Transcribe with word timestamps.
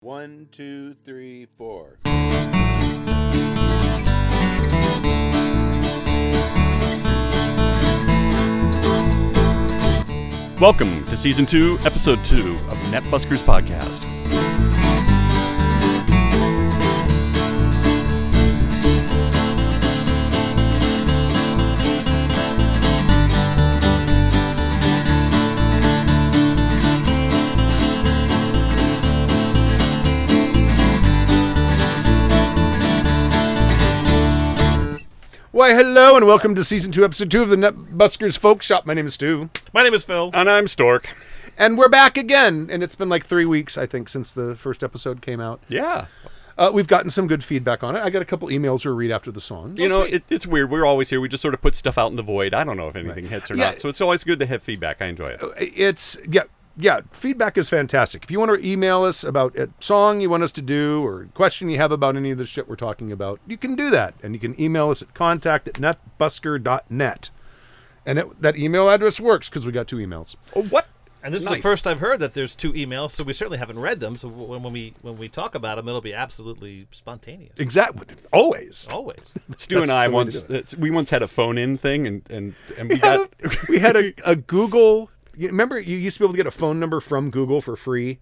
One, 0.00 0.46
two, 0.52 0.94
three, 1.04 1.48
four. 1.56 1.98
Welcome 10.60 11.04
to 11.06 11.16
season 11.16 11.46
two, 11.46 11.80
episode 11.84 12.24
two 12.24 12.56
of 12.68 12.78
the 12.78 12.86
Netbuskers 12.92 13.42
podcast. 13.42 14.17
Why, 35.58 35.74
hello, 35.74 36.14
and 36.16 36.24
welcome 36.24 36.54
to 36.54 36.62
season 36.62 36.92
two, 36.92 37.04
episode 37.04 37.32
two 37.32 37.42
of 37.42 37.48
the 37.48 37.56
Netbuskers 37.56 38.38
Folkshoppe. 38.38 38.86
My 38.86 38.94
name 38.94 39.06
is 39.06 39.14
Stu, 39.14 39.50
My 39.72 39.82
name 39.82 39.92
is 39.92 40.04
Phil. 40.04 40.30
And 40.32 40.48
I'm 40.48 40.68
Stork. 40.68 41.08
and 41.58 41.76
we're 41.76 41.88
back 41.88 42.16
again. 42.16 42.68
And 42.70 42.80
it's 42.80 42.94
been 42.94 43.08
like 43.08 43.26
three 43.26 43.44
weeks, 43.44 43.76
I 43.76 43.84
think, 43.84 44.08
since 44.08 44.32
the 44.32 44.54
first 44.54 44.84
episode 44.84 45.20
came 45.20 45.40
out. 45.40 45.60
Yeah. 45.66 46.06
Uh, 46.56 46.70
we've 46.72 46.86
gotten 46.86 47.10
some 47.10 47.26
good 47.26 47.42
feedback 47.42 47.82
on 47.82 47.96
it. 47.96 48.04
I 48.04 48.08
got 48.08 48.22
a 48.22 48.24
couple 48.24 48.46
emails 48.50 48.84
we'll 48.84 48.94
read 48.94 49.10
after 49.10 49.32
the 49.32 49.40
song. 49.40 49.76
You 49.76 49.88
know, 49.88 50.02
it, 50.02 50.22
it's 50.30 50.46
weird. 50.46 50.70
We're 50.70 50.86
always 50.86 51.10
here. 51.10 51.20
We 51.20 51.28
just 51.28 51.42
sort 51.42 51.54
of 51.54 51.60
put 51.60 51.74
stuff 51.74 51.98
out 51.98 52.12
in 52.12 52.16
the 52.16 52.22
void. 52.22 52.54
I 52.54 52.62
don't 52.62 52.76
know 52.76 52.86
if 52.86 52.94
anything 52.94 53.26
hits 53.26 53.50
or 53.50 53.56
Yeah. 53.56 53.70
not. 53.70 53.80
So 53.80 53.88
it's 53.88 54.00
always 54.00 54.22
good 54.22 54.38
to 54.38 54.46
have 54.46 54.62
feedback. 54.62 55.02
I 55.02 55.06
enjoy 55.06 55.30
it. 55.30 55.40
it's 55.58 56.16
yeah 56.30 56.42
yeah 56.78 57.00
feedback 57.12 57.58
is 57.58 57.68
fantastic 57.68 58.24
if 58.24 58.30
you 58.30 58.38
want 58.38 58.50
to 58.50 58.66
email 58.66 59.02
us 59.02 59.24
about 59.24 59.56
a 59.56 59.68
song 59.80 60.20
you 60.20 60.30
want 60.30 60.42
us 60.42 60.52
to 60.52 60.62
do 60.62 61.04
or 61.04 61.22
a 61.22 61.26
question 61.28 61.68
you 61.68 61.76
have 61.76 61.92
about 61.92 62.16
any 62.16 62.30
of 62.30 62.38
the 62.38 62.46
shit 62.46 62.68
we're 62.68 62.76
talking 62.76 63.12
about 63.12 63.40
you 63.46 63.56
can 63.56 63.74
do 63.74 63.90
that 63.90 64.14
and 64.22 64.34
you 64.34 64.40
can 64.40 64.58
email 64.60 64.88
us 64.90 65.02
at 65.02 65.12
contact 65.12 65.68
at 65.68 65.74
netbusker.net 65.74 67.30
and 68.06 68.18
it, 68.18 68.40
that 68.40 68.56
email 68.56 68.88
address 68.88 69.20
works 69.20 69.48
because 69.48 69.66
we 69.66 69.72
got 69.72 69.86
two 69.86 69.96
emails 69.96 70.36
Oh, 70.54 70.62
what? 70.64 70.86
And 71.22 71.34
this 71.34 71.42
is 71.42 71.48
the 71.48 71.56
first 71.56 71.86
I've 71.86 71.98
heard 71.98 72.20
that 72.20 72.34
there's 72.34 72.54
two 72.54 72.72
emails, 72.72 73.10
so 73.10 73.24
we 73.24 73.32
certainly 73.32 73.58
haven't 73.58 73.78
read 73.78 73.98
them. 73.98 74.16
So 74.16 74.28
when, 74.28 74.62
when 74.62 74.72
we 74.72 74.94
when 75.02 75.18
we 75.18 75.28
talk 75.28 75.56
about 75.56 75.76
them, 75.76 75.88
it'll 75.88 76.00
be 76.00 76.14
absolutely 76.14 76.86
spontaneous. 76.92 77.58
exactly 77.58 78.06
always 78.32 78.86
Always. 78.90 79.18
Stu 79.56 79.82
and 79.82 79.90
I 79.90 80.06
the 80.06 80.14
way 80.14 80.24
to 80.26 80.46
once 80.48 80.76
we 80.76 80.90
once 80.90 81.10
had 81.10 81.22
a 81.22 81.28
phone 81.28 81.58
in 81.58 81.76
thing, 81.76 82.06
and 82.06 82.22
and 82.30 82.54
and 82.78 82.88
we 82.88 82.94
we 82.94 83.00
had, 83.00 83.16
got 83.16 83.30
a, 83.42 83.66
we 83.68 83.78
had 83.80 83.96
a, 83.96 84.12
a 84.24 84.36
google 84.36 85.00
you 85.00 85.08
remember 85.38 85.78
you 85.78 85.96
used 85.96 86.16
to 86.16 86.20
be 86.20 86.24
able 86.26 86.34
to 86.34 86.36
get 86.38 86.46
a 86.46 86.50
phone 86.50 86.78
number 86.80 87.00
from 87.00 87.30
google 87.30 87.60
for 87.60 87.76
free 87.76 88.18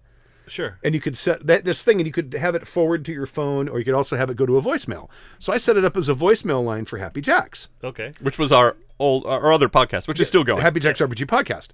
Sure. 0.49 0.79
and 0.81 0.95
you 0.95 1.01
could 1.01 1.17
set 1.17 1.45
that 1.47 1.65
this 1.65 1.83
thing 1.83 1.99
and 1.99 2.07
you 2.07 2.13
could 2.13 2.33
have 2.33 2.55
it 2.55 2.65
forward 2.65 3.03
to 3.05 3.11
your 3.11 3.25
phone 3.25 3.67
or 3.67 3.79
you 3.79 3.83
could 3.85 3.93
also 3.93 4.15
have 4.15 4.29
it 4.29 4.37
go 4.37 4.45
to 4.45 4.55
a 4.57 4.61
voicemail 4.61 5.09
so 5.39 5.51
i 5.51 5.57
set 5.57 5.75
it 5.75 5.83
up 5.83 5.97
as 5.97 6.07
a 6.07 6.15
voicemail 6.15 6.63
line 6.63 6.85
for 6.85 6.97
happy 6.99 7.19
jacks 7.19 7.67
Okay. 7.83 8.11
which 8.21 8.37
was 8.39 8.51
our 8.51 8.77
old 8.99 9.25
our 9.25 9.51
other 9.51 9.69
podcast, 9.69 10.07
which 10.07 10.19
is 10.19 10.27
still 10.27 10.43
going. 10.43 10.59
Happy 10.61 10.79
Jack's 10.79 10.99
RPG 11.01 11.27
podcast. 11.27 11.67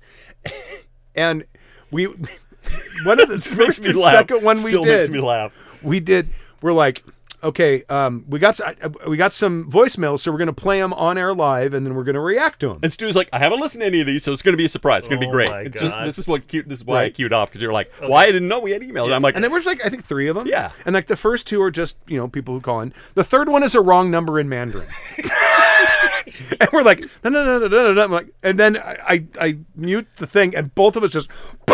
and 1.16 1.46
we 1.90 2.06
one 3.06 3.20
of 3.22 3.30
the 3.30 3.36
makes 3.36 3.48
first 3.48 3.82
me 3.82 3.92
and 3.92 4.00
laugh. 4.00 4.12
second 4.14 4.44
one 4.44 4.62
we 4.64 4.72
Still 4.72 4.84
did. 4.84 4.98
makes 5.00 5.10
me 5.10 5.22
laugh. 5.22 5.80
We 5.82 6.00
did. 6.02 6.30
We're 6.62 6.74
like, 6.74 7.02
okay, 7.44 7.84
um, 7.90 8.26
we 8.28 8.40
got 8.40 8.60
s- 8.60 8.62
I- 8.62 9.08
we 9.08 9.18
got 9.18 9.34
some 9.34 9.70
voicemails, 9.70 10.20
so 10.20 10.32
we're 10.32 10.38
gonna 10.38 10.54
play 10.54 10.80
them 10.80 10.94
on 10.94 11.18
air 11.18 11.34
live, 11.34 11.74
and 11.74 11.86
then 11.86 11.94
we're 11.96 12.04
gonna 12.04 12.20
react 12.22 12.60
to 12.62 12.70
them. 12.70 12.80
And 12.84 12.92
Stu's 12.94 13.16
like, 13.16 13.30
I 13.34 13.40
haven't 13.40 13.60
listened 13.60 13.82
to 13.82 13.88
any 13.88 14.02
of 14.02 14.08
these, 14.08 14.24
so 14.24 14.32
it's 14.32 14.42
going 14.42 14.54
to 14.54 14.58
be 14.58 14.66
a 14.66 14.70
surprise. 14.70 15.00
It's 15.00 15.08
going 15.08 15.20
to 15.22 15.26
be 15.28 15.30
Oh 15.30 15.34
great. 15.34 15.50
my 15.50 15.62
It 15.62 15.74
just 15.74 15.96
God. 15.96 16.08
this 16.08 16.18
is 16.20 16.28
what 16.28 16.48
cute. 16.48 16.68
This 16.70 16.80
is 16.80 16.86
why 16.86 16.96
I 16.96 17.02
Right. 17.04 17.14
queued 17.14 17.34
off 17.34 17.50
because 17.50 17.62
you're 17.62 17.74
like, 17.74 17.92
why 18.00 18.24
I 18.26 18.32
didn't 18.32 18.48
know 18.48 18.60
we 18.60 18.72
had 18.72 18.82
emails. 18.82 19.06
And 19.06 19.16
I'm 19.16 19.22
like, 19.22 19.36
And 19.36 19.44
then 19.44 19.52
there's 19.52 19.66
like 19.66 19.84
I 19.86 19.90
think 19.90 20.04
three 20.04 20.28
of 20.28 20.36
them. 20.36 20.48
Yeah. 20.48 20.72
And 20.86 20.94
like 20.94 21.08
the 21.08 21.16
first 21.16 21.48
two 21.48 21.62
are 21.62 21.72
just 21.72 21.98
you 22.08 22.18
know 22.18 22.28
people 22.28 22.54
who 22.54 22.62
call 22.62 22.82
in. 22.82 22.94
The 23.16 23.24
third 23.24 23.50
one 23.50 23.64
is 23.64 23.76
a 23.76 23.82
wrong 23.82 24.10
number 24.12 24.40
in 24.40 24.48
Mandarin. 24.50 24.88
and 26.60 26.70
we're 26.72 26.84
like 26.84 27.02
no 27.24 27.30
no 27.30 27.44
no 27.44 27.60
no 27.60 27.68
no 27.68 27.94
no. 27.94 28.04
I'm 28.04 28.12
like, 28.12 28.30
and 28.44 28.58
then 28.60 28.78
I, 28.78 28.98
I 29.08 29.26
I 29.40 29.58
mute 29.76 30.08
the 30.18 30.28
thing, 30.28 30.56
and 30.56 30.74
both 30.76 30.96
of 30.96 31.04
us 31.04 31.12
just. 31.12 31.30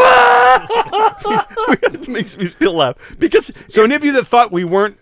it 1.94 2.08
makes 2.08 2.38
me 2.38 2.46
still 2.46 2.74
laugh 2.74 2.96
because 3.20 3.52
So 3.68 3.84
any 3.84 3.96
of 3.96 4.04
you 4.04 4.14
that 4.14 4.26
thought 4.26 4.52
we 4.52 4.64
weren't 4.64 4.98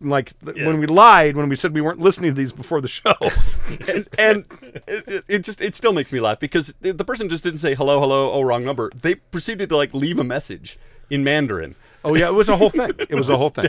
like 0.00 0.32
th- 0.44 0.56
when 0.66 0.78
we 0.78 0.86
lied 0.86 1.36
when 1.36 1.48
we 1.48 1.54
said 1.56 1.74
we 1.74 1.80
weren't 1.80 2.00
listening 2.00 2.30
to 2.30 2.34
these 2.34 2.52
before 2.52 2.80
the 2.80 2.88
show, 2.88 3.14
and, 3.88 4.08
and 4.18 4.46
it, 4.86 5.04
it- 5.06 5.24
it 5.28 5.38
just 5.44 5.60
it 5.60 5.74
still 5.76 5.92
makes 5.92 6.12
me 6.12 6.20
laugh 6.20 6.38
because 6.40 6.74
the 6.80 6.92
the 6.92 7.04
person 7.04 7.28
just 7.28 7.42
didn't 7.44 7.60
say 7.60 7.74
hello 7.74 8.00
hello 8.00 8.30
oh 8.32 8.42
wrong 8.42 8.64
number 8.64 8.90
they 8.94 9.14
proceeded 9.16 9.68
to 9.68 9.76
like 9.76 9.92
leave 9.94 10.18
a 10.18 10.24
message 10.24 10.78
in 11.10 11.22
mandarin 11.24 11.74
oh 12.04 12.16
yeah, 12.16 12.26
it 12.28 12.34
was 12.34 12.48
a 12.48 12.56
whole 12.56 12.70
thing. 12.70 12.90
It 12.98 13.14
was 13.14 13.28
a 13.28 13.36
whole 13.36 13.50
thing. 13.50 13.66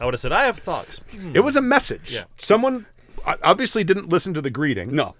I 0.00 0.04
would 0.06 0.14
have 0.14 0.20
said 0.20 0.32
I 0.32 0.46
have 0.46 0.58
thoughts. 0.58 1.00
It 1.34 1.40
was 1.40 1.54
a 1.56 1.60
message. 1.62 2.14
Yeah. 2.14 2.24
Someone 2.38 2.86
obviously 3.42 3.84
didn't 3.84 4.08
listen 4.08 4.32
to 4.34 4.40
the 4.40 4.50
greeting. 4.50 4.94
no 4.94 5.14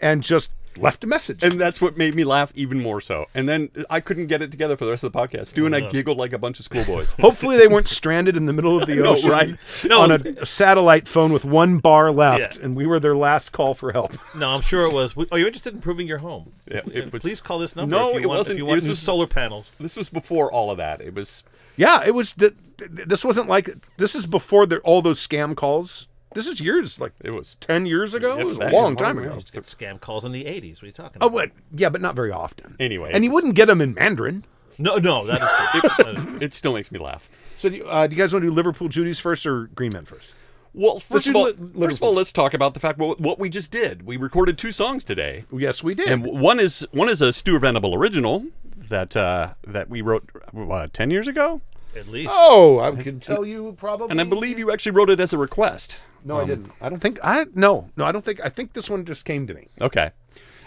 and 0.00 0.22
just 0.22 0.50
left 0.78 1.02
a 1.02 1.06
message. 1.06 1.42
and 1.42 1.58
that's 1.58 1.80
what 1.80 1.96
made 1.96 2.14
me 2.14 2.22
laugh 2.22 2.52
even 2.54 2.82
more 2.82 3.00
so 3.00 3.24
and 3.32 3.48
then 3.48 3.70
i 3.88 3.98
couldn't 3.98 4.26
get 4.26 4.42
it 4.42 4.50
together 4.50 4.76
for 4.76 4.84
the 4.84 4.90
rest 4.90 5.02
of 5.02 5.10
the 5.10 5.18
podcast 5.18 5.46
stu 5.46 5.64
and 5.64 5.74
i 5.74 5.80
giggled 5.80 6.18
like 6.18 6.34
a 6.34 6.38
bunch 6.38 6.58
of 6.58 6.66
schoolboys 6.66 7.12
Hopefully 7.18 7.56
they 7.56 7.66
weren't 7.66 7.88
stranded 7.88 8.36
in 8.36 8.44
the 8.44 8.52
middle 8.52 8.78
of 8.78 8.86
the 8.86 8.94
know, 9.02 9.12
ocean 9.12 9.30
right? 9.30 9.56
No, 9.86 10.02
on 10.02 10.10
it 10.10 10.26
a, 10.26 10.42
a 10.42 10.46
satellite 10.46 11.08
phone 11.08 11.32
with 11.32 11.46
one 11.46 11.78
bar 11.78 12.12
left, 12.12 12.58
Yeah. 12.58 12.64
and 12.66 12.76
we 12.76 12.84
were 12.84 13.00
their 13.00 13.16
last 13.16 13.52
call 13.52 13.72
for 13.72 13.92
help. 13.92 14.18
No, 14.34 14.50
I'm 14.50 14.60
sure 14.60 14.84
it 14.84 14.92
was. 14.92 15.16
Are 15.32 15.38
you 15.38 15.46
interested 15.46 15.70
in 15.72 15.76
improving 15.78 16.06
your 16.06 16.18
home? 16.18 16.52
Yeah, 16.70 16.82
it 16.92 17.10
was- 17.10 17.22
Please 17.22 17.40
call 17.40 17.58
this 17.58 17.74
number. 17.74 17.96
No, 17.96 18.10
if 18.10 18.16
you 18.16 18.20
it 18.20 18.26
want, 18.26 18.38
wasn't. 18.40 18.56
If 18.56 18.58
you 18.58 18.64
It 18.66 18.68
want 18.68 18.86
was 18.86 18.98
solar 18.98 19.26
panels. 19.26 19.72
this 19.80 19.96
was 19.96 20.10
before 20.10 20.52
all 20.52 20.70
of 20.70 20.76
that 20.76 21.00
it 21.00 21.14
was 21.14 21.42
Yeah, 21.78 22.02
it 22.04 22.10
was. 22.12 22.34
The, 22.34 22.52
this 22.90 23.24
wasn't 23.24 23.48
like 23.48 23.70
this 23.96 24.14
is 24.14 24.26
before 24.26 24.66
the, 24.66 24.78
all 24.80 25.00
those 25.00 25.26
scam 25.26 25.56
calls. 25.56 26.06
This 26.36 26.46
is 26.46 26.60
years 26.60 27.00
like 27.00 27.12
it 27.24 27.30
was 27.30 27.56
ten 27.56 27.86
years 27.86 28.14
ago. 28.14 28.38
It 28.38 28.44
was 28.46 28.58
a 28.58 28.68
long 28.68 28.94
time 28.94 29.18
ago. 29.18 29.38
Get 29.50 29.64
scam 29.64 30.00
calls 30.00 30.24
in 30.24 30.32
the 30.32 30.44
80s. 30.44 30.74
What 30.76 30.82
are 30.82 30.86
you 30.86 30.92
talking 30.92 31.18
Oh, 31.20 31.26
about? 31.26 31.32
what? 31.32 31.50
Yeah, 31.74 31.88
but 31.88 32.00
not 32.00 32.14
very 32.14 32.30
often. 32.30 32.76
Anyway, 32.78 33.10
and 33.12 33.24
you 33.24 33.30
wouldn't 33.32 33.54
get 33.54 33.66
them 33.66 33.80
in 33.80 33.94
Mandarin. 33.94 34.44
No, 34.78 34.96
no, 34.96 35.24
that 35.26 35.40
is 35.42 35.48
true. 35.80 35.90
That 36.04 36.16
is 36.18 36.24
true. 36.24 36.38
it 36.42 36.52
still 36.54 36.74
makes 36.74 36.92
me 36.92 36.98
laugh 36.98 37.30
So, 37.56 37.70
do 37.70 37.76
you, 37.76 37.88
uh, 37.88 38.06
do 38.06 38.14
you 38.14 38.22
guys 38.22 38.34
want 38.34 38.42
to 38.42 38.48
do 38.50 38.54
Liverpool 38.54 38.88
Judies 38.88 39.18
first 39.18 39.46
or 39.46 39.68
Green 39.68 39.90
Man 39.94 40.04
first? 40.04 40.34
well 40.74 40.98
first 40.98 41.26
of 41.26 41.34
all 41.34 41.44
Li- 41.46 41.86
first 41.86 41.96
of 41.96 42.02
all 42.02 42.12
let's 42.12 42.30
talk 42.32 42.52
about 42.52 42.74
the 42.74 42.80
fact 42.80 42.98
what, 42.98 43.18
what 43.18 43.38
we 43.38 43.48
just 43.48 43.70
did 43.70 44.02
we 44.02 44.18
recorded 44.18 44.58
two 44.58 44.70
songs 44.72 45.02
today 45.02 45.46
Yes, 45.50 45.82
we 45.82 45.94
did. 45.94 46.08
and 46.08 46.26
one 46.26 46.60
is 46.60 46.86
one 46.92 47.08
is 47.08 47.22
a 47.22 47.32
Stu 47.32 47.58
Venable 47.58 47.94
original 47.94 48.44
that 48.76 49.16
uh, 49.16 49.54
that 49.66 49.88
we 49.88 50.02
wrote 50.02 50.28
uh, 50.54 50.88
ten 50.92 51.10
years 51.10 51.26
ago, 51.26 51.62
At 51.96 52.08
least. 52.08 52.30
oh, 52.32 52.78
I 52.80 52.90
can 53.02 53.20
tell 53.20 53.44
you 53.46 53.72
probably. 53.78 54.10
and 54.10 54.20
I 54.20 54.24
believe 54.24 54.58
you 54.58 54.70
actually 54.70 54.92
wrote 54.92 55.10
it 55.10 55.18
as 55.20 55.32
a 55.32 55.38
request. 55.38 56.00
No, 56.24 56.38
I 56.40 56.44
didn't. 56.44 56.70
I 56.80 56.88
don't 56.88 57.00
think. 57.00 57.18
I 57.22 57.46
no, 57.54 57.88
no. 57.96 58.04
I 58.04 58.12
don't 58.12 58.24
think. 58.24 58.40
I 58.44 58.48
think 58.48 58.72
this 58.74 58.90
one 58.90 59.04
just 59.04 59.24
came 59.24 59.46
to 59.46 59.54
me. 59.54 59.68
Okay, 59.80 60.10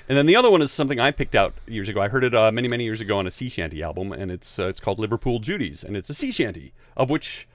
and 0.07 0.17
then 0.17 0.25
the 0.25 0.35
other 0.35 0.49
one 0.49 0.61
is 0.61 0.71
something 0.71 0.99
I 0.99 1.11
picked 1.11 1.35
out 1.35 1.53
years 1.67 1.87
ago. 1.89 2.01
I 2.01 2.07
heard 2.07 2.23
it 2.23 2.33
uh, 2.33 2.51
many 2.51 2.67
many 2.67 2.83
years 2.85 3.01
ago 3.01 3.17
on 3.19 3.27
a 3.27 3.31
sea 3.31 3.49
shanty 3.49 3.83
album, 3.83 4.11
and 4.11 4.31
it's 4.31 4.57
uh, 4.57 4.67
it's 4.67 4.79
called 4.79 4.97
Liverpool 4.99 5.39
Judies, 5.39 5.83
and 5.83 5.95
it's 5.97 6.09
a 6.09 6.13
sea 6.13 6.31
shanty 6.31 6.73
of 6.97 7.09
which 7.09 7.47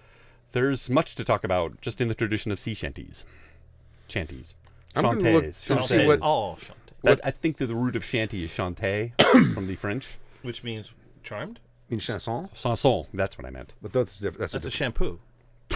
there's 0.53 0.89
much 0.89 1.15
to 1.17 1.25
talk 1.25 1.43
about 1.45 1.81
just 1.81 2.01
in 2.01 2.09
the 2.09 2.15
tradition 2.15 2.53
of 2.53 2.61
sea 2.61 2.75
shanties, 2.75 3.25
shanties, 4.09 4.55
I'm 4.95 5.03
gonna 5.03 5.21
chantés, 5.21 5.33
look 5.33 5.45
and 5.45 5.85
see 5.85 5.97
chantés. 5.97 6.07
what- 6.07 6.21
Oh, 6.23 6.57
Shantae. 6.61 6.71
That, 7.03 7.21
I 7.23 7.33
think 7.33 7.59
that 7.59 7.67
the 7.67 7.75
root 7.75 7.97
of 7.97 8.05
shanty 8.05 8.45
is 8.45 8.51
chanté 8.51 9.13
from 9.55 9.67
the 9.67 9.75
French. 9.77 10.07
Which 10.43 10.63
means 10.63 10.93
charmed? 11.23 11.59
In 11.95 12.01
chanson, 12.01 12.49
Chanson, 12.55 13.07
that's 13.15 13.39
what 13.39 13.47
I 13.47 13.51
meant. 13.51 13.73
but 13.81 13.93
that's 13.93 14.19
different. 14.19 14.39
That's, 14.41 14.53
That's 14.53 14.65
a 14.65 14.69
a 14.69 14.71
shampoo. 14.71 15.19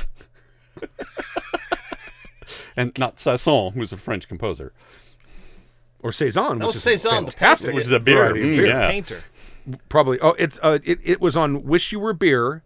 And 2.76 2.96
not 2.96 3.16
Chausson, 3.16 3.72
who's 3.74 3.92
a 3.92 3.96
French 3.96 4.28
composer. 4.28 4.72
or 6.00 6.12
saison. 6.12 6.60
That 6.60 6.66
which 6.66 6.74
was 6.74 6.76
is 6.76 6.82
Saison, 6.82 7.24
the 7.26 7.30
fantastic, 7.32 7.66
painter. 7.66 7.76
Which 7.76 7.84
is 7.86 7.92
a 7.92 7.98
beer. 8.00 8.16
variety 8.28 8.40
of 8.40 8.46
Mm, 8.46 8.56
beer. 8.56 8.66
yeah. 8.66 8.88
Painter. 8.90 9.20
Probably. 9.88 10.18
Oh, 10.20 10.34
it's 10.38 10.58
uh, 10.62 10.78
it, 10.84 10.98
it 11.02 11.20
was 11.20 11.36
on 11.36 11.64
"Wish 11.64 11.90
You 11.92 11.98
Were 11.98 12.12
Beer," 12.14 12.62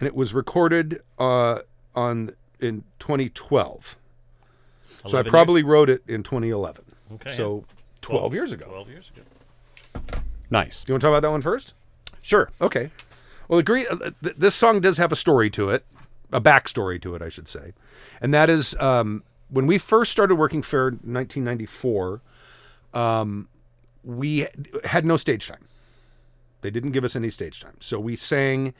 and 0.00 0.06
it 0.08 0.14
was 0.14 0.34
recorded 0.34 1.00
uh 1.18 1.60
on 1.94 2.32
in 2.60 2.82
2012. 2.98 3.96
So 5.06 5.16
I 5.16 5.20
11 5.20 5.30
probably 5.30 5.62
wrote 5.62 5.88
it 5.88 6.02
in 6.08 6.22
2011. 6.24 6.84
Okay, 7.14 7.30
So 7.34 7.64
12 8.02 8.34
years 8.34 8.52
ago. 8.52 8.66
12 8.66 8.88
years 8.90 9.10
ago. 9.14 10.20
Nice. 10.50 10.82
Do 10.82 10.90
you 10.90 10.94
want 10.94 11.00
to 11.02 11.06
talk 11.06 11.12
about 11.16 11.22
that 11.26 11.30
one 11.30 11.40
first? 11.40 11.74
Sure. 12.28 12.50
Okay. 12.60 12.90
Well, 13.48 13.58
agree. 13.58 13.86
Uh, 13.86 13.96
th- 14.22 14.36
this 14.36 14.54
song 14.54 14.80
does 14.80 14.98
have 14.98 15.10
a 15.10 15.16
story 15.16 15.48
to 15.48 15.70
it, 15.70 15.86
a 16.30 16.42
backstory 16.42 17.00
to 17.00 17.14
it, 17.14 17.22
I 17.22 17.30
should 17.30 17.48
say, 17.48 17.72
and 18.20 18.34
that 18.34 18.50
is 18.50 18.74
um, 18.78 19.22
when 19.48 19.66
we 19.66 19.78
first 19.78 20.12
started 20.12 20.34
working 20.34 20.60
fair 20.60 20.88
in 20.88 20.96
1994. 20.96 22.20
Um, 22.92 23.48
we 24.04 24.46
had 24.84 25.06
no 25.06 25.16
stage 25.16 25.48
time. 25.48 25.64
They 26.60 26.70
didn't 26.70 26.92
give 26.92 27.02
us 27.02 27.16
any 27.16 27.30
stage 27.30 27.60
time, 27.60 27.76
so 27.80 27.98
we 27.98 28.14
sang 28.14 28.74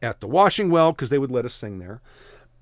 at 0.00 0.20
the 0.20 0.26
washing 0.26 0.70
well 0.70 0.92
because 0.92 1.10
they 1.10 1.18
would 1.18 1.30
let 1.30 1.44
us 1.44 1.52
sing 1.52 1.78
there. 1.78 2.00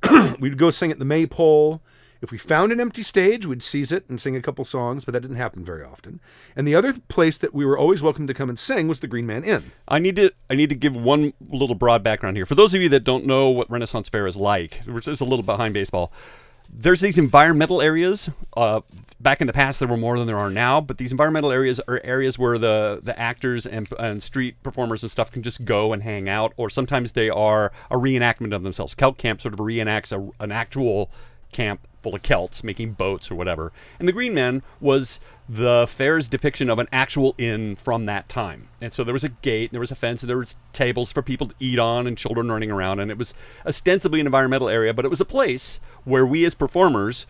We'd 0.40 0.58
go 0.58 0.70
sing 0.70 0.90
at 0.90 0.98
the 0.98 1.04
maypole. 1.04 1.80
If 2.24 2.32
we 2.32 2.38
found 2.38 2.72
an 2.72 2.80
empty 2.80 3.02
stage, 3.02 3.44
we'd 3.44 3.62
seize 3.62 3.92
it 3.92 4.08
and 4.08 4.18
sing 4.18 4.34
a 4.34 4.40
couple 4.40 4.64
songs, 4.64 5.04
but 5.04 5.12
that 5.12 5.20
didn't 5.20 5.36
happen 5.36 5.62
very 5.62 5.84
often. 5.84 6.20
And 6.56 6.66
the 6.66 6.74
other 6.74 6.94
place 7.08 7.36
that 7.36 7.52
we 7.52 7.66
were 7.66 7.76
always 7.76 8.02
welcome 8.02 8.26
to 8.26 8.32
come 8.32 8.48
and 8.48 8.58
sing 8.58 8.88
was 8.88 9.00
the 9.00 9.06
Green 9.06 9.26
Man 9.26 9.44
Inn. 9.44 9.72
I 9.86 9.98
need 9.98 10.16
to 10.16 10.32
I 10.48 10.54
need 10.54 10.70
to 10.70 10.74
give 10.74 10.96
one 10.96 11.34
little 11.50 11.74
broad 11.74 12.02
background 12.02 12.38
here. 12.38 12.46
For 12.46 12.54
those 12.54 12.72
of 12.72 12.80
you 12.80 12.88
that 12.88 13.04
don't 13.04 13.26
know 13.26 13.50
what 13.50 13.70
Renaissance 13.70 14.08
Fair 14.08 14.26
is 14.26 14.38
like, 14.38 14.80
which 14.86 15.06
is 15.06 15.20
a 15.20 15.26
little 15.26 15.42
behind 15.42 15.74
baseball, 15.74 16.10
there's 16.72 17.02
these 17.02 17.18
environmental 17.18 17.82
areas. 17.82 18.30
Uh, 18.56 18.80
back 19.20 19.42
in 19.42 19.46
the 19.46 19.52
past, 19.52 19.78
there 19.78 19.88
were 19.88 19.96
more 19.96 20.18
than 20.18 20.26
there 20.26 20.38
are 20.38 20.48
now, 20.48 20.80
but 20.80 20.96
these 20.96 21.12
environmental 21.12 21.52
areas 21.52 21.78
are 21.86 22.00
areas 22.04 22.38
where 22.38 22.56
the, 22.56 23.00
the 23.02 23.18
actors 23.18 23.66
and, 23.66 23.86
and 23.98 24.22
street 24.22 24.62
performers 24.62 25.02
and 25.02 25.10
stuff 25.10 25.30
can 25.30 25.42
just 25.42 25.66
go 25.66 25.92
and 25.92 26.02
hang 26.02 26.26
out, 26.26 26.54
or 26.56 26.70
sometimes 26.70 27.12
they 27.12 27.28
are 27.28 27.70
a 27.90 27.96
reenactment 27.96 28.54
of 28.54 28.62
themselves. 28.62 28.94
Celt 28.94 29.18
Camp 29.18 29.42
sort 29.42 29.52
of 29.52 29.60
reenacts 29.60 30.10
a, 30.10 30.42
an 30.42 30.50
actual 30.50 31.10
camp 31.52 31.86
full 32.04 32.14
of 32.14 32.22
Celts 32.22 32.62
making 32.62 32.92
boats 32.92 33.30
or 33.30 33.34
whatever. 33.34 33.72
And 33.98 34.06
the 34.06 34.12
Green 34.12 34.34
Man 34.34 34.62
was 34.78 35.18
the 35.48 35.86
fair's 35.88 36.28
depiction 36.28 36.70
of 36.70 36.78
an 36.78 36.86
actual 36.92 37.34
inn 37.38 37.76
from 37.76 38.06
that 38.06 38.28
time. 38.28 38.68
And 38.80 38.92
so 38.92 39.02
there 39.02 39.12
was 39.12 39.24
a 39.24 39.30
gate, 39.30 39.72
there 39.72 39.80
was 39.80 39.90
a 39.90 39.96
fence, 39.96 40.22
and 40.22 40.30
there 40.30 40.38
was 40.38 40.56
tables 40.72 41.10
for 41.10 41.22
people 41.22 41.48
to 41.48 41.54
eat 41.58 41.78
on 41.78 42.06
and 42.06 42.16
children 42.16 42.52
running 42.52 42.70
around. 42.70 43.00
And 43.00 43.10
it 43.10 43.18
was 43.18 43.34
ostensibly 43.66 44.20
an 44.20 44.26
environmental 44.26 44.68
area, 44.68 44.94
but 44.94 45.04
it 45.04 45.10
was 45.10 45.20
a 45.20 45.24
place 45.24 45.80
where 46.04 46.26
we 46.26 46.44
as 46.44 46.54
performers 46.54 47.26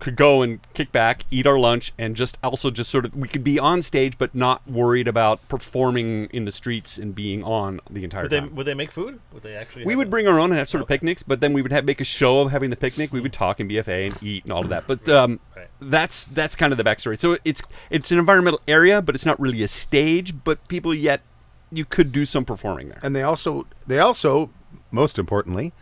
could 0.00 0.16
go 0.16 0.42
and 0.42 0.60
kick 0.74 0.92
back, 0.92 1.24
eat 1.30 1.46
our 1.46 1.58
lunch, 1.58 1.92
and 1.98 2.14
just 2.16 2.36
also 2.42 2.70
just 2.70 2.90
sort 2.90 3.06
of 3.06 3.14
we 3.16 3.28
could 3.28 3.44
be 3.44 3.58
on 3.58 3.80
stage, 3.80 4.18
but 4.18 4.34
not 4.34 4.66
worried 4.68 5.08
about 5.08 5.46
performing 5.48 6.26
in 6.26 6.44
the 6.44 6.50
streets 6.50 6.98
and 6.98 7.14
being 7.14 7.42
on 7.42 7.80
the 7.88 8.04
entire 8.04 8.22
Would 8.22 8.30
they 8.30 8.40
time. 8.40 8.54
would 8.54 8.66
they 8.66 8.74
make 8.74 8.90
food? 8.90 9.20
Would 9.32 9.42
they 9.42 9.54
actually? 9.54 9.84
We 9.86 9.96
would 9.96 10.08
a- 10.08 10.10
bring 10.10 10.26
our 10.28 10.38
own 10.38 10.50
and 10.50 10.58
have 10.58 10.68
sort 10.68 10.82
of 10.82 10.88
picnics, 10.88 11.22
but 11.22 11.40
then 11.40 11.52
we 11.52 11.62
would 11.62 11.72
have, 11.72 11.84
make 11.84 12.00
a 12.00 12.04
show 12.04 12.40
of 12.40 12.50
having 12.50 12.70
the 12.70 12.76
picnic. 12.76 13.12
We 13.12 13.20
would 13.20 13.32
talk 13.32 13.60
in 13.60 13.68
BFA 13.68 14.08
and 14.08 14.22
eat 14.22 14.44
and 14.44 14.52
all 14.52 14.62
of 14.62 14.68
that. 14.68 14.86
But 14.86 15.08
um, 15.08 15.40
Right. 15.56 15.68
that's 15.80 16.24
that's 16.26 16.56
kind 16.56 16.72
of 16.72 16.76
the 16.76 16.84
backstory. 16.84 17.18
So 17.18 17.36
it's 17.44 17.62
it's 17.88 18.10
an 18.12 18.18
environmental 18.18 18.60
area, 18.68 19.00
but 19.00 19.14
it's 19.14 19.24
not 19.26 19.38
really 19.40 19.62
a 19.62 19.68
stage. 19.68 20.34
But 20.44 20.66
people 20.68 20.92
yet 20.94 21.20
you 21.72 21.84
could 21.84 22.12
do 22.12 22.24
some 22.24 22.44
performing 22.44 22.88
there. 22.88 22.98
And 23.02 23.14
they 23.16 23.22
also 23.22 23.66
they 23.86 23.98
also, 24.00 24.50
most 24.90 25.18
importantly, 25.18 25.72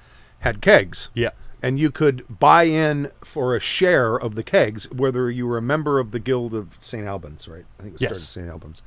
had 0.40 0.60
kegs. 0.60 1.08
Yeah. 1.14 1.30
And 1.62 1.78
you 1.78 1.90
could 1.92 2.24
buy 2.40 2.64
in 2.64 3.10
for 3.22 3.54
a 3.54 3.60
share 3.60 4.16
of 4.16 4.34
the 4.34 4.42
kegs, 4.42 4.90
whether 4.90 5.30
you 5.30 5.46
were 5.46 5.56
a 5.58 5.62
member 5.62 5.98
of 6.00 6.10
the 6.10 6.18
Guild 6.18 6.54
of 6.54 6.76
St. 6.80 7.06
Albans, 7.06 7.46
right? 7.46 7.64
I 7.78 7.82
think 7.82 7.90
it 7.90 7.92
was 7.94 8.00
started 8.00 8.18
Yes. 8.20 8.28
St. 8.28 8.48
Albans. 8.48 8.82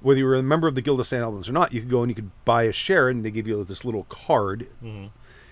Whether 0.00 0.18
you 0.20 0.24
were 0.26 0.34
a 0.34 0.42
member 0.42 0.66
of 0.66 0.74
the 0.74 0.82
Guild 0.82 1.00
of 1.00 1.06
St. 1.06 1.22
Albans 1.22 1.48
or 1.48 1.52
not, 1.52 1.72
you 1.72 1.80
could 1.80 1.90
go 1.90 2.02
and 2.02 2.10
you 2.10 2.14
could 2.14 2.30
buy 2.44 2.62
a 2.64 2.72
share, 2.72 3.08
and 3.08 3.24
they 3.24 3.30
give 3.30 3.46
you 3.46 3.62
this 3.64 3.84
little 3.84 4.04
card. 4.04 4.66
And 4.82 5.10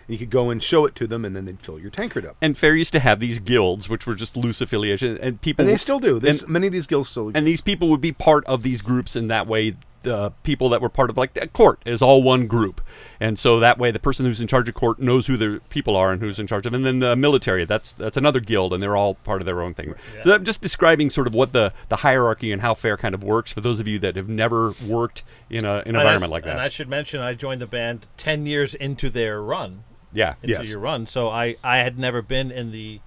you 0.08 0.18
could 0.18 0.30
go 0.30 0.50
and 0.50 0.62
show 0.62 0.84
it 0.84 0.94
to 0.96 1.06
them, 1.06 1.24
and 1.24 1.34
then 1.36 1.44
they'd 1.44 1.60
fill 1.60 1.78
your 1.78 1.90
tankard 1.90 2.26
up. 2.26 2.36
And 2.42 2.56
fair 2.58 2.74
used 2.74 2.92
to 2.94 3.00
have 3.00 3.20
these 3.20 3.38
guilds, 3.38 3.88
which 3.88 4.06
were 4.06 4.14
just 4.14 4.36
loose 4.36 4.60
affiliations, 4.60 5.18
and 5.20 5.40
people 5.40 5.62
And 5.62 5.68
they 5.68 5.74
would- 5.74 5.80
still 5.80 5.98
do. 6.00 6.18
There's, 6.18 6.42
and- 6.42 6.52
many 6.52 6.66
of 6.66 6.72
these 6.72 6.86
guilds 6.86 7.08
still. 7.10 7.30
and 7.34 7.46
these 7.46 7.60
people 7.60 7.88
would 7.90 8.00
be 8.00 8.12
part 8.12 8.44
of 8.46 8.62
these 8.62 8.82
groups 8.82 9.14
and 9.14 9.30
that 9.30 9.46
way 9.46 9.76
the 10.02 10.30
people 10.42 10.68
that 10.68 10.80
were 10.80 10.88
part 10.88 11.10
of 11.10 11.16
like 11.16 11.34
the 11.34 11.46
court 11.48 11.80
is 11.84 12.02
all 12.02 12.22
one 12.22 12.46
group 12.46 12.80
and 13.20 13.38
so 13.38 13.60
that 13.60 13.78
way 13.78 13.90
the 13.90 13.98
person 13.98 14.26
who's 14.26 14.40
in 14.40 14.46
charge 14.48 14.68
of 14.68 14.74
court 14.74 14.98
knows 14.98 15.26
who 15.26 15.36
the 15.36 15.60
people 15.70 15.96
are 15.96 16.12
and 16.12 16.20
who's 16.20 16.38
in 16.38 16.46
charge 16.46 16.66
of 16.66 16.74
and 16.74 16.84
then 16.84 16.98
the 16.98 17.14
military 17.16 17.64
that's 17.64 17.92
that's 17.92 18.16
another 18.16 18.40
guild 18.40 18.72
and 18.72 18.82
they're 18.82 18.96
all 18.96 19.14
part 19.14 19.40
of 19.40 19.46
their 19.46 19.60
own 19.62 19.74
thing 19.74 19.94
so 20.22 20.34
i'm 20.34 20.44
just 20.44 20.60
describing 20.60 21.08
sort 21.10 21.26
of 21.26 21.34
what 21.34 21.52
the 21.52 21.72
the 21.88 21.96
hierarchy 21.96 22.52
and 22.52 22.62
how 22.62 22.74
fair 22.74 22.96
kind 22.96 23.14
of 23.14 23.22
works 23.24 23.52
for 23.52 23.60
those 23.60 23.80
of 23.80 23.86
you 23.88 23.98
that 23.98 24.16
have 24.16 24.28
never 24.28 24.74
worked 24.86 25.22
in 25.50 25.64
a, 25.64 25.74
an 25.78 25.82
And 25.88 25.96
I- 25.96 26.00
environment 26.00 26.32
like 26.32 26.44
that. 26.44 26.50
And 26.52 26.60
I 26.60 26.68
should 26.68 26.88
mention, 26.88 27.20
I 27.20 27.34
joined 27.34 27.60
the 27.60 27.66
band 27.66 28.06
ten 28.16 28.46
years 28.46 28.74
into 28.74 29.08
their 29.10 29.42
run. 29.42 29.84
yeah 30.12 30.34
Into 30.42 30.54
Yes. 30.56 30.70
your 30.70 30.80
run, 30.80 31.06
so 31.06 31.28
I 31.28 31.56
I 31.62 31.78
had 31.78 31.98
never 31.98 32.22
been 32.22 32.50
in 32.50 32.72
the 32.72 33.00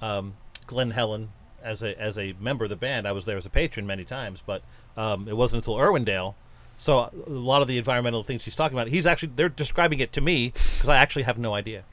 um, 0.00 0.34
Glen 0.66 0.90
Helen 0.90 1.30
as 1.62 1.82
a 1.82 2.00
as 2.00 2.18
a 2.18 2.34
member 2.40 2.64
of 2.64 2.70
the 2.70 2.76
band. 2.76 3.06
I 3.06 3.12
was 3.12 3.24
there 3.26 3.36
as 3.36 3.46
a 3.46 3.50
patron 3.50 3.86
many 3.86 4.04
times, 4.04 4.42
but 4.44 4.62
um, 4.96 5.28
it 5.28 5.36
wasn't 5.36 5.64
until 5.64 5.76
Irwindale. 5.76 6.34
So 6.78 6.98
a 6.98 7.30
lot 7.30 7.62
of 7.62 7.68
the 7.68 7.78
environmental 7.78 8.22
things 8.22 8.42
she's 8.42 8.54
talking 8.54 8.76
about, 8.76 8.88
he's 8.88 9.06
actually 9.06 9.32
they're 9.36 9.48
describing 9.48 10.00
it 10.00 10.12
to 10.14 10.20
me 10.20 10.52
because 10.74 10.88
I 10.88 10.96
actually 10.96 11.22
have 11.24 11.38
no 11.38 11.54
idea. 11.54 11.84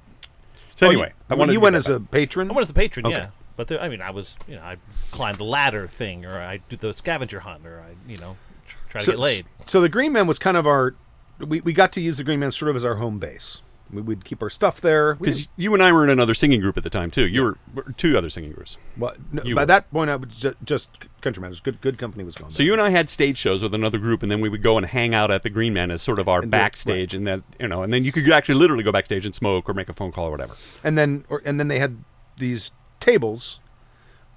so 0.75 0.87
Oh, 0.87 0.89
anyway 0.89 1.09
you, 1.09 1.25
i 1.29 1.35
wanted 1.35 1.53
you 1.53 1.59
to 1.59 1.63
went 1.63 1.75
as 1.75 1.89
a 1.89 1.99
patron. 1.99 2.49
I 2.49 2.53
went 2.53 2.65
as 2.65 2.71
a 2.71 2.73
patron, 2.73 3.05
Okay. 3.05 3.15
yeah. 3.17 3.29
But 3.55 3.67
there, 3.67 3.81
I 3.81 3.89
mean, 3.89 4.01
I 4.01 4.11
was 4.11 4.37
you 4.47 4.55
know 4.55 4.61
I 4.61 4.77
climbed 5.11 5.37
the 5.37 5.43
ladder 5.43 5.85
thing, 5.85 6.25
or 6.25 6.39
I 6.39 6.61
do 6.69 6.75
the 6.77 6.93
scavenger 6.93 7.41
hunt, 7.41 7.67
or 7.67 7.81
I 7.81 8.09
you 8.09 8.17
know 8.17 8.37
tr- 8.65 8.77
try 8.89 8.99
to 9.01 9.05
so, 9.05 9.11
get 9.11 9.19
laid. 9.19 9.45
So 9.65 9.81
the 9.81 9.89
Green 9.89 10.13
Man 10.13 10.27
was 10.27 10.39
kind 10.39 10.55
of 10.57 10.65
our. 10.65 10.95
We, 11.39 11.61
we 11.61 11.73
got 11.73 11.91
to 11.93 12.01
use 12.01 12.17
the 12.17 12.23
Green 12.23 12.39
Man 12.39 12.51
sort 12.51 12.69
of 12.69 12.75
as 12.75 12.83
our 12.85 12.95
home 12.95 13.19
base. 13.19 13.61
We 13.91 14.01
would 14.03 14.23
keep 14.23 14.43
our 14.43 14.49
stuff 14.49 14.79
there. 14.81 15.15
Because 15.15 15.47
you 15.57 15.73
and 15.73 15.81
I 15.81 15.91
were 15.91 16.03
in 16.03 16.09
another 16.11 16.33
singing 16.33 16.61
group 16.61 16.77
at 16.77 16.83
the 16.83 16.89
time 16.91 17.09
too. 17.09 17.25
You 17.27 17.41
were, 17.43 17.57
were 17.73 17.91
two 17.97 18.17
other 18.17 18.29
singing 18.29 18.51
groups. 18.51 18.77
Well, 18.97 19.15
no, 19.31 19.43
by 19.43 19.61
were. 19.61 19.65
that 19.65 19.91
point, 19.91 20.09
I 20.11 20.15
was 20.15 20.29
just, 20.37 20.55
just 20.63 20.89
country 21.21 21.41
managers. 21.41 21.59
Good, 21.59 21.81
good 21.81 21.97
company 21.97 22.23
was 22.23 22.35
going. 22.35 22.51
So 22.51 22.61
you 22.63 22.73
and 22.73 22.81
I 22.81 22.89
had 22.89 23.09
stage 23.09 23.37
shows 23.37 23.63
with 23.63 23.73
another 23.73 23.97
group, 23.97 24.21
and 24.21 24.31
then 24.31 24.41
we 24.41 24.49
would 24.49 24.61
go 24.61 24.77
and 24.77 24.85
hang 24.85 25.13
out 25.15 25.31
at 25.31 25.41
the 25.43 25.49
Green 25.49 25.73
Man 25.73 25.89
as 25.91 26.01
sort 26.01 26.19
of 26.19 26.27
our 26.29 26.41
And 26.43 26.51
do 26.51 26.55
it- 26.55 26.59
backstage, 26.59 27.13
and 27.15 27.25
then 27.25 27.43
you 27.59 27.67
know, 27.67 27.81
and 27.83 27.91
then 27.93 28.03
you 28.05 28.11
could 28.11 28.29
actually 28.31 28.55
literally 28.55 28.83
go 28.83 28.91
backstage 28.91 29.25
and 29.25 29.33
smoke 29.33 29.67
or 29.69 29.73
make 29.73 29.89
a 29.89 29.93
phone 29.93 30.11
call 30.11 30.25
or 30.27 30.31
whatever. 30.31 30.53
and 30.83 30.97
then, 30.97 31.25
or, 31.29 31.41
and 31.45 31.59
then 31.59 31.67
they 31.67 31.79
had 31.79 31.97
these 32.37 32.71
tables 32.99 33.59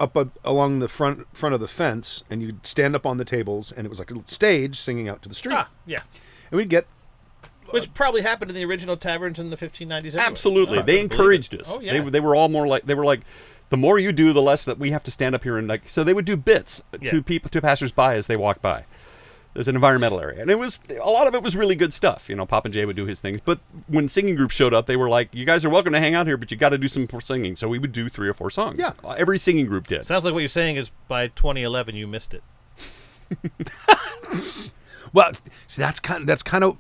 up 0.01 0.17
a, 0.17 0.29
along 0.45 0.79
the 0.79 0.89
front 0.89 1.27
front 1.37 1.55
of 1.55 1.61
the 1.61 1.69
fence, 1.69 2.25
and 2.31 2.43
you'd 2.43 2.67
stand 2.67 2.97
up 2.97 3.05
on 3.05 3.19
the 3.19 3.25
tables, 3.25 3.71
and 3.71 3.85
it 3.87 3.91
was 3.91 3.99
like 3.99 4.11
a 4.11 4.15
little 4.15 4.27
stage 4.27 4.77
singing 4.77 5.09
out 5.09 5.21
to 5.23 5.29
the 5.29 5.35
street, 5.35 5.55
Ah, 5.57 5.69
yeah. 5.87 6.01
and 6.51 6.57
we'd 6.59 6.71
get. 6.71 6.87
Which 7.73 7.93
probably 7.95 8.23
happened 8.23 8.51
in 8.51 8.55
the 8.55 8.65
original 8.65 8.97
taverns 8.97 9.39
in 9.39 9.51
the 9.51 9.57
1590s. 9.57 9.91
Anyway. 9.93 10.19
Absolutely, 10.19 10.79
Oh, 10.79 10.83
they 10.83 11.01
encouraged 11.01 11.55
us. 11.59 11.75
Oh 11.75 11.81
yeah. 11.81 11.93
They 11.95 12.01
were- 12.01 12.11
they 12.11 12.21
were 12.21 12.35
all 12.37 12.49
more 12.49 12.67
like 12.67 12.87
they 12.87 12.95
were 12.95 13.05
like. 13.05 13.21
The 13.71 13.79
more 13.79 13.99
you 13.99 14.13
do, 14.13 14.35
the 14.35 14.43
less 14.43 14.67
that 14.67 14.79
we 14.79 14.91
have 14.91 15.03
to 15.05 15.11
stand 15.11 15.35
up 15.35 15.45
here 15.45 15.57
and 15.57 15.67
like. 15.67 15.89
So 15.89 16.05
they 16.05 16.13
would 16.13 16.27
do 16.27 16.37
bits 16.37 16.83
Yeah. 17.01 17.11
to 17.11 17.23
people, 17.23 17.49
to 17.49 17.61
passersby 17.63 18.03
as 18.17 18.27
they 18.27 18.37
walk 18.37 18.61
by. 18.61 18.85
There's 19.55 19.67
an 19.69 19.75
environmental 19.75 20.21
area, 20.21 20.41
and 20.43 20.51
it 20.51 20.59
was 20.59 20.79
a 20.89 21.11
lot 21.11 21.27
of 21.27 21.35
it 21.35 21.43
was 21.43 21.57
really 21.57 21.75
good 21.75 21.93
stuff. 21.95 22.29
You 22.29 22.37
know, 22.37 22.45
Pop 22.47 22.65
and 22.67 22.73
Jay 22.73 22.85
would 22.87 22.97
do 22.97 23.05
his 23.07 23.21
things, 23.21 23.41
but 23.43 23.61
when 23.87 24.09
singing 24.09 24.35
groups 24.35 24.55
showed 24.55 24.73
up, 24.75 24.87
they 24.87 24.97
were 24.97 25.09
like, 25.11 25.29
"You 25.35 25.45
guys 25.47 25.65
are 25.65 25.71
welcome 25.71 25.93
to 25.95 26.01
hang 26.01 26.15
out 26.15 26.27
here, 26.27 26.37
but 26.39 26.51
you 26.51 26.57
got 26.57 26.71
to 26.71 26.79
do 26.79 26.89
some 26.89 27.07
singing." 27.21 27.57
So 27.57 27.69
we 27.69 27.79
would 27.79 27.93
do 27.93 28.09
three 28.11 28.29
or 28.29 28.35
four 28.35 28.51
songs. 28.51 28.79
Yeah. 28.79 28.93
Uh, 29.05 29.11
every 29.19 29.39
singing 29.39 29.67
group 29.67 29.87
did. 29.89 30.07
Sounds 30.07 30.25
like 30.27 30.33
what 30.35 30.41
you're 30.41 30.49
saying 30.51 30.77
is 30.77 30.91
by 31.09 31.29
2011 31.29 31.95
you 31.97 32.07
missed 32.07 32.35
it. 32.35 32.43
Well, 35.15 35.33
see, 35.67 35.83
that's 35.83 36.01
kind. 36.01 36.27
That's 36.27 36.43
kind 36.43 36.65
of 36.65 36.79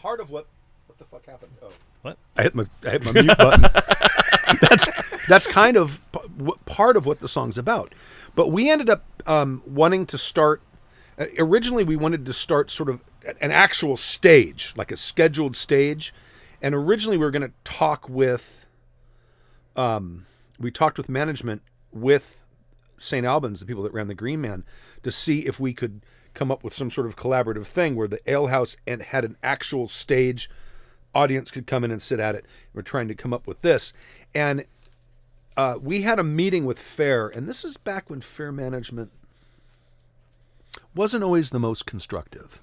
part 0.00 0.20
of 0.20 0.30
what. 0.30 0.46
What 0.86 0.98
the 0.98 1.04
fuck 1.04 1.26
happened? 1.26 1.52
Oh. 1.62 1.70
What? 2.02 2.16
I 2.36 2.42
hit 2.42 2.54
my 2.54 2.64
I 2.86 2.90
hit 2.90 3.04
my 3.04 3.12
mute 3.12 3.36
button. 3.36 3.62
that's 4.60 4.88
that's 5.26 5.46
kind 5.46 5.76
of 5.76 6.00
p- 6.12 6.20
what- 6.38 6.64
part 6.64 6.96
of 6.96 7.04
what 7.06 7.20
the 7.20 7.28
song's 7.28 7.58
about. 7.58 7.94
But 8.34 8.48
we 8.48 8.70
ended 8.70 8.88
up 8.88 9.04
um, 9.26 9.62
wanting 9.66 10.06
to 10.06 10.18
start. 10.18 10.62
uh, 11.18 11.26
Originally, 11.38 11.84
we 11.84 11.96
wanted 11.96 12.24
to 12.26 12.32
start 12.32 12.70
sort 12.70 12.88
of 12.88 13.04
an 13.40 13.50
actual 13.50 13.96
stage, 13.96 14.72
like 14.76 14.90
a 14.90 14.96
scheduled 14.96 15.54
stage, 15.56 16.14
and 16.62 16.74
originally 16.74 17.18
we 17.18 17.24
were 17.24 17.30
going 17.30 17.42
to 17.42 17.52
talk 17.64 18.08
with. 18.08 18.66
Um, 19.76 20.26
we 20.58 20.70
talked 20.70 20.98
with 20.98 21.08
management 21.08 21.62
with 21.92 22.44
St. 22.96 23.24
Albans, 23.26 23.60
the 23.60 23.66
people 23.66 23.82
that 23.84 23.92
ran 23.92 24.08
the 24.08 24.14
Green 24.14 24.40
Man, 24.40 24.64
to 25.02 25.10
see 25.10 25.40
if 25.46 25.60
we 25.60 25.72
could 25.72 26.00
come 26.38 26.52
up 26.52 26.62
with 26.62 26.72
some 26.72 26.90
sort 26.90 27.08
of 27.08 27.16
collaborative 27.16 27.66
thing 27.66 27.96
where 27.96 28.06
the 28.06 28.20
alehouse 28.30 28.76
and 28.86 29.02
had 29.02 29.24
an 29.24 29.36
actual 29.42 29.88
stage 29.88 30.48
audience 31.12 31.50
could 31.50 31.66
come 31.66 31.82
in 31.82 31.90
and 31.90 32.00
sit 32.00 32.20
at 32.20 32.36
it. 32.36 32.44
We're 32.72 32.82
trying 32.82 33.08
to 33.08 33.14
come 33.14 33.34
up 33.34 33.48
with 33.48 33.62
this. 33.62 33.92
And 34.36 34.64
uh, 35.56 35.78
we 35.82 36.02
had 36.02 36.20
a 36.20 36.24
meeting 36.24 36.64
with 36.64 36.78
Fair, 36.78 37.26
and 37.26 37.48
this 37.48 37.64
is 37.64 37.76
back 37.76 38.08
when 38.08 38.20
Fair 38.20 38.52
management 38.52 39.10
wasn't 40.94 41.24
always 41.24 41.50
the 41.50 41.58
most 41.58 41.86
constructive. 41.86 42.62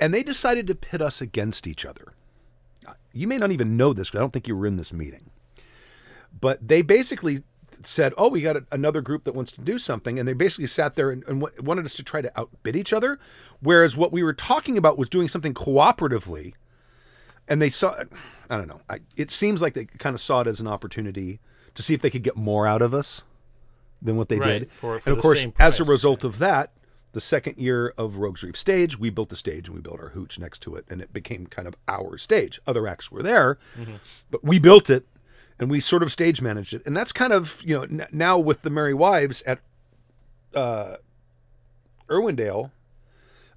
And 0.00 0.12
they 0.12 0.24
decided 0.24 0.66
to 0.66 0.74
pit 0.74 1.00
us 1.00 1.20
against 1.20 1.68
each 1.68 1.86
other. 1.86 2.14
You 3.12 3.28
may 3.28 3.38
not 3.38 3.52
even 3.52 3.76
know 3.76 3.92
this 3.92 4.08
because 4.08 4.18
I 4.18 4.22
don't 4.22 4.32
think 4.32 4.48
you 4.48 4.56
were 4.56 4.66
in 4.66 4.76
this 4.76 4.92
meeting. 4.92 5.30
But 6.40 6.66
they 6.66 6.82
basically 6.82 7.44
said, 7.86 8.12
"Oh, 8.18 8.28
we 8.28 8.40
got 8.40 8.56
a, 8.56 8.64
another 8.72 9.00
group 9.00 9.24
that 9.24 9.34
wants 9.34 9.52
to 9.52 9.60
do 9.60 9.78
something," 9.78 10.18
and 10.18 10.28
they 10.28 10.32
basically 10.32 10.66
sat 10.66 10.94
there 10.94 11.10
and, 11.10 11.24
and 11.26 11.40
wa- 11.40 11.50
wanted 11.60 11.84
us 11.84 11.94
to 11.94 12.02
try 12.02 12.20
to 12.20 12.32
outbid 12.38 12.76
each 12.76 12.92
other. 12.92 13.18
Whereas 13.60 13.96
what 13.96 14.12
we 14.12 14.22
were 14.22 14.32
talking 14.32 14.76
about 14.78 14.98
was 14.98 15.08
doing 15.08 15.28
something 15.28 15.54
cooperatively, 15.54 16.54
and 17.48 17.60
they 17.60 17.70
saw. 17.70 17.94
I 18.48 18.56
don't 18.56 18.66
know. 18.68 18.80
I, 18.90 18.98
it 19.16 19.30
seems 19.30 19.62
like 19.62 19.74
they 19.74 19.84
kind 19.84 20.14
of 20.14 20.20
saw 20.20 20.40
it 20.40 20.46
as 20.48 20.60
an 20.60 20.66
opportunity 20.66 21.38
to 21.76 21.82
see 21.82 21.94
if 21.94 22.02
they 22.02 22.10
could 22.10 22.24
get 22.24 22.36
more 22.36 22.66
out 22.66 22.82
of 22.82 22.92
us 22.92 23.22
than 24.02 24.16
what 24.16 24.28
they 24.28 24.38
Right, 24.38 24.60
did. 24.60 24.72
for- 24.72 24.98
for 24.98 25.08
and 25.08 25.16
of 25.16 25.22
course, 25.22 25.46
as 25.60 25.78
a 25.78 25.84
result 25.84 26.24
of 26.24 26.38
that, 26.38 26.72
the 27.12 27.20
second 27.20 27.58
year 27.58 27.94
of 27.96 28.18
Rogues 28.18 28.42
Reef 28.42 28.56
Stage, 28.56 28.98
we 28.98 29.10
built 29.10 29.28
the 29.28 29.36
stage 29.36 29.68
and 29.68 29.76
we 29.76 29.80
built 29.80 30.00
our 30.00 30.08
hooch 30.10 30.38
next 30.38 30.60
to 30.62 30.74
it, 30.74 30.84
and 30.88 31.00
it 31.00 31.12
became 31.12 31.46
kind 31.46 31.68
of 31.68 31.76
our 31.86 32.18
stage. 32.18 32.60
Other 32.66 32.86
acts 32.88 33.10
were 33.12 33.22
there, 33.22 33.58
mm-hmm. 33.78 33.96
but 34.30 34.42
we 34.44 34.58
built 34.58 34.90
it 34.90 35.06
and 35.60 35.70
we 35.70 35.78
sort 35.78 36.02
of 36.02 36.10
stage 36.10 36.42
managed 36.42 36.74
it. 36.74 36.82
And 36.84 36.96
that's 36.96 37.12
kind 37.12 37.32
of 37.32 37.62
you 37.64 37.74
know 37.76 37.82
n- 37.82 38.06
now 38.10 38.38
with 38.38 38.62
the 38.62 38.70
Merry 38.70 38.94
Wives 38.94 39.42
at 39.42 39.60
uh, 40.54 40.96
Irwindale. 42.08 42.70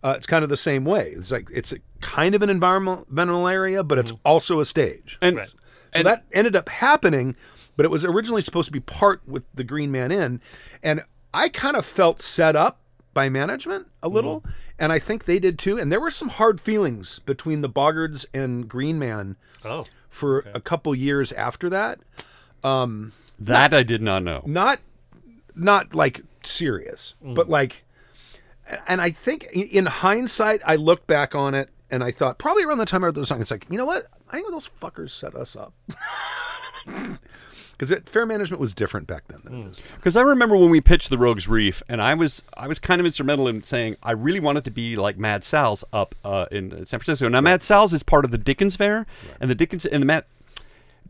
Uh, 0.03 0.13
it's 0.17 0.25
kind 0.25 0.43
of 0.43 0.49
the 0.49 0.57
same 0.57 0.83
way. 0.83 1.13
It's 1.15 1.31
like 1.31 1.47
it's 1.51 1.71
a 1.71 1.77
kind 2.01 2.35
of 2.35 2.41
an 2.41 2.49
environmental 2.49 3.47
area, 3.47 3.83
but 3.83 3.97
it's 3.97 4.11
also 4.25 4.59
a 4.59 4.65
stage. 4.65 5.17
And 5.21 5.37
Right. 5.37 5.53
So 5.95 6.03
that 6.03 6.25
ended 6.33 6.55
up 6.55 6.69
happening, 6.69 7.35
but 7.77 7.85
it 7.85 7.89
was 7.89 8.03
originally 8.03 8.41
supposed 8.41 8.65
to 8.67 8.71
be 8.73 8.79
part 8.79 9.21
with 9.27 9.45
the 9.53 9.63
Green 9.63 9.91
Man 9.91 10.11
Inn, 10.11 10.41
and 10.81 11.03
I 11.33 11.49
kind 11.49 11.77
of 11.77 11.85
felt 11.85 12.21
set 12.21 12.55
up 12.55 12.79
by 13.13 13.29
management 13.29 13.87
a 14.01 14.09
little, 14.09 14.43
and 14.79 14.91
I 14.91 14.97
think 14.97 15.25
they 15.25 15.37
did 15.37 15.59
too. 15.59 15.77
And 15.77 15.91
there 15.91 16.01
were 16.01 16.11
some 16.11 16.29
hard 16.29 16.59
feelings 16.59 17.19
between 17.19 17.61
the 17.61 17.69
Boggards 17.69 18.25
and 18.33 18.67
Green 18.67 18.97
Man 18.97 19.37
Oh, 19.63 19.85
for 20.13 20.45
a 20.53 20.61
couple 20.61 20.93
years 20.93 21.33
after 21.33 21.69
that. 21.69 21.99
Um, 22.63 23.13
that 23.39 23.73
I 23.73 23.83
did 23.83 24.01
not 24.01 24.23
know. 24.23 24.43
Not, 24.45 24.79
not 25.55 25.95
like 25.95 26.21
serious, 26.43 27.15
mm. 27.23 27.35
but 27.35 27.49
like, 27.49 27.83
and 28.87 29.01
I 29.01 29.09
think 29.09 29.45
in- 29.51 29.67
in 29.67 29.85
hindsight, 29.87 30.61
I 30.65 30.75
look 30.75 31.07
back 31.07 31.35
on 31.35 31.53
it 31.55 31.69
and 31.89 32.03
I 32.03 32.11
thought 32.11 32.37
probably 32.37 32.63
around 32.63 32.77
the 32.77 32.85
time 32.85 33.03
I 33.03 33.07
wrote 33.07 33.15
the 33.15 33.25
song, 33.25 33.41
it's 33.41 33.51
like 33.51 33.65
you 33.69 33.77
know 33.77 33.85
what? 33.85 34.05
I 34.29 34.33
think 34.33 34.49
those 34.49 34.69
fuckers 34.81 35.09
set 35.09 35.35
us 35.35 35.55
up. 35.55 35.73
Because 37.77 37.93
fair 38.05 38.25
management 38.25 38.61
was 38.61 38.73
different 38.73 39.07
back 39.07 39.27
then 39.27 39.41
than 39.43 39.61
it 39.61 39.71
is. 39.71 39.81
Because 39.95 40.15
I 40.15 40.21
remember 40.21 40.55
when 40.55 40.69
we 40.69 40.79
pitched 40.79 41.09
the 41.09 41.17
Rogues 41.17 41.47
Reef, 41.47 41.83
and 41.89 42.01
I 42.01 42.13
was 42.13 42.43
I 42.55 42.67
was 42.67 42.79
kind 42.79 42.99
of 42.99 43.05
instrumental 43.05 43.47
in 43.47 43.63
saying 43.63 43.97
I 44.03 44.11
really 44.11 44.39
wanted 44.39 44.63
to 44.65 44.71
be 44.71 44.95
like 44.95 45.17
Mad 45.17 45.43
Sal's 45.43 45.83
up 45.91 46.15
uh, 46.23 46.45
in 46.51 46.69
San 46.85 46.99
Francisco. 46.99 47.27
Now 47.29 47.41
Mad 47.41 47.61
Sal's 47.61 47.93
is 47.93 48.03
part 48.03 48.25
of 48.25 48.31
the 48.31 48.37
Dickens 48.37 48.75
Fair, 48.75 49.05
and 49.41 49.49
the 49.49 49.55
Dickens 49.55 49.85
and 49.85 50.01
the 50.01 50.05
Mad 50.05 50.25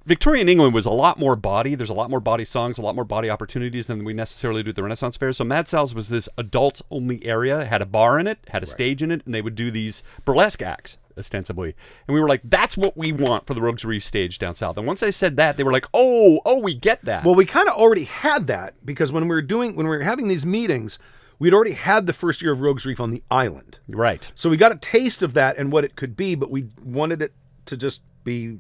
Victorian 0.06 0.50
England 0.50 0.74
was 0.74 0.86
a 0.86 0.92
lot 0.92 1.18
more 1.18 1.38
body. 1.38 1.76
There's 1.76 1.90
a 1.90 1.94
lot 1.94 2.10
more 2.10 2.20
body 2.20 2.44
songs, 2.44 2.78
a 2.78 2.82
lot 2.82 2.94
more 2.94 3.06
body 3.06 3.30
opportunities 3.30 3.88
than 3.88 4.04
we 4.04 4.14
necessarily 4.14 4.62
do 4.62 4.72
at 4.72 4.76
the 4.76 4.84
Renaissance 4.84 5.16
Fair. 5.16 5.32
So 5.32 5.46
Mad 5.46 5.70
Sal's 5.70 5.96
was 5.96 6.10
this 6.10 6.28
adult 6.38 6.82
only 6.92 7.26
area, 7.26 7.62
it 7.62 7.68
had 7.68 7.82
a 7.82 7.86
bar 7.86 8.20
in 8.20 8.28
it, 8.28 8.40
had 8.50 8.64
a 8.64 8.66
stage 8.66 9.02
in 9.02 9.12
it, 9.12 9.22
and 9.26 9.34
they 9.34 9.42
would 9.42 9.56
do 9.56 9.72
these 9.72 10.04
burlesque 10.26 10.62
acts 10.62 10.98
ostensibly. 11.18 11.74
And 12.08 12.14
we 12.14 12.20
were 12.20 12.28
like, 12.28 12.42
that's 12.44 12.76
what 12.76 12.98
we 12.98 13.14
want 13.14 13.48
for 13.48 13.54
the 13.54 13.62
Rogues 13.62 13.86
Reef 13.86 14.04
stage 14.04 14.40
down 14.40 14.56
south. 14.56 14.78
And 14.78 14.86
once 14.86 15.04
I 15.04 15.10
said 15.10 15.38
that, 15.38 15.56
they 15.56 15.64
were 15.64 15.72
like, 15.72 15.88
oh, 15.94 16.42
oh, 16.46 16.60
we 16.60 16.74
get 16.74 17.02
that. 17.04 17.24
Well, 17.24 17.36
we 17.36 17.46
kind 17.46 17.70
of 17.70 17.76
already 17.76 18.06
had 18.06 18.48
that 18.48 18.86
because 18.86 19.14
when 19.14 19.24
we 19.24 19.36
were 19.36 19.42
doing 19.42 19.76
when 19.76 19.88
we 19.88 19.96
were 19.96 20.04
having 20.04 20.28
these 20.28 20.46
meetings, 20.46 21.00
we'd 21.40 21.54
already 21.54 21.74
had 21.74 22.08
the 22.08 22.14
first 22.14 22.42
year 22.42 22.52
of 22.52 22.60
Rogues 22.60 22.86
Reef 22.86 23.00
on 23.00 23.12
the 23.12 23.24
island. 23.32 23.80
right. 23.88 24.30
So 24.36 24.50
we 24.50 24.58
got 24.58 24.74
a 24.74 24.78
taste 24.78 25.22
of 25.24 25.34
that 25.36 25.58
and 25.58 25.72
what 25.72 25.86
it 25.86 25.96
could 25.96 26.18
be, 26.18 26.36
but 26.36 26.52
we 26.52 26.68
wanted 26.84 27.22
it 27.22 27.34
to 27.68 27.78
just 27.78 28.02
be 28.26 28.60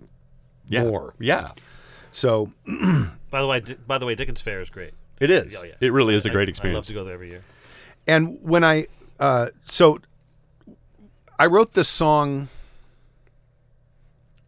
Yeah. 0.67 0.84
more. 0.84 1.13
Yeah. 1.20 1.51
So 2.12 2.51
by 3.32 3.41
the 3.41 3.48
way, 3.48 3.62
by 3.88 3.98
the 3.98 4.05
way, 4.05 4.15
Dickens 4.15 4.41
Fair 4.41 4.62
is 4.62 4.70
great. 4.70 4.93
It 5.20 5.29
is. 5.32 5.55
Oh, 5.55 5.63
yeah. 5.63 5.74
It 5.79 5.91
really 5.93 6.15
is 6.15 6.25
a 6.25 6.29
great 6.29 6.43
I 6.43 6.46
love 6.46 6.50
experience. 6.50 6.88
to 6.88 6.93
go 6.93 7.03
there 7.03 7.13
every 7.13 7.29
year. 7.29 7.41
and 8.08 8.38
when 8.41 8.63
I 8.63 8.88
uh 9.20 9.50
so 9.65 10.00
I 11.39 11.46
wrote 11.48 11.74
this 11.74 11.89
song 11.89 12.50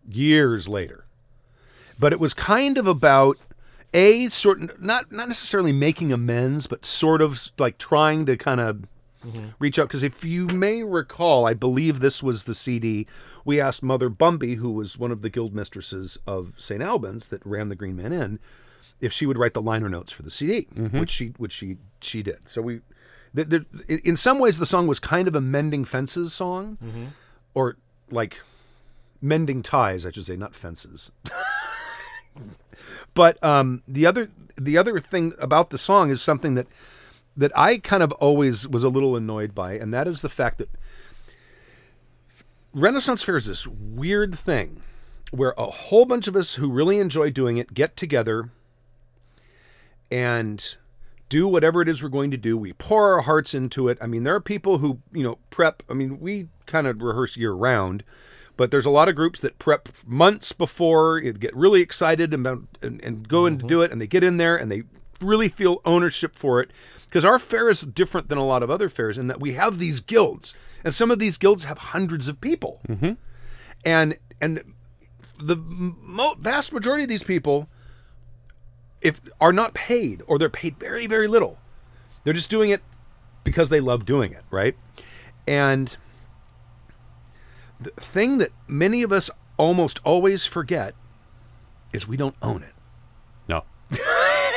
years 0.08 0.68
later. 0.68 1.06
But 1.98 2.12
it 2.14 2.20
was 2.20 2.34
kind 2.34 2.78
of 2.78 2.88
about 2.88 3.38
a 3.94 4.28
sort 4.30 4.82
not 4.82 5.12
not 5.12 5.28
necessarily 5.28 5.72
making 5.72 6.12
amends, 6.12 6.68
but 6.68 6.86
sort 6.86 7.22
of 7.22 7.50
like 7.58 7.78
trying 7.78 8.26
to 8.26 8.36
kind 8.36 8.60
of 8.60 8.84
Mm-hmm. 9.26 9.50
reach 9.60 9.80
out 9.80 9.88
because 9.88 10.04
if 10.04 10.24
you 10.24 10.48
may 10.48 10.84
recall, 10.84 11.48
I 11.48 11.54
believe 11.54 12.00
this 12.00 12.22
was 12.22 12.44
the 12.44 12.54
CD 12.54 13.08
we 13.44 13.60
asked 13.60 13.82
Mother 13.82 14.10
Bumby, 14.10 14.58
who 14.58 14.72
was 14.72 15.00
one 15.00 15.12
of 15.12 15.22
the 15.22 15.30
guild 15.30 15.56
mistresses 15.56 16.20
of 16.28 16.54
St. 16.58 16.82
Albans 16.82 17.30
that 17.30 17.46
ran 17.46 17.70
the 17.70 17.76
Green 17.76 17.96
Man 17.96 18.14
Inn, 18.14 18.40
if 19.02 19.12
she 19.12 19.26
would 19.26 19.38
write 19.38 19.54
the 19.54 19.62
liner 19.62 19.90
notes 19.90 20.12
for 20.12 20.22
the 20.22 20.32
CD, 20.32 20.68
mm-hmm. 20.76 21.00
which 21.00 21.10
she 21.10 21.28
which 21.38 21.54
she 21.54 21.78
she 22.02 22.24
did. 22.24 22.48
So 22.48 22.62
we, 22.62 22.82
th- 23.36 23.50
th- 23.50 23.66
in 24.04 24.16
some 24.16 24.40
ways, 24.40 24.60
the 24.60 24.66
song 24.66 24.88
was 24.88 25.00
kind 25.00 25.28
of 25.28 25.36
a 25.36 25.42
mending 25.42 25.86
fences 25.86 26.34
song, 26.34 26.78
mm-hmm. 26.84 27.06
or 27.54 27.78
like 28.10 28.42
mending 29.22 29.64
ties, 29.64 30.06
I 30.06 30.12
should 30.12 30.26
say, 30.26 30.36
not 30.36 30.56
fences. 30.56 31.12
but 33.14 33.44
um, 33.44 33.84
the 33.88 34.06
other 34.06 34.30
the 34.58 34.78
other 34.78 35.00
thing 35.00 35.34
about 35.40 35.70
the 35.70 35.78
song 35.78 36.10
is 36.10 36.22
something 36.22 36.56
that 36.56 36.68
that 37.38 37.52
I 37.58 37.78
kind 37.78 38.04
of 38.04 38.12
always 38.14 38.68
was 38.68 38.84
a 38.84 38.90
little 38.90 39.16
annoyed 39.16 39.54
by, 39.54 39.74
and 39.74 39.94
that 39.94 40.08
is 40.08 40.22
the 40.22 40.30
fact 40.30 40.58
that 40.58 40.70
Renaissance 42.74 43.22
Fair 43.24 43.38
is 43.38 43.46
this 43.46 43.68
weird 43.68 44.38
thing 44.38 44.82
where 45.32 45.54
a 45.58 45.66
whole 45.66 46.06
bunch 46.06 46.28
of 46.28 46.36
us 46.36 46.56
who 46.56 46.70
really 46.70 47.00
enjoy 47.00 47.30
doing 47.30 47.58
it 47.58 47.74
get 47.74 47.98
together 47.98 48.50
and 50.12 50.76
do 51.30 51.48
whatever 51.48 51.82
it 51.82 51.90
is 51.90 52.04
we're 52.04 52.10
going 52.10 52.32
to 52.32 52.38
do. 52.38 52.58
We 52.58 52.74
pour 52.74 53.14
our 53.14 53.22
hearts 53.22 53.54
into 53.54 53.88
it. 53.88 53.98
I 54.02 54.08
mean, 54.08 54.24
there 54.24 54.36
are 54.36 54.42
people 54.42 54.78
who, 54.78 55.00
you 55.12 55.24
know, 55.24 55.40
prep. 55.50 55.84
I 55.90 55.94
mean, 55.94 56.20
we 56.20 56.48
kind 56.66 56.88
of 56.88 57.02
rehearse 57.02 57.36
year 57.36 57.54
round, 57.54 58.04
but 58.58 58.72
there's 58.72 58.86
a 58.86 58.92
lot 58.92 59.10
of 59.10 59.16
groups 59.16 59.40
that 59.40 59.60
prep 59.60 59.90
months 60.06 60.52
before, 60.52 61.20
get 61.20 61.56
really 61.56 61.82
excited 61.82 62.34
about 62.34 62.64
and, 62.82 63.04
and 63.04 63.28
go 63.28 63.46
in 63.46 63.58
to 63.58 63.60
mm-hmm. 63.60 63.68
do 63.68 63.82
it, 63.82 63.92
and 63.92 64.00
they 64.00 64.08
get 64.08 64.24
in 64.24 64.38
there 64.38 64.56
and 64.56 64.72
they 64.72 64.84
really 65.22 65.50
feel 65.50 65.82
ownership 65.86 66.36
for 66.36 66.62
it. 66.62 66.72
Because 67.06 67.24
our 67.26 67.40
fair 67.40 67.70
is 67.70 67.82
different 67.82 68.30
than 68.30 68.38
a 68.38 68.46
lot 68.46 68.64
of 68.64 68.70
other 68.70 68.90
fairs 68.90 69.18
in 69.18 69.28
that 69.28 69.40
we 69.40 69.54
have 69.54 69.78
these 69.78 70.00
guilds, 70.00 70.54
and 70.84 70.94
some 70.94 71.12
of 71.12 71.20
these 71.20 71.38
guilds 71.38 71.64
have 71.64 71.78
hundreds 71.78 72.28
of 72.28 72.42
people, 72.42 72.82
mm-hmm. 72.88 73.14
and 73.86 74.18
and 74.42 74.76
the 75.38 75.56
mo- 75.56 76.36
vast 76.40 76.72
majority 76.74 77.04
of 77.04 77.10
these 77.10 77.24
people 77.24 77.70
if 79.02 79.22
are 79.40 79.54
not 79.54 79.74
paid 79.74 80.22
or 80.28 80.40
they're 80.40 80.50
paid 80.50 80.78
very 80.80 81.08
very 81.08 81.28
little 81.28 81.58
they're 82.24 82.34
just 82.34 82.50
doing 82.50 82.70
it 82.70 82.82
because 83.44 83.70
they 83.70 83.80
love 83.80 84.06
doing 84.06 84.32
it 84.32 84.44
right 84.50 84.76
and 85.48 85.98
the 87.80 87.92
thing 87.92 88.38
that 88.38 88.50
many 88.68 89.04
of 89.04 89.12
us 89.12 89.30
almost 89.58 90.00
always 90.04 90.46
forget 90.46 90.96
is 91.94 92.08
we 92.08 92.18
don't 92.18 92.36
own 92.42 92.64
it 92.64 92.74
No. 93.48 93.64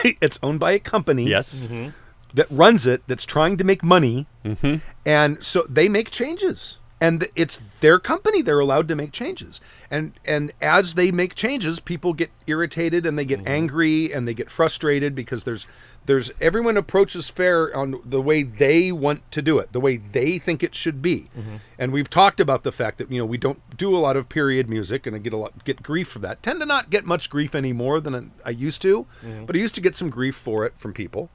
it's 0.21 0.39
owned 0.43 0.61
by 0.61 0.73
a 0.73 0.79
company 0.79 1.29
Yes. 1.29 1.67
Mm-hmm. 1.67 1.91
that 2.35 2.47
runs 2.51 2.87
it 2.87 3.03
that's 3.07 3.25
trying 3.25 3.57
to 3.57 3.65
make 3.65 3.83
money. 3.83 4.27
Mm-hmm. 4.45 4.77
And 5.07 5.43
so 5.45 5.65
they 5.69 5.89
make 5.89 6.11
changes. 6.11 6.79
And 7.01 7.29
it's 7.37 7.61
their 7.81 8.01
company 8.01 8.43
they're 8.43 8.59
allowed 8.59 8.89
to 8.89 8.97
make 8.97 9.13
changes. 9.13 9.61
And 9.89 10.19
and 10.25 10.53
as 10.61 10.95
they 10.95 11.13
make 11.13 11.35
changes 11.37 11.79
people 11.79 12.13
get 12.13 12.31
irritated 12.47 13.07
and 13.07 13.17
they 13.17 13.25
get 13.25 13.39
mm-hmm. 13.41 13.49
angry 13.49 14.13
and 14.13 14.27
they 14.27 14.35
get 14.35 14.51
frustrated 14.51 15.15
because 15.15 15.45
there's 15.45 15.67
there's 16.09 16.33
everyone 16.41 16.77
approaches 16.77 17.29
fair 17.29 17.75
on 17.77 18.01
the 18.05 18.21
way 18.21 18.43
they 18.43 18.91
want 18.91 19.31
to 19.31 19.43
do 19.43 19.59
it 19.59 19.73
the 19.73 19.81
way 19.81 19.99
they 19.99 20.39
think 20.39 20.63
it 20.63 20.75
should 20.75 21.01
be 21.03 21.29
mm-hmm. 21.37 21.57
and 21.79 21.93
we've 21.93 22.11
talked 22.11 22.41
about 22.41 22.65
the 22.65 22.73
fact 22.73 22.99
that 22.99 23.13
you 23.13 23.19
know 23.19 23.27
we 23.27 23.37
don't 23.37 23.77
do 23.77 23.95
a 23.95 23.99
lot 23.99 24.17
of 24.17 24.29
period 24.29 24.69
music 24.69 25.07
and 25.07 25.15
I 25.15 25.19
get 25.19 25.33
a 25.33 25.37
lot 25.37 25.65
get 25.65 25.83
grief 25.83 26.09
for 26.09 26.19
that 26.21 26.43
tend 26.43 26.61
to 26.61 26.67
not 26.67 26.91
get 26.91 27.05
much 27.05 27.29
grief 27.29 27.55
anymore 27.55 28.01
than 28.01 28.15
I- 28.15 28.49
I 28.49 28.51
used 28.51 28.83
to 28.83 29.05
mm-hmm. 29.05 29.45
but 29.45 29.55
I 29.55 29.59
used 29.59 29.75
to 29.77 29.81
get 29.81 29.95
some 29.95 30.11
grief 30.11 30.35
for 30.35 30.65
it 30.65 30.73
from 30.79 30.93
people 30.93 31.31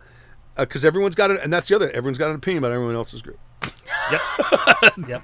uh, 0.57 0.65
because 0.65 0.85
everyone's 0.85 1.15
got 1.15 1.31
it, 1.31 1.39
and 1.41 1.51
that's 1.51 1.67
the 1.67 1.75
other. 1.75 1.89
Everyone's 1.89 2.17
got 2.17 2.29
an 2.29 2.35
opinion 2.35 2.63
about 2.63 2.73
everyone 2.73 2.95
else's 2.95 3.21
group. 3.21 3.39
Yep. 4.11 4.21
yep. 5.07 5.23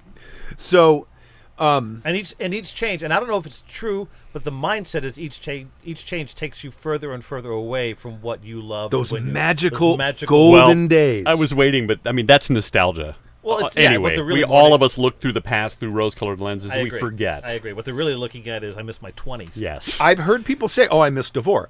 So 0.58 1.08
And 1.60 2.16
each 2.16 2.34
and 2.40 2.54
each 2.54 2.74
change, 2.76 3.04
and 3.04 3.14
I 3.14 3.20
don't 3.20 3.28
know 3.30 3.38
if 3.38 3.46
it's 3.46 3.64
true, 3.68 4.08
but 4.34 4.44
the 4.44 4.52
mindset 4.52 5.04
is 5.04 5.20
each 5.20 5.42
change 5.42 5.70
each 5.84 6.06
change 6.06 6.36
takes 6.36 6.64
you 6.64 6.72
further 6.72 7.14
and 7.14 7.24
further 7.24 7.50
away 7.52 7.94
from 7.94 8.22
what 8.22 8.44
you 8.44 8.62
love. 8.62 8.92
those 8.92 9.12
magical, 9.14 9.90
those 9.92 9.98
magical 9.98 10.52
golden 10.52 10.80
Well, 10.82 10.88
days. 10.88 11.24
I 11.28 11.36
was 11.36 11.54
waiting, 11.54 11.88
but 11.88 12.00
I 12.06 12.12
mean 12.12 12.26
that's 12.26 12.50
nostalgia. 12.50 13.16
Well, 13.42 13.56
Uh, 13.58 13.68
it's- 13.68 13.76
yeah, 13.78 13.90
anyway, 13.90 14.12
what 14.18 14.26
really 14.26 14.34
we 14.40 14.44
all 14.44 14.64
wanting- 14.64 14.74
of 14.76 14.84
us 14.84 14.98
look 14.98 15.20
through 15.22 15.32
the 15.32 15.42
past 15.42 15.80
through 15.80 15.92
rose-colored 15.92 16.42
lenses. 16.42 16.72
I 16.72 16.82
we 16.82 16.88
agree. 16.88 17.00
forget. 17.00 17.50
I 17.50 17.54
agree. 17.54 17.72
What 17.72 17.86
they're 17.86 17.94
really 17.94 18.14
looking 18.16 18.48
at 18.50 18.64
is 18.66 18.78
I 18.78 18.82
miss 18.82 19.02
my 19.02 19.12
twenties. 19.12 19.56
Yes. 19.56 20.00
I've 20.02 20.20
heard 20.20 20.44
people 20.46 20.68
say, 20.68 20.88
"Oh, 20.92 21.00
I 21.00 21.10
miss 21.10 21.30
Devore." 21.30 21.70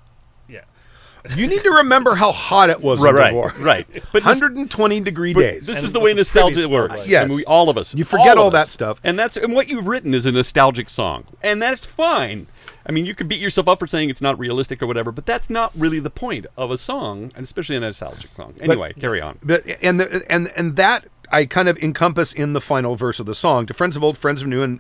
Yeah. 1.30 1.36
You 1.36 1.48
need 1.48 1.62
to 1.62 1.70
remember 1.72 2.16
how 2.16 2.32
hot 2.32 2.70
it 2.70 2.82
was 2.82 3.00
right. 3.02 3.10
in 3.10 3.16
Right. 3.16 3.28
Devore. 3.30 3.54
Right. 3.60 3.88
But 4.14 4.24
this, 4.24 4.42
120 4.42 5.00
degree 5.02 5.34
but 5.34 5.42
days. 5.42 5.68
this 5.68 5.78
And 5.78 5.86
is 5.86 5.92
the 5.92 6.00
way 6.00 6.14
nostalgia 6.14 6.68
works. 6.70 6.92
was. 6.92 7.08
Yes. 7.10 7.26
I 7.26 7.28
mean, 7.28 7.38
we, 7.38 7.46
all 7.46 7.70
of 7.70 7.78
us. 7.78 7.94
You 7.94 8.04
forget 8.06 8.38
of 8.38 8.44
all 8.44 8.52
that 8.52 8.62
us. 8.64 8.70
stuff. 8.70 9.00
and 9.04 9.18
that's 9.20 9.38
and 9.38 9.54
what 9.54 9.70
you've 9.70 9.88
written 9.88 10.14
is 10.14 10.26
a 10.26 10.32
nostalgic 10.32 10.90
song, 10.90 11.26
and 11.42 11.62
that's 11.62 11.86
fine. 11.86 12.48
I 12.86 12.92
mean, 12.92 13.06
you 13.06 13.14
can 13.14 13.28
beat 13.28 13.40
yourself 13.40 13.68
up 13.68 13.80
for 13.80 13.86
saying 13.88 14.10
it's 14.10 14.22
not 14.22 14.40
realistic 14.40 14.82
or 14.82 14.88
whatever, 14.88 15.12
but 15.12 15.26
that's 15.26 15.50
not 15.50 15.72
really 15.78 16.00
the 16.00 16.10
point 16.10 16.48
of 16.58 16.72
a 16.72 16.78
song, 16.78 17.32
and 17.36 17.44
especially 17.44 17.76
a 17.76 17.82
nostalgic 17.82 18.32
song. 18.36 18.56
Anyway, 18.62 18.94
carry 18.94 19.22
on. 19.22 19.38
But 19.44 19.64
and 19.82 20.00
the, 20.00 20.26
and 20.30 20.52
and 20.56 20.76
that 20.78 21.06
I 21.32 21.46
kind 21.46 21.70
of 21.70 21.78
encompass 21.80 22.34
in 22.34 22.54
the 22.54 22.62
final 22.62 22.96
verse 22.96 23.20
of 23.20 23.26
the 23.26 23.36
song. 23.36 23.66
To 23.68 23.74
friends 23.74 23.96
of 23.96 24.04
old, 24.04 24.18
friends 24.18 24.42
of 24.42 24.48
new, 24.48 24.64
and 24.64 24.80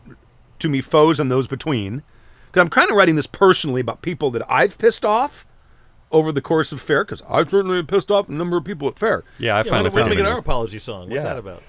to 0.59 0.69
me 0.69 0.81
foes 0.81 1.19
and 1.19 1.29
those 1.29 1.47
between. 1.47 2.01
Because 2.47 2.61
I'm 2.61 2.69
kind 2.69 2.89
of 2.89 2.95
writing 2.95 3.15
this 3.15 3.27
personally 3.27 3.81
about 3.81 4.01
people 4.01 4.31
that 4.31 4.41
I've 4.49 4.77
pissed 4.79 5.05
off 5.05 5.45
over 6.11 6.31
the 6.31 6.41
course 6.41 6.71
of 6.71 6.81
fair. 6.81 7.03
Because 7.03 7.21
I've 7.29 7.49
certainly 7.49 7.81
pissed 7.83 8.09
off 8.11 8.29
a 8.29 8.31
number 8.31 8.57
of 8.57 8.63
people 8.65 8.87
at 8.87 8.97
fair. 8.99 9.23
Yeah, 9.37 9.55
I 9.55 9.57
Yeah, 9.57 9.63
finally 9.63 9.83
we're 9.89 9.89
found 10.01 10.03
gonna 10.11 10.15
get 10.15 10.25
it. 10.25 10.31
our 10.31 10.37
apology 10.39 10.79
song. 10.79 11.09
What's 11.09 11.23
Yeah. 11.23 11.29
that 11.29 11.37
about? 11.37 11.63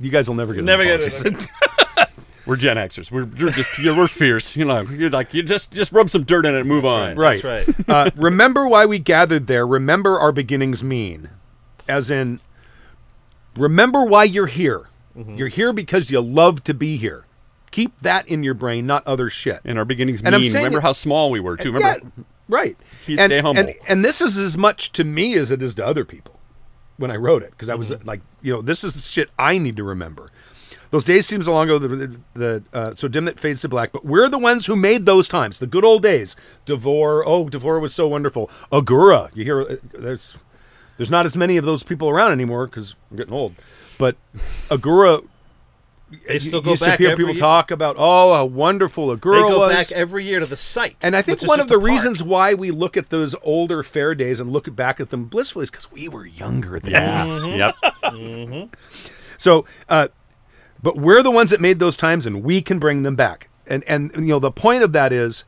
You 0.00 0.10
guys 0.10 0.28
will 0.28 0.34
never 0.36 0.52
get 0.52 0.60
an 0.60 0.66
Never 0.66 0.84
get 0.84 1.00
apology. 1.06 1.46
it. 1.46 1.46
We're 2.46 2.56
Gen 2.56 2.76
Xers. 2.76 3.10
We're, 3.10 3.24
we're 3.24 3.52
just 3.52 3.78
you're, 3.78 3.96
we're 3.96 4.06
fierce. 4.06 4.54
You 4.54 4.66
know, 4.66 4.82
you're 4.82 5.08
like 5.08 5.32
you 5.32 5.42
just 5.42 5.70
just 5.70 5.92
rub 5.92 6.10
some 6.10 6.24
dirt 6.24 6.44
in 6.44 6.54
it 6.54 6.58
and 6.60 6.68
move 6.68 6.84
on. 6.84 7.16
Right. 7.16 7.40
That's 7.42 7.68
right. 7.78 7.88
uh, 7.88 8.10
remember 8.16 8.68
why 8.68 8.84
we 8.84 8.98
gathered 8.98 9.46
there. 9.46 9.66
Remember 9.66 10.18
our 10.20 10.30
beginnings 10.30 10.84
mean. 10.84 11.30
As 11.88 12.10
in, 12.10 12.40
remember 13.56 14.04
why 14.04 14.24
you're 14.24 14.46
here. 14.46 14.88
Mm-hmm. 15.16 15.36
You're 15.36 15.48
here 15.48 15.72
because 15.72 16.10
you 16.10 16.20
love 16.20 16.62
to 16.64 16.74
be 16.74 16.96
here. 16.98 17.24
Keep 17.70 17.98
that 18.02 18.28
in 18.28 18.42
your 18.44 18.54
brain, 18.54 18.86
not 18.86 19.06
other 19.06 19.30
shit. 19.30 19.60
In 19.64 19.78
our 19.78 19.84
beginnings, 19.84 20.20
And 20.22 20.34
I'm 20.34 20.42
mean. 20.42 20.50
saying 20.50 20.64
Remember 20.64 20.80
it- 20.80 20.82
how 20.88 20.92
small 20.92 21.30
we 21.30 21.40
were 21.40 21.56
too. 21.56 21.72
Remember, 21.72 22.06
Yeah, 22.18 22.24
Right. 22.48 22.76
He 23.06 23.12
and, 23.18 23.30
stay 23.30 23.40
humble. 23.40 23.60
And, 23.60 23.74
and 23.88 24.04
this 24.04 24.20
is 24.20 24.36
as 24.38 24.56
much 24.58 24.92
to 24.92 25.04
me 25.04 25.34
as 25.34 25.50
it 25.50 25.62
is 25.62 25.74
to 25.76 25.86
other 25.86 26.04
people 26.04 26.38
when 26.96 27.10
I 27.10 27.16
wrote 27.16 27.42
it 27.42 27.50
because 27.52 27.68
I 27.70 27.74
was 27.74 27.90
Mm-hmm. 27.90 28.06
like, 28.06 28.20
you 28.42 28.52
know, 28.52 28.62
this 28.62 28.84
is 28.84 29.10
shit 29.10 29.30
I 29.38 29.58
need 29.58 29.76
to 29.76 29.84
remember. 29.84 30.30
Those 30.90 31.02
days 31.04 31.26
seem 31.26 31.42
so 31.42 31.52
long 31.52 31.68
ago. 31.68 31.78
The, 31.80 32.20
the 32.34 32.62
uh, 32.72 32.94
so 32.94 33.08
dim 33.08 33.24
that 33.24 33.40
fades 33.40 33.62
to 33.62 33.68
black. 33.68 33.90
But 33.90 34.04
we're 34.04 34.28
the 34.28 34.38
ones 34.38 34.66
who 34.66 34.76
made 34.76 35.06
those 35.06 35.26
times, 35.26 35.58
the 35.58 35.66
good 35.66 35.84
old 35.84 36.02
days. 36.02 36.36
Devore, 36.66 37.26
oh, 37.26 37.48
Devore 37.48 37.80
was 37.80 37.92
so 37.92 38.06
wonderful. 38.06 38.46
Agoura, 38.70 39.30
you 39.34 39.42
hear? 39.42 39.62
uh, 39.62 39.76
There's 39.92 40.36
there's 40.96 41.10
not 41.10 41.26
as 41.26 41.36
many 41.36 41.56
of 41.56 41.64
those 41.64 41.82
people 41.82 42.08
around 42.08 42.30
anymore 42.30 42.66
because 42.66 42.94
I'm 43.10 43.16
getting 43.16 43.32
old. 43.32 43.56
But 43.98 44.16
Agoura, 44.68 45.26
They 46.26 46.34
you 46.34 46.40
still 46.40 46.60
go 46.60 46.70
used 46.70 46.82
back 46.84 46.96
to 46.98 47.02
hear 47.02 47.12
every 47.12 47.24
people 47.24 47.34
year. 47.34 47.40
talk 47.40 47.70
about, 47.70 47.96
oh, 47.98 48.34
how 48.34 48.44
wonderful 48.44 49.08
Agoura 49.16 49.42
They 49.42 49.48
go 49.48 49.58
was. 49.60 49.72
back 49.72 49.92
every 49.92 50.24
year 50.24 50.40
to 50.40 50.46
the 50.46 50.56
site. 50.56 50.96
And 51.02 51.14
I 51.16 51.22
think 51.22 51.42
one 51.42 51.60
of 51.60 51.68
the 51.68 51.74
a 51.76 51.78
park. 51.78 51.90
reasons 51.90 52.22
why 52.22 52.54
we 52.54 52.70
look 52.70 52.96
at 52.96 53.10
those 53.10 53.34
older 53.42 53.82
fair 53.82 54.14
days 54.14 54.40
and 54.40 54.50
look 54.52 54.74
back 54.74 55.00
at 55.00 55.10
them 55.10 55.24
blissfully 55.26 55.64
is 55.64 55.70
because 55.70 55.90
we 55.90 56.08
were 56.08 56.26
younger 56.26 56.78
then. 56.80 56.92
Yeah. 56.92 57.72
Mm-hmm. 58.04 58.54
Yep. 58.54 58.76
So, 59.38 59.64
uh, 59.88 60.08
but 60.82 60.96
we're 60.96 61.22
the 61.22 61.30
ones 61.30 61.50
that 61.50 61.60
made 61.60 61.78
those 61.78 61.96
times, 61.96 62.26
and 62.26 62.42
we 62.44 62.60
can 62.60 62.78
bring 62.78 63.02
them 63.02 63.16
back. 63.16 63.48
And 63.66 63.82
and 63.84 64.12
you 64.14 64.26
know 64.28 64.38
the 64.38 64.50
point 64.52 64.82
of 64.82 64.92
that 64.92 65.12
is, 65.12 65.44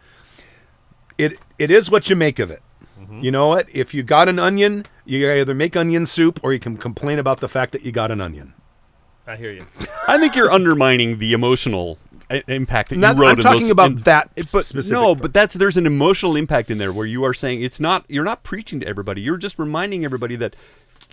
it 1.19 1.39
it 1.59 1.71
is 1.71 1.91
what 1.91 2.09
you 2.09 2.17
make 2.17 2.39
of 2.39 2.51
it. 2.51 2.63
Mm-hmm. 2.99 3.21
You 3.23 3.31
know 3.31 3.49
what? 3.49 3.69
If 3.75 3.93
you 3.95 4.03
got 4.03 4.29
an 4.29 4.39
onion, 4.39 4.87
you 5.05 5.31
either 5.31 5.55
make 5.55 5.77
onion 5.77 6.07
soup 6.07 6.41
or 6.43 6.53
you 6.53 6.59
can 6.59 6.77
complain 6.79 7.19
about 7.19 7.41
the 7.41 7.49
fact 7.49 7.73
that 7.73 7.83
you 7.85 7.93
got 7.93 8.11
an 8.11 8.21
onion. 8.21 8.55
I 9.27 9.37
hear 9.37 9.53
you. 9.53 9.67
I 10.07 10.19
think 10.19 10.37
you're 10.37 10.51
undermining 10.53 11.19
the 11.19 11.33
emotional 11.33 11.99
i- 12.31 12.45
impact 12.47 12.91
that 12.91 12.99
Not- 12.99 13.17
you 13.17 13.23
wrote. 13.23 13.29
I'm 13.31 13.37
in 13.39 13.43
talking 13.43 13.61
those- 13.63 13.71
about 13.71 13.91
in- 13.91 14.01
that 14.03 14.31
it- 14.37 14.49
But 14.53 14.65
specific 14.67 14.93
no, 14.93 15.07
part. 15.15 15.23
but 15.23 15.33
that's 15.35 15.55
there's 15.55 15.77
an 15.77 15.87
emotional 15.87 16.37
impact 16.37 16.71
in 16.71 16.79
there 16.79 16.93
where 16.93 17.07
you 17.07 17.25
are 17.25 17.35
saying 17.35 17.63
it's 17.63 17.81
not. 17.81 18.05
You're 18.09 18.25
not 18.25 18.43
preaching 18.45 18.81
to 18.81 18.87
everybody. 18.87 19.21
You're 19.21 19.37
just 19.37 19.59
reminding 19.59 20.05
everybody 20.05 20.37
that, 20.37 20.55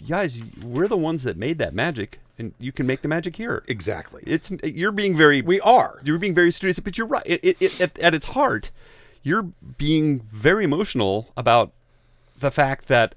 guys, 0.07 0.41
we're 0.61 0.87
the 0.87 0.97
ones 0.97 1.23
that 1.23 1.37
made 1.37 1.57
that 1.57 1.73
magic, 1.73 2.19
and 2.37 2.53
you 2.59 2.71
can 2.71 2.85
make 2.85 3.01
the 3.01 3.07
magic 3.07 3.35
here. 3.37 3.63
Exactly. 3.67 4.21
It's 4.27 4.51
you're 4.63 4.91
being 4.91 5.15
very. 5.15 5.41
we 5.41 5.59
are. 5.61 5.99
You're 6.03 6.19
being 6.19 6.35
very 6.35 6.51
studious, 6.51 6.79
but 6.79 6.97
you're 6.97 7.07
right. 7.07 7.23
It, 7.25 7.39
it, 7.43 7.57
it, 7.59 7.81
at, 7.81 7.97
at 7.99 8.13
its 8.15 8.27
heart, 8.27 8.69
you're 9.23 9.43
being 9.77 10.19
very 10.31 10.65
emotional 10.65 11.31
about 11.35 11.71
the 12.39 12.51
fact 12.51 12.87
that. 12.89 13.15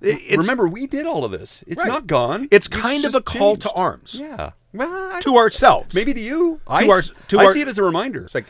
It- 0.00 0.08
it's- 0.20 0.36
remember, 0.38 0.66
we 0.68 0.86
did 0.86 1.06
all 1.06 1.24
of 1.24 1.32
this. 1.32 1.62
It's 1.66 1.78
Right. 1.84 1.88
not 1.88 2.06
gone. 2.06 2.48
It's 2.50 2.68
kind 2.68 3.04
of 3.04 3.14
a 3.14 3.20
call 3.20 3.52
changed. 3.54 3.62
to 3.62 3.72
arms 3.72 4.14
Yeah. 4.20 4.50
Well, 4.72 5.20
to 5.20 5.36
ourselves. 5.36 5.94
Maybe 5.94 6.12
to 6.14 6.20
you. 6.20 6.60
I, 6.66 6.86
our- 6.88 7.02
to 7.28 7.38
I 7.38 7.44
our- 7.46 7.52
see 7.52 7.60
it 7.60 7.68
as 7.68 7.78
a 7.78 7.82
reminder. 7.84 8.22
It's 8.24 8.34
like 8.34 8.46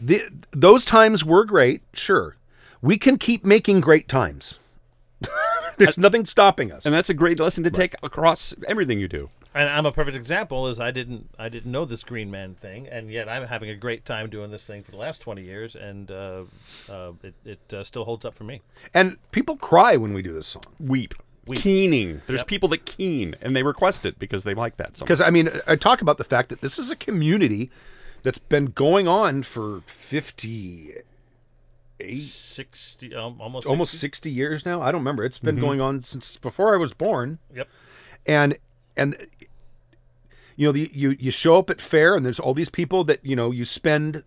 the, 0.00 0.22
those 0.52 0.84
times 0.84 1.24
were 1.24 1.44
great, 1.44 1.82
sure. 1.94 2.36
We 2.82 2.98
can 2.98 3.16
keep 3.16 3.44
making 3.44 3.80
great 3.80 4.08
times. 4.08 4.58
There's 5.78 5.96
nothing 5.98 6.24
stopping 6.24 6.70
us. 6.70 6.84
and 6.84 6.94
that's 6.94 7.08
a 7.08 7.14
great 7.14 7.40
lesson 7.40 7.64
to 7.64 7.70
take 7.70 7.94
across 8.02 8.54
everything 8.68 8.98
you 9.00 9.08
do. 9.08 9.30
And 9.54 9.68
I'm 9.68 9.86
a 9.86 9.92
perfect 9.92 10.16
example. 10.16 10.66
Is 10.66 10.80
I 10.80 10.90
didn't 10.90 11.30
I 11.38 11.48
didn't 11.48 11.70
know 11.70 11.84
this 11.84 12.02
Green 12.02 12.30
Man 12.30 12.54
thing, 12.54 12.88
and 12.88 13.08
yet 13.10 13.28
I'm 13.28 13.46
having 13.46 13.70
a 13.70 13.76
great 13.76 14.04
time 14.04 14.28
doing 14.28 14.50
this 14.50 14.64
thing 14.64 14.82
for 14.82 14.90
the 14.90 14.96
last 14.96 15.20
20 15.20 15.42
years, 15.42 15.76
and 15.76 16.10
uh, 16.10 16.42
uh, 16.88 17.12
it, 17.22 17.34
it 17.44 17.72
uh, 17.72 17.84
still 17.84 18.04
holds 18.04 18.24
up 18.24 18.34
for 18.34 18.42
me. 18.44 18.62
And 18.92 19.16
people 19.30 19.56
cry 19.56 19.96
when 19.96 20.12
we 20.12 20.22
do 20.22 20.32
this 20.32 20.48
song. 20.48 20.64
Weep. 20.80 21.14
Keening. 21.54 22.22
There's 22.26 22.40
Yep. 22.40 22.46
people 22.46 22.68
that 22.70 22.86
keen, 22.86 23.36
and 23.42 23.54
they 23.54 23.62
request 23.62 24.04
it 24.06 24.18
because 24.18 24.44
they 24.44 24.54
like 24.54 24.78
that 24.78 24.96
song. 24.96 25.04
Because, 25.04 25.20
I 25.20 25.28
mean, 25.28 25.50
I 25.66 25.76
talk 25.76 26.00
about 26.00 26.16
the 26.16 26.24
fact 26.24 26.48
that 26.48 26.62
this 26.62 26.78
is 26.78 26.90
a 26.90 26.96
community 26.96 27.70
that's 28.22 28.38
been 28.38 28.66
going 28.66 29.06
on 29.06 29.42
for 29.42 29.82
50, 29.86 30.94
60, 32.00 33.14
um, 33.14 33.40
almost 33.40 33.66
almost 33.66 33.92
60? 33.92 34.06
60 34.06 34.30
years 34.30 34.66
now. 34.66 34.80
I 34.82 34.90
don't 34.90 35.02
remember. 35.02 35.24
It's 35.24 35.38
been 35.38 35.60
going 35.60 35.80
on 35.80 36.02
since 36.02 36.36
before 36.36 36.74
I 36.74 36.78
was 36.78 36.92
born. 36.92 37.38
Yep. 37.54 37.68
and 38.26 38.56
and 38.96 39.26
you 40.56 40.66
know 40.66 40.72
the, 40.72 40.90
you 40.94 41.16
you 41.18 41.30
show 41.30 41.56
up 41.58 41.70
at 41.70 41.80
fair 41.80 42.14
and 42.14 42.24
there's 42.24 42.40
all 42.40 42.54
these 42.54 42.70
people 42.70 43.04
that 43.04 43.20
you 43.24 43.36
know 43.36 43.50
you 43.50 43.64
spend 43.64 44.22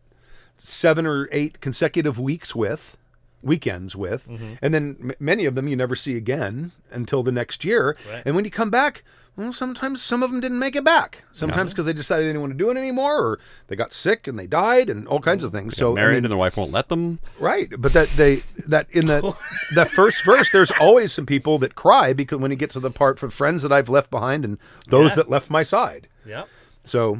seven 0.58 1.06
or 1.06 1.30
eight 1.32 1.62
consecutive 1.62 2.20
weeks 2.20 2.56
with 2.56 2.98
weekends 3.44 3.96
with 3.96 4.28
mm-hmm. 4.28 4.54
and 4.62 4.74
then 4.74 4.98
m- 5.00 5.12
many 5.20 5.46
of 5.46 5.54
them 5.56 5.68
you 5.68 5.76
never 5.76 5.96
see 5.96 6.18
again 6.18 6.72
until 6.92 7.22
the 7.22 7.32
next 7.32 7.64
year 7.64 7.96
Right. 8.12 8.24
and 8.26 8.36
when 8.36 8.44
you 8.46 8.50
come 8.52 8.72
back 8.72 9.04
well 9.38 9.54
sometimes 9.54 10.02
some 10.02 10.24
of 10.24 10.32
them 10.32 10.40
didn't 10.42 10.58
make 10.58 10.76
it 10.76 10.84
back 10.84 11.24
sometimes 11.32 11.72
because 11.72 11.86
they 11.86 11.94
decided 11.94 12.24
they 12.26 12.30
didn't 12.30 12.42
want 12.42 12.54
to 12.54 12.58
do 12.58 12.72
it 12.72 12.78
anymore 12.78 13.16
or 13.20 13.40
they 13.68 13.76
got 13.76 13.94
sick 13.94 14.28
and 14.28 14.40
they 14.40 14.48
died 14.48 14.90
and 14.90 15.08
all 15.08 15.20
kinds 15.20 15.44
of 15.44 15.52
things 15.52 15.78
so 15.78 15.94
married 15.94 16.16
mean- 16.16 16.26
and 16.26 16.32
their 16.32 16.38
wife 16.38 16.58
won't 16.58 16.72
let 16.72 16.90
them. 16.90 17.20
Right, 17.40 17.70
but 17.78 17.94
that 17.94 18.10
they 18.18 18.38
that 18.66 18.88
in 18.90 19.06
the 19.06 19.38
that 19.76 19.88
first 19.90 20.26
verse, 20.26 20.50
there's 20.52 20.72
always 20.72 21.14
some 21.14 21.28
people 21.28 21.60
that 21.60 21.76
cry 21.76 22.14
because 22.14 22.40
when 22.40 22.50
you 22.50 22.58
get 22.58 22.72
to 22.72 22.80
the 22.80 22.90
part 22.90 23.20
for 23.20 23.30
friends 23.30 23.62
that 23.62 23.72
I've 23.72 23.88
left 23.88 24.10
behind 24.10 24.44
and 24.44 24.58
those 24.88 25.12
Yeah. 25.12 25.18
that 25.18 25.30
left 25.30 25.52
my 25.52 25.62
side. 25.62 26.08
Yep. 26.28 26.48
So 26.84 27.20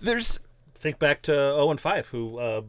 There's 0.00 0.40
Think 0.80 0.98
back 0.98 1.20
to 1.22 1.36
Owen 1.38 1.76
Phyfe, 1.76 2.06
who 2.06 2.38
uh, 2.38 2.62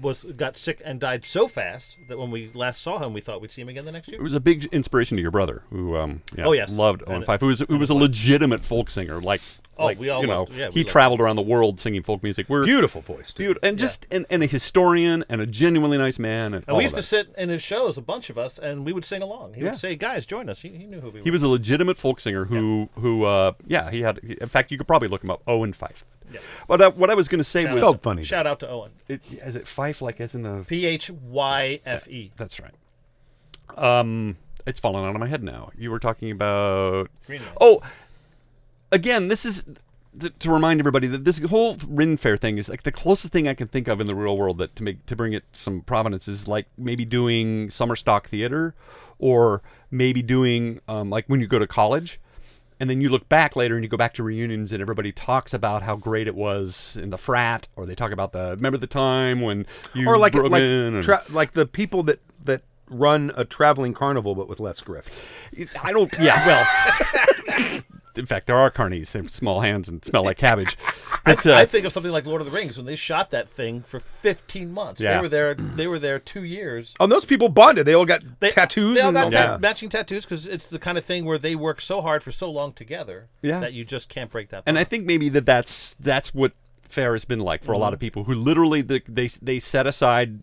was 0.00 0.22
got 0.36 0.56
sick 0.56 0.80
and 0.84 1.00
died 1.00 1.24
so 1.24 1.48
fast 1.48 1.96
that 2.08 2.16
when 2.16 2.30
we 2.30 2.52
last 2.54 2.80
saw 2.80 3.00
him, 3.00 3.12
we 3.12 3.20
thought 3.20 3.40
we'd 3.40 3.50
see 3.50 3.62
him 3.62 3.68
again 3.68 3.84
the 3.84 3.90
next 3.90 4.06
year. 4.06 4.20
it 4.20 4.22
was 4.22 4.32
a 4.34 4.38
big 4.38 4.66
inspiration 4.66 5.16
to 5.16 5.20
your 5.22 5.32
brother, 5.32 5.62
who 5.70 5.96
um, 5.96 6.22
yeah, 6.36 6.46
Oh, 6.46 6.52
yes. 6.52 6.70
loved 6.70 7.02
Owen 7.08 7.16
And- 7.16 7.26
Phyfe, 7.26 7.40
who 7.40 7.46
was 7.46 7.58
who 7.68 7.76
was 7.76 7.90
a 7.90 7.94
legitimate 7.94 8.64
folk 8.64 8.90
singer. 8.90 9.20
Like, 9.20 9.40
Oh, 9.76 9.86
like 9.86 9.98
we 9.98 10.08
all 10.08 10.20
you 10.20 10.28
know, 10.28 10.38
loved- 10.40 10.54
yeah, 10.54 10.70
he 10.70 10.84
traveled 10.84 11.20
around 11.20 11.34
the 11.36 11.42
world 11.42 11.80
singing 11.80 12.02
folk 12.04 12.22
music. 12.22 12.48
We're 12.48 12.64
beautiful 12.64 13.00
voice, 13.00 13.32
too. 13.32 13.48
dude, 13.48 13.58
and 13.62 13.76
just 13.76 14.06
and, 14.10 14.24
and 14.30 14.42
a 14.44 14.46
historian 14.46 15.24
and 15.28 15.40
a 15.40 15.46
genuinely 15.46 15.98
nice 15.98 16.18
man. 16.20 16.54
And, 16.54 16.64
And 16.68 16.76
we 16.76 16.84
used 16.84 16.94
to 16.94 17.02
sit 17.02 17.34
in 17.36 17.48
his 17.48 17.62
shows, 17.62 17.98
a 17.98 18.02
bunch 18.02 18.30
of 18.30 18.38
us, 18.38 18.58
and 18.60 18.84
we 18.84 18.92
would 18.92 19.04
sing 19.04 19.20
along. 19.22 19.54
He 19.54 19.62
Yeah. 19.62 19.70
would 19.70 19.78
say, 19.80 19.96
"Guys, 19.96 20.26
join 20.26 20.48
us." 20.48 20.60
He, 20.62 20.68
he 20.68 20.86
knew 20.86 21.00
who 21.00 21.10
we 21.10 21.18
were. 21.20 21.24
He 21.24 21.30
was 21.32 21.42
a 21.42 21.48
legitimate 21.48 21.98
folk 21.98 22.20
singer 22.20 22.44
who, 22.44 22.88
who, 23.00 23.24
uh, 23.24 23.52
yeah, 23.66 23.90
he 23.90 24.02
had. 24.02 24.18
In 24.18 24.48
fact, 24.48 24.70
you 24.70 24.78
could 24.78 24.86
probably 24.86 25.08
look 25.08 25.24
him 25.24 25.30
up. 25.30 25.42
Owen 25.48 25.72
Phyfe. 25.72 26.04
Yeah. 26.32 26.40
But 26.66 26.80
uh, 26.80 26.90
what 26.92 27.10
I 27.10 27.14
was 27.14 27.28
going 27.28 27.38
to 27.38 27.44
say 27.44 27.62
Shout 27.62 27.74
was, 27.74 27.82
Spelled 27.82 28.02
funny. 28.02 28.24
Shout 28.24 28.46
out 28.46 28.60
to 28.60 28.68
Owen. 28.68 28.92
it, 29.08 29.22
is 29.30 29.56
it 29.56 29.66
Fife 29.66 30.02
like 30.02 30.20
as 30.20 30.34
in 30.34 30.42
the? 30.42 30.64
P 30.66 30.86
H 30.86 31.10
Y 31.10 31.80
F 31.86 32.08
E. 32.08 32.32
That's 32.36 32.60
right. 32.60 32.74
Um, 33.76 34.36
it's 34.66 34.80
fallen 34.80 35.04
out 35.04 35.14
of 35.14 35.20
my 35.20 35.28
head 35.28 35.42
now. 35.42 35.70
You 35.76 35.90
were 35.90 35.98
talking 35.98 36.30
about. 36.30 37.10
Green 37.26 37.40
Man. 37.40 37.50
Oh, 37.60 37.80
again, 38.92 39.28
this 39.28 39.44
is 39.44 39.64
th- 40.18 40.32
to 40.40 40.50
remind 40.50 40.80
everybody 40.80 41.06
that 41.06 41.24
this 41.24 41.38
whole 41.44 41.76
Ren 41.86 42.16
Fair 42.16 42.36
thing 42.36 42.58
is 42.58 42.68
like 42.68 42.82
the 42.82 42.92
closest 42.92 43.32
thing 43.32 43.48
I 43.48 43.54
can 43.54 43.68
think 43.68 43.88
of 43.88 44.00
in 44.00 44.06
the 44.06 44.14
real 44.14 44.36
world 44.36 44.58
that 44.58 44.76
to 44.76 44.82
make 44.82 45.06
to 45.06 45.16
bring 45.16 45.32
it 45.32 45.44
some 45.52 45.82
provenance 45.82 46.28
is 46.28 46.48
like 46.48 46.66
maybe 46.76 47.04
doing 47.04 47.70
summer 47.70 47.96
stock 47.96 48.28
theater, 48.28 48.74
or 49.18 49.62
maybe 49.90 50.22
doing 50.22 50.80
um, 50.88 51.10
like 51.10 51.26
when 51.26 51.40
you 51.40 51.46
go 51.46 51.58
to 51.58 51.66
college. 51.66 52.20
And 52.80 52.88
then 52.88 53.00
you 53.00 53.08
look 53.08 53.28
back 53.28 53.56
later 53.56 53.74
and 53.74 53.82
you 53.84 53.88
go 53.88 53.96
back 53.96 54.14
to 54.14 54.22
reunions 54.22 54.70
and 54.72 54.80
everybody 54.80 55.10
talks 55.12 55.52
about 55.52 55.82
how 55.82 55.96
great 55.96 56.28
it 56.28 56.34
was 56.34 56.96
in 56.96 57.10
the 57.10 57.18
frat, 57.18 57.68
or 57.76 57.86
they 57.86 57.94
talk 57.94 58.12
about 58.12 58.32
the 58.32 58.50
remember 58.50 58.78
the 58.78 58.86
time 58.86 59.40
when 59.40 59.66
you 59.94 60.08
or 60.08 60.16
like 60.16 60.32
broke 60.32 60.50
like 60.52 60.62
in 60.62 60.94
and- 60.94 61.08
like 61.30 61.52
the 61.52 61.66
people 61.66 62.02
that 62.04 62.20
that 62.44 62.62
run 62.90 63.30
a 63.36 63.44
traveling 63.44 63.92
carnival 63.94 64.34
but 64.34 64.48
with 64.48 64.60
less 64.60 64.80
grift. 64.80 65.22
I 65.82 65.92
don't. 65.92 66.14
Yeah, 66.20 66.46
well. 66.46 67.82
In 68.18 68.26
fact, 68.26 68.46
there 68.46 68.56
are 68.56 68.70
carnies. 68.70 69.12
They 69.12 69.20
have 69.20 69.30
small 69.30 69.60
hands 69.60 69.88
and 69.88 70.04
smell 70.04 70.24
like 70.24 70.36
cabbage. 70.38 70.76
But, 71.24 71.46
uh, 71.46 71.54
I 71.56 71.66
think 71.66 71.84
of 71.84 71.92
something 71.92 72.10
like 72.12 72.24
Lord 72.24 72.40
of 72.40 72.46
the 72.46 72.56
Rings 72.56 72.78
when 72.78 72.86
they 72.86 72.96
shot 72.96 73.30
that 73.30 73.50
thing 73.50 73.82
for 73.82 74.00
15 74.00 74.72
months. 74.72 74.98
Yeah. 74.98 75.16
They 75.16 75.20
were 75.20 75.28
there. 75.28 75.54
They 75.54 75.86
were 75.86 75.98
there 75.98 76.18
two 76.18 76.42
years. 76.42 76.94
Oh, 76.98 77.04
and 77.04 77.12
those 77.12 77.26
people 77.26 77.50
bonded. 77.50 77.86
They 77.86 77.92
all 77.92 78.06
got 78.06 78.22
They, 78.40 78.48
tattoos 78.48 78.96
They 78.96 79.02
all 79.02 79.08
and 79.08 79.14
got 79.16 79.32
ta- 79.32 79.38
yeah. 79.52 79.56
matching 79.58 79.90
tattoos 79.90 80.24
because 80.24 80.46
it's 80.46 80.70
the 80.70 80.78
kind 80.78 80.96
of 80.96 81.04
thing 81.04 81.26
where 81.26 81.36
they 81.36 81.54
work 81.54 81.82
so 81.82 82.00
hard 82.00 82.22
for 82.22 82.30
so 82.30 82.50
long 82.50 82.72
together 82.72 83.28
Yeah. 83.42 83.60
that 83.60 83.74
you 83.74 83.84
just 83.84 84.08
can't 84.08 84.30
break 84.30 84.48
that. 84.50 84.62
and 84.64 84.78
I 84.78 84.84
think 84.84 85.04
maybe 85.04 85.28
that 85.30 85.44
that's 85.44 85.94
that's 86.00 86.32
what 86.34 86.52
fair 86.88 87.12
has 87.12 87.26
been 87.26 87.40
like 87.40 87.62
for 87.62 87.72
a 87.72 87.78
lot 87.78 87.92
of 87.92 87.98
people 88.00 88.24
who 88.24 88.32
literally 88.32 88.80
they 88.80 89.02
they, 89.06 89.26
they 89.42 89.58
set 89.58 89.86
aside 89.86 90.40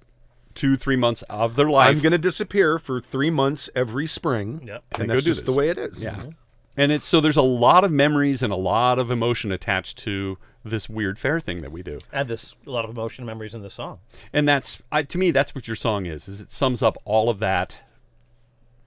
two 0.54 0.78
three 0.78 0.96
months 0.98 1.24
of 1.32 1.56
their 1.56 1.70
life. 1.70 1.96
I'm 1.96 2.02
going 2.04 2.12
to 2.12 2.18
disappear 2.20 2.78
for 2.78 3.02
three 3.02 3.32
months 3.32 3.70
every 3.76 4.06
spring, 4.06 4.62
Yep. 4.68 4.84
and, 4.94 5.02
And 5.02 5.10
that's 5.10 5.24
do 5.24 5.32
just 5.32 5.46
the 5.48 5.54
way 5.54 5.70
it 5.70 5.78
is. 5.80 6.04
Yeah. 6.04 6.26
And 6.78 6.92
it's 6.92 7.08
so 7.08 7.22
there's 7.22 7.38
a 7.38 7.42
lot 7.42 7.84
of 7.84 7.92
memories 7.92 8.44
and 8.44 8.52
a 8.52 8.58
lot 8.58 9.00
of 9.00 9.10
emotion 9.12 9.52
attached 9.52 9.98
to 10.00 10.38
this 10.64 10.90
weird 10.90 11.18
fair 11.20 11.40
thing 11.40 11.62
that 11.62 11.72
we 11.72 11.84
do. 11.84 12.00
and 12.12 12.28
this 12.28 12.56
a 12.66 12.72
lot 12.72 12.84
of 12.86 12.92
emotion 12.92 13.22
and 13.22 13.28
memories 13.28 13.54
in 13.54 13.62
this 13.62 13.76
song. 13.76 14.00
And 14.34 14.48
that's 14.50 14.82
I, 14.92 15.04
to 15.04 15.18
me 15.18 15.32
that's 15.32 15.54
what 15.56 15.68
your 15.68 15.76
song 15.76 16.06
is. 16.06 16.28
Is 16.28 16.42
it 16.42 16.52
sums 16.52 16.82
up 16.84 16.98
all 17.06 17.30
of 17.30 17.40
that 17.40 17.82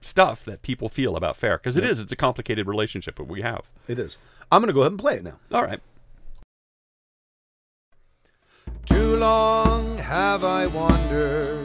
stuff 0.01 0.45
that 0.45 0.61
people 0.61 0.87
feel 0.87 1.15
about 1.17 1.35
fair 1.35 1.57
because 1.57 1.75
it 1.77 1.83
is 1.83 1.99
it's 1.99 2.11
a 2.11 2.15
complicated 2.15 2.67
relationship 2.67 3.15
that 3.17 3.23
we 3.25 3.41
have. 3.41 3.71
It 3.87 3.97
is. 3.99 4.17
I'm 4.51 4.61
going 4.61 4.67
to 4.67 4.73
go 4.73 4.81
ahead 4.81 4.91
and 4.93 4.99
play 4.99 5.15
it 5.15 5.23
now. 5.23 5.39
All 5.51 5.63
right. 5.63 5.79
Too 8.85 9.17
long 9.17 9.97
have 9.97 10.43
I 10.43 10.67
wandered, 10.67 11.58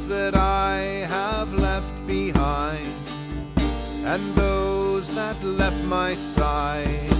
friends 0.00 0.08
that 0.08 0.34
I 0.34 1.06
have 1.08 1.52
left 1.52 1.94
behind, 2.06 2.94
and 4.04 4.34
those 4.34 5.10
that 5.12 5.42
left 5.42 5.82
my 5.84 6.14
side. 6.14 7.10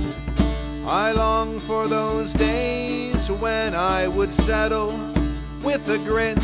I 0.86 1.12
long 1.12 1.60
for 1.60 1.88
those 1.88 2.32
days 2.32 3.30
when 3.30 3.74
I 3.74 4.08
would 4.08 4.32
settle 4.32 4.92
with 5.62 5.88
a 5.88 5.98
grin 5.98 6.38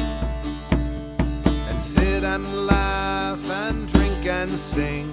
and 1.68 1.82
sit 1.82 2.22
and 2.22 2.66
laugh 2.66 3.42
and 3.50 3.88
drink 3.88 4.26
and 4.26 4.58
sing 4.58 5.12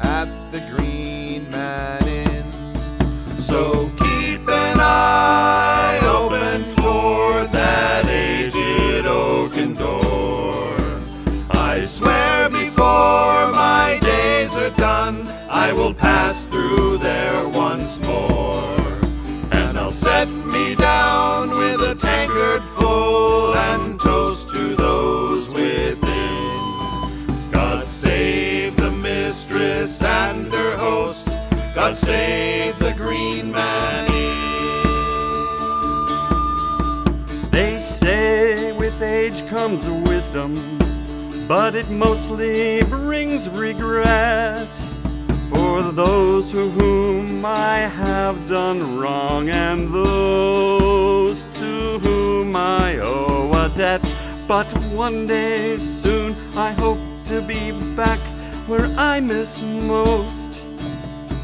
at 0.00 0.28
the 0.50 0.60
Green 0.76 1.48
Man 1.50 2.06
Inn. 2.06 2.46
So 3.36 3.90
keep 3.98 4.48
an 4.48 4.78
eye 4.80 6.00
open 6.02 6.62
toward 6.76 7.53
I 15.64 15.72
will 15.72 15.94
pass 15.94 16.44
through 16.44 16.98
there 16.98 17.48
once 17.48 17.98
more. 18.00 18.62
And 19.50 19.78
I'll 19.78 19.90
set 19.90 20.28
me 20.28 20.74
down 20.74 21.48
with 21.48 21.80
a 21.80 21.94
tankard 21.94 22.62
full 22.76 23.54
and 23.54 23.98
toast 23.98 24.50
to 24.50 24.76
those 24.76 25.48
within. 25.48 26.00
God 27.50 27.86
save 27.86 28.76
the 28.76 28.90
mistress 28.90 30.02
and 30.02 30.52
her 30.52 30.76
host. 30.76 31.28
God 31.74 31.96
save 31.96 32.78
the 32.78 32.92
green 32.92 33.50
man. 33.50 34.10
They 37.50 37.78
say 37.78 38.72
with 38.72 39.00
age 39.00 39.46
comes 39.48 39.88
wisdom, 39.88 40.52
but 41.48 41.74
it 41.74 41.88
mostly 41.88 42.82
brings 42.82 43.48
regret 43.48 44.68
for 45.74 45.90
those 45.90 46.52
to 46.52 46.70
whom 46.70 47.44
I 47.44 47.78
have 47.78 48.46
done 48.46 48.96
wrong 48.96 49.48
and 49.48 49.92
those 49.92 51.42
to 51.54 51.98
whom 51.98 52.54
I 52.54 52.98
owe 52.98 53.50
a 53.52 53.68
debt. 53.76 54.06
But 54.46 54.70
one 54.92 55.26
day 55.26 55.76
soon 55.78 56.36
I 56.56 56.70
hope 56.70 57.00
to 57.24 57.42
be 57.42 57.72
back 57.96 58.20
where 58.68 58.86
I 58.96 59.18
miss 59.18 59.60
most, 59.62 60.62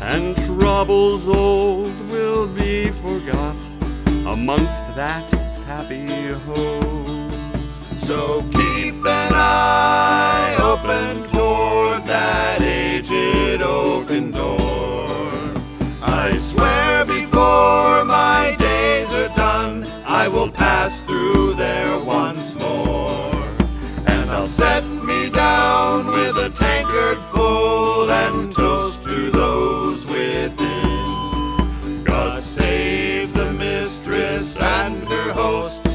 and 0.01 0.37
troubles 0.47 1.29
old 1.29 1.97
will 2.09 2.47
be 2.47 2.90
forgot 3.03 3.57
amongst 4.35 4.85
that 4.95 5.29
happy 5.66 6.07
host. 6.47 7.20
So 8.11 8.42
keep 8.51 9.07
an 9.07 9.33
eye 9.37 10.57
open 10.59 11.23
toward 11.31 12.05
that 12.07 12.61
aged 12.61 13.62
oaken 13.62 14.33
door. 14.33 15.07
I 16.03 16.37
swear 16.37 17.05
before 17.05 18.05
my 18.05 18.57
days 18.59 19.14
are 19.14 19.33
done, 19.37 19.87
I 20.05 20.27
will 20.27 20.51
pass 20.51 21.03
through 21.03 21.55
there 21.55 22.01
once 22.01 22.57
more. 22.57 23.33
And 24.07 24.29
I'll 24.29 24.42
set 24.42 24.85
me 24.88 25.31
down 25.31 26.09
with 26.09 26.37
a 26.37 26.51
tankard 26.51 27.18
full 27.33 28.11
and 28.11 28.53
toast 28.53 29.05
to 29.05 29.31
those 29.31 30.05
within. 30.09 30.57
God 32.03 32.42
save 32.42 33.33
the 33.35 33.53
mistress 33.53 34.59
and 34.59 35.09
her 35.09 35.33
host. 35.33 35.89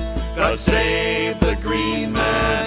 Save 0.56 1.42
the 1.42 1.56
green 1.62 2.14
man 2.14 2.65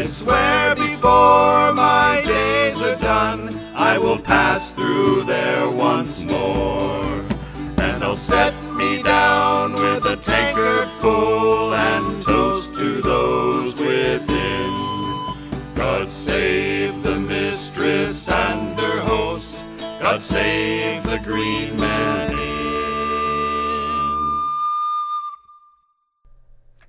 I 0.00 0.04
swear 0.04 0.74
before 0.76 1.74
my 1.74 2.22
days 2.24 2.80
are 2.80 2.96
done, 2.96 3.54
I 3.74 3.98
will 3.98 4.18
pass 4.18 4.72
through 4.72 5.24
there 5.24 5.68
once 5.68 6.24
more. 6.24 7.04
And 7.76 8.02
I'll 8.02 8.16
set 8.16 8.54
me 8.76 9.02
down 9.02 9.74
with 9.74 10.06
a 10.06 10.16
tankard 10.16 10.88
full 11.02 11.74
and 11.74 12.22
toast 12.22 12.74
to 12.76 13.02
those 13.02 13.78
within. 13.78 14.72
God 15.74 16.10
save 16.10 17.02
the 17.02 17.20
mistress 17.20 18.26
and 18.30 18.80
her 18.80 19.00
host. 19.00 19.60
God 20.00 20.22
save 20.22 21.02
the 21.02 21.18
green 21.18 21.76
man 21.76 22.49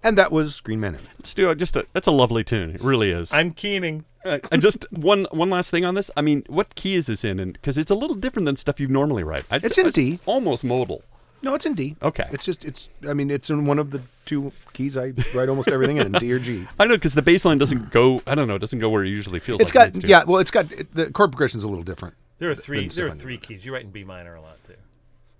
And 0.04 0.18
that 0.18 0.32
was 0.32 0.60
Green 0.62 0.80
Man 0.80 0.96
Inn. 0.96 1.02
Stu, 1.24 1.54
just 1.56 1.76
a, 1.76 1.86
that's 1.94 2.08
a 2.08 2.12
lovely 2.12 2.44
tune. 2.44 2.72
It 2.72 2.82
really 2.82 3.12
is. 3.12 3.34
I'm 3.34 3.52
keening. 3.52 4.06
Uh, 4.26 4.40
and 4.52 4.62
just 4.62 4.86
one 4.92 5.26
one 5.32 5.50
last 5.50 5.72
thing 5.72 5.84
on 5.86 5.96
this. 5.96 6.10
I 6.16 6.22
mean, 6.22 6.44
what 6.48 6.76
key 6.76 6.96
is 6.96 7.08
this 7.08 7.24
in? 7.24 7.40
And 7.40 7.54
because 7.54 7.78
it's 7.78 7.90
a 7.92 7.96
little 7.96 8.16
different 8.16 8.46
than 8.46 8.56
stuff 8.56 8.80
you 8.80 8.88
normally 8.88 9.24
write. 9.24 9.46
I'd 9.50 9.64
It's 9.64 9.76
say- 9.76 9.82
in 9.82 9.88
it's 9.88 9.96
D. 9.96 10.20
almost 10.26 10.64
modal. 10.64 11.04
No, 11.44 11.56
it's 11.56 11.66
in 11.66 11.74
D. 11.74 11.96
Okay. 12.04 12.28
It's 12.32 12.46
just 12.46 12.64
it's. 12.64 12.90
I 13.10 13.14
mean, 13.14 13.32
it's 13.32 13.50
in 13.50 13.66
one 13.66 13.80
of 13.80 13.90
the 13.90 14.02
two 14.26 14.52
keys 14.74 14.96
I 14.96 15.14
write 15.34 15.50
almost 15.50 15.70
everything 15.70 15.98
in, 15.98 16.12
D 16.12 16.32
or 16.32 16.38
G. 16.38 16.68
I 16.80 16.86
know 16.86 16.94
because 16.96 17.16
the 17.16 17.24
bass 17.24 17.46
line 17.46 17.58
doesn't 17.58 17.90
go. 17.92 18.22
I 18.28 18.36
don't 18.36 18.48
know. 18.48 18.54
It 18.56 18.60
doesn't 18.60 18.78
go 18.78 18.90
where 18.90 19.04
it 19.04 19.10
usually 19.10 19.40
feels. 19.40 19.60
It's 19.60 19.70
like 19.70 19.74
got 19.74 19.88
it 19.88 19.94
needs 19.96 20.00
to. 20.06 20.08
yeah. 20.08 20.24
Well, 20.24 20.40
it's 20.40 20.52
got 20.52 20.68
the 20.94 21.10
chord 21.12 21.32
progression's 21.32 21.64
a 21.64 21.68
little 21.68 21.84
different. 21.84 22.14
There 22.38 22.52
are 22.52 22.56
three. 22.56 22.82
Then 22.88 22.90
There 22.96 23.08
are 23.08 23.10
stuff 23.10 23.22
three 23.22 23.38
keys. 23.40 23.66
You 23.66 23.74
write 23.74 23.86
in 23.86 23.90
B 23.90 24.04
minor 24.04 24.36
a 24.36 24.42
lot 24.42 24.64
too. 24.64 24.76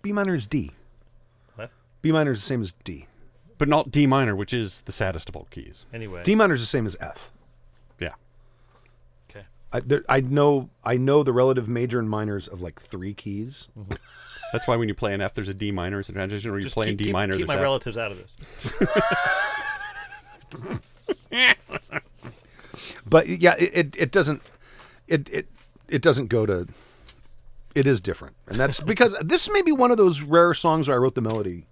B 0.02 0.12
minor 0.12 0.34
is 0.34 0.48
D. 0.48 0.72
What? 1.56 1.70
B 2.02 2.12
minor 2.12 2.32
is 2.32 2.40
the 2.42 2.48
same 2.48 2.62
as 2.62 2.72
D. 2.84 3.06
but 3.62 3.70
not 3.70 3.92
D 3.92 4.08
minor, 4.08 4.36
which 4.36 4.54
is 4.56 4.82
the 4.86 4.92
saddest 4.92 5.30
of 5.30 5.36
all 5.36 5.46
keys. 5.52 5.86
Anyway. 5.94 6.24
D 6.24 6.34
minor 6.34 6.56
is 6.56 6.62
the 6.62 6.66
same 6.66 6.88
as 6.88 6.98
F. 7.00 7.32
Yeah. 8.00 8.14
Okay. 9.30 9.46
I, 9.72 9.82
there, 9.82 10.04
I 10.10 10.20
know 10.20 10.72
I 10.84 10.98
know 10.98 11.22
the 11.22 11.32
relative 11.32 11.70
major 11.70 12.00
and 12.00 12.10
minors 12.10 12.48
of 12.48 12.62
like 12.62 12.82
three 12.82 13.14
keys. 13.14 13.68
Mm-hmm. 13.78 13.94
That's 14.52 14.68
why 14.68 14.78
when 14.78 14.88
you 14.88 14.96
play 14.96 15.14
an 15.14 15.22
F, 15.22 15.36
there's 15.36 15.48
a 15.48 15.54
D 15.54 15.72
minor 15.72 16.00
as 16.00 16.10
a 16.10 16.12
transition, 16.12 16.50
or 16.50 16.58
you 16.58 16.64
Just 16.64 16.74
play 16.74 16.90
in 16.90 16.96
D 16.96 17.04
keep, 17.04 17.14
minor. 17.14 17.34
keep 17.38 17.46
there's 17.46 17.50
my 17.50 17.58
F. 17.58 17.62
relatives 17.62 17.98
out 17.98 18.12
of 18.12 18.18
this. 18.18 18.74
But 23.06 23.28
yeah, 23.28 23.56
it, 23.60 23.72
it, 23.74 23.96
it 23.98 24.12
doesn't 24.12 24.42
it, 25.08 25.30
it 25.30 25.48
it 25.88 26.02
doesn't 26.02 26.28
go 26.30 26.48
to 26.48 26.68
it 27.76 27.86
is 27.86 28.02
different. 28.02 28.36
And 28.48 28.58
that's 28.58 28.80
because 28.80 29.14
this 29.22 29.52
may 29.52 29.62
be 29.62 29.72
one 29.72 29.92
of 29.92 29.98
those 29.98 30.24
rare 30.24 30.56
songs 30.56 30.88
where 30.88 30.96
I 30.96 30.98
wrote 30.98 31.14
the 31.14 31.22
melody 31.22 31.68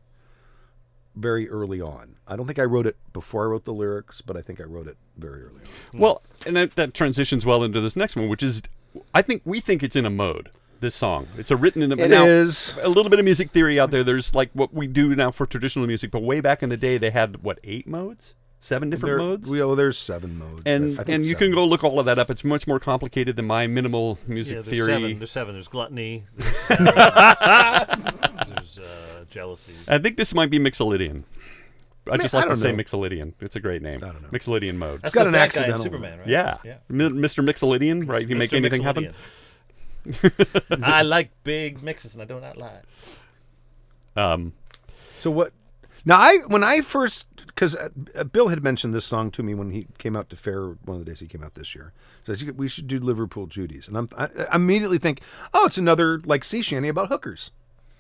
very 1.20 1.50
early 1.50 1.82
on. 1.82 2.16
I 2.28 2.36
don't 2.36 2.46
think 2.48 2.60
I 2.60 2.64
wrote 2.64 2.88
it 2.88 2.96
before 3.14 3.44
I 3.44 3.48
wrote 3.48 3.66
the 3.66 3.74
lyrics, 3.74 4.22
but 4.22 4.38
I 4.38 4.42
think 4.42 4.60
I 4.62 4.64
wrote 4.64 4.88
it 4.88 4.98
very 5.18 5.42
early 5.44 5.62
on. 5.62 5.68
Hmm. 5.92 6.00
Well, 6.00 6.22
and 6.46 6.56
that, 6.56 6.76
that 6.76 6.94
transitions 6.94 7.46
well 7.46 7.64
into 7.64 7.82
this 7.82 7.96
next 7.96 8.16
one, 8.16 8.30
which 8.30 8.44
is, 8.44 8.62
I 9.14 9.22
think 9.22 9.42
we 9.46 9.60
think 9.60 9.84
it's 9.84 9.96
in 9.96 10.06
a 10.06 10.10
mode. 10.10 10.50
This 10.82 10.96
song, 10.96 11.28
it's 11.38 11.52
a 11.52 11.58
written 11.58 11.82
in 11.82 11.92
a. 11.92 11.98
It 11.98 12.10
now, 12.10 12.24
is. 12.26 12.74
a 12.82 12.88
little 12.88 13.10
bit 13.10 13.20
of 13.20 13.26
music 13.26 13.52
theory 13.52 13.78
out 13.78 13.92
there. 13.92 14.02
There's 14.02 14.34
like 14.34 14.50
what 14.54 14.74
we 14.74 14.88
do 14.88 15.14
now 15.14 15.30
for 15.30 15.46
traditional 15.46 15.86
music, 15.86 16.10
but 16.10 16.22
way 16.24 16.40
back 16.40 16.64
in 16.64 16.70
the 16.70 16.78
day, 16.78 16.98
they 16.98 17.10
had 17.12 17.44
what 17.44 17.60
eight 17.66 17.86
modes, 17.86 18.34
seven 18.62 18.90
different 18.90 19.18
There, 19.18 19.18
modes. 19.28 19.50
we, 19.50 19.62
oh, 19.62 19.76
there's 19.76 19.98
seven 19.98 20.40
modes. 20.40 20.62
and 20.66 20.94
I 20.98 21.04
think 21.04 21.10
and 21.16 21.24
you 21.26 21.32
seven. 21.32 21.48
can 21.50 21.56
go 21.56 21.66
look 21.66 21.84
all 21.84 22.00
of 22.00 22.06
that 22.06 22.18
up. 22.18 22.30
It's 22.30 22.46
much 22.46 22.66
more 22.66 22.80
complicated 22.80 23.36
than 23.36 23.46
my 23.46 23.68
minimal 23.68 24.20
music 24.26 24.56
Yeah, 24.56 24.62
there's 24.62 24.70
theory. 24.74 24.88
seven. 24.94 25.20
There's 25.20 25.32
seven. 25.32 25.56
There's 25.56 25.68
gluttony. 25.68 26.24
There's, 26.38 26.58
seven. 26.60 26.86
there's 29.30 29.34
jealousy. 29.46 29.74
I 29.88 29.98
think 29.98 30.18
this 30.18 30.34
might 30.34 30.50
be 30.50 30.60
Mixolydian. 30.60 31.24
I 32.12 32.18
just 32.18 32.34
I 32.34 32.40
like 32.40 32.50
to 32.50 32.56
say 32.56 32.72
know. 32.72 32.78
Mixolydian. 32.84 33.34
It's 33.40 33.56
a 33.56 33.60
great 33.60 33.82
name. 33.82 33.98
I 34.04 34.08
don't 34.08 34.22
know. 34.24 34.30
Mixolydian 34.30 34.76
mode. 34.78 35.02
That's 35.02 35.14
got 35.14 35.24
the 35.24 35.28
an 35.28 35.34
bad 35.34 35.52
guy 35.52 35.66
in 35.66 35.72
accidental- 35.74 35.84
Superman, 35.84 36.20
right? 36.20 36.28
yeah. 36.28 36.58
Yeah. 36.64 36.78
Mi- 36.90 37.10
Mr. 37.10 37.46
Mixolydian, 37.48 38.08
right? 38.10 38.28
You 38.28 38.36
make 38.36 38.52
Mr. 38.52 38.56
anything 38.58 38.82
happen? 38.84 39.14
I 40.84 41.04
like 41.04 41.30
big 41.44 41.84
mixes, 41.84 42.14
and 42.14 42.22
I 42.22 42.26
do 42.26 42.40
not 42.40 42.58
lie. 42.58 42.80
Um, 44.16 44.54
So 45.16 45.30
what? 45.30 45.54
Now 46.06 46.18
I 46.18 46.38
when 46.48 46.64
I 46.64 46.80
first 46.82 47.28
because 47.48 47.76
uh, 47.76 47.90
uh, 48.16 48.24
Bill 48.24 48.48
had 48.48 48.64
mentioned 48.64 48.94
this 48.94 49.04
song 49.06 49.30
to 49.32 49.44
me 49.44 49.54
when 49.54 49.72
he 49.72 49.86
came 49.98 50.16
out 50.16 50.30
to 50.30 50.38
fair 50.38 50.70
one 50.86 50.98
of 50.98 51.00
the 51.00 51.12
days 51.12 51.20
he 51.20 51.28
came 51.28 51.44
out 51.44 51.56
this 51.56 51.76
year. 51.76 51.92
Says 52.24 52.42
"You- 52.42 52.54
we 52.54 52.70
should 52.70 52.88
do 52.88 53.00
Liverpool 53.00 53.46
Judies, 53.48 53.88
and 53.88 53.98
I'm, 53.98 54.08
I, 54.18 54.30
I 54.52 54.56
immediately 54.56 54.98
think, 54.98 55.22
oh, 55.54 55.66
it's 55.66 55.78
another 55.78 56.20
like 56.24 56.46
sea 56.46 56.62
shanty 56.62 56.88
about 56.88 57.10
hookers. 57.10 57.52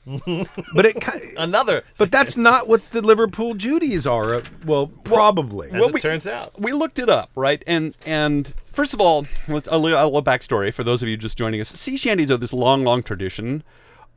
but 0.74 0.86
it 0.86 1.00
ki- 1.02 1.34
Another. 1.38 1.84
but 1.98 2.12
that's 2.12 2.36
not 2.38 2.68
what 2.68 2.90
the 2.92 3.02
Liverpool 3.02 3.54
Judies 3.54 4.08
are. 4.08 4.36
Uh, 4.36 4.42
Well, 4.66 4.88
probably. 4.88 5.68
as 5.68 5.74
well, 5.74 5.90
it 5.90 5.94
we- 5.94 6.00
turns 6.02 6.26
out. 6.28 6.60
we 6.60 6.72
looked 6.74 7.00
it 7.00 7.10
up, 7.10 7.30
right? 7.36 7.64
And 7.68 7.96
and 8.06 8.54
first 8.72 8.94
of 8.94 9.02
all, 9.02 9.28
let's 9.48 9.68
a 9.72 9.78
little, 9.78 10.02
a 10.02 10.06
little 10.06 10.24
backstory 10.24 10.74
for 10.74 10.84
those 10.84 11.04
of 11.04 11.10
you 11.10 11.18
just 11.18 11.38
joining 11.38 11.60
us. 11.62 11.70
Sea 11.70 11.98
shanties 11.98 12.32
are 12.32 12.38
this 12.38 12.54
long, 12.54 12.84
long 12.84 13.04
tradition 13.04 13.64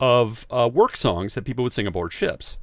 of 0.01 0.47
uh, 0.51 0.71
work 0.73 0.97
songs 0.97 1.35
that 1.35 1.45
people 1.45 1.62
would 1.62 1.73
sing 1.73 1.87
aboard 1.87 2.12
ships. 2.12 2.59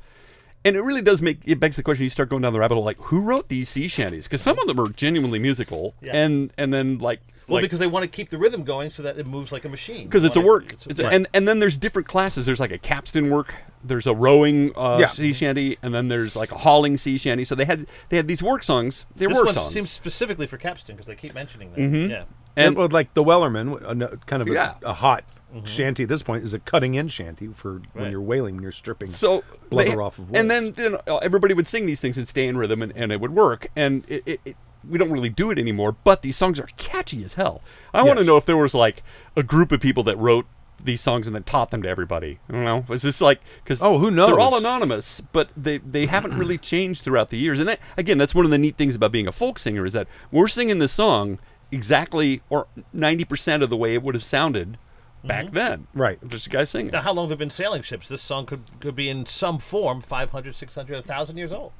And 0.66 0.76
it 0.76 0.82
really 0.82 1.02
does 1.02 1.22
make 1.22 1.40
it 1.46 1.60
begs 1.60 1.78
the 1.78 1.84
question. 1.84 2.04
You 2.04 2.10
start 2.10 2.30
going 2.30 2.42
down 2.42 2.52
the 2.52 2.60
rabbit 2.60 2.76
hole, 2.76 2.84
like 2.84 2.98
who 3.00 3.20
wrote 3.22 3.48
these 3.48 3.70
sea 3.70 3.88
shanties? 3.88 4.28
Because 4.28 4.42
some 4.42 4.60
of 4.60 4.68
them 4.68 4.80
are 4.80 4.90
genuinely 4.90 5.40
musical, 5.40 5.94
Yeah. 6.02 6.12
and 6.18 6.52
and 6.58 6.74
then 6.74 6.98
like 6.98 7.22
Well, 7.50 7.58
like, 7.58 7.64
because 7.64 7.80
they 7.80 7.88
want 7.88 8.04
to 8.04 8.08
keep 8.08 8.30
the 8.30 8.38
rhythm 8.38 8.64
going 8.64 8.90
so 8.90 9.04
that 9.04 9.18
it 9.18 9.26
moves 9.28 9.52
like 9.52 9.66
a 9.66 9.70
machine. 9.70 10.06
because 10.08 10.22
They 10.22 10.28
it's 10.30 10.38
a 10.38 10.42
work. 10.42 10.72
it's 10.74 10.86
It's 10.88 11.00
a- 11.00 11.06
a- 11.06 11.10
and 11.10 11.28
and 11.34 11.48
then 11.48 11.60
there's 11.60 11.78
different 11.78 12.08
classes. 12.08 12.46
There's 12.46 12.60
like 12.60 12.72
a 12.72 12.78
capstan 12.78 13.30
work. 13.30 13.54
There's 13.84 14.08
a 14.08 14.14
rowing 14.14 14.72
uh, 14.76 14.98
Yeah. 15.00 15.08
sea 15.08 15.34
shanty, 15.34 15.78
and 15.82 15.94
then 15.94 16.08
there's 16.10 16.36
like 16.36 16.52
a 16.52 16.58
hauling 16.58 16.98
sea 16.98 17.18
shanty. 17.18 17.44
So 17.44 17.56
they 17.56 17.66
had 17.66 17.88
they 18.10 18.18
had 18.18 18.28
these 18.28 18.44
work 18.44 18.64
songs. 18.64 19.06
They're 19.16 19.28
this 19.30 19.38
work 19.38 19.46
one 19.48 19.56
songs. 19.56 19.74
seems 19.74 19.90
specifically 19.90 20.48
for 20.48 20.58
capstan 20.58 20.96
because 20.96 21.08
they 21.08 21.16
keep 21.16 21.34
mentioning 21.34 21.72
that. 21.74 22.10
Yeah. 22.10 22.24
and 22.58 22.76
well, 22.76 22.88
like 22.92 23.14
the 23.14 23.24
Wellerman, 23.24 24.26
kind 24.26 24.42
of 24.42 24.50
a, 24.50 24.54
Yeah. 24.54 24.74
a 24.84 24.94
hot 24.94 25.24
shanty 25.66 26.04
at 26.04 26.10
this 26.10 26.22
point 26.22 26.44
is 26.44 26.54
a 26.54 26.60
cutting 26.60 26.94
in 26.94 27.08
shanty 27.08 27.48
for 27.48 27.82
when 27.94 28.12
you're 28.12 28.22
whaling, 28.22 28.56
when 28.56 28.64
you're 28.64 28.72
stripping 28.72 29.10
so 29.12 29.44
blubber 29.70 29.90
they- 29.92 29.96
off 29.96 30.20
of 30.20 30.26
and 30.34 30.48
wolves. 30.50 30.76
then 30.76 30.92
you 30.92 31.00
know, 31.08 31.18
everybody 31.20 31.54
would 31.54 31.66
sing 31.68 31.86
these 31.86 32.00
things 32.02 32.18
and 32.18 32.28
stay 32.28 32.48
in 32.48 32.58
rhythm 32.58 32.82
and, 32.84 32.92
and 32.96 33.12
it 33.12 33.20
would 33.20 33.34
work 33.34 33.68
and 33.76 34.04
it, 34.08 34.22
it, 34.26 34.40
it, 34.46 34.56
we 34.88 34.98
don't 34.98 35.12
really 35.12 35.30
do 35.30 35.50
it 35.52 35.58
anymore 35.60 35.92
but 36.04 36.22
these 36.22 36.36
songs 36.36 36.60
are 36.60 36.68
catchy 36.78 37.24
as 37.24 37.34
hell 37.36 37.62
i 37.94 38.02
want 38.04 38.20
to 38.20 38.26
know 38.26 38.38
if 38.38 38.46
there 38.46 38.58
was 38.58 38.74
like 38.74 39.04
a 39.36 39.44
group 39.44 39.72
of 39.72 39.80
people 39.80 40.04
that 40.04 40.18
wrote 40.18 40.46
these 40.82 41.02
songs 41.02 41.28
and 41.28 41.36
then 41.36 41.44
taught 41.44 41.72
them 41.72 41.82
to 41.82 41.90
everybody 41.90 42.40
i 42.48 42.54
don't 42.54 42.64
know 42.64 42.86
was 42.88 43.02
this 43.02 43.20
like 43.20 43.42
because 43.64 43.84
Oh, 43.84 43.98
who 44.00 44.10
knows? 44.10 44.30
they're 44.30 44.40
all 44.40 44.58
anonymous 44.58 45.20
but 45.20 45.50
they 45.58 45.80
they 45.80 46.06
haven't 46.06 46.38
really 46.38 46.58
changed 46.58 47.02
throughout 47.02 47.30
the 47.30 47.38
years 47.38 47.60
and 47.60 47.68
that, 47.68 47.80
again 47.98 48.18
that's 48.18 48.34
one 48.34 48.46
of 48.46 48.52
the 48.52 48.58
neat 48.58 48.78
things 48.78 48.96
about 48.96 49.12
being 49.12 49.28
a 49.28 49.32
folk 49.34 49.60
singer 49.60 49.86
is 49.86 49.92
that 49.94 50.08
we're 50.32 50.48
singing 50.48 50.80
this 50.80 50.94
song 50.94 51.38
exactly 51.72 52.42
or 52.50 52.68
90% 52.96 53.62
of 53.62 53.70
the 53.70 53.78
way 53.78 53.94
it 53.94 54.02
would 54.04 54.16
have 54.16 54.24
sounded 54.24 54.78
back 55.24 55.48
mm-hmm. 55.48 55.56
then 55.56 55.88
Right. 55.94 56.18
just 56.28 56.48
a 56.48 56.50
guy 56.50 56.64
singing 56.64 56.92
Now, 56.92 57.02
how 57.02 57.12
long 57.14 57.24
have 57.26 57.30
there 57.30 57.38
been 57.38 57.50
sailing 57.50 57.82
ships? 57.82 58.08
This 58.08 58.22
song 58.22 58.46
could 58.46 58.62
could 58.80 58.96
be 58.96 59.10
in 59.10 59.26
some 59.26 59.60
form 59.60 60.00
500, 60.02 60.56
600, 60.56 60.94
1,000 60.94 61.38
years 61.38 61.52
old. 61.52 61.74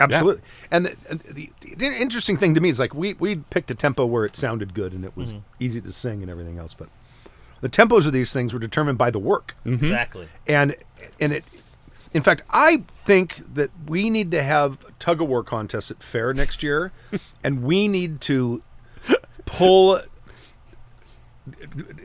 Absolutely. 0.00 0.42
And 0.70 0.86
the, 0.86 0.96
the, 1.30 1.50
the 1.76 1.86
interesting 1.86 2.36
thing 2.36 2.54
to 2.54 2.60
me 2.60 2.68
is 2.68 2.80
like 2.80 2.94
we 2.94 3.14
we 3.14 3.36
picked 3.36 3.70
a 3.70 3.74
tempo 3.74 4.06
where 4.06 4.24
it 4.24 4.34
sounded 4.36 4.74
good 4.74 4.92
and 4.92 5.04
it 5.04 5.16
was 5.16 5.34
easy 5.58 5.80
to 5.80 5.92
sing 5.92 6.22
and 6.22 6.30
everything 6.30 6.58
else, 6.58 6.74
but 6.74 6.88
the 7.60 7.68
tempos 7.68 8.06
of 8.06 8.12
these 8.12 8.32
things 8.32 8.52
were 8.54 8.58
determined 8.60 8.96
by 8.98 9.10
the 9.10 9.18
work. 9.18 9.56
Exactly. 9.64 10.26
And 10.46 10.74
and 11.20 11.32
it 11.32 11.44
in 12.12 12.22
fact, 12.24 12.42
I 12.50 12.82
think 12.92 13.36
that 13.54 13.70
we 13.86 14.10
need 14.10 14.30
to 14.32 14.42
have 14.42 14.84
tug 14.98 15.20
of 15.22 15.28
war 15.28 15.44
contests 15.44 15.90
at 15.92 16.02
fair 16.02 16.34
next 16.34 16.62
year 16.62 16.90
and 17.44 17.62
we 17.62 17.86
need 17.86 18.20
to 18.22 18.62
pull 19.44 20.00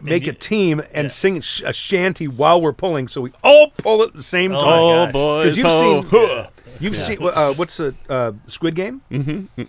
make 0.01 0.27
a 0.27 0.33
team 0.33 0.79
and 0.93 1.05
Yeah. 1.05 1.09
sing 1.09 1.37
a 1.37 1.41
shanty 1.73 2.27
while 2.27 2.61
we're 2.61 2.73
pulling 2.73 3.07
so 3.07 3.21
we 3.21 3.31
all 3.43 3.71
pull 3.77 4.01
at 4.03 4.13
the 4.13 4.23
same 4.23 4.51
Oh, 4.53 4.59
time. 4.59 4.81
oh 4.83 5.05
gosh. 5.05 5.13
boys 5.13 5.55
Because 5.55 5.57
you've 6.03 6.11
seen, 6.11 6.21
Yeah. 6.21 6.47
You've 6.79 6.97
seen 6.97 7.17
uh, 7.21 7.53
what's 7.53 7.77
the 7.77 7.95
uh, 8.09 8.33
Squid 8.47 8.75
Game? 8.75 9.01
Mm-hmm. 9.11 9.61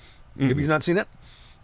Have 0.47 0.59
you 0.59 0.67
not 0.69 0.83
seen 0.83 0.99
it? 0.99 1.09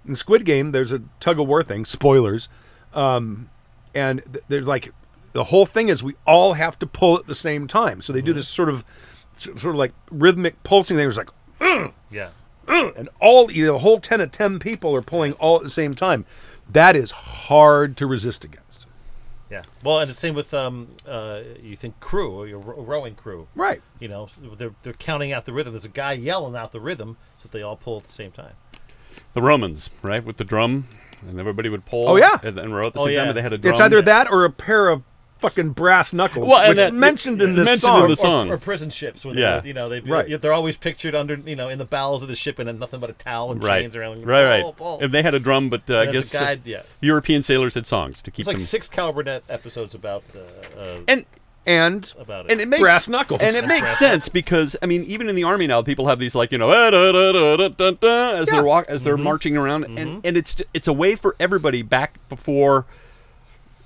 In 0.06 0.14
Squid 0.14 0.44
Game, 0.44 0.72
there's 0.72 0.92
a 0.92 1.00
tug 1.20 1.38
of 1.38 1.46
war 1.46 1.62
thing. 1.62 1.84
Spoilers, 1.84 2.48
um, 2.94 3.48
and 3.94 4.22
th- 4.32 4.44
there's 4.48 4.66
like 4.66 4.92
the 5.32 5.44
whole 5.44 5.66
thing 5.66 5.88
is 5.88 6.02
we 6.02 6.14
all 6.26 6.54
have 6.54 6.78
to 6.80 6.86
pull 6.86 7.16
at 7.18 7.26
the 7.26 7.34
same 7.34 7.66
time. 7.66 8.00
So 8.00 8.12
they 8.12 8.20
do 8.22 8.32
this 8.32 8.48
sort 8.48 8.68
of 8.68 8.84
sort 9.36 9.66
of 9.66 9.74
like 9.76 9.92
rhythmic 10.10 10.62
pulsing 10.64 10.96
thing. 10.96 11.06
It's 11.08 11.16
like 11.16 11.30
Yeah. 12.10 12.30
and 12.68 13.08
all 13.20 13.50
you 13.50 13.66
know, 13.66 13.74
a 13.76 13.78
whole 13.78 14.00
ten 14.00 14.20
of 14.20 14.32
ten 14.32 14.58
people 14.58 14.94
are 14.94 15.02
pulling 15.02 15.32
all 15.34 15.56
at 15.56 15.62
the 15.62 15.68
same 15.70 15.94
time. 15.94 16.24
That 16.70 16.96
is 16.96 17.10
hard 17.10 17.96
to 17.98 18.06
resist 18.06 18.44
against. 18.44 18.81
Yeah. 19.52 19.62
Well, 19.84 20.00
and 20.00 20.08
the 20.10 20.14
same 20.14 20.34
with 20.34 20.54
um, 20.54 20.88
uh, 21.06 21.42
you 21.62 21.76
think 21.76 22.00
crew 22.00 22.30
or 22.32 22.46
your 22.48 22.58
rowing 22.58 23.14
crew. 23.14 23.48
Right. 23.54 23.82
You 24.00 24.08
know, 24.08 24.28
they're 24.56 24.74
they're 24.82 24.94
counting 24.94 25.30
out 25.30 25.44
the 25.44 25.52
rhythm. 25.52 25.74
There's 25.74 25.84
a 25.84 25.88
guy 25.90 26.12
yelling 26.14 26.56
out 26.56 26.72
the 26.72 26.80
rhythm 26.80 27.18
so 27.38 27.48
they 27.52 27.60
all 27.60 27.76
pull 27.76 27.98
at 27.98 28.04
the 28.04 28.12
same 28.12 28.30
time. 28.30 28.54
the 29.34 29.42
Romans, 29.42 29.90
right, 30.00 30.24
with 30.24 30.38
the 30.38 30.44
drum, 30.44 30.88
and 31.28 31.38
everybody 31.38 31.68
would 31.68 31.84
pull. 31.84 32.08
Oh, 32.08 32.16
yeah. 32.16 32.38
and, 32.42 32.58
and 32.58 32.74
row 32.74 32.86
at 32.86 32.94
the 32.94 33.00
Oh, 33.00 33.04
same 33.06 33.16
time. 33.16 33.28
And 33.28 33.36
they 33.36 33.42
had 33.42 33.52
a 33.52 33.58
drum. 33.58 33.72
It's 33.72 33.80
either 33.80 34.00
that 34.00 34.30
or 34.30 34.44
a 34.46 34.50
pair 34.50 34.88
of 34.88 35.02
fucking 35.42 35.70
brass 35.72 36.12
knuckles, 36.14 36.48
Well, 36.48 36.66
which 36.68 36.78
is 36.78 36.84
that- 36.86 36.94
mentioned 36.94 37.42
in 37.42 37.50
it's 37.50 37.58
this 37.58 37.66
mentioned 37.66 37.80
song. 37.82 38.00
in 38.02 38.06
the 38.06 38.12
Or- 38.12 38.16
song. 38.16 38.50
Or, 38.50 38.56
prison 38.56 38.88
ships. 38.90 39.24
When 39.24 39.36
Yeah. 39.36 39.60
they, 39.60 39.68
you 39.68 39.74
know, 39.74 39.88
they 39.90 40.00
Right. 40.00 40.40
they're 40.40 40.52
always 40.54 40.76
pictured 40.78 41.14
under 41.14 41.34
you 41.44 41.56
know 41.56 41.68
in 41.68 41.78
the 41.78 41.84
bowels 41.84 42.22
of 42.22 42.28
the 42.28 42.36
ship 42.36 42.58
and 42.58 42.66
then 42.68 42.78
nothing 42.78 43.00
but 43.00 43.10
a 43.10 43.14
towel 43.14 43.52
and 43.52 43.62
right, 43.62 43.82
chains 43.82 43.94
around. 43.94 44.26
right, 44.26 44.44
right. 44.44 44.62
Pull, 44.62 44.72
pull. 44.72 44.98
And 45.02 45.12
they 45.12 45.22
had 45.22 45.34
a 45.34 45.38
drum, 45.40 45.68
but 45.68 45.82
uh, 45.90 45.98
I 45.98 46.06
guess 46.12 46.32
a 46.34 46.38
uh, 46.38 46.44
guide, 46.44 46.60
yeah. 46.64 46.82
European 47.02 47.42
sailors 47.42 47.74
had 47.74 47.84
songs 47.86 48.22
to 48.22 48.30
keep 48.30 48.40
It's 48.40 48.46
like 48.46 48.56
them. 48.56 48.64
six 48.66 48.88
Calvernet 48.88 49.42
episodes 49.50 49.94
about 49.94 50.22
uh, 50.34 50.80
uh, 50.80 50.98
and 51.08 51.26
and 51.64 52.12
about 52.18 52.46
it. 52.46 52.50
and 52.52 52.60
it 52.60 52.66
makes 52.66 52.82
Brass 52.82 53.08
knuckles. 53.08 53.40
and 53.40 53.54
it 53.54 53.66
makes 53.66 53.96
sense 53.96 54.28
because 54.28 54.74
I 54.82 54.86
mean, 54.86 55.04
even 55.04 55.28
in 55.28 55.36
the 55.36 55.44
army 55.44 55.66
now, 55.68 55.80
people 55.82 56.08
have 56.08 56.18
these 56.18 56.34
like 56.34 56.50
you 56.50 56.58
know 56.58 56.70
"Ah, 56.70 56.90
da, 56.90 57.12
da, 57.12 57.32
da, 57.32 57.56
da, 57.56 57.68
da, 57.68 57.90
da," 57.92 58.30
as 58.40 58.46
Yeah. 58.48 58.54
they're 58.54 58.64
walk 58.64 58.86
as 58.88 59.00
Mm-hmm. 59.00 59.04
they're 59.04 59.16
marching 59.16 59.56
around, 59.56 59.84
and 59.98 60.20
and 60.24 60.36
it's 60.36 60.60
it's 60.74 60.88
a 60.88 60.92
way 60.92 61.14
for 61.14 61.36
everybody 61.38 61.82
back 61.82 62.18
before. 62.28 62.86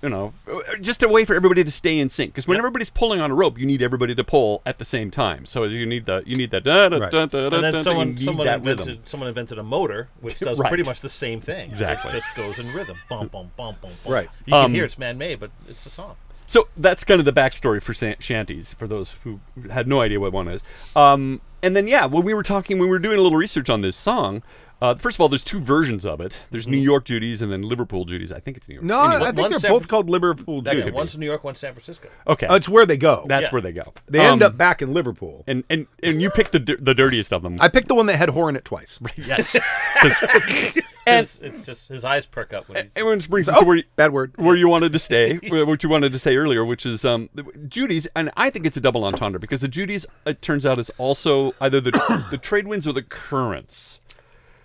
You 0.07 0.11
know, 0.11 0.33
just 0.81 1.03
a 1.03 1.09
way 1.09 1.25
for 1.25 1.35
everybody 1.35 1.65
to 1.65 1.71
stay 1.73 1.99
in 1.99 2.09
sync. 2.09 2.31
Because 2.33 2.47
when 2.47 2.55
Yep. 2.55 2.61
everybody's 2.61 2.91
pulling 2.91 3.21
on 3.21 3.33
a 3.33 3.35
rope, 3.35 3.59
you 3.59 3.67
need 3.67 3.83
everybody 3.83 4.15
to 4.15 4.23
pull 4.23 4.63
at 4.65 4.79
the 4.79 4.85
same 4.85 5.11
time. 5.11 5.45
So 5.47 5.65
you 5.65 5.85
need 5.85 6.07
the 6.07 6.23
you 6.25 6.37
need 6.37 6.53
that 6.53 6.63
da 6.63 6.89
da 6.89 6.99
Right. 6.99 7.11
da 7.11 7.27
da 7.27 7.49
da. 7.49 7.57
and 7.57 7.65
da, 7.65 7.71
then 7.73 7.83
someone 7.83 8.17
someone 8.19 8.47
invented 8.47 8.87
rhythm. 8.87 9.03
someone 9.05 9.29
invented 9.29 9.59
a 9.59 9.65
motor 9.65 10.07
which 10.21 10.39
does 10.49 10.59
Right. 10.61 10.69
pretty 10.69 10.85
much 10.85 11.01
the 11.01 11.09
same 11.09 11.41
thing. 11.41 11.67
Exactly. 11.69 12.13
It 12.13 12.15
just 12.23 12.29
goes 12.37 12.61
in 12.61 12.73
rhythm. 12.73 12.99
Bum 13.11 13.27
bum 13.27 13.51
bum 13.57 13.75
bum 13.83 13.91
bum. 14.05 14.13
Right. 14.13 14.29
You 14.45 14.53
can 14.53 14.65
Um, 14.67 14.71
hear 14.73 14.85
it's 14.85 14.97
man 14.97 15.19
made, 15.19 15.41
but 15.41 15.51
it's 15.69 15.85
a 15.87 15.91
song. 15.91 16.15
So 16.47 16.69
that's 16.77 17.03
kind 17.03 17.19
of 17.19 17.25
the 17.25 17.33
backstory 17.33 17.83
for 17.83 17.93
shanties 17.93 18.75
for 18.75 18.87
those 18.87 19.17
who 19.25 19.41
had 19.73 19.89
no 19.89 20.03
idea 20.03 20.21
what 20.21 20.33
one 20.33 20.47
is. 20.47 20.63
Um, 20.95 21.41
and 21.65 21.75
then 21.75 21.89
yeah, 21.89 22.07
when 22.07 22.23
we 22.23 22.33
were 22.33 22.45
talking, 22.45 22.79
when 22.79 22.87
we 22.89 22.93
were 22.93 23.01
doing 23.01 23.19
a 23.19 23.23
little 23.23 23.37
research 23.39 23.69
on 23.69 23.81
this 23.81 23.97
song, 23.97 24.45
uh, 24.81 24.95
first 24.95 25.17
of 25.17 25.21
all, 25.21 25.29
there's 25.29 25.45
two 25.45 25.61
versions 25.61 26.05
of 26.05 26.21
it. 26.21 26.43
There's 26.51 26.67
New 26.67 26.77
York 26.79 27.05
Judies 27.05 27.41
and 27.43 27.51
then 27.51 27.63
Liverpool 27.63 28.05
Judies. 28.05 28.31
I 28.33 28.41
think 28.41 28.57
it's 28.57 28.69
New 28.69 28.75
York. 28.77 28.85
No, 28.85 29.01
Anyway, 29.05 29.23
I 29.23 29.25
think 29.27 29.39
one 29.39 29.51
they're 29.51 29.61
San- 29.61 29.71
both 29.71 29.89
called 29.89 30.11
Liverpool 30.11 30.63
That 30.63 30.75
Judies. 30.75 30.93
One's 30.93 31.17
New 31.17 31.27
York, 31.27 31.45
one's 31.45 31.59
San 31.59 31.73
Francisco. 31.73 32.09
okay, 32.29 32.47
Oh, 32.49 32.55
it's 32.57 32.69
where 32.69 32.85
they 32.87 32.97
go. 32.97 33.25
that's 33.29 33.45
yeah. 33.45 33.51
where 33.53 33.63
they 33.63 33.73
go. 33.73 33.93
they 34.09 34.21
end 34.21 34.43
Um, 34.43 34.49
up 34.53 34.57
back 34.59 34.83
in 34.83 34.93
Liverpool. 34.93 35.45
and 35.47 35.65
and 35.71 35.87
and 36.03 36.21
you 36.21 36.31
picked 36.31 36.53
the 36.53 36.59
dir- 36.61 36.79
the 36.81 36.95
dirtiest 36.95 37.33
of 37.33 37.43
them. 37.43 37.57
I 37.61 37.69
picked 37.69 37.89
the 37.89 37.95
one 37.95 38.07
that 38.07 38.17
had 38.17 38.31
horn 38.31 38.57
it 38.57 38.65
twice. 38.65 39.01
yes, 39.17 39.57
'Cause- 40.01 40.23
and 41.07 41.23
It's, 41.25 41.39
it's 41.39 41.65
just 41.65 41.89
his 41.89 42.05
eyes 42.05 42.27
perk 42.27 42.53
up 42.53 42.69
when 42.69 42.83
he's. 42.85 42.93
and 42.97 43.07
which 43.07 43.31
brings 43.31 43.49
us 43.49 43.55
Oh, 43.57 43.61
to 43.61 43.67
where. 43.67 43.77
You, 43.77 43.85
bad 43.95 44.13
word. 44.13 44.33
where 44.37 44.57
you 44.57 44.69
wanted 44.69 44.93
to 44.93 44.99
stay, 44.99 45.37
what 45.51 45.83
you 45.85 45.89
wanted 45.89 46.13
to 46.13 46.19
say 46.19 46.37
earlier, 46.37 46.65
which 46.65 46.85
is 46.85 47.05
um, 47.05 47.31
Judy's, 47.69 48.07
and 48.17 48.31
I 48.37 48.51
think 48.51 48.67
it's 48.67 48.77
a 48.77 48.81
double 48.81 49.05
entendre 49.05 49.39
because 49.41 49.61
the 49.61 49.69
Judy's, 49.69 50.05
it 50.27 50.43
turns 50.43 50.67
out, 50.67 50.79
is 50.79 50.91
also 50.99 51.53
either 51.61 51.81
the 51.81 51.93
the 52.31 52.39
trade 52.39 52.67
winds 52.67 52.87
or 52.87 52.93
the 52.93 53.03
currents. 53.03 54.01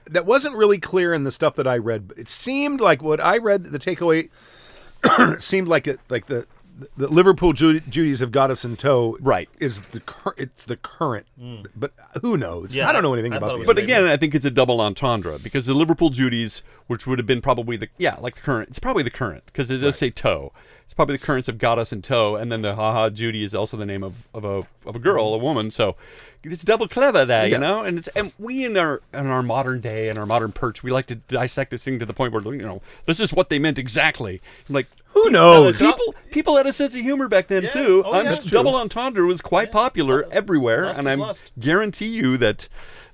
That 0.08 0.26
wasn't 0.26 0.56
really 0.56 0.78
clear 0.78 1.14
in 1.14 1.24
the 1.24 1.32
stuff 1.32 1.56
that 1.56 1.68
I 1.68 1.78
read, 1.78 2.08
but 2.08 2.18
it 2.18 2.28
seemed 2.28 2.82
like 2.82 3.02
what 3.02 3.20
I 3.22 3.38
read. 3.38 3.66
The 3.66 3.80
takeaway 3.80 4.30
seemed 5.42 5.68
like 5.68 5.88
it, 5.88 6.00
like 6.10 6.26
the 6.26 6.46
the 6.98 7.08
Liverpool 7.08 7.54
Ju- 7.54 7.80
Judies 7.82 8.20
have 8.20 8.32
got 8.32 8.50
us 8.50 8.66
in 8.66 8.76
tow. 8.76 9.18
Right. 9.22 9.50
Is 9.60 9.82
the 9.92 10.00
cur- 10.00 10.34
it's 10.38 10.66
the 10.66 10.78
current, 10.78 11.28
hmm. 11.40 11.64
but 11.76 11.94
who 12.22 12.38
knows? 12.38 12.76
Yeah, 12.76 12.90
I 12.90 12.94
don't 12.94 13.04
know 13.04 13.14
anything 13.14 13.34
I 13.34 13.38
about 13.38 13.48
thought 13.48 13.56
it 13.56 13.64
the. 13.64 13.68
was 13.68 13.76
But 13.76 13.84
again, 13.84 14.06
I 14.06 14.18
think 14.18 14.36
it's 14.36 14.46
a 14.46 14.52
double 14.52 14.82
entendre 14.82 15.38
because 15.40 15.66
the 15.66 15.74
Liverpool 15.74 16.10
Judies, 16.10 16.64
which 16.88 17.06
would 17.06 17.20
have 17.20 17.28
been 17.28 17.42
probably 17.42 17.78
the 17.78 17.90
yeah, 17.98 18.16
like 18.20 18.36
the 18.36 18.42
current. 18.42 18.70
It's 18.70 18.80
probably 18.80 19.04
the 19.04 19.12
current 19.12 19.46
because 19.48 19.70
it 19.70 19.80
does 19.80 19.98
say 19.98 20.10
tow. 20.10 20.54
It's 20.91 20.93
probably 20.93 21.15
the 21.15 21.23
currents 21.25 21.47
have 21.47 21.58
got 21.58 21.80
us 21.80 21.93
in 21.93 22.01
tow, 22.01 22.36
and 22.36 22.51
then 22.51 22.63
the 22.63 22.75
haha 22.75 23.10
Judy 23.10 23.45
is 23.45 23.56
also 23.56 23.77
the 23.77 23.86
name 23.86 24.04
of, 24.04 24.27
of 24.34 24.43
a 24.43 24.63
of 24.86 24.93
a 24.97 24.99
girl, 24.99 25.34
a 25.34 25.38
woman. 25.38 25.71
So 25.71 25.95
it's 26.43 26.65
double 26.65 26.89
clever 26.89 27.23
there, 27.23 27.47
Yeah. 27.47 27.54
you 27.56 27.58
know. 27.60 27.82
And 27.82 27.97
it's 27.97 28.10
and 28.10 28.34
we 28.38 28.65
in 28.65 28.75
our 28.75 29.01
in 29.13 29.27
our 29.27 29.41
modern 29.41 29.80
day 29.80 30.10
and 30.10 30.19
our 30.19 30.25
modern 30.25 30.51
perch, 30.51 30.84
we 30.84 30.91
like 30.91 31.06
to 31.06 31.15
dissect 31.15 31.71
this 31.71 31.86
thing 31.86 31.97
to 31.99 32.06
the 32.06 32.13
point 32.13 32.34
where 32.34 32.43
you 32.54 32.62
know 32.63 32.82
this 33.06 33.21
is 33.21 33.32
what 33.32 33.47
they 33.47 33.58
meant 33.58 33.80
exactly. 33.80 34.41
I'm 34.67 34.75
like 34.75 34.88
who 35.13 35.30
knows? 35.30 35.80
People 35.80 36.13
people 36.30 36.58
had 36.58 36.67
a 36.67 36.73
sense 36.73 36.93
of 36.93 36.99
humor 36.99 37.30
back 37.30 37.47
then 37.47 37.63
Yeah. 37.63 37.69
too. 37.69 38.04
Oh, 38.06 38.12
I'm 38.12 38.25
yeah. 38.25 38.32
just- 38.32 38.41
That's 38.41 38.49
true. 38.49 38.58
double 38.60 38.75
entendre 38.75 39.25
was 39.25 39.41
quite 39.41 39.71
popular 39.71 40.25
everywhere, 40.30 40.88
Lust 40.88 40.99
and 40.99 41.08
I 41.08 41.13
lust. 41.15 41.54
guarantee 41.58 42.08
you 42.10 42.36
that 42.36 42.67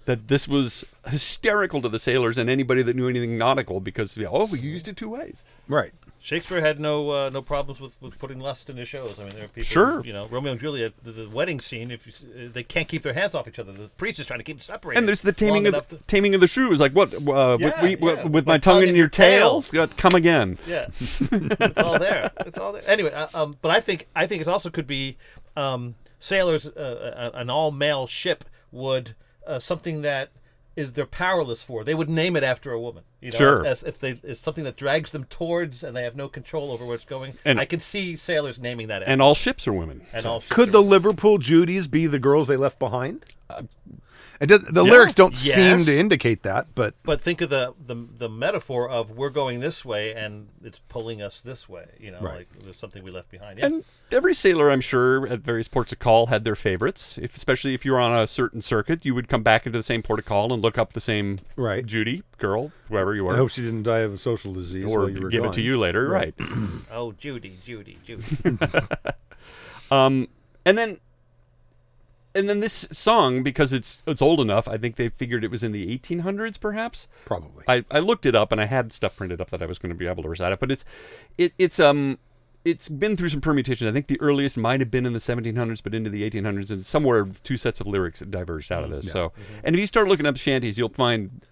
that 0.05 0.29
this 0.29 0.47
was 0.47 0.83
hysterical 1.07 1.83
to 1.83 1.89
the 1.89 1.99
sailors 1.99 2.39
and 2.39 2.49
anybody 2.49 2.81
that 2.81 2.95
knew 2.95 3.07
anything 3.07 3.37
nautical 3.37 3.79
because 3.79 4.17
oh, 4.27 4.45
we 4.45 4.59
used 4.59 4.87
it 4.87 4.97
two 4.97 5.09
ways. 5.09 5.45
Right. 5.67 5.91
Shakespeare 6.27 6.59
had 6.59 6.77
no 6.77 7.09
uh, 7.11 7.29
no 7.31 7.41
problems 7.41 7.79
with, 7.79 7.95
with 8.01 8.19
putting 8.19 8.37
lust 8.41 8.69
in 8.69 8.75
his 8.75 8.89
shows. 8.89 9.17
I 9.17 9.23
mean, 9.23 9.29
there 9.33 9.45
are 9.45 9.47
people, 9.47 9.63
Sure. 9.63 10.01
you 10.03 10.11
know, 10.11 10.27
Romeo 10.27 10.51
and 10.51 10.59
Juliet, 10.59 10.91
the, 11.01 11.13
the 11.13 11.29
wedding 11.29 11.61
scene. 11.61 11.89
If 11.89 12.05
you, 12.05 12.11
uh, 12.47 12.49
they 12.51 12.63
can't 12.63 12.89
keep 12.89 13.03
their 13.03 13.13
hands 13.13 13.33
off 13.33 13.47
each 13.47 13.57
other, 13.59 13.71
the 13.71 13.87
priest 13.95 14.19
is 14.19 14.25
trying 14.25 14.39
to 14.39 14.43
keep 14.43 14.57
them 14.57 14.61
separated. 14.61 14.97
And 14.99 15.07
there's 15.07 15.21
the 15.21 15.31
taming 15.31 15.65
of 15.67 15.87
the, 15.87 15.95
to- 15.95 16.03
taming 16.05 16.35
of 16.35 16.41
the 16.41 16.47
shrew. 16.47 16.73
Is 16.73 16.81
like 16.81 16.91
what? 16.91 17.13
Uh, 17.13 17.57
Yeah, 17.61 17.81
with, 17.81 18.01
we, 18.01 18.11
yeah. 18.13 18.23
with 18.25 18.45
my 18.45 18.57
tongue 18.57 18.83
in 18.83 18.93
your 18.93 19.07
tail. 19.07 19.63
Yeah, 19.71 19.87
Come 19.95 20.15
again. 20.15 20.57
Yeah, 20.67 20.87
it's 21.21 21.79
all 21.79 21.97
there. 21.97 22.29
It's 22.45 22.57
all 22.59 22.73
there. 22.73 22.83
Anyway, 22.85 23.13
uh, 23.13 23.27
um, 23.33 23.55
but 23.61 23.71
I 23.71 23.79
think 23.79 24.07
I 24.13 24.27
think 24.27 24.41
it 24.41 24.49
also 24.49 24.69
could 24.69 24.85
be 24.85 25.15
um, 25.55 25.95
sailors. 26.19 26.67
Uh, 26.67 27.31
an 27.35 27.49
all 27.49 27.71
male 27.71 28.05
ship 28.05 28.43
would 28.73 29.15
uh, 29.47 29.59
something 29.59 30.01
that 30.01 30.31
is 30.75 30.91
they're 30.91 31.05
powerless 31.05 31.63
for. 31.63 31.85
They 31.85 31.95
would 31.95 32.09
name 32.09 32.35
it 32.35 32.43
after 32.43 32.73
a 32.73 32.79
woman. 32.81 33.03
You 33.21 33.31
know, 33.31 33.37
Sure. 33.37 33.65
As 33.65 33.81
if 33.83 33.99
they 33.99 34.11
it's 34.23 34.39
something 34.39 34.63
that 34.65 34.77
drags 34.77 35.11
them 35.11 35.23
towards 35.25 35.83
and 35.83 35.95
they 35.97 36.03
have 36.03 36.15
no 36.15 36.27
control 36.27 36.71
over 36.71 36.85
where 36.85 36.95
it's 36.95 37.03
going. 37.05 37.33
And- 37.45 37.59
I 37.59 37.65
can 37.65 37.79
see 37.79 38.15
sailors 38.15 38.59
naming 38.59 38.87
that. 38.87 39.01
And 39.03 39.21
all 39.21 39.33
ships 39.33 39.67
are 39.67 39.73
women. 39.73 40.01
and 40.13 40.25
all 40.25 40.43
Could 40.49 40.71
the 40.71 40.81
Liverpool 40.83 41.37
Judies 41.39 41.87
be 41.87 42.05
the 42.07 42.19
girls 42.19 42.47
they 42.47 42.57
left 42.57 42.77
behind? 42.79 43.25
Uh, 43.49 43.63
it 44.39 44.47
does, 44.47 44.61
the 44.69 44.83
lyrics 44.83 45.15
don't 45.15 45.35
seem 45.35 45.79
to 45.79 45.97
indicate 45.99 46.43
that, 46.43 46.67
but 46.75 46.93
But 47.01 47.19
think 47.19 47.41
of 47.41 47.49
the, 47.49 47.73
the 47.83 47.95
the 47.95 48.29
metaphor 48.29 48.87
of 48.87 49.09
we're 49.09 49.31
going 49.31 49.61
this 49.61 49.83
way 49.83 50.13
and 50.13 50.49
it's 50.63 50.77
pulling 50.89 51.23
us 51.23 51.41
this 51.41 51.67
way. 51.67 51.85
You 51.99 52.11
know, 52.11 52.19
Right. 52.19 52.35
like 52.39 52.47
there's 52.63 52.77
something 52.77 53.03
we 53.03 53.09
left 53.09 53.31
behind. 53.31 53.57
Yeah. 53.57 53.65
And 53.65 53.83
every 54.11 54.35
sailor, 54.35 54.69
I'm 54.69 54.81
sure, 54.81 55.27
at 55.27 55.39
various 55.39 55.67
ports 55.67 55.91
of 55.91 55.97
call 55.97 56.27
had 56.27 56.43
their 56.43 56.55
favorites. 56.55 57.17
If, 57.19 57.35
especially 57.35 57.73
if 57.73 57.83
you 57.83 57.93
were 57.93 57.99
on 57.99 58.15
a 58.15 58.27
certain 58.27 58.61
circuit, 58.61 59.03
you 59.05 59.15
would 59.15 59.27
come 59.27 59.41
back 59.41 59.65
into 59.65 59.79
the 59.79 59.83
same 59.83 60.03
port 60.03 60.19
of 60.19 60.25
call 60.25 60.53
and 60.53 60.61
look 60.61 60.77
up 60.77 60.93
the 60.93 60.99
same 60.99 61.39
Right. 61.55 61.83
Judy 61.83 62.21
girl, 62.37 62.71
whoever 62.89 63.06
you 63.15 63.27
are. 63.27 63.33
I 63.33 63.37
hope 63.37 63.49
she 63.49 63.61
didn't 63.61 63.83
die 63.83 63.99
of 63.99 64.13
a 64.13 64.17
social 64.17 64.53
disease 64.53 64.91
or 64.91 64.99
while 64.99 65.09
you 65.09 65.21
were 65.21 65.29
give 65.29 65.45
it 65.45 65.53
to 65.53 65.61
you 65.61 65.77
later, 65.77 66.07
right? 66.07 66.33
oh, 66.91 67.11
Judy, 67.13 67.57
Judy, 67.63 67.97
Judy. 68.03 68.37
Um, 69.89 70.27
and 70.65 70.77
then, 70.77 70.99
and 72.35 72.49
then 72.49 72.59
this 72.59 72.87
song, 72.91 73.41
because 73.41 73.71
it's 73.71 74.03
it's 74.05 74.21
old 74.21 74.41
enough, 74.41 74.67
I 74.67 74.77
think 74.77 74.97
they 74.97 75.07
figured 75.09 75.43
it 75.43 75.51
was 75.51 75.63
in 75.63 75.71
the 75.71 75.97
1800s, 75.97 76.59
perhaps. 76.59 77.07
Probably. 77.23 77.63
I, 77.67 77.85
I 77.89 77.99
looked 77.99 78.25
it 78.25 78.35
up 78.35 78.51
and 78.51 78.59
I 78.59 78.65
had 78.65 78.91
stuff 78.91 79.15
printed 79.15 79.39
up 79.39 79.49
that 79.51 79.61
I 79.61 79.65
was 79.65 79.79
going 79.79 79.91
to 79.91 79.97
be 79.97 80.07
able 80.07 80.23
to 80.23 80.29
recite 80.29 80.51
it, 80.51 80.59
but 80.59 80.71
it's 80.71 80.83
it, 81.37 81.53
it's 81.57 81.79
um 81.79 82.19
it's 82.65 82.89
been 82.89 83.15
through 83.15 83.29
some 83.29 83.39
permutations. 83.39 83.89
I 83.89 83.93
think 83.93 84.07
the 84.07 84.19
earliest 84.19 84.57
might 84.57 84.81
have 84.81 84.91
been 84.91 85.05
in 85.05 85.13
the 85.13 85.19
1700s, 85.19 85.81
but 85.81 85.95
into 85.95 86.09
the 86.09 86.29
1800s, 86.29 86.69
and 86.69 86.85
somewhere 86.85 87.25
two 87.43 87.55
sets 87.55 87.79
of 87.79 87.87
lyrics 87.87 88.19
diverged 88.19 88.73
out 88.73 88.83
of 88.83 88.89
this. 88.89 89.09
So, 89.09 89.31
and 89.63 89.73
if 89.73 89.79
you 89.79 89.87
start 89.87 90.09
looking 90.09 90.25
up 90.25 90.35
shanties, 90.35 90.77
you'll 90.77 90.89
find 90.89 91.45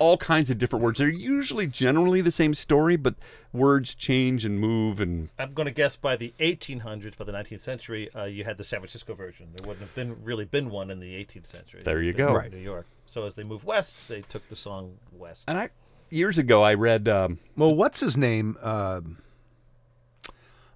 all 0.00 0.16
kinds 0.16 0.50
of 0.50 0.58
different 0.58 0.82
words. 0.82 0.98
They're 0.98 1.08
usually 1.08 1.66
generally 1.66 2.22
the 2.22 2.30
same 2.30 2.54
story, 2.54 2.96
but 2.96 3.14
words 3.52 3.94
change 3.94 4.44
and 4.46 4.58
move 4.58 4.98
and 4.98 5.28
I'm 5.38 5.52
going 5.52 5.68
to 5.68 5.74
guess 5.74 5.94
by 5.94 6.16
the 6.16 6.32
1800s, 6.40 7.16
by 7.16 7.24
the 7.24 7.32
19th 7.32 7.60
century, 7.60 8.12
uh, 8.14 8.24
you 8.24 8.42
had 8.42 8.56
the 8.56 8.64
San 8.64 8.80
Francisco 8.80 9.14
version. 9.14 9.48
There 9.54 9.68
wouldn't 9.68 9.86
have 9.86 9.94
been 9.94 10.24
really 10.24 10.46
been 10.46 10.70
one 10.70 10.90
in 10.90 10.98
the 11.00 11.12
18th 11.14 11.46
century. 11.46 11.82
There 11.84 12.02
you 12.02 12.10
in 12.10 12.16
go. 12.16 12.32
Right. 12.32 12.50
New 12.50 12.58
York. 12.58 12.86
So 13.06 13.26
as 13.26 13.34
they 13.34 13.44
moved 13.44 13.64
west, 13.64 14.08
they 14.08 14.22
took 14.22 14.48
the 14.48 14.56
song 14.56 14.96
west. 15.12 15.44
and 15.46 15.58
I 15.58 15.68
years 16.08 16.38
ago 16.38 16.62
I 16.62 16.74
read 16.74 17.06
um, 17.06 17.38
Well, 17.56 17.74
what's 17.74 18.00
his 18.00 18.16
name? 18.16 18.56
Um 18.62 19.18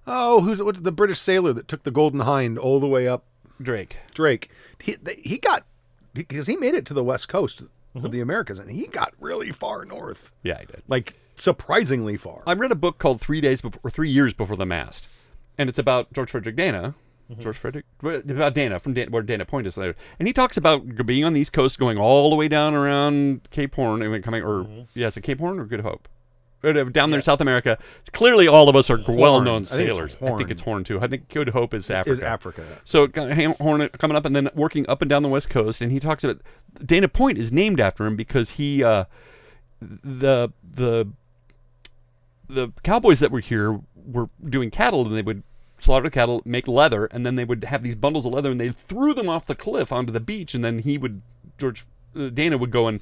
oh, 0.05 0.41
who's 0.41 0.61
what's 0.61 0.81
the 0.81 0.91
British 0.91 1.19
sailor 1.19 1.51
that 1.53 1.67
took 1.67 1.83
the 1.83 1.91
Golden 1.91 2.21
Hind 2.21 2.59
all 2.59 2.79
the 2.79 2.87
way 2.87 3.07
up 3.07 3.25
Drake. 3.59 3.97
Drake? 4.13 4.51
He 4.79 4.95
they, 5.01 5.15
he 5.23 5.39
got 5.39 5.65
because 6.13 6.45
he 6.45 6.55
made 6.55 6.75
it 6.75 6.85
to 6.85 6.93
the 6.93 7.03
west 7.03 7.27
coast 7.27 7.63
Mm-hmm. 7.95 8.05
of 8.05 8.11
the 8.11 8.19
Americas, 8.19 8.59
and 8.59 8.69
he 8.69 8.87
got 8.87 9.13
really 9.21 9.51
far 9.51 9.85
north, 9.85 10.33
Yeah, 10.43 10.57
I 10.59 10.65
did. 10.65 10.83
like 10.87 11.15
surprisingly 11.35 12.17
far. 12.17 12.43
I 12.45 12.53
read 12.53 12.71
a 12.71 12.75
book 12.75 12.97
called 12.97 13.21
Three 13.21 13.39
Days 13.39 13.61
Before, 13.61 13.79
or 13.85 13.89
Three 13.89 14.09
Years 14.09 14.33
Before 14.33 14.57
the 14.57 14.65
Mast, 14.65 15.07
and 15.57 15.69
it's 15.69 15.79
about 15.79 16.11
George 16.11 16.29
Frederick 16.31 16.55
Dana. 16.57 16.95
George 17.39 17.57
Frederick, 17.57 17.85
about 18.03 18.53
Dana 18.53 18.79
from 18.79 18.93
Dan, 18.93 19.09
where 19.11 19.23
Dana 19.23 19.45
Point 19.45 19.65
is 19.65 19.77
later, 19.77 19.95
and 20.19 20.27
he 20.27 20.33
talks 20.33 20.57
about 20.57 21.05
being 21.07 21.23
on 21.23 21.33
the 21.33 21.41
East 21.41 21.53
Coast, 21.53 21.79
going 21.79 21.97
all 21.97 22.29
the 22.29 22.35
way 22.35 22.47
down 22.47 22.75
around 22.75 23.47
Cape 23.49 23.73
Horn, 23.75 24.01
and 24.03 24.13
then 24.13 24.21
coming, 24.21 24.43
or 24.43 24.67
yeah, 24.93 25.07
is 25.07 25.17
it 25.17 25.21
Cape 25.21 25.39
Horn 25.39 25.57
or 25.59 25.65
Good 25.65 25.79
Hope? 25.79 26.07
Uh, 26.65 26.83
Down 26.85 27.11
there 27.11 27.19
in 27.19 27.23
South 27.23 27.41
America, 27.41 27.77
clearly 28.11 28.47
all 28.47 28.69
of 28.69 28.75
us 28.75 28.89
are 28.89 28.99
well-known 29.07 29.63
I 29.63 29.65
think 29.65 29.67
sailors. 29.67 30.17
I 30.21 30.37
think 30.37 30.51
it's 30.51 30.61
Horn 30.61 30.83
too. 30.83 30.99
I 30.99 31.07
think 31.07 31.29
Good 31.29 31.49
Hope 31.49 31.73
is 31.73 31.89
Africa. 31.89 32.11
Is 32.11 32.21
Africa. 32.21 32.65
So 32.83 33.07
kind 33.07 33.55
Horn 33.55 33.89
coming 33.89 34.17
up 34.17 34.25
and 34.25 34.35
then 34.35 34.49
working 34.55 34.87
up 34.89 35.01
and 35.01 35.09
down 35.09 35.23
the 35.23 35.29
west 35.29 35.49
coast, 35.49 35.81
and 35.81 35.91
he 35.91 35.99
talks 35.99 36.23
about 36.23 36.41
Dana 36.83 37.07
Point 37.07 37.37
is 37.37 37.51
named 37.51 37.79
after 37.79 38.05
him 38.05 38.15
because 38.15 38.51
he 38.51 38.83
uh, 38.83 39.05
the 39.81 40.49
the 40.63 41.07
the 42.47 42.69
cowboys 42.83 43.19
that 43.19 43.31
were 43.31 43.39
here 43.39 43.79
were 43.95 44.29
doing 44.47 44.69
cattle, 44.69 45.05
and 45.05 45.15
they 45.15 45.21
would 45.21 45.43
slaughter 45.77 46.09
cattle, 46.09 46.41
make 46.45 46.67
leather, 46.67 47.05
and 47.05 47.25
then 47.25 47.35
they 47.35 47.43
would 47.43 47.63
have 47.65 47.83
these 47.83 47.95
bundles 47.95 48.25
of 48.25 48.33
leather, 48.33 48.51
and 48.51 48.61
they 48.61 48.69
threw 48.69 49.13
them 49.13 49.27
off 49.27 49.45
the 49.45 49.55
cliff 49.55 49.91
onto 49.91 50.11
the 50.11 50.19
beach, 50.19 50.53
and 50.53 50.63
then 50.63 50.79
he 50.79 50.97
would 50.97 51.21
George 51.57 51.85
uh, 52.15 52.29
Dana 52.29 52.57
would 52.57 52.71
go 52.71 52.87
and 52.87 53.01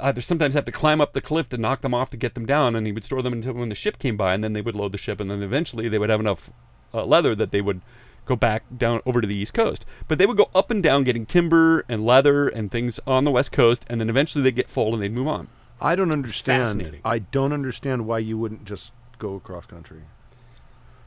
either 0.00 0.20
sometimes 0.20 0.54
have 0.54 0.64
to 0.64 0.72
climb 0.72 1.00
up 1.00 1.12
the 1.12 1.20
cliff 1.20 1.48
to 1.50 1.56
knock 1.58 1.80
them 1.82 1.94
off 1.94 2.10
to 2.10 2.16
get 2.16 2.34
them 2.34 2.46
down, 2.46 2.74
and 2.76 2.86
he 2.86 2.92
would 2.92 3.04
store 3.04 3.22
them 3.22 3.32
until 3.32 3.54
when 3.54 3.68
the 3.68 3.74
ship 3.74 3.98
came 3.98 4.16
by, 4.16 4.34
and 4.34 4.42
then 4.42 4.52
they 4.52 4.62
would 4.62 4.74
load 4.76 4.92
the 4.92 4.98
ship, 4.98 5.20
and 5.20 5.30
then 5.30 5.42
eventually 5.42 5.88
they 5.88 5.98
would 5.98 6.10
have 6.10 6.20
enough 6.20 6.50
uh, 6.92 7.04
leather 7.04 7.34
that 7.34 7.50
they 7.50 7.60
would 7.60 7.80
go 8.26 8.36
back 8.36 8.62
down 8.76 9.00
over 9.04 9.20
to 9.20 9.26
the 9.26 9.36
east 9.36 9.52
coast. 9.52 9.84
But 10.08 10.18
they 10.18 10.26
would 10.26 10.36
go 10.38 10.48
up 10.54 10.70
and 10.70 10.82
down 10.82 11.04
getting 11.04 11.26
timber 11.26 11.84
and 11.88 12.06
leather 12.06 12.48
and 12.48 12.70
things 12.70 12.98
on 13.06 13.24
the 13.24 13.30
west 13.30 13.52
coast, 13.52 13.84
and 13.88 14.00
then 14.00 14.08
eventually 14.08 14.42
they'd 14.42 14.56
get 14.56 14.70
full 14.70 14.94
and 14.94 15.02
they'd 15.02 15.12
move 15.12 15.28
on. 15.28 15.48
I 15.80 15.94
don't 15.96 16.12
understand. 16.12 17.00
I 17.04 17.18
don't 17.18 17.52
understand 17.52 18.06
why 18.06 18.18
you 18.20 18.38
wouldn't 18.38 18.64
just 18.64 18.92
go 19.18 19.34
across 19.34 19.66
country, 19.66 20.02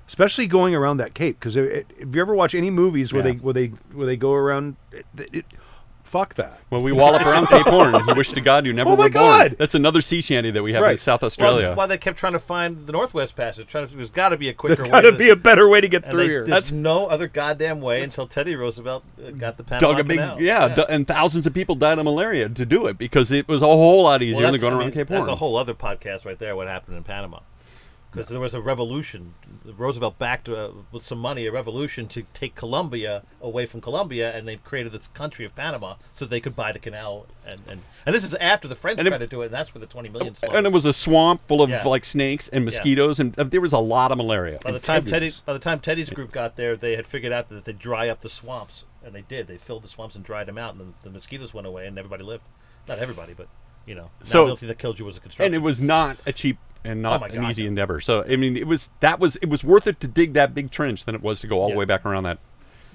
especially 0.08 0.46
going 0.48 0.76
around 0.76 0.98
that 0.98 1.14
cape. 1.14 1.40
Because 1.40 1.56
if 1.56 1.86
you 2.14 2.22
ever 2.22 2.36
watch 2.36 2.54
any 2.54 2.70
movies 2.70 3.14
where 3.14 3.26
Yeah. 3.26 3.32
they 3.34 3.38
where 3.40 3.54
they 3.54 3.68
where 3.94 4.06
they 4.06 4.18
go 4.18 4.34
around, 4.34 4.76
it, 4.92 5.06
it, 5.34 5.46
fuck 6.08 6.34
that. 6.36 6.60
Well, 6.70 6.82
we 6.82 6.92
wallop 6.92 7.22
around 7.26 7.48
Cape 7.48 7.66
Horn. 7.68 7.94
You 8.08 8.16
wish 8.16 8.32
to 8.32 8.42
God 8.42 8.66
you 8.66 8.74
never 8.74 8.90
Oh 8.90 8.94
were 8.94 8.98
my 8.98 9.10
born. 9.10 9.12
God! 9.14 9.56
That's 9.60 9.76
another 9.76 10.02
sea 10.02 10.22
shanty 10.22 10.50
that 10.52 10.64
we 10.64 10.74
have 10.74 10.82
in 10.84 10.88
Right. 10.90 11.00
South 11.00 11.22
Well, 11.22 11.28
Australia. 11.28 11.62
that's 11.68 11.78
why 11.78 11.86
they 11.88 11.98
kept 11.98 12.18
trying 12.18 12.34
to 12.34 12.40
find 12.40 12.88
the 12.88 12.92
Northwest 12.92 13.36
Passage. 13.36 13.68
Trying 13.68 13.88
to, 13.88 13.96
there's 13.96 14.10
got 14.10 14.30
to 14.30 14.38
be 14.38 14.50
a 14.50 14.54
quicker 14.54 14.76
There's 14.78 14.88
way. 14.88 14.92
got 14.92 15.02
to 15.02 15.12
to- 15.12 15.18
be 15.18 15.30
a 15.30 15.36
better 15.36 15.68
way 15.68 15.82
to 15.82 15.88
get 15.88 16.04
and 16.04 16.12
through 16.12 16.20
they- 16.22 16.28
here. 16.28 16.46
There's 16.46 16.72
no 16.72 17.08
other 17.08 17.28
goddamn 17.28 17.82
way 17.82 18.02
until 18.04 18.26
Teddy 18.28 18.56
Roosevelt 18.56 19.04
uh, 19.26 19.32
got 19.32 19.58
the 19.58 19.64
Panama 19.64 19.92
Dug 19.94 20.00
a 20.00 20.04
big, 20.04 20.18
Canal. 20.18 20.42
yeah, 20.42 20.68
du- 20.74 20.88
and 20.90 21.08
thousands 21.08 21.46
of 21.46 21.54
people 21.54 21.76
died 21.76 22.00
of 22.00 22.06
malaria 22.06 22.50
to 22.50 22.66
do 22.66 22.88
it 22.88 22.98
because 22.98 23.32
it 23.32 23.48
was 23.48 23.62
a 23.62 23.66
whole 23.66 24.04
lot 24.04 24.22
easier 24.24 24.36
Well, 24.44 24.52
than 24.52 24.52
that's- 24.54 24.62
going 24.62 24.74
I 24.74 24.78
around 24.78 24.86
mean, 24.88 24.94
Cape 24.96 25.10
Horn. 25.10 25.20
That's 25.22 25.32
a 25.32 25.36
whole 25.36 25.56
other 25.58 25.74
podcast 25.74 26.26
right 26.26 26.40
there. 26.40 26.56
What 26.56 26.68
happened 26.68 26.98
in 26.98 27.04
Panama? 27.04 27.40
Because 28.18 28.30
there 28.30 28.40
was 28.40 28.54
a 28.54 28.62
revolution. 28.62 29.34
Roosevelt 29.66 30.18
backed 30.18 30.50
uh, 30.50 30.72
with 30.92 31.04
some 31.04 31.20
money 31.20 31.46
a 31.46 31.52
revolution 31.52 32.08
to 32.10 32.24
take 32.34 32.56
Colombia 32.56 33.24
away 33.42 33.66
from 33.66 33.82
Colombia, 33.82 34.36
and 34.36 34.48
they 34.48 34.58
created 34.58 34.92
this 34.92 35.08
country 35.08 35.46
of 35.46 35.56
Panama 35.56 35.96
so 36.16 36.26
they 36.26 36.40
could 36.40 36.56
buy 36.56 36.72
the 36.72 36.80
canal. 36.80 37.26
And 37.46 37.62
and, 37.68 37.82
and 38.06 38.16
this 38.16 38.24
is 38.24 38.34
after 38.36 38.68
the 38.68 38.76
French 38.76 39.00
And 39.00 39.08
it- 39.08 39.12
tried 39.12 39.18
to 39.20 39.28
do 39.28 39.42
it, 39.42 39.46
and 39.46 39.54
that's 39.54 39.74
where 39.74 39.80
the 39.80 39.88
twenty 39.88 40.10
million. 40.10 40.36
and 40.52 40.66
it 40.66 40.72
was 40.72 40.86
a 40.86 40.94
swamp 40.94 41.46
full 41.48 41.62
of 41.62 41.70
Yeah. 41.70 41.84
like 41.86 42.06
snakes 42.06 42.48
and 42.48 42.66
mosquitoes, 42.66 43.20
and 43.20 43.38
uh, 43.40 43.44
there 43.44 43.62
was 43.62 43.74
a 43.74 43.78
lot 43.80 44.12
of 44.12 44.18
malaria. 44.18 44.60
By 44.64 44.72
the 44.72 44.80
time 44.80 45.06
Teddy's- 45.06 45.38
Teddy, 45.38 45.44
by 45.46 45.54
the 45.54 45.60
time 45.60 45.80
Teddy's 45.80 46.10
group 46.10 46.32
got 46.32 46.56
there, 46.56 46.76
they 46.76 46.96
had 46.96 47.06
figured 47.08 47.34
out 47.34 47.50
that 47.50 47.66
they 47.66 47.74
dry 47.74 48.10
up 48.10 48.22
the 48.22 48.30
swamps, 48.30 48.84
and 49.04 49.14
they 49.14 49.22
did. 49.22 49.48
They 49.48 49.58
filled 49.58 49.84
the 49.84 49.88
swamps 49.88 50.16
and 50.16 50.24
dried 50.24 50.48
them 50.48 50.58
out, 50.58 50.76
and 50.76 50.82
the, 50.82 51.04
the 51.04 51.10
mosquitoes 51.10 51.54
went 51.54 51.68
away, 51.68 51.88
and 51.88 51.98
everybody 51.98 52.24
lived. 52.24 52.44
Not 52.88 53.00
everybody, 53.00 53.34
but 53.34 53.48
you 53.86 53.96
know. 53.96 54.10
So- 54.24 54.40
the 54.40 54.44
only 54.52 54.56
thing 54.58 54.70
that 54.70 54.80
killed 54.80 54.98
you 55.00 55.06
was 55.06 55.16
the 55.16 55.22
construction. 55.22 55.46
and 55.46 55.56
it 55.56 55.66
was 55.66 55.82
not 55.82 56.18
a 56.26 56.32
cheap 56.34 56.58
and 56.88 57.06
oh 57.06 57.10
not 57.10 57.22
Oh 57.22 57.26
an 57.26 57.42
God, 57.42 57.50
easy 57.52 57.68
endeavor. 57.68 58.00
So 58.02 58.24
I 58.28 58.36
mean, 58.36 58.56
it 58.58 58.66
was 58.68 58.90
that 59.02 59.20
was 59.20 59.36
it 59.38 59.50
was 59.50 59.64
worth 59.64 59.86
it 59.88 60.00
to 60.00 60.08
dig 60.08 60.34
that 60.34 60.54
big 60.56 60.72
trench 60.72 61.06
than 61.06 61.14
it 61.16 61.22
was 61.22 61.42
to 61.42 61.48
go 61.48 61.60
all 61.60 61.70
Yeah. 61.70 61.76
the 61.76 61.80
way 61.80 61.86
back 61.86 62.06
around 62.06 62.24
that 62.24 62.40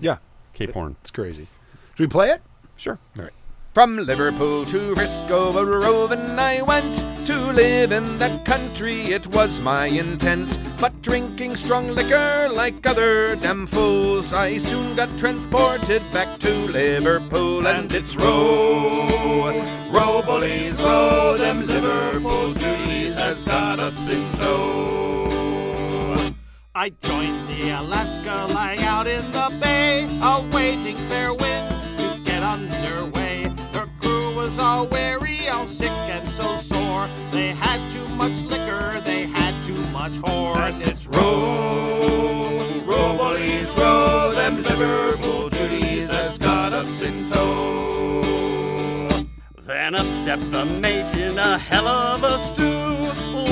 yeah, 0.00 0.16
Cape 0.54 0.72
Horn. 0.72 0.96
it's 1.00 1.10
crazy. 1.10 1.46
Should 1.94 2.00
we 2.04 2.08
play 2.08 2.30
it? 2.30 2.42
Sure. 2.76 2.98
All 3.16 3.24
right. 3.24 3.32
From 3.74 3.96
Liverpool 3.96 4.66
to 4.66 4.94
Frisco, 4.94 5.56
a 5.56 5.64
roving 5.64 6.38
I 6.38 6.60
went 6.60 6.94
to 7.26 7.52
live 7.52 7.90
in 7.90 8.18
that 8.18 8.44
country. 8.44 9.00
It 9.12 9.26
was 9.28 9.60
my 9.60 9.86
intent, 9.86 10.58
but 10.78 11.00
drinking 11.00 11.56
strong 11.56 11.88
liquor 11.88 12.50
like 12.52 12.86
other 12.86 13.34
damn 13.36 13.66
fools, 13.66 14.34
I 14.34 14.58
soon 14.58 14.94
got 14.94 15.08
transported 15.16 16.02
back 16.12 16.38
to 16.40 16.50
Liverpool, 16.50 17.66
and 17.66 17.90
it's 17.94 18.14
row, 18.14 19.48
row, 19.90 20.20
bullies, 20.22 20.78
row. 20.82 21.38
Them 21.38 21.66
Liverpool 21.66 22.52
Judies 22.52 22.81
has 23.32 23.44
got 23.46 23.80
us 23.80 24.10
in 24.10 24.30
tow. 24.32 26.34
I 26.74 26.90
joined 26.90 27.48
the 27.48 27.70
Alaska 27.70 28.52
lying 28.52 28.82
out 28.82 29.06
in 29.06 29.24
the 29.32 29.48
bay, 29.58 30.06
awaiting 30.20 30.96
fair 31.08 31.32
wind 31.32 31.74
to 31.96 32.20
get 32.26 32.42
underway. 32.42 33.44
Her 33.72 33.88
crew 34.00 34.36
was 34.36 34.58
all 34.58 34.86
weary, 34.86 35.48
all 35.48 35.66
sick 35.66 35.96
and 36.14 36.28
so 36.32 36.58
sore. 36.58 37.08
They 37.30 37.52
had 37.52 37.80
too 37.94 38.06
much 38.16 38.36
liquor, 38.52 39.00
they 39.00 39.24
had 39.24 39.54
too 39.66 39.80
much 39.98 40.12
whore. 40.12 40.58
And 40.68 40.82
it's 40.82 41.06
Row, 41.06 42.84
row, 42.84 43.16
bullies, 43.16 43.74
row. 43.78 44.32
Them 44.34 44.62
Liverpool 44.62 45.48
Judies 45.48 46.10
has 46.10 46.36
got 46.36 46.74
us 46.74 47.00
in 47.00 47.30
tow. 47.30 47.62
Then 49.64 49.94
up 49.94 50.06
stepped 50.20 50.50
the 50.50 50.66
mate 50.66 51.14
in 51.14 51.38
a 51.38 51.56
hell 51.56 51.88
of 51.88 52.24
a 52.24 52.36
stew, 52.38 52.91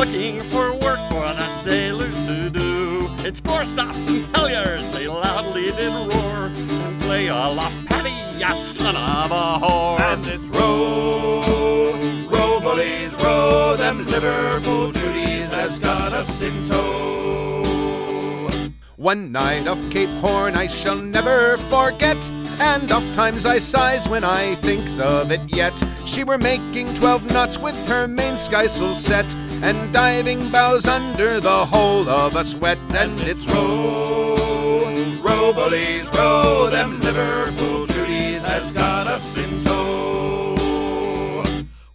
looking 0.01 0.40
for 0.44 0.72
work 0.78 0.98
for 1.11 1.24
that 1.24 1.62
sailors 1.62 2.14
to 2.24 2.48
do. 2.48 3.07
It's 3.18 3.38
four 3.38 3.66
stops 3.66 4.07
and 4.07 4.24
halyards, 4.32 4.90
they 4.94 5.07
loudly 5.07 5.64
did 5.64 5.92
roar. 5.92 6.46
And 6.46 7.01
play 7.03 7.26
a 7.26 7.34
la 7.34 7.70
patty, 7.86 8.38
ya 8.38 8.55
son 8.55 8.96
of 8.96 9.30
a 9.30 9.59
whore. 9.62 10.01
And 10.01 10.26
it's 10.26 10.44
row, 10.44 11.92
row, 12.30 12.61
bullies, 12.61 13.14
row. 13.16 13.76
Them 13.76 14.07
Liverpool 14.07 14.90
Judies 14.92 15.53
has 15.53 15.78
got 15.78 16.14
us 16.14 16.40
in 16.40 16.66
tow. 16.66 18.48
One 18.96 19.32
night 19.32 19.66
off 19.66 19.78
Cape 19.90 20.09
Horn 20.20 20.55
I 20.55 20.66
shall 20.66 20.96
never 20.96 21.59
forget, 21.68 22.16
and 22.59 22.90
oft 22.90 23.14
times 23.14 23.44
I 23.44 23.59
sighs 23.59 24.09
when 24.09 24.24
I 24.24 24.55
thinks 24.57 24.98
of 24.98 25.30
it 25.30 25.42
yet. 25.55 25.74
She 26.07 26.24
were 26.24 26.38
making 26.38 26.94
twelve 26.94 27.30
knots 27.30 27.59
with 27.59 27.76
her 27.86 28.09
main 28.09 28.34
skysail 28.34 28.94
set, 28.94 29.26
and 29.63 29.93
diving 29.93 30.51
bows 30.51 30.87
under 30.87 31.41
the 31.41 31.67
whole 31.67 32.09
of 32.09 32.37
us 32.37 32.55
wet. 32.55 32.79
And 32.95 33.21
it's 33.21 33.47
row, 33.47 34.87
row, 35.23 35.53
bullies, 35.53 36.09
row. 36.13 36.69
Them 36.71 37.01
Liverpool 37.01 37.87
Judies 37.87 38.43
has 38.47 38.71
got 38.71 39.07
us 39.07 39.37
in 39.37 39.63
tow. 39.65 40.57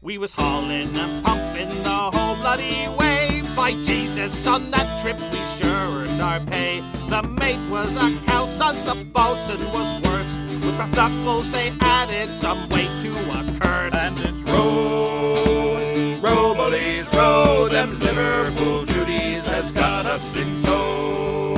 We 0.01 0.17
was 0.17 0.33
hauling 0.33 0.95
and 0.95 1.23
pumping 1.25 1.69
the 1.83 1.89
whole 1.89 2.35
bloody 2.35 2.87
way. 2.97 3.41
By 3.55 3.71
Jesus, 3.83 4.45
on 4.45 4.69
that 4.71 5.01
trip 5.01 5.19
we 5.31 5.39
sure 5.57 5.71
earned 5.71 6.21
our 6.21 6.39
pay. 6.41 6.83
The 7.09 7.23
mate 7.23 7.69
was 7.71 7.89
a 7.95 8.15
cow 8.25 8.45
son, 8.47 8.75
the 8.85 8.95
bosun 9.05 9.59
was 9.71 10.01
worse. 10.03 10.37
With 10.63 10.77
rough 10.77 10.93
knuckles 10.95 11.49
they 11.51 11.73
added 11.81 12.29
some 12.37 12.69
weight 12.69 12.91
to 13.01 13.11
a 13.31 13.59
curse. 13.59 13.93
And 13.93 14.19
it's 14.19 14.41
row, 14.51 15.44
row, 16.25 16.55
bullies, 16.55 17.13
row. 17.13 17.67
Them 17.69 17.99
Liverpool 17.99 18.85
Judies 18.85 19.47
has 19.47 19.71
got 19.71 20.05
us 20.05 20.35
in 20.35 20.61
tow. 20.63 21.55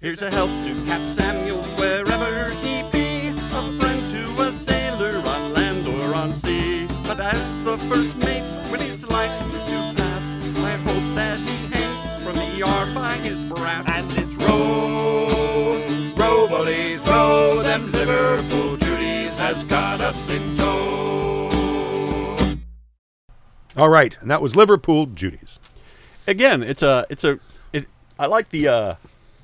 Here's 0.00 0.22
a 0.22 0.30
help 0.30 0.50
to 0.64 0.72
Cap 0.84 1.00
Samuels 1.06 1.72
wherever 1.74 2.50
he 2.62 2.82
be, 2.92 3.28
a 3.28 3.62
friend 3.78 4.00
to 4.12 4.42
a 4.42 4.52
sailor 4.52 5.16
on 5.16 5.54
land 5.54 5.86
or 5.86 6.14
on 6.14 6.34
sea. 6.34 6.86
But 7.06 7.20
as 7.20 7.64
the 7.64 7.78
first 7.88 8.16
mate, 8.18 8.48
when 8.70 8.80
he's 8.80 9.06
like 9.06 9.34
to 9.52 9.58
pass, 9.96 10.26
I 10.58 10.76
hope 10.88 11.08
that 11.14 11.38
he 11.38 11.56
hangs 11.74 12.22
from 12.22 12.36
the 12.36 12.50
yard 12.56 12.94
by 12.94 13.14
his 13.28 13.42
brass. 13.44 13.86
and 13.88 14.12
it's 14.18 14.34
Row, 14.34 15.80
row, 16.16 16.48
bullies, 16.48 17.00
row. 17.06 17.62
Them 17.62 17.90
Liverpool 17.90 18.76
Judies 18.76 19.38
has 19.38 19.64
got 19.64 20.02
us 20.02 20.28
in 20.28 20.53
All 23.76 23.88
right, 23.88 24.16
and 24.20 24.30
that 24.30 24.40
was 24.42 24.54
Liverpool 24.56 25.06
Judy's. 25.06 25.58
again, 26.26 26.62
it's 26.62 26.82
a 26.82 27.06
it's 27.10 27.24
a 27.24 27.38
it. 27.72 27.86
I 28.18 28.26
like 28.26 28.50
the 28.50 28.68
uh 28.68 28.94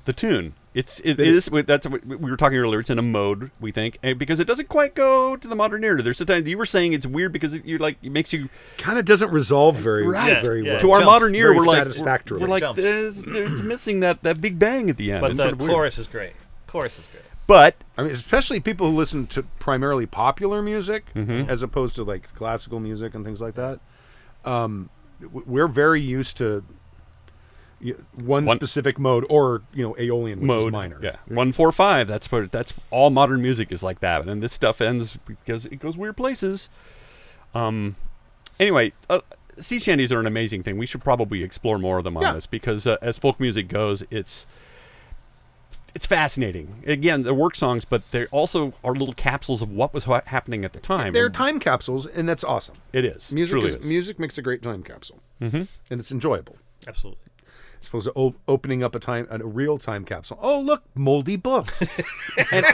the 0.05 0.13
tune. 0.13 0.53
It's 0.73 1.01
it 1.01 1.19
is 1.19 1.47
that's 1.65 1.85
what 1.85 2.05
we 2.05 2.15
were 2.15 2.37
talking 2.37 2.57
earlier. 2.57 2.79
It's 2.79 2.89
in 2.89 2.97
a 2.97 3.01
mode 3.01 3.51
we 3.59 3.71
think 3.71 3.99
because 4.17 4.39
it 4.39 4.47
doesn't 4.47 4.69
quite 4.69 4.95
go 4.95 5.35
to 5.35 5.45
the 5.45 5.55
modern 5.55 5.83
era. 5.83 6.01
There's 6.01 6.17
sometimes 6.17 6.47
you 6.47 6.57
were 6.57 6.65
saying 6.65 6.93
it's 6.93 7.05
weird 7.05 7.33
because 7.33 7.53
it, 7.53 7.65
you 7.65 7.77
like 7.77 7.97
it 8.01 8.09
makes 8.13 8.31
you 8.31 8.47
Kind 8.77 8.97
of 8.97 9.03
doesn't 9.03 9.31
resolve 9.31 9.75
very, 9.75 10.07
Right. 10.07 10.41
very 10.41 10.63
Yeah. 10.63 10.71
well. 10.73 10.79
to 10.79 10.91
our 10.91 10.99
jumps 10.99 11.05
modern 11.11 11.35
ear. 11.35 11.47
very 11.53 11.57
We're 11.57 11.65
like 11.65 11.87
we're, 12.29 12.39
we're 12.39 12.47
like 12.47 12.61
Jumps. 12.61 12.81
there's, 12.81 13.23
there's 13.25 13.61
missing 13.61 13.99
that 13.99 14.23
that 14.23 14.39
big 14.39 14.57
bang 14.57 14.89
at 14.89 14.95
the 14.95 15.11
end. 15.11 15.19
But 15.19 15.31
It's 15.31 15.41
the 15.41 15.49
sort 15.49 15.61
of 15.61 15.67
chorus 15.67 15.97
is 15.97 16.07
great. 16.07 16.31
Chorus 16.67 16.97
is 16.99 17.05
great. 17.07 17.23
But 17.47 17.75
I 17.97 18.03
mean, 18.03 18.11
especially 18.13 18.61
people 18.61 18.89
who 18.89 18.95
listen 18.95 19.27
to 19.27 19.43
primarily 19.59 20.05
popular 20.05 20.61
music 20.61 21.11
Mm-hmm. 21.13 21.49
as 21.49 21.63
opposed 21.63 21.95
to 21.97 22.05
like 22.05 22.33
classical 22.35 22.79
music 22.79 23.13
and 23.13 23.25
things 23.25 23.41
like 23.41 23.55
that. 23.55 23.81
Um, 24.45 24.89
we're 25.31 25.67
very 25.67 26.01
used 26.01 26.37
to 26.37 26.63
one, 28.15 28.45
One- 28.45 28.55
specific 28.55 28.99
mode 28.99 29.25
or 29.29 29.63
you 29.73 29.83
know 29.83 29.95
Aeolian, 29.97 30.39
which 30.39 30.47
mode 30.47 30.67
is 30.67 30.71
minor. 30.71 30.99
Yeah, 31.01 31.15
one 31.27 31.51
four 31.51 31.71
five. 31.71 32.07
That's 32.07 32.31
what 32.31 32.51
that's 32.51 32.73
all 32.91 33.09
modern 33.09 33.41
music 33.41 33.71
is 33.71 33.81
like 33.81 33.99
that. 34.01 34.27
And 34.27 34.41
this 34.43 34.53
stuff 34.53 34.81
ends 34.81 35.17
because 35.25 35.65
it 35.65 35.77
goes 35.77 35.97
weird 35.97 36.17
places. 36.17 36.69
Um. 37.55 37.95
Anyway, 38.59 38.93
uh, 39.09 39.21
sea 39.57 39.79
shanties 39.79 40.11
are 40.11 40.19
an 40.19 40.27
amazing 40.27 40.61
thing. 40.61 40.77
We 40.77 40.85
should 40.85 41.03
probably 41.03 41.41
explore 41.43 41.79
more 41.79 41.97
of 41.97 42.03
them 42.03 42.15
on 42.17 42.23
Yeah. 42.23 42.33
this 42.33 42.45
because 42.45 42.85
uh, 42.85 42.97
as 43.01 43.17
folk 43.17 43.39
music 43.39 43.67
goes, 43.67 44.03
it's 44.11 44.45
it's 45.93 46.05
fascinating. 46.05 46.83
Again, 46.85 47.23
they're 47.23 47.33
work 47.33 47.55
songs, 47.55 47.85
but 47.85 48.03
they 48.11 48.25
also 48.27 48.73
are 48.83 48.93
little 48.93 49.13
capsules 49.13 49.61
of 49.61 49.71
what 49.71 49.93
was 49.93 50.05
ha- 50.05 50.21
happening 50.25 50.63
at 50.65 50.73
the 50.73 50.79
time. 50.79 51.13
They're 51.13 51.29
time 51.29 51.59
capsules, 51.59 52.05
and 52.05 52.27
that's 52.27 52.43
awesome. 52.43 52.75
It 52.93 53.05
is 53.05 53.33
Music 53.33 53.53
truly 53.53 53.67
is, 53.67 53.75
is. 53.75 53.87
music 53.89 54.19
makes 54.19 54.37
a 54.37 54.41
great 54.41 54.61
time 54.61 54.83
capsule, 54.83 55.19
mm-hmm. 55.41 55.63
and 55.89 55.99
it's 55.99 56.11
enjoyable. 56.11 56.57
Absolutely. 56.87 57.23
As 57.81 57.87
opposed 57.87 58.05
to 58.05 58.13
o- 58.15 58.35
opening 58.47 58.83
up 58.83 58.93
a 58.95 58.99
time 58.99 59.27
a 59.29 59.39
real 59.39 59.77
time 59.77 60.05
capsule. 60.05 60.37
Oh, 60.41 60.59
look, 60.59 60.83
moldy 60.93 61.35
books. 61.35 61.81
and, 62.51 62.65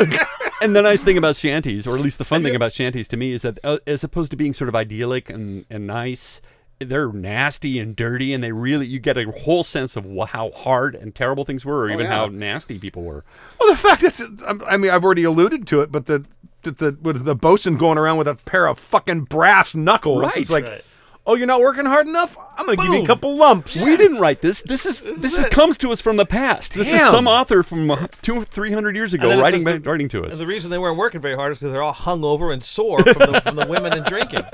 and 0.61 0.75
the 0.75 0.81
nice 0.81 1.03
thing 1.03 1.17
about 1.17 1.37
shanties, 1.37 1.87
or 1.87 1.95
at 1.95 2.01
least 2.01 2.17
the 2.17 2.25
fun 2.25 2.43
thing 2.43 2.55
about 2.55 2.73
shanties 2.73 3.07
to 3.09 3.17
me, 3.17 3.31
is 3.31 3.41
that 3.43 3.59
uh, 3.63 3.77
as 3.87 4.03
opposed 4.03 4.31
to 4.31 4.37
being 4.37 4.53
sort 4.53 4.67
of 4.67 4.75
idyllic 4.75 5.29
and, 5.29 5.65
and 5.69 5.87
nice, 5.87 6.41
they're 6.79 7.11
nasty 7.11 7.79
and 7.79 7.95
dirty, 7.95 8.33
and 8.33 8.43
they 8.43 8.51
really 8.51 8.87
you 8.87 8.99
get 8.99 9.17
a 9.17 9.29
whole 9.31 9.63
sense 9.63 9.95
of 9.95 10.05
how 10.29 10.51
hard 10.51 10.95
and 10.95 11.13
terrible 11.15 11.43
things 11.45 11.65
were, 11.65 11.79
or 11.83 11.89
even 11.89 12.05
yeah. 12.05 12.15
how 12.15 12.25
nasty 12.27 12.77
people 12.77 13.03
were. 13.03 13.23
Well, 13.59 13.69
the 13.69 13.77
fact 13.77 14.01
that 14.01 14.43
I'm- 14.45 14.81
mean, 14.81 14.91
I've 14.91 15.03
already 15.03 15.23
alluded 15.23 15.65
to 15.67 15.81
it, 15.81 15.91
but 15.91 16.05
the 16.05 16.25
the, 16.63 16.71
the 16.71 16.97
with 17.01 17.25
the 17.25 17.35
bosun 17.35 17.77
going 17.77 17.97
around 17.97 18.17
with 18.17 18.27
a 18.27 18.35
pair 18.35 18.67
of 18.67 18.77
fucking 18.79 19.23
brass 19.25 19.75
knuckles, 19.75 20.21
Right, 20.23 20.37
it's 20.37 20.51
like, 20.51 20.65
right. 20.67 20.83
oh, 21.25 21.35
you're 21.35 21.47
not 21.47 21.61
working 21.61 21.85
hard 21.85 22.07
enough. 22.07 22.37
I'm 22.57 22.65
going 22.65 22.77
to 22.77 22.83
give 22.83 22.93
you 22.93 23.03
a 23.03 23.05
couple 23.05 23.35
lumps. 23.35 23.85
We 23.85 23.95
didn't 23.97 24.19
write 24.19 24.41
this. 24.41 24.61
This 24.61 24.85
is 24.85 25.01
this 25.01 25.37
is 25.37 25.45
comes 25.47 25.77
to 25.77 25.91
us 25.91 26.01
from 26.01 26.17
the 26.17 26.25
past. 26.25 26.73
This 26.73 26.93
is 26.93 27.01
some 27.01 27.27
author 27.27 27.63
from 27.63 27.89
uh, 27.89 28.07
two 28.21 28.43
three 28.43 28.71
hundred 28.71 28.95
years 28.95 29.13
ago 29.13 29.39
writing 29.39 29.63
the- 29.63 29.79
writing 29.79 30.09
to 30.09 30.25
us. 30.25 30.33
And 30.33 30.41
the 30.41 30.47
reason 30.47 30.69
they 30.69 30.77
weren't 30.79 30.97
working 30.97 31.21
very 31.21 31.35
hard 31.35 31.53
is 31.53 31.57
because 31.57 31.71
they're 31.71 31.81
all 31.83 31.93
hungover 31.93 32.53
and 32.53 32.63
sore 32.63 33.01
from 33.03 33.31
the, 33.31 33.41
from 33.41 33.55
the 33.55 33.65
women 33.65 33.93
and 33.93 34.05
drinking. 34.05 34.43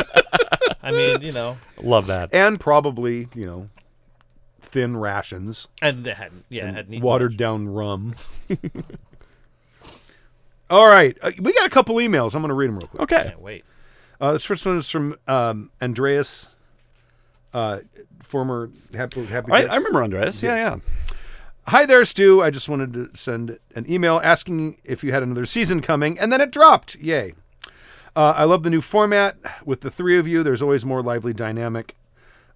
I 0.84 0.91
mean, 0.91 1.21
you 1.21 1.31
know, 1.31 1.57
Love 1.81 2.07
that. 2.07 2.34
and 2.34 2.59
probably 2.59 3.29
you 3.34 3.45
know 3.45 3.69
thin 4.61 4.97
rations, 4.97 5.67
and 5.81 6.03
they 6.03 6.13
hadn't, 6.13 6.45
yeah, 6.49 6.71
hadn't 6.71 6.93
eaten 6.93 7.03
watered 7.05 7.31
much. 7.34 7.38
down 7.38 7.69
rum. 7.69 8.15
All 10.69 10.88
right, 10.88 11.17
uh, 11.21 11.31
we 11.39 11.53
got 11.53 11.65
a 11.65 11.69
couple 11.69 11.95
emails. 11.95 12.36
I'm 12.36 12.41
going 12.41 12.49
to 12.49 12.55
read 12.55 12.67
them 12.69 12.77
real 12.77 12.88
quick. 12.88 13.01
Okay. 13.03 13.23
Can't 13.25 13.41
wait. 13.41 13.63
Uh, 14.19 14.34
this 14.34 14.43
first 14.43 14.65
one 14.65 14.77
is 14.77 14.89
from 14.89 15.15
um, 15.27 15.69
Andreas, 15.81 16.49
uh, 17.53 17.79
former 18.23 18.69
Happy 18.93 19.25
Happy. 19.25 19.51
I, 19.51 19.63
I 19.65 19.75
remember 19.75 20.01
Andreas. 20.03 20.41
Yeah, 20.41 20.55
yeah. 20.55 20.75
Hi 21.67 21.86
there, 21.86 22.03
Stu. 22.05 22.41
I 22.41 22.49
just 22.49 22.67
wanted 22.69 22.93
to 22.93 23.09
send 23.15 23.59
an 23.75 23.89
email 23.89 24.19
asking 24.23 24.77
if 24.84 25.03
you 25.03 25.11
had 25.11 25.23
another 25.23 25.45
season 25.45 25.81
coming, 25.81 26.17
and 26.19 26.31
then 26.31 26.41
it 26.41 26.51
dropped. 26.51 26.95
Yay. 26.95 27.36
Uh, 28.16 28.34
I 28.38 28.43
love 28.43 28.64
the 28.64 28.70
new 28.70 28.82
format 28.82 29.38
with 29.66 29.82
the 29.82 29.89
three 29.89 30.18
of 30.20 30.28
you. 30.28 30.43
There's 30.43 30.61
always 30.61 30.86
more 30.86 31.01
lively 31.01 31.34
dynamic 31.34 31.95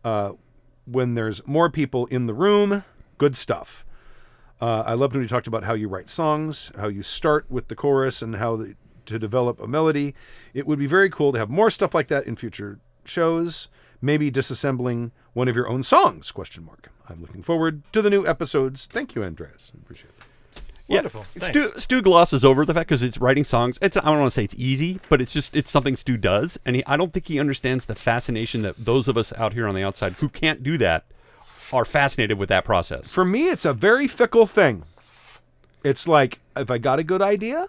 uh, 0.04 0.34
when 0.86 1.16
there's 1.16 1.46
more 1.48 1.70
people 1.70 2.06
in 2.08 2.28
the 2.28 2.34
room. 2.34 2.84
Good 3.18 3.36
stuff. 3.36 3.84
Uh, 4.62 4.84
I 4.86 4.94
loved 4.94 5.14
when 5.14 5.24
you 5.24 5.28
talked 5.28 5.48
about 5.48 5.64
how 5.64 5.74
you 5.74 5.88
write 5.88 6.10
songs, 6.10 6.72
how 6.78 6.88
you 6.88 7.02
start 7.02 7.46
with 7.50 7.68
the 7.68 7.76
chorus, 7.76 8.22
and 8.22 8.36
how 8.36 8.56
the, 8.56 8.76
to 9.06 9.18
develop 9.18 9.60
a 9.60 9.68
melody. 9.68 10.14
It 10.54 10.68
would 10.68 10.80
be 10.80 10.88
very 10.88 11.10
cool 11.10 11.32
to 11.32 11.40
have 11.40 11.50
more 11.50 11.70
stuff 11.70 11.94
like 11.94 12.08
that 12.08 12.28
in 12.28 12.36
future 12.36 12.80
shows. 13.04 13.68
Maybe 14.00 14.32
disassembling 14.32 15.12
one 15.34 15.48
of 15.48 15.56
your 15.56 15.68
own 15.68 15.82
songs? 15.82 16.32
Question 16.32 16.66
mark. 16.66 16.92
I'm 17.10 17.22
looking 17.22 17.42
forward 17.42 17.82
to 17.94 18.02
the 18.02 18.12
new 18.12 18.28
episodes. 18.28 18.86
Thank 18.86 19.16
you, 19.16 19.24
Andreas. 19.24 19.72
I 19.76 19.80
appreciate 19.80 20.12
it. 20.20 20.27
Wonderful. 20.88 21.26
Stu, 21.36 21.72
Stu 21.78 22.02
glosses 22.02 22.46
over 22.46 22.66
the 22.66 22.74
fact 22.74 22.88
because 22.88 23.04
it's 23.04 23.18
writing 23.18 23.44
songs. 23.44 23.78
It's 23.82 23.98
I 23.98 24.02
don't 24.02 24.20
want 24.20 24.28
to 24.28 24.32
say 24.32 24.46
it's 24.46 24.56
easy, 24.58 25.00
but 25.10 25.22
it's 25.22 25.34
just 25.34 25.56
it's 25.56 25.70
something 25.70 25.96
Stu 25.96 26.18
does, 26.18 26.58
and 26.66 26.78
he, 26.78 26.86
I 26.86 26.96
don't 26.96 27.12
think 27.12 27.28
he 27.28 27.40
understands 27.40 27.86
the 27.86 27.96
fascination 27.96 28.62
that 28.62 28.76
those 28.78 29.08
of 29.08 29.18
us 29.18 29.34
out 29.34 29.54
here 29.54 29.68
on 29.68 29.76
the 29.76 29.84
outside 29.84 30.14
who 30.14 30.30
can't 30.30 30.64
do 30.64 30.78
that 30.78 31.06
are 31.74 31.86
fascinated 31.86 32.38
with 32.38 32.50
that 32.50 32.64
process. 32.64 33.12
For 33.12 33.26
me, 33.26 33.50
it's 33.50 33.66
a 33.66 33.74
very 33.74 34.08
fickle 34.08 34.46
thing. 34.46 34.84
It's 35.84 36.08
like 36.08 36.40
if 36.56 36.72
I 36.72 36.78
got 36.78 37.00
a 37.00 37.04
good 37.04 37.22
idea, 37.22 37.68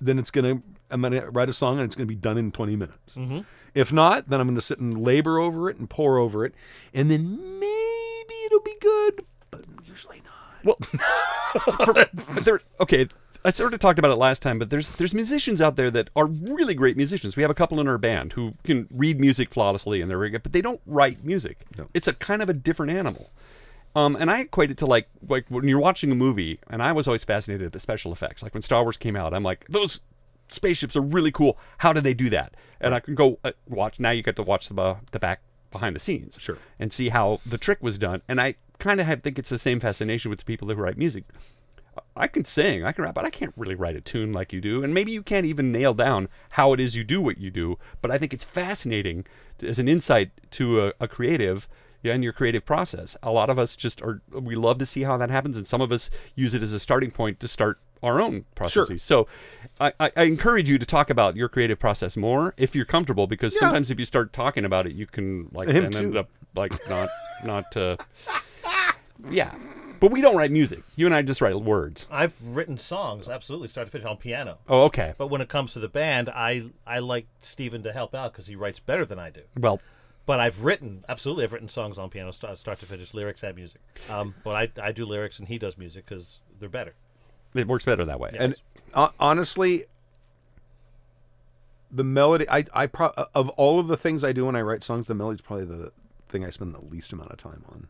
then 0.00 0.18
it's 0.18 0.30
gonna 0.30 0.62
I'm 0.90 1.02
gonna 1.02 1.30
write 1.30 1.48
a 1.48 1.52
song 1.52 1.78
and 1.78 1.84
it's 1.84 1.94
gonna 1.94 2.06
be 2.06 2.14
done 2.14 2.38
in 2.38 2.52
20 2.52 2.76
minutes. 2.76 3.16
Mm-hmm. 3.16 3.40
If 3.74 3.92
not, 3.92 4.28
then 4.28 4.40
I'm 4.40 4.46
gonna 4.46 4.60
sit 4.60 4.78
and 4.78 5.02
labor 5.02 5.38
over 5.38 5.68
it 5.68 5.76
and 5.78 5.90
pour 5.90 6.18
over 6.18 6.44
it, 6.44 6.54
and 6.92 7.10
then 7.10 7.58
maybe 7.58 8.34
it'll 8.46 8.60
be 8.60 8.76
good, 8.80 9.24
but 9.50 9.64
usually 9.84 10.22
not. 10.24 10.33
Well, 10.64 10.76
for, 11.84 12.04
there, 12.42 12.60
okay. 12.80 13.08
I 13.46 13.50
sort 13.50 13.74
of 13.74 13.80
talked 13.80 13.98
about 13.98 14.10
it 14.10 14.16
last 14.16 14.40
time, 14.40 14.58
but 14.58 14.70
there's 14.70 14.92
there's 14.92 15.12
musicians 15.12 15.60
out 15.60 15.76
there 15.76 15.90
that 15.90 16.08
are 16.16 16.26
really 16.26 16.74
great 16.74 16.96
musicians. 16.96 17.36
We 17.36 17.42
have 17.42 17.50
a 17.50 17.54
couple 17.54 17.78
in 17.78 17.86
our 17.86 17.98
band 17.98 18.32
who 18.32 18.54
can 18.64 18.88
read 18.90 19.20
music 19.20 19.50
flawlessly 19.50 20.00
and 20.00 20.10
they're 20.10 20.16
very 20.16 20.30
good, 20.30 20.42
but 20.42 20.52
they 20.52 20.62
don't 20.62 20.80
write 20.86 21.22
music. 21.24 21.58
It's 21.92 22.08
a 22.08 22.14
kind 22.14 22.40
of 22.40 22.48
a 22.48 22.54
different 22.54 22.92
animal. 22.92 23.30
Um, 23.94 24.16
and 24.16 24.30
I 24.30 24.40
equate 24.40 24.70
it 24.70 24.78
to 24.78 24.86
like 24.86 25.08
like 25.28 25.44
when 25.50 25.68
you're 25.68 25.78
watching 25.78 26.10
a 26.10 26.14
movie, 26.14 26.58
and 26.70 26.82
I 26.82 26.92
was 26.92 27.06
always 27.06 27.22
fascinated 27.22 27.66
at 27.66 27.72
the 27.74 27.78
special 27.78 28.12
effects. 28.12 28.42
Like 28.42 28.54
when 28.54 28.62
Star 28.62 28.82
Wars 28.82 28.96
came 28.96 29.14
out, 29.14 29.34
I'm 29.34 29.42
like, 29.42 29.66
those 29.68 30.00
spaceships 30.48 30.96
are 30.96 31.02
really 31.02 31.30
cool. 31.30 31.58
How 31.78 31.92
do 31.92 32.00
they 32.00 32.14
do 32.14 32.30
that? 32.30 32.54
And 32.80 32.94
I 32.94 33.00
can 33.00 33.14
go 33.14 33.38
uh, 33.44 33.52
watch. 33.68 34.00
Now 34.00 34.10
you 34.10 34.22
get 34.22 34.36
to 34.36 34.42
watch 34.42 34.68
the 34.70 34.80
uh, 34.80 34.96
the 35.12 35.18
back 35.20 35.42
behind 35.70 35.94
the 35.94 36.00
scenes, 36.00 36.38
Sure. 36.40 36.56
and 36.78 36.92
see 36.92 37.10
how 37.10 37.40
the 37.44 37.58
trick 37.58 37.82
was 37.82 37.98
done. 37.98 38.22
And 38.26 38.40
I 38.40 38.54
kind 38.84 39.00
of 39.00 39.22
think 39.22 39.38
it's 39.38 39.48
the 39.48 39.58
same 39.58 39.80
fascination 39.80 40.28
with 40.30 40.40
the 40.40 40.44
people 40.44 40.68
who 40.68 40.74
write 40.74 40.98
music. 40.98 41.24
I 42.16 42.26
can 42.26 42.44
sing, 42.44 42.84
I 42.84 42.92
can 42.92 43.04
rap, 43.04 43.14
but 43.14 43.24
I 43.24 43.30
can't 43.30 43.54
really 43.56 43.74
write 43.74 43.96
a 43.96 44.00
tune 44.00 44.32
like 44.32 44.52
you 44.52 44.60
do. 44.60 44.84
And 44.84 44.92
maybe 44.92 45.12
you 45.12 45.22
can't 45.22 45.46
even 45.46 45.72
nail 45.72 45.94
down 45.94 46.28
how 46.52 46.72
it 46.72 46.80
is 46.80 46.94
you 46.94 47.04
do 47.04 47.20
what 47.22 47.38
you 47.38 47.50
do. 47.50 47.78
But 48.02 48.10
I 48.10 48.18
think 48.18 48.34
it's 48.34 48.44
fascinating 48.44 49.24
to, 49.58 49.68
as 49.68 49.78
an 49.78 49.88
insight 49.88 50.30
to 50.52 50.86
a, 50.86 50.92
a 51.00 51.08
creative 51.08 51.68
yeah, 52.02 52.12
and 52.12 52.22
your 52.22 52.34
creative 52.34 52.66
process. 52.66 53.16
A 53.22 53.30
lot 53.30 53.48
of 53.48 53.58
us 53.58 53.76
just 53.76 54.02
are, 54.02 54.20
we 54.30 54.54
love 54.54 54.78
to 54.78 54.86
see 54.86 55.04
how 55.04 55.16
that 55.16 55.30
happens. 55.30 55.56
And 55.56 55.66
some 55.66 55.80
of 55.80 55.90
us 55.90 56.10
use 56.34 56.52
it 56.52 56.62
as 56.62 56.74
a 56.74 56.78
starting 56.78 57.10
point 57.10 57.40
to 57.40 57.48
start 57.48 57.78
our 58.02 58.20
own 58.20 58.44
processes. 58.54 58.88
Sure. 58.88 58.98
So 58.98 59.28
I, 59.80 59.92
I, 59.98 60.12
I 60.14 60.22
encourage 60.24 60.68
you 60.68 60.78
to 60.78 60.84
talk 60.84 61.08
about 61.08 61.36
your 61.36 61.48
creative 61.48 61.78
process 61.78 62.16
more 62.16 62.52
if 62.58 62.74
you're 62.76 62.84
comfortable, 62.84 63.26
because 63.26 63.58
sometimes 63.58 63.90
if 63.90 63.98
you 63.98 64.04
start 64.04 64.32
talking 64.32 64.64
about 64.66 64.86
it, 64.86 64.92
you 64.92 65.06
can 65.06 65.48
like 65.52 65.68
end 65.68 66.16
up 66.16 66.28
like 66.54 66.72
not, 66.88 67.08
not, 67.44 67.76
uh, 67.76 67.96
yeah. 69.30 69.54
But 70.00 70.10
we 70.10 70.20
don't 70.20 70.36
write 70.36 70.50
music. 70.50 70.82
You 70.96 71.06
and 71.06 71.14
I 71.14 71.22
just 71.22 71.40
write 71.40 71.54
words. 71.56 72.06
I've 72.10 72.34
written 72.42 72.76
songs, 72.76 73.28
absolutely, 73.28 73.68
start 73.68 73.86
to 73.86 73.90
finish 73.90 74.06
on 74.06 74.16
piano. 74.18 74.58
Oh, 74.68 74.82
okay. 74.84 75.14
But 75.16 75.28
when 75.28 75.40
it 75.40 75.48
comes 75.48 75.72
to 75.74 75.78
the 75.78 75.88
band, 75.88 76.28
I 76.28 76.70
I 76.86 76.98
like 76.98 77.26
Steven 77.40 77.82
to 77.84 77.92
help 77.92 78.14
out 78.14 78.32
because 78.32 78.46
he 78.46 78.56
writes 78.56 78.80
better 78.80 79.04
than 79.06 79.18
I 79.18 79.30
do. 79.30 79.42
Well, 79.58 79.80
But 80.26 80.40
I've 80.40 80.62
written, 80.62 81.04
absolutely, 81.08 81.44
I've 81.44 81.52
written 81.52 81.68
songs 81.68 81.98
on 81.98 82.10
piano, 82.10 82.32
start, 82.32 82.58
start 82.58 82.80
to 82.80 82.86
finish, 82.86 83.14
lyrics 83.14 83.42
and 83.42 83.54
music. 83.56 83.80
Um, 84.10 84.34
but 84.44 84.56
I, 84.78 84.82
I 84.88 84.92
do 84.92 85.06
lyrics 85.06 85.38
and 85.38 85.48
he 85.48 85.58
does 85.58 85.78
music 85.78 86.04
because 86.06 86.38
they're 86.58 86.68
better. 86.68 86.94
it 87.54 87.66
works 87.68 87.84
better 87.86 88.04
that 88.04 88.20
way. 88.20 88.34
And 88.38 88.54
uh, 88.92 89.08
honestly, 89.20 89.84
the 91.90 92.04
melody, 92.04 92.46
I, 92.48 92.64
I 92.74 92.86
pro- 92.88 93.12
of 93.34 93.48
all 93.50 93.78
of 93.78 93.86
the 93.88 93.96
things 93.96 94.24
I 94.24 94.32
do 94.32 94.46
when 94.46 94.56
I 94.56 94.60
write 94.62 94.82
songs, 94.82 95.06
the 95.06 95.14
melody's 95.14 95.40
probably 95.40 95.66
the 95.66 95.92
thing 96.28 96.44
I 96.44 96.50
spend 96.50 96.74
the 96.74 96.80
least 96.84 97.12
amount 97.12 97.30
of 97.30 97.36
time 97.38 97.64
on. 97.68 97.86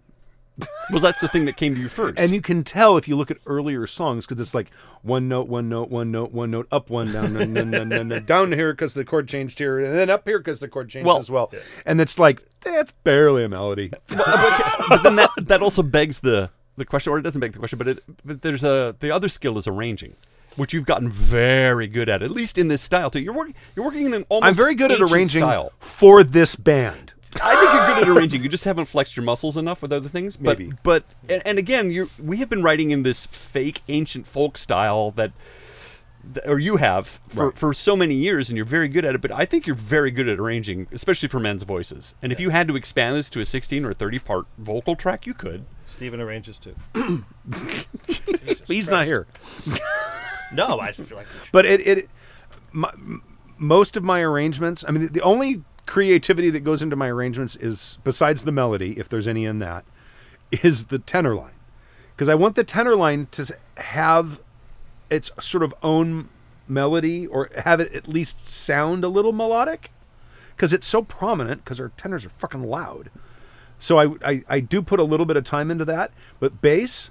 Well, 0.90 1.00
that's 1.00 1.20
the 1.20 1.28
thing 1.28 1.46
that 1.46 1.56
came 1.56 1.74
to 1.74 1.80
you 1.80 1.88
first. 1.88 2.18
And 2.20 2.32
you 2.32 2.40
can 2.40 2.62
tell 2.62 2.96
if 2.96 3.08
you 3.08 3.16
look 3.16 3.30
at 3.30 3.38
earlier 3.46 3.86
songs 3.86 4.24
because 4.26 4.40
it's 4.40 4.54
like 4.54 4.72
one 5.02 5.28
note, 5.28 5.48
one 5.48 5.68
note, 5.68 5.90
one 5.90 6.10
note, 6.12 6.32
one 6.32 6.50
note, 6.50 6.68
up, 6.70 6.90
one 6.90 7.12
down, 7.12 7.52
no, 7.52 8.20
down 8.20 8.52
here 8.52 8.72
because 8.72 8.94
the 8.94 9.04
chord 9.04 9.28
changed 9.28 9.58
here, 9.58 9.80
and 9.80 9.94
then 9.94 10.10
up 10.10 10.26
here 10.26 10.38
because 10.38 10.60
the 10.60 10.68
chord 10.68 10.88
changed 10.88 11.06
Well- 11.06 11.18
as 11.18 11.30
well. 11.30 11.52
And 11.84 12.00
it's 12.00 12.18
like 12.18 12.42
that's 12.60 12.92
barely 12.92 13.44
a 13.44 13.48
melody. 13.48 13.90
but 14.08 15.02
then 15.02 15.16
that, 15.16 15.30
that 15.36 15.60
also 15.62 15.82
begs 15.82 16.20
the, 16.20 16.50
the 16.76 16.84
question, 16.84 17.12
or 17.12 17.18
it 17.18 17.22
doesn't 17.22 17.40
beg 17.40 17.52
the 17.52 17.58
question, 17.58 17.78
but 17.78 17.88
it 17.88 18.02
but 18.24 18.42
there's 18.42 18.64
a 18.64 18.94
the 19.00 19.10
other 19.10 19.28
skill 19.28 19.58
is 19.58 19.66
arranging, 19.66 20.14
which 20.56 20.72
you've 20.72 20.86
gotten 20.86 21.10
very 21.10 21.86
good 21.88 22.08
at, 22.08 22.22
at 22.22 22.30
least 22.30 22.58
in 22.58 22.68
this 22.68 22.80
style 22.82 23.10
too. 23.10 23.20
You're 23.20 23.34
working 23.34 23.54
you're 23.74 23.84
working 23.84 24.06
in 24.06 24.14
an 24.14 24.24
almost 24.28 24.48
I'm 24.48 24.54
very 24.54 24.74
good 24.74 24.92
at 24.92 25.00
arranging 25.00 25.42
style. 25.42 25.72
for 25.78 26.22
this 26.24 26.56
band. 26.56 27.03
I 27.42 27.54
think 27.56 27.72
you're 27.72 27.86
good 27.86 28.02
at 28.02 28.08
arranging. 28.16 28.42
You 28.42 28.48
just 28.48 28.64
haven't 28.64 28.84
flexed 28.86 29.16
your 29.16 29.24
muscles 29.24 29.56
enough 29.56 29.82
with 29.82 29.92
other 29.92 30.08
things. 30.08 30.36
But, 30.36 30.58
Maybe. 30.58 30.72
But 30.82 31.04
and, 31.28 31.42
and 31.46 31.58
again, 31.58 31.90
you 31.90 32.10
we 32.22 32.36
have 32.38 32.48
been 32.48 32.62
writing 32.62 32.90
in 32.90 33.02
this 33.02 33.26
fake 33.26 33.82
ancient 33.88 34.26
folk 34.26 34.56
style 34.58 35.10
that, 35.12 35.32
that- 36.32 36.48
or 36.48 36.58
you 36.58 36.76
have 36.76 37.20
for, 37.28 37.46
Right. 37.48 37.56
for 37.58 37.74
so 37.74 37.96
many 37.96 38.14
years, 38.14 38.48
and 38.48 38.56
you're 38.56 38.66
very 38.66 38.88
good 38.88 39.04
at 39.04 39.14
it. 39.14 39.20
But 39.20 39.32
I 39.32 39.44
think 39.44 39.66
you're 39.66 39.76
very 39.76 40.10
good 40.10 40.28
at 40.28 40.38
arranging, 40.38 40.86
especially 40.92 41.28
for 41.28 41.40
men's 41.40 41.62
voices. 41.64 42.14
And 42.22 42.32
if 42.32 42.38
you 42.40 42.50
had 42.50 42.68
to 42.68 42.76
expand 42.76 43.16
this 43.16 43.28
to 43.30 43.40
a 43.40 43.44
16 43.46 43.84
or 43.84 43.92
30 43.92 44.18
part 44.20 44.46
vocal 44.58 44.96
track, 44.96 45.26
you 45.26 45.34
could. 45.34 45.64
Stephen 45.86 46.20
arranges 46.20 46.58
too. 46.58 46.74
He's 48.66 48.90
not 48.90 49.04
here. 49.06 49.26
No, 50.52 50.78
I 50.80 50.92
feel 50.92 51.16
like 51.18 51.26
but 51.52 51.64
it, 51.66 51.86
it 51.86 52.08
my, 52.72 52.92
most 53.58 53.96
of 53.96 54.02
my 54.04 54.20
arrangements 54.20 54.84
i 54.86 54.90
mean 54.90 55.02
the, 55.04 55.08
the 55.08 55.20
only 55.22 55.62
creativity 55.86 56.50
that 56.50 56.60
goes 56.60 56.82
into 56.82 56.96
my 56.96 57.08
arrangements 57.08 57.56
is 57.56 57.98
besides 58.04 58.44
the 58.44 58.52
melody 58.52 58.98
if 58.98 59.08
there's 59.08 59.28
any 59.28 59.44
in 59.44 59.58
that 59.58 59.84
is 60.62 60.86
the 60.86 60.98
tenor 60.98 61.34
line. 61.34 61.54
Because 62.14 62.28
i 62.28 62.34
want 62.34 62.54
the 62.54 62.64
tenor 62.64 62.96
line 62.96 63.26
to 63.32 63.56
have 63.78 64.40
its 65.10 65.30
sort 65.40 65.62
of 65.62 65.74
own 65.82 66.28
melody 66.66 67.26
or 67.26 67.50
have 67.64 67.80
it 67.80 67.92
at 67.94 68.08
least 68.08 68.46
sound 68.46 69.04
a 69.04 69.08
little 69.08 69.32
melodic. 69.32 69.90
Because 70.56 70.72
it's 70.72 70.86
so 70.86 71.02
prominent 71.02 71.64
because 71.64 71.80
our 71.80 71.90
tenors 71.96 72.24
are 72.24 72.30
fucking 72.30 72.62
loud. 72.62 73.10
So 73.78 73.98
I, 73.98 74.14
I 74.24 74.42
i 74.48 74.60
do 74.60 74.80
put 74.80 75.00
a 75.00 75.04
little 75.04 75.26
bit 75.26 75.36
of 75.36 75.44
time 75.44 75.70
into 75.70 75.84
that 75.84 76.12
but 76.40 76.62
bass 76.62 77.10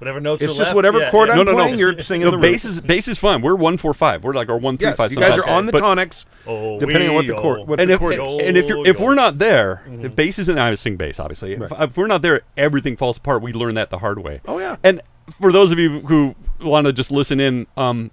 whatever 0.00 0.18
notes. 0.20 0.42
it's 0.42 0.52
are 0.54 0.56
just 0.56 0.68
left, 0.70 0.74
whatever 0.74 0.98
yeah, 0.98 1.10
chord 1.10 1.28
yeah. 1.28 1.32
i'm 1.34 1.38
No, 1.38 1.42
no, 1.44 1.52
no. 1.52 1.56
playing 1.58 1.78
you're 1.78 2.00
singing 2.02 2.24
No, 2.24 2.32
the 2.32 2.38
bass 2.38 2.64
root. 2.64 2.70
is 2.70 2.80
bass 2.80 3.06
is 3.06 3.18
fine. 3.18 3.42
We're 3.42 3.54
one 3.54 3.76
four 3.76 3.94
five. 3.94 4.24
We're 4.24 4.34
like 4.34 4.48
our 4.48 4.58
one 4.58 4.76
three 4.76 4.88
yes 4.88 4.96
five. 4.96 5.12
you 5.12 5.18
guys 5.18 5.38
are 5.38 5.48
on 5.48 5.66
the 5.66 5.72
tonics 5.72 6.26
Oh, 6.46 6.80
depending 6.80 7.08
on 7.10 7.14
what 7.14 7.26
the 7.28 7.34
we 7.34 7.40
chord 7.40 7.68
what 7.68 7.78
and 7.80 7.88
the 7.88 7.94
if, 7.94 8.00
chord 8.00 8.14
and, 8.14 8.56
is. 8.56 8.64
if 8.64 8.68
you're 8.68 8.86
if 8.86 8.98
we're 8.98 9.14
not 9.14 9.38
there, 9.38 9.82
Mm-hmm. 9.86 10.06
if 10.06 10.16
bass 10.16 10.38
isn't 10.40 10.58
I 10.58 10.74
sing 10.74 10.96
bass 10.96 11.20
obviously. 11.20 11.52
If, 11.52 11.72
if 11.78 11.96
we're 11.96 12.06
not 12.06 12.22
there, 12.22 12.40
everything 12.56 12.96
falls 12.96 13.18
apart. 13.18 13.42
We 13.42 13.52
learn 13.52 13.74
that 13.76 13.90
the 13.90 13.98
hard 13.98 14.18
way. 14.18 14.40
Oh, 14.46 14.58
yeah. 14.58 14.76
And 14.82 15.00
for 15.40 15.52
those 15.52 15.70
of 15.72 15.78
you 15.78 16.00
who 16.00 16.34
want 16.60 16.86
to 16.86 16.92
just 16.92 17.10
listen 17.10 17.38
in, 17.40 17.66
um, 17.76 18.10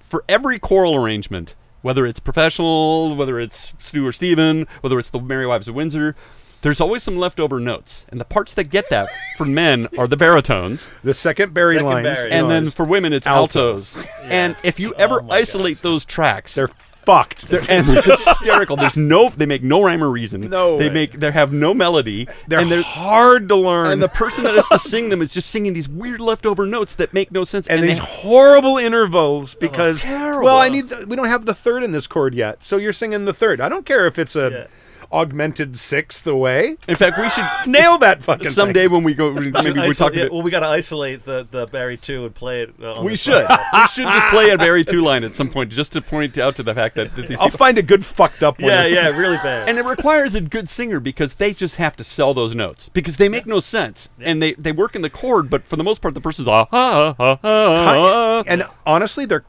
for 0.00 0.24
every 0.28 0.58
choral 0.58 0.94
arrangement, 0.94 1.54
whether 1.82 2.06
it's 2.06 2.18
professional, 2.20 3.14
whether 3.14 3.38
it's 3.38 3.74
Stu 3.78 4.06
or 4.06 4.12
Steven, 4.12 4.66
whether 4.80 4.98
it's 4.98 5.10
the 5.10 5.20
Merry 5.20 5.46
Wives 5.46 5.68
of 5.68 5.74
Windsor, 5.74 6.16
there's 6.62 6.80
always 6.80 7.02
some 7.02 7.16
leftover 7.16 7.60
notes, 7.60 8.04
and 8.08 8.20
the 8.20 8.24
parts 8.24 8.52
that 8.54 8.64
get 8.70 8.90
that 8.90 9.08
for 9.36 9.44
men 9.44 9.88
are 9.96 10.06
the 10.08 10.16
baritones, 10.16 10.90
the 11.04 11.14
second 11.14 11.54
Barry 11.54 11.76
Second 11.76 11.88
lines, 11.88 12.04
Barry. 12.06 12.30
and 12.32 12.50
then 12.50 12.70
for 12.70 12.84
women 12.84 13.12
it's 13.12 13.26
Alto. 13.26 13.74
altos. 13.74 14.06
And 14.22 14.56
if 14.62 14.80
you 14.80 14.94
ever 14.94 15.20
Oh 15.20 15.24
my 15.24 15.36
isolate 15.36 15.82
those 15.82 16.04
tracks, 16.04 16.54
they're 16.56 16.68
fucked. 16.68 17.50
and 17.70 17.86
they're 17.86 18.02
hysterical. 18.16 18.76
There's 18.76 18.96
no, 18.96 19.30
they 19.30 19.46
make 19.46 19.62
no 19.62 19.82
rhyme 19.82 20.02
or 20.04 20.10
reason. 20.10 20.42
No 20.50 20.76
they 20.78 20.88
way. 20.88 20.94
make, 20.94 21.12
they 21.12 21.30
have 21.30 21.52
no 21.52 21.72
melody. 21.72 22.26
They're 22.48 22.58
and 22.58 22.70
they're, 22.70 22.82
hard 22.82 23.48
to 23.50 23.56
learn. 23.56 23.92
and 23.92 24.02
the 24.02 24.08
person 24.08 24.44
that 24.44 24.54
has 24.54 24.68
to 24.68 24.78
sing 24.78 25.08
them 25.08 25.22
is 25.22 25.32
just 25.32 25.48
singing 25.50 25.72
these 25.72 25.88
weird 25.88 26.20
leftover 26.20 26.66
notes 26.66 26.94
that 26.96 27.14
make 27.14 27.30
no 27.32 27.44
sense. 27.44 27.66
and 27.68 27.82
they- 27.82 27.86
these 27.86 27.98
horrible 28.00 28.76
intervals 28.78 29.54
oh, 29.54 29.58
because 29.60 30.02
terrible. 30.02 30.44
well, 30.44 30.58
I 30.58 30.68
need 30.68 30.88
the, 30.88 31.06
we 31.06 31.14
don't 31.16 31.28
have 31.28 31.46
the 31.46 31.54
third 31.54 31.82
in 31.84 31.92
this 31.92 32.06
chord 32.06 32.34
yet, 32.34 32.62
so 32.62 32.76
you're 32.76 32.92
singing 32.92 33.24
the 33.26 33.32
third. 33.32 33.60
I 33.60 33.68
don't 33.70 33.86
care 33.86 34.06
if 34.06 34.18
it's 34.18 34.34
a 34.36 34.50
Yeah. 34.50 34.66
Augmented 35.12 35.76
sixth 35.76 36.26
away. 36.26 36.76
in 36.86 36.94
fact, 36.94 37.18
we 37.18 37.28
should 37.30 37.44
Nail 37.66 37.96
that 37.98 38.22
fucking 38.22 38.44
thing. 38.44 38.52
someday 38.52 38.86
when 38.88 39.02
we 39.02 39.14
go. 39.14 39.30
Maybe 39.32 39.50
we 39.50 39.88
Iso- 39.88 39.98
talk. 39.98 40.14
yeah, 40.14 40.28
well, 40.30 40.42
we 40.42 40.50
got 40.50 40.60
to 40.60 40.66
isolate 40.66 41.24
the, 41.24 41.46
the 41.50 41.66
Barry 41.66 41.96
two 41.96 42.26
and 42.26 42.34
play 42.34 42.62
it. 42.62 42.74
Uh, 42.80 42.94
on 42.94 43.04
we 43.04 43.16
should. 43.16 43.46
we 43.72 43.86
should 43.88 44.04
just 44.06 44.26
play 44.26 44.50
a 44.50 44.58
Barry 44.58 44.84
two 44.84 45.00
line 45.00 45.24
at 45.24 45.34
some 45.34 45.48
point, 45.48 45.70
just 45.72 45.92
to 45.92 46.02
point 46.02 46.36
out 46.38 46.56
to 46.56 46.62
the 46.62 46.74
fact 46.74 46.94
that, 46.96 47.14
that 47.16 47.28
these 47.28 47.38
I'll 47.40 47.46
people. 47.46 47.58
find 47.58 47.78
a 47.78 47.82
good 47.82 48.04
fucked 48.04 48.42
up 48.42 48.58
one. 48.60 48.68
yeah, 48.70 48.86
yeah, 48.86 49.08
really 49.10 49.36
bad. 49.38 49.68
And 49.68 49.78
it 49.78 49.84
requires 49.84 50.34
a 50.34 50.40
good 50.40 50.68
singer 50.68 51.00
because 51.00 51.36
they 51.36 51.52
just 51.54 51.76
have 51.76 51.96
to 51.96 52.04
sell 52.04 52.34
those 52.34 52.54
notes 52.54 52.88
because 52.90 53.16
they 53.16 53.28
make 53.28 53.46
no 53.46 53.60
sense 53.60 54.10
and 54.20 54.42
they, 54.42 54.52
they 54.54 54.72
work 54.72 54.94
in 54.94 55.02
the 55.02 55.10
chord, 55.10 55.48
but 55.50 55.62
for 55.64 55.76
the 55.76 55.84
most 55.84 56.02
part, 56.02 56.14
the 56.14 56.20
person's 56.20 56.48
ah 56.48 56.66
ha 56.70 57.14
ha 57.18 57.38
ha. 57.42 58.42
and 58.46 58.66
honestly, 58.86 59.24
they're 59.24 59.44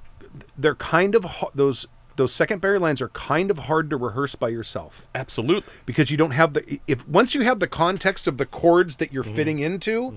they're 0.57 0.75
kind 0.75 1.15
of 1.15 1.23
ho- 1.25 1.51
those 1.55 1.85
those 2.19 2.31
second 2.33 2.61
Barry 2.61 2.77
lines 2.77 3.01
are 3.01 3.09
kind 3.09 3.49
of 3.49 3.57
hard 3.57 3.89
to 3.89 3.97
rehearse 3.97 4.35
by 4.35 4.49
yourself. 4.49 5.07
Absolutely. 5.15 5.73
because 5.87 6.11
you 6.11 6.17
don't 6.17 6.31
have 6.31 6.53
the 6.53 6.79
if 6.87 7.07
once 7.07 7.33
you 7.33 7.41
have 7.41 7.59
the 7.59 7.67
context 7.67 8.27
of 8.27 8.37
the 8.37 8.45
chords 8.45 8.97
that 8.97 9.05
Mm-hmm. 9.07 9.13
you're 9.15 9.23
fitting 9.23 9.59
into 9.59 10.13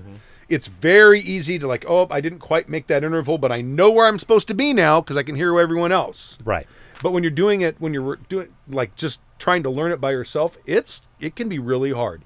it's 0.48 0.66
very 0.66 1.20
easy 1.20 1.58
to 1.58 1.66
like 1.66 1.84
oh 1.88 2.06
i 2.10 2.20
didn't 2.20 2.40
quite 2.40 2.68
make 2.68 2.86
that 2.88 3.02
interval 3.04 3.38
but 3.38 3.50
i 3.50 3.60
know 3.62 3.90
where 3.90 4.06
i'm 4.06 4.18
supposed 4.18 4.48
to 4.48 4.54
be 4.54 4.74
now 4.74 5.00
because 5.00 5.16
i 5.16 5.22
can 5.22 5.34
hear 5.36 5.58
everyone 5.58 5.92
else 5.92 6.36
Right. 6.44 6.66
but 7.02 7.12
when 7.12 7.22
you're 7.22 7.30
doing 7.30 7.62
it 7.62 7.76
when 7.78 7.94
you're 7.94 8.16
doing 8.28 8.48
like 8.68 8.94
just 8.96 9.22
trying 9.38 9.62
to 9.62 9.70
learn 9.70 9.92
it 9.92 10.00
by 10.00 10.10
yourself 10.10 10.58
it's 10.66 11.00
it 11.20 11.34
can 11.36 11.48
be 11.48 11.58
really 11.58 11.92
hard 11.92 12.22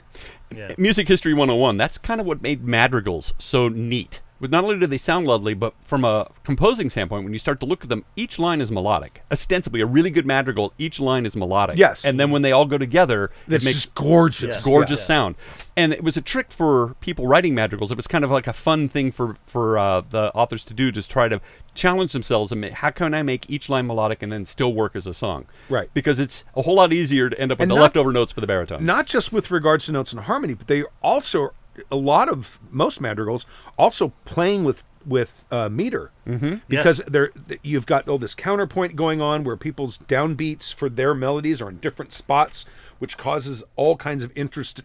yeah. 0.55 0.72
Music 0.79 1.09
History 1.09 1.35
101, 1.35 1.77
that's 1.77 1.99
kind 1.99 2.20
of 2.20 2.27
what 2.27 2.41
made 2.41 2.62
madrigals 2.64 3.35
so 3.37 3.68
neat. 3.68 4.20
But 4.41 4.51
not 4.51 4.64
only 4.64 4.78
do 4.78 4.87
they 4.87 4.99
sound 4.99 5.26
lovely, 5.26 5.55
but 5.55 5.72
from 5.84 6.05
a 6.05 6.30
composing 6.45 6.91
standpoint, 6.91 7.24
when 7.24 7.32
you 7.32 7.39
start 7.39 7.59
to 7.61 7.66
look 7.66 7.82
at 7.84 7.89
them, 7.89 8.05
each 8.16 8.39
line 8.39 8.61
is 8.61 8.70
melodic. 8.70 9.22
Ostensibly, 9.32 9.80
a 9.80 9.87
really 9.87 10.11
good 10.11 10.26
madrigal, 10.26 10.74
each 10.76 11.01
line 11.01 11.24
is 11.24 11.34
melodic. 11.34 11.78
Yes. 11.78 12.05
And 12.05 12.20
then 12.20 12.30
when 12.30 12.43
they 12.43 12.53
all 12.53 12.66
go 12.66 12.76
together, 12.76 13.30
it's 13.49 13.64
it 13.64 13.66
makes 13.66 13.76
just 13.84 13.95
gorgeous 13.95 14.62
gorgeous 14.64 15.01
Yeah. 15.01 15.07
sound. 15.07 15.34
And 15.78 15.93
it 15.93 16.03
was 16.05 16.16
a 16.16 16.22
trick 16.22 16.53
for 16.53 16.95
people 17.01 17.26
writing 17.26 17.55
madrigals. 17.55 17.91
It 17.93 17.97
was 17.97 18.07
kind 18.07 18.24
of 18.24 18.30
like 18.30 18.47
a 18.47 18.53
fun 18.53 18.89
thing 18.89 19.11
for 19.11 19.37
for 19.47 19.78
uh, 19.78 20.03
the 20.09 20.32
authors 20.34 20.64
to 20.66 20.74
do, 20.74 20.93
just 20.93 21.11
try 21.11 21.28
to 21.28 21.41
challenge 21.74 22.12
themselves 22.12 22.53
and 22.53 22.61
make, 22.62 22.72
how 22.72 22.91
can 22.91 23.12
I 23.14 23.22
make 23.22 23.49
each 23.51 23.68
line 23.68 23.87
melodic 23.87 24.22
and 24.22 24.32
then 24.32 24.45
still 24.47 24.72
work 24.72 24.97
as 24.97 25.07
a 25.07 25.12
song? 25.14 25.47
Right. 25.68 25.91
Because 25.95 26.18
it's 26.18 26.45
a 26.55 26.62
whole 26.62 26.74
lot 26.76 26.93
easier 26.93 27.28
to 27.30 27.39
end 27.39 27.53
up 27.53 27.59
with 27.59 27.64
And 27.64 27.70
the 27.70 27.74
not- 27.76 27.82
leftover 27.82 28.12
notes 28.12 28.32
for 28.32 28.41
the 28.41 28.47
baritone. 28.47 28.84
not 28.87 29.07
just 29.07 29.32
with 29.32 29.51
regards 29.51 29.87
to 29.87 29.93
notes 29.93 30.12
and 30.12 30.22
harmony 30.22 30.55
but 30.55 30.66
they 30.66 30.84
also 31.03 31.51
a 31.91 31.97
lot 31.97 32.29
of 32.29 32.59
most 32.70 33.01
madrigals 33.01 33.47
also 33.79 34.12
playing 34.24 34.64
with 34.64 34.85
with 35.05 35.45
uh, 35.53 35.68
meter 35.68 36.11
mm-hmm. 36.27 36.57
because 36.66 36.99
they're 37.07 37.29
th- 37.29 37.61
you've 37.62 37.87
got 37.87 38.09
all 38.09 38.18
this 38.18 38.35
counterpoint 38.35 38.97
going 38.97 39.20
on 39.20 39.45
where 39.45 39.57
people's 39.57 39.99
downbeats 39.99 40.74
for 40.74 40.89
their 40.89 41.14
melodies 41.14 41.62
are 41.62 41.68
in 41.68 41.77
different 41.79 42.12
spots 42.12 42.64
which 42.99 43.16
causes 43.16 43.62
all 43.77 43.95
kinds 43.97 44.24
of 44.24 44.33
interest, 44.35 44.83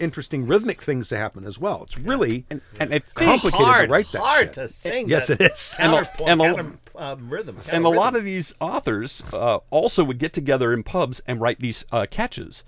interesting 0.00 0.46
rhythmic 0.48 0.82
things 0.82 1.08
to 1.08 1.16
happen 1.16 1.44
as 1.44 1.60
well 1.60 1.84
it's 1.84 1.96
really 1.96 2.44
and 2.50 2.60
I 2.80 2.86
think 2.86 3.14
complicated 3.14 3.64
hard, 3.66 3.88
to 3.88 3.92
write 3.92 4.10
that 4.10 4.20
hard 4.20 4.46
shit. 4.46 4.54
to 4.54 4.68
sing. 4.68 5.08
yes 5.08 5.30
it 5.30 5.40
is 5.40 5.76
And 5.78 5.92
a- 5.92 5.96
Counterpoint, 6.06 6.30
and 6.30 6.40
a- 6.40 6.44
counter, 6.44 6.78
um, 6.96 7.30
rhythm. 7.30 7.56
and 7.70 7.84
a 7.84 7.88
lot 7.88 8.16
of 8.16 8.24
these 8.24 8.52
authors 8.60 9.22
uh, 9.32 9.58
also 9.70 10.02
would 10.02 10.18
get 10.18 10.32
together 10.32 10.72
in 10.72 10.82
pubs 10.82 11.22
and 11.24 11.40
write 11.40 11.60
these 11.60 11.86
uh, 11.92 12.06
catches 12.10 12.64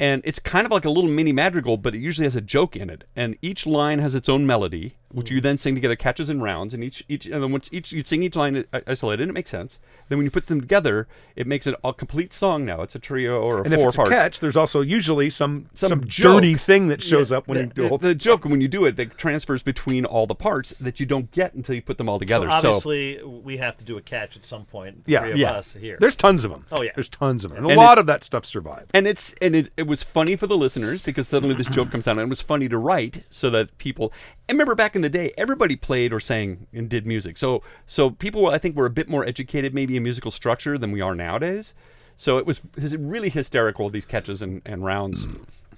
and 0.00 0.22
it's 0.24 0.38
kind 0.38 0.64
of 0.64 0.70
like 0.70 0.84
a 0.84 0.90
little 0.90 1.10
mini 1.10 1.32
madrigal, 1.32 1.76
but 1.76 1.94
it 1.94 2.00
usually 2.00 2.24
has 2.24 2.36
a 2.36 2.40
joke 2.40 2.76
in 2.76 2.90
it, 2.90 3.04
and 3.16 3.36
each 3.42 3.66
line 3.66 3.98
has 3.98 4.14
its 4.14 4.28
own 4.28 4.46
melody, 4.46 4.94
which 5.12 5.30
you 5.30 5.40
then 5.40 5.56
sing 5.56 5.74
together, 5.74 5.96
catches 5.96 6.28
and 6.28 6.42
rounds, 6.42 6.74
and 6.74 6.84
each 6.84 7.02
each 7.08 7.26
and 7.26 7.42
then 7.42 7.50
once 7.52 7.68
each 7.72 7.92
you 7.92 8.04
sing 8.04 8.22
each 8.22 8.36
line 8.36 8.64
isolated, 8.86 9.22
and 9.22 9.30
it 9.30 9.34
makes 9.34 9.50
sense. 9.50 9.80
Then 10.08 10.18
when 10.18 10.24
you 10.24 10.30
put 10.30 10.46
them 10.48 10.60
together, 10.60 11.06
it 11.36 11.46
makes 11.46 11.66
it 11.66 11.74
a 11.82 11.92
complete 11.94 12.32
song. 12.32 12.64
Now 12.64 12.82
it's 12.82 12.94
a 12.94 12.98
trio 12.98 13.40
or 13.40 13.58
a 13.60 13.62
And 13.64 13.72
if 13.74 13.78
four 13.80 13.88
it's 13.88 13.96
parts. 13.96 14.10
a 14.10 14.14
catch, 14.14 14.40
there's 14.40 14.56
also 14.56 14.80
usually 14.80 15.30
some 15.30 15.68
some, 15.74 15.88
Some 15.88 16.00
dirty 16.02 16.54
thing 16.54 16.88
that 16.88 17.02
shows 17.02 17.32
up 17.32 17.48
when 17.48 17.56
the, 17.58 17.64
you 17.64 17.70
do 17.70 17.84
a 17.84 17.88
whole 17.88 17.98
the 17.98 18.14
joke 18.14 18.44
when 18.44 18.60
you 18.60 18.68
do 18.68 18.84
it 18.84 18.96
that 18.96 19.16
transfers 19.16 19.62
between 19.62 20.04
all 20.04 20.26
the 20.26 20.34
parts 20.34 20.78
that 20.78 21.00
you 21.00 21.06
don't 21.06 21.30
get 21.30 21.54
until 21.54 21.74
you 21.74 21.82
put 21.82 21.98
them 21.98 22.08
all 22.08 22.18
together. 22.18 22.46
So 22.50 22.60
So, 22.60 22.68
obviously, 22.68 23.22
we 23.24 23.56
have 23.58 23.76
to 23.78 23.84
do 23.84 23.96
a 23.96 24.02
catch 24.02 24.36
at 24.36 24.44
some 24.46 24.64
point. 24.66 25.04
the 25.04 25.12
Yeah, 25.12 25.20
three 25.22 25.32
of 25.32 25.38
yeah. 25.38 25.52
us 25.52 25.74
here. 25.74 25.96
There's 26.00 26.14
tons 26.14 26.44
of 26.44 26.50
them. 26.50 26.64
Oh, 26.70 26.82
yeah. 26.82 26.90
there's 26.94 27.08
tons 27.08 27.44
of 27.44 27.52
them, 27.52 27.64
and 27.64 27.72
a 27.72 27.76
lot 27.76 27.96
it- 27.98 28.00
of 28.02 28.06
that 28.06 28.24
stuff 28.24 28.44
survived. 28.44 28.90
and 28.94 29.06
it's 29.06 29.34
and 29.40 29.54
it, 29.56 29.70
it 29.76 29.86
was 29.86 30.02
funny 30.02 30.36
for 30.36 30.46
the 30.46 30.56
listeners 30.56 31.02
because 31.02 31.28
suddenly 31.28 31.54
this 31.54 31.66
joke 31.68 31.90
comes 31.90 32.06
out 32.06 32.12
and 32.12 32.20
it 32.20 32.28
was 32.28 32.40
funny 32.40 32.68
to 32.68 32.76
write 32.78 33.24
so 33.30 33.48
that 33.50 33.76
people 33.78 34.12
and 34.48 34.56
remember 34.56 34.74
back 34.74 34.96
in 34.96 34.97
the 35.02 35.08
day 35.08 35.32
everybody 35.36 35.76
played 35.76 36.12
or 36.12 36.20
sang 36.20 36.66
and 36.72 36.88
did 36.88 37.06
music 37.06 37.36
so 37.36 37.62
so 37.86 38.10
people 38.10 38.48
I 38.48 38.58
think 38.58 38.76
were 38.76 38.86
a 38.86 38.90
bit 38.90 39.08
more 39.08 39.24
educated 39.26 39.74
maybe 39.74 39.96
in 39.96 40.02
musical 40.02 40.30
structure 40.30 40.78
than 40.78 40.92
we 40.92 41.00
are 41.00 41.14
nowadays 41.14 41.74
so 42.16 42.38
it 42.38 42.46
was 42.46 42.60
it 42.76 42.98
really 43.00 43.28
hysterical 43.30 43.88
these 43.90 44.04
catches 44.04 44.42
and, 44.42 44.62
and 44.66 44.84
rounds 44.84 45.26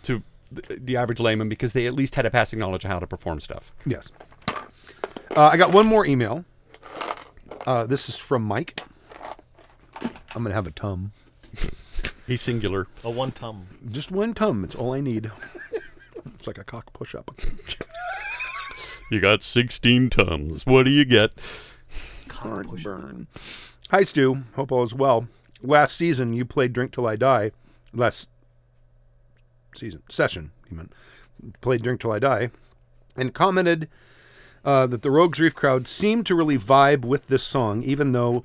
to 0.05 0.23
the, 0.51 0.79
the 0.81 0.97
average 0.97 1.21
layman 1.21 1.49
because 1.49 1.73
they 1.73 1.87
at 1.87 1.95
least 1.95 2.15
had 2.15 2.27
a 2.27 2.31
passing 2.31 2.59
knowledge 2.59 2.85
of 2.85 2.91
how 2.91 2.99
to 2.99 3.07
perform 3.07 3.41
stuff 3.41 3.73
Yes. 3.87 4.11
Uh, 5.37 5.43
I 5.53 5.57
got 5.57 5.73
one 5.73 5.87
more 5.87 6.05
email. 6.05 6.45
Uh, 7.65 7.87
this 7.87 8.09
is 8.09 8.17
from 8.17 8.43
Mike. 8.43 8.83
I'm 10.35 10.43
gonna 10.43 10.55
have 10.55 10.67
a 10.67 10.73
tum. 10.73 11.13
he's 12.27 12.41
singular 12.43 12.89
a 13.05 13.11
one 13.11 13.31
tum. 13.31 13.67
Just 13.91 14.11
one 14.11 14.35
tum. 14.35 14.65
It's 14.65 14.75
all 14.75 14.93
I 14.93 15.01
need. 15.01 15.31
It's 16.35 16.47
like 16.47 16.59
a 16.59 16.65
cock 16.65 16.93
push-up. 16.93 17.31
you 19.11 19.21
got 19.21 19.45
16 19.45 20.11
tums 20.11 20.65
what 20.65 20.85
do 20.85 20.91
you 20.91 21.05
get 21.05 21.33
Heartburn. 22.41 23.27
Hi, 23.91 24.03
Stu. 24.03 24.45
Hope 24.55 24.73
all 24.73 24.83
is 24.83 24.95
well. 24.95 25.29
Last 25.63 25.97
season, 25.97 26.33
you 26.33 26.45
played 26.47 26.73
Drink 26.73 26.93
Till 26.93 27.07
I 27.07 27.17
Die. 27.17 27.51
Last 27.93 28.31
season, 29.75 30.03
session, 30.09 30.53
you 30.71 30.77
meant. 30.79 30.93
Played 31.61 31.83
Drink 31.83 32.01
Till 32.01 32.13
I 32.13 32.19
Die. 32.19 32.51
And 33.17 33.35
commented 33.35 33.89
uh, 34.65 34.87
that 34.87 35.03
the 35.03 35.11
Rogues 35.11 35.39
Reef 35.39 35.55
crowd 35.55 35.87
seemed 35.87 36.25
to 36.27 36.35
really 36.35 36.57
vibe 36.57 37.05
with 37.05 37.27
this 37.27 37.43
song, 37.43 37.83
even 37.83 38.13
though 38.13 38.45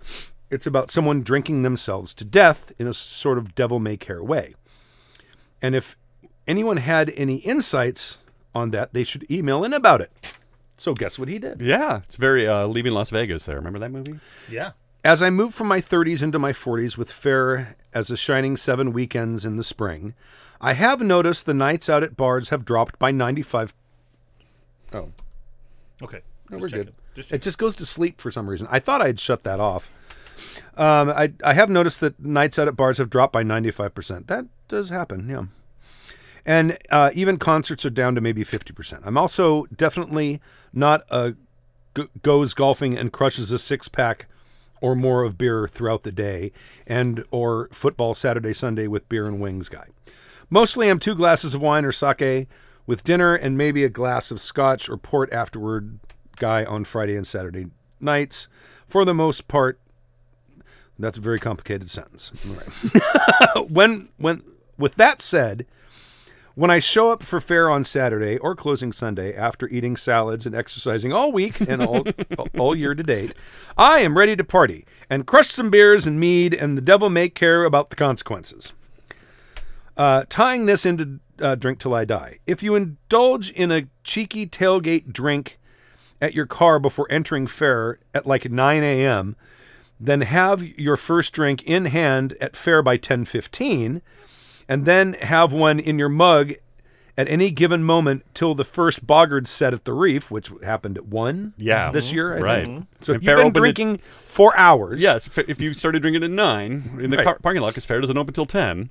it's 0.49 0.67
about 0.67 0.89
someone 0.89 1.21
drinking 1.21 1.61
themselves 1.61 2.13
to 2.15 2.25
death 2.25 2.73
in 2.77 2.87
a 2.87 2.93
sort 2.93 3.37
of 3.37 3.55
devil 3.55 3.79
may 3.79 3.95
care 3.95 4.23
way. 4.23 4.53
And 5.61 5.73
if 5.73 5.95
anyone 6.47 6.77
had 6.77 7.13
any 7.15 7.37
insights 7.37 8.17
on 8.53 8.71
that, 8.71 8.93
they 8.93 9.05
should 9.05 9.29
email 9.31 9.63
in 9.63 9.73
about 9.73 10.01
it. 10.01 10.11
So, 10.77 10.93
guess 10.93 11.17
what 11.17 11.27
he 11.29 11.39
did? 11.39 11.61
yeah 11.61 12.01
it's 12.03 12.15
very 12.17 12.47
uh, 12.47 12.67
leaving 12.67 12.93
Las 12.93 13.09
Vegas 13.09 13.45
there 13.45 13.55
remember 13.55 13.79
that 13.79 13.91
movie 13.91 14.15
Yeah. 14.49 14.71
As 15.03 15.21
I 15.21 15.29
moved 15.29 15.53
from 15.53 15.67
my 15.67 15.79
30s 15.79 16.23
into 16.23 16.39
my 16.39 16.51
40s 16.51 16.97
with 16.97 17.11
fair 17.11 17.75
as 17.93 18.09
a 18.09 18.17
shining 18.17 18.57
seven 18.57 18.91
weekends 18.91 19.45
in 19.45 19.55
the 19.55 19.61
spring, 19.61 20.15
I 20.59 20.73
have 20.73 20.99
noticed 20.99 21.45
the 21.45 21.53
nights 21.53 21.89
out 21.89 22.01
at 22.01 22.17
bars 22.17 22.49
have 22.49 22.65
dropped 22.65 22.97
by 22.97 23.11
95. 23.11 23.75
Oh, 24.93 25.11
Okay. 26.01 26.21
no, 26.49 26.57
we're 26.57 26.69
checking. 26.69 26.85
good. 26.85 26.93
Just 27.13 27.31
It 27.31 27.41
just 27.43 27.59
goes 27.59 27.75
to 27.75 27.85
sleep 27.85 28.19
for 28.19 28.31
some 28.31 28.49
reason. 28.49 28.67
I 28.71 28.79
thought 28.79 28.99
I'd 29.01 29.19
shut 29.19 29.43
that 29.43 29.59
off. 29.59 29.91
Um, 30.75 31.09
I, 31.09 31.33
I 31.43 31.53
have 31.53 31.69
noticed 31.69 31.99
that 32.01 32.19
nights 32.19 32.57
out 32.57 32.67
at 32.67 32.75
bars 32.75 32.97
have 32.97 33.09
dropped 33.11 33.31
by 33.31 33.43
95%. 33.43 34.25
That 34.27 34.45
does 34.67 34.89
happen, 34.89 35.29
yeah. 35.29 35.43
And 36.45 36.77
uh, 36.91 37.11
even 37.13 37.37
concerts 37.37 37.85
are 37.85 37.89
down 37.89 38.15
to 38.15 38.21
maybe 38.21 38.43
50%. 38.43 39.01
I'm 39.03 39.17
also 39.17 39.65
definitely 39.75 40.39
not 40.73 41.03
a 41.09 41.35
g- 41.95 42.07
goes 42.21 42.53
golfing 42.53 42.97
and 42.97 43.11
crushes 43.11 43.51
a 43.51 43.57
six 43.57 43.87
pack 43.87 44.27
or 44.81 44.95
more 44.95 45.23
of 45.23 45.37
beer 45.37 45.67
throughout 45.67 46.03
the 46.03 46.11
day 46.11 46.51
and 46.85 47.23
or 47.31 47.67
football 47.71 48.13
Saturday 48.13 48.53
Sunday 48.53 48.87
with 48.87 49.09
beer 49.09 49.25
and 49.25 49.39
wings 49.39 49.69
guy. 49.69 49.87
Mostly 50.49 50.89
I'm 50.89 50.99
two 50.99 51.15
glasses 51.15 51.55
of 51.55 51.61
wine 51.61 51.85
or 51.85 51.91
sake 51.91 52.47
with 52.85 53.03
dinner 53.03 53.33
and 53.33 53.57
maybe 53.57 53.83
a 53.83 53.89
glass 53.89 54.29
of 54.29 54.39
scotch 54.39 54.87
or 54.87 54.97
port 54.97 55.31
afterward 55.33 55.99
guy 56.35 56.63
on 56.63 56.83
Friday 56.83 57.15
and 57.15 57.25
Saturday 57.25 57.67
nights. 57.99 58.47
For 58.87 59.03
the 59.05 59.13
most 59.13 59.47
part, 59.47 59.79
that's 60.99 61.17
a 61.17 61.21
very 61.21 61.39
complicated 61.39 61.89
sentence. 61.89 62.31
When 63.69 64.09
when 64.17 64.43
with 64.77 64.95
that 64.95 65.21
said, 65.21 65.65
when 66.55 66.71
I 66.71 66.79
show 66.79 67.11
up 67.11 67.21
for 67.21 67.39
fair 67.39 67.69
on 67.69 67.83
Saturday 67.83 68.37
or 68.37 68.55
closing 68.55 68.91
Sunday 68.91 69.35
after 69.35 69.67
eating 69.67 69.97
salads 69.97 70.45
and 70.45 70.55
exercising 70.55 71.11
all 71.11 71.31
week 71.31 71.59
and 71.59 71.81
all, 71.81 72.03
all 72.57 72.75
year 72.75 72.95
to 72.95 73.03
date, 73.03 73.35
I 73.77 73.99
am 73.99 74.17
ready 74.17 74.35
to 74.37 74.43
party 74.43 74.85
and 75.09 75.27
crush 75.27 75.47
some 75.47 75.69
beers 75.69 76.07
and 76.07 76.19
mead, 76.19 76.53
and 76.53 76.77
the 76.77 76.81
devil 76.81 77.09
may 77.09 77.29
care 77.29 77.65
about 77.65 77.89
the 77.89 77.97
consequences. 77.97 78.73
Uh, 79.97 80.23
tying 80.29 80.65
this 80.65 80.85
into 80.85 81.19
uh, 81.39 81.55
Drink 81.55 81.79
Till 81.79 81.93
I 81.93 82.05
Die. 82.05 82.39
If 82.47 82.63
you 82.63 82.75
indulge 82.75 83.49
in 83.51 83.71
a 83.71 83.87
cheeky 84.03 84.47
tailgate 84.47 85.11
drink 85.11 85.59
at 86.21 86.33
your 86.33 86.45
car 86.45 86.79
before 86.79 87.07
entering 87.09 87.47
fair 87.47 87.99
at 88.13 88.25
like 88.25 88.49
9 88.49 88.83
a.m., 88.83 89.35
then 89.99 90.21
have 90.21 90.63
your 90.63 90.97
first 90.97 91.33
drink 91.33 91.63
in 91.63 91.85
hand 91.85 92.35
at 92.41 92.55
fair 92.55 92.81
by 92.81 92.97
10:15 92.97 94.01
and 94.67 94.85
then 94.85 95.13
have 95.13 95.53
one 95.53 95.79
in 95.79 95.97
your 95.99 96.09
mug 96.09 96.53
at 97.17 97.29
any 97.29 97.49
given 97.49 97.81
moment 97.83 98.25
till 98.33 98.53
the 98.53 98.65
first 98.65 99.07
Boggard 99.07 99.47
set 99.47 99.73
at 99.73 99.85
the 99.85 99.93
Reef, 99.93 100.29
which 100.29 100.51
happened 100.63 100.97
at 100.97 101.05
one 101.05 101.53
Yeah. 101.57 101.89
this 101.91 102.11
year. 102.11 102.35
I 102.35 102.39
Right. 102.41 102.65
think. 102.65 102.87
So 102.99 103.13
And 103.13 103.23
you've 103.23 103.35
been 103.37 103.47
at- 103.47 103.53
drinking 103.53 103.99
for 104.25 104.57
hours. 104.57 105.01
Yes, 105.01 105.25
if, 105.27 105.37
if 105.47 105.61
you 105.61 105.73
started 105.73 106.01
drinking 106.01 106.23
at 106.23 106.31
nine 106.31 106.97
in 107.01 107.09
the 107.11 107.17
Right. 107.17 107.23
car- 107.23 107.39
parking 107.41 107.61
lot, 107.61 107.69
because 107.69 107.85
fair 107.85 108.01
doesn't 108.01 108.17
open 108.17 108.33
till 108.33 108.45
ten. 108.45 108.89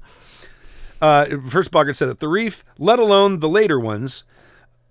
Uh, 1.02 1.26
first 1.48 1.70
Boggard 1.70 1.96
set 1.96 2.08
at 2.08 2.20
the 2.20 2.28
Reef, 2.28 2.64
let 2.78 2.98
alone 2.98 3.40
the 3.40 3.48
later 3.48 3.78
ones. 3.78 4.24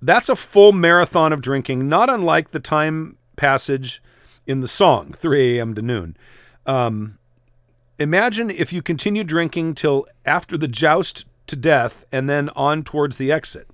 That's 0.01 0.29
a 0.29 0.35
full 0.35 0.71
marathon 0.73 1.33
of 1.33 1.41
drinking, 1.41 1.87
not 1.89 2.09
unlike 2.09 2.51
the 2.51 2.59
time 2.59 3.17
passage 3.35 4.01
in 4.45 4.59
the 4.59 4.67
song, 4.67 5.13
3 5.13 5.57
a.m. 5.57 5.73
to 5.73 5.81
noon. 5.81 6.15
Um, 6.67 7.17
imagine 8.03 8.49
if 8.49 8.73
you 8.73 8.81
continue 8.81 9.23
drinking 9.23 9.75
till 9.75 10.05
after 10.25 10.57
the 10.57 10.67
joust 10.67 11.25
to 11.47 11.55
death 11.55 12.05
and 12.11 12.29
then 12.29 12.49
on 12.49 12.83
towards 12.83 13.17
the 13.17 13.31
exit. 13.31 13.69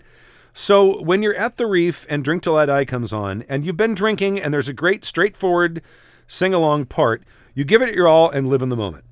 So 0.53 1.01
when 1.01 1.23
you're 1.23 1.35
at 1.35 1.57
the 1.57 1.65
reef 1.65 2.05
and 2.09 2.23
Drink 2.23 2.43
Till 2.43 2.55
I 2.55 2.65
Die 2.65 2.85
comes 2.85 3.11
on, 3.11 3.43
and 3.49 3.65
you've 3.65 3.77
been 3.77 3.93
drinking 3.93 4.39
and 4.39 4.53
there's 4.53 4.69
a 4.69 4.73
great 4.73 5.03
straightforward 5.03 5.81
sing 6.27 6.53
along 6.53 6.85
part, 6.85 7.23
you 7.53 7.63
give 7.63 7.81
it 7.81 7.95
your 7.95 8.07
all 8.07 8.29
and 8.29 8.47
live 8.47 8.61
in 8.61 8.69
the 8.69 8.75
moment. 8.75 9.05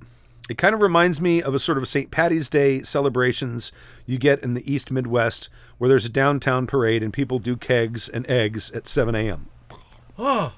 It 0.50 0.58
kind 0.58 0.74
of 0.74 0.82
reminds 0.82 1.20
me 1.20 1.42
of 1.42 1.54
a 1.54 1.60
sort 1.60 1.78
of 1.78 1.88
St. 1.88 2.10
Patty's 2.12 2.48
Day 2.48 2.82
celebrations 2.82 3.72
you 4.06 4.18
get 4.18 4.42
in 4.44 4.54
the 4.54 4.72
East 4.72 4.92
Midwest, 4.92 5.50
where 5.78 5.90
there's 5.90 6.06
a 6.06 6.10
downtown 6.10 6.68
parade 6.68 7.04
and 7.04 7.12
people 7.12 7.40
do 7.40 7.58
kegs 7.58 8.08
and 8.08 8.30
eggs 8.30 8.72
at 8.72 8.88
7 8.88 9.14
a.m. 9.16 9.48
Oh, 10.18 10.54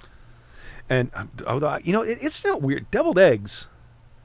And 0.89 1.11
uh, 1.13 1.25
although, 1.47 1.79
you 1.83 1.93
know, 1.93 2.03
it, 2.03 2.19
it's 2.21 2.43
not 2.45 2.61
weird. 2.61 2.89
Deviled 2.91 3.17
eggs. 3.17 3.67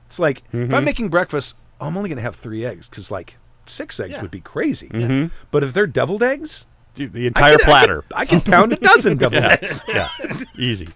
It's 0.06 0.18
like 0.18 0.38
if 0.38 0.54
I'm 0.54 0.68
mm-hmm. 0.68 0.84
making 0.84 1.08
breakfast, 1.08 1.56
I'm 1.80 1.96
only 1.96 2.08
going 2.08 2.16
to 2.18 2.22
have 2.22 2.36
three 2.36 2.64
eggs 2.64 2.88
because 2.88 3.10
like 3.10 3.36
six 3.66 3.98
eggs 4.00 4.12
Yeah. 4.14 4.22
would 4.22 4.30
be 4.30 4.40
crazy. 4.40 4.88
Mm-hmm. 4.88 5.34
But 5.50 5.64
if 5.64 5.72
they're 5.72 5.86
deviled 5.86 6.22
eggs, 6.22 6.66
Dude, 6.94 7.12
the 7.12 7.24
I 7.24 7.26
entire 7.28 7.56
can- 7.58 7.60
I 7.62 7.64
platter. 7.64 8.02
can, 8.02 8.12
I 8.18 8.24
can 8.24 8.40
pound 8.40 8.72
a 8.72 8.76
dozen 8.76 9.16
deviled 9.18 9.42
yeah, 9.42 9.58
eggs 9.60 9.82
yeah, 9.88 10.08
easy. 10.56 10.88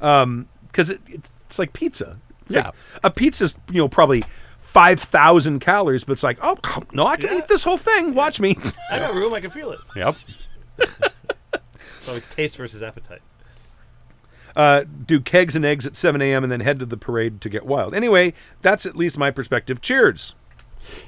Um, 0.00 0.48
because 0.66 0.90
it, 0.90 1.00
it's, 1.06 1.32
it's 1.46 1.58
like 1.58 1.72
pizza. 1.72 2.18
It's 2.42 2.54
Yeah. 2.54 2.66
like 2.66 2.74
a 3.04 3.10
pizza's 3.10 3.54
you 3.70 3.78
know 3.80 3.88
probably 3.88 4.24
five 4.60 5.00
thousand 5.00 5.60
calories, 5.60 6.04
but 6.04 6.12
it's 6.12 6.22
like 6.22 6.38
oh 6.42 6.56
no, 6.92 7.06
I 7.06 7.16
can 7.16 7.30
Yeah. 7.30 7.38
eat 7.38 7.48
this 7.48 7.64
whole 7.64 7.78
thing. 7.78 8.14
Watch 8.14 8.40
me. 8.40 8.56
I 8.90 8.98
got 8.98 9.14
room. 9.14 9.32
I 9.32 9.40
can 9.40 9.50
feel 9.50 9.72
it. 9.72 9.80
Yep. 9.94 10.16
It's 11.98 12.08
always 12.08 12.28
taste 12.28 12.56
versus 12.56 12.84
appetite. 12.84 13.20
Uh, 14.56 14.84
do 15.06 15.20
kegs 15.20 15.54
and 15.54 15.64
eggs 15.64 15.86
at 15.86 15.94
7 15.94 16.20
a.m. 16.20 16.42
and 16.42 16.50
then 16.50 16.60
head 16.60 16.78
to 16.80 16.86
the 16.86 16.96
parade 16.96 17.40
to 17.42 17.48
get 17.48 17.66
wild. 17.66 17.94
Anyway, 17.94 18.32
that's 18.62 18.86
at 18.86 18.96
least 18.96 19.18
my 19.18 19.30
perspective. 19.30 19.80
Cheers. 19.80 20.34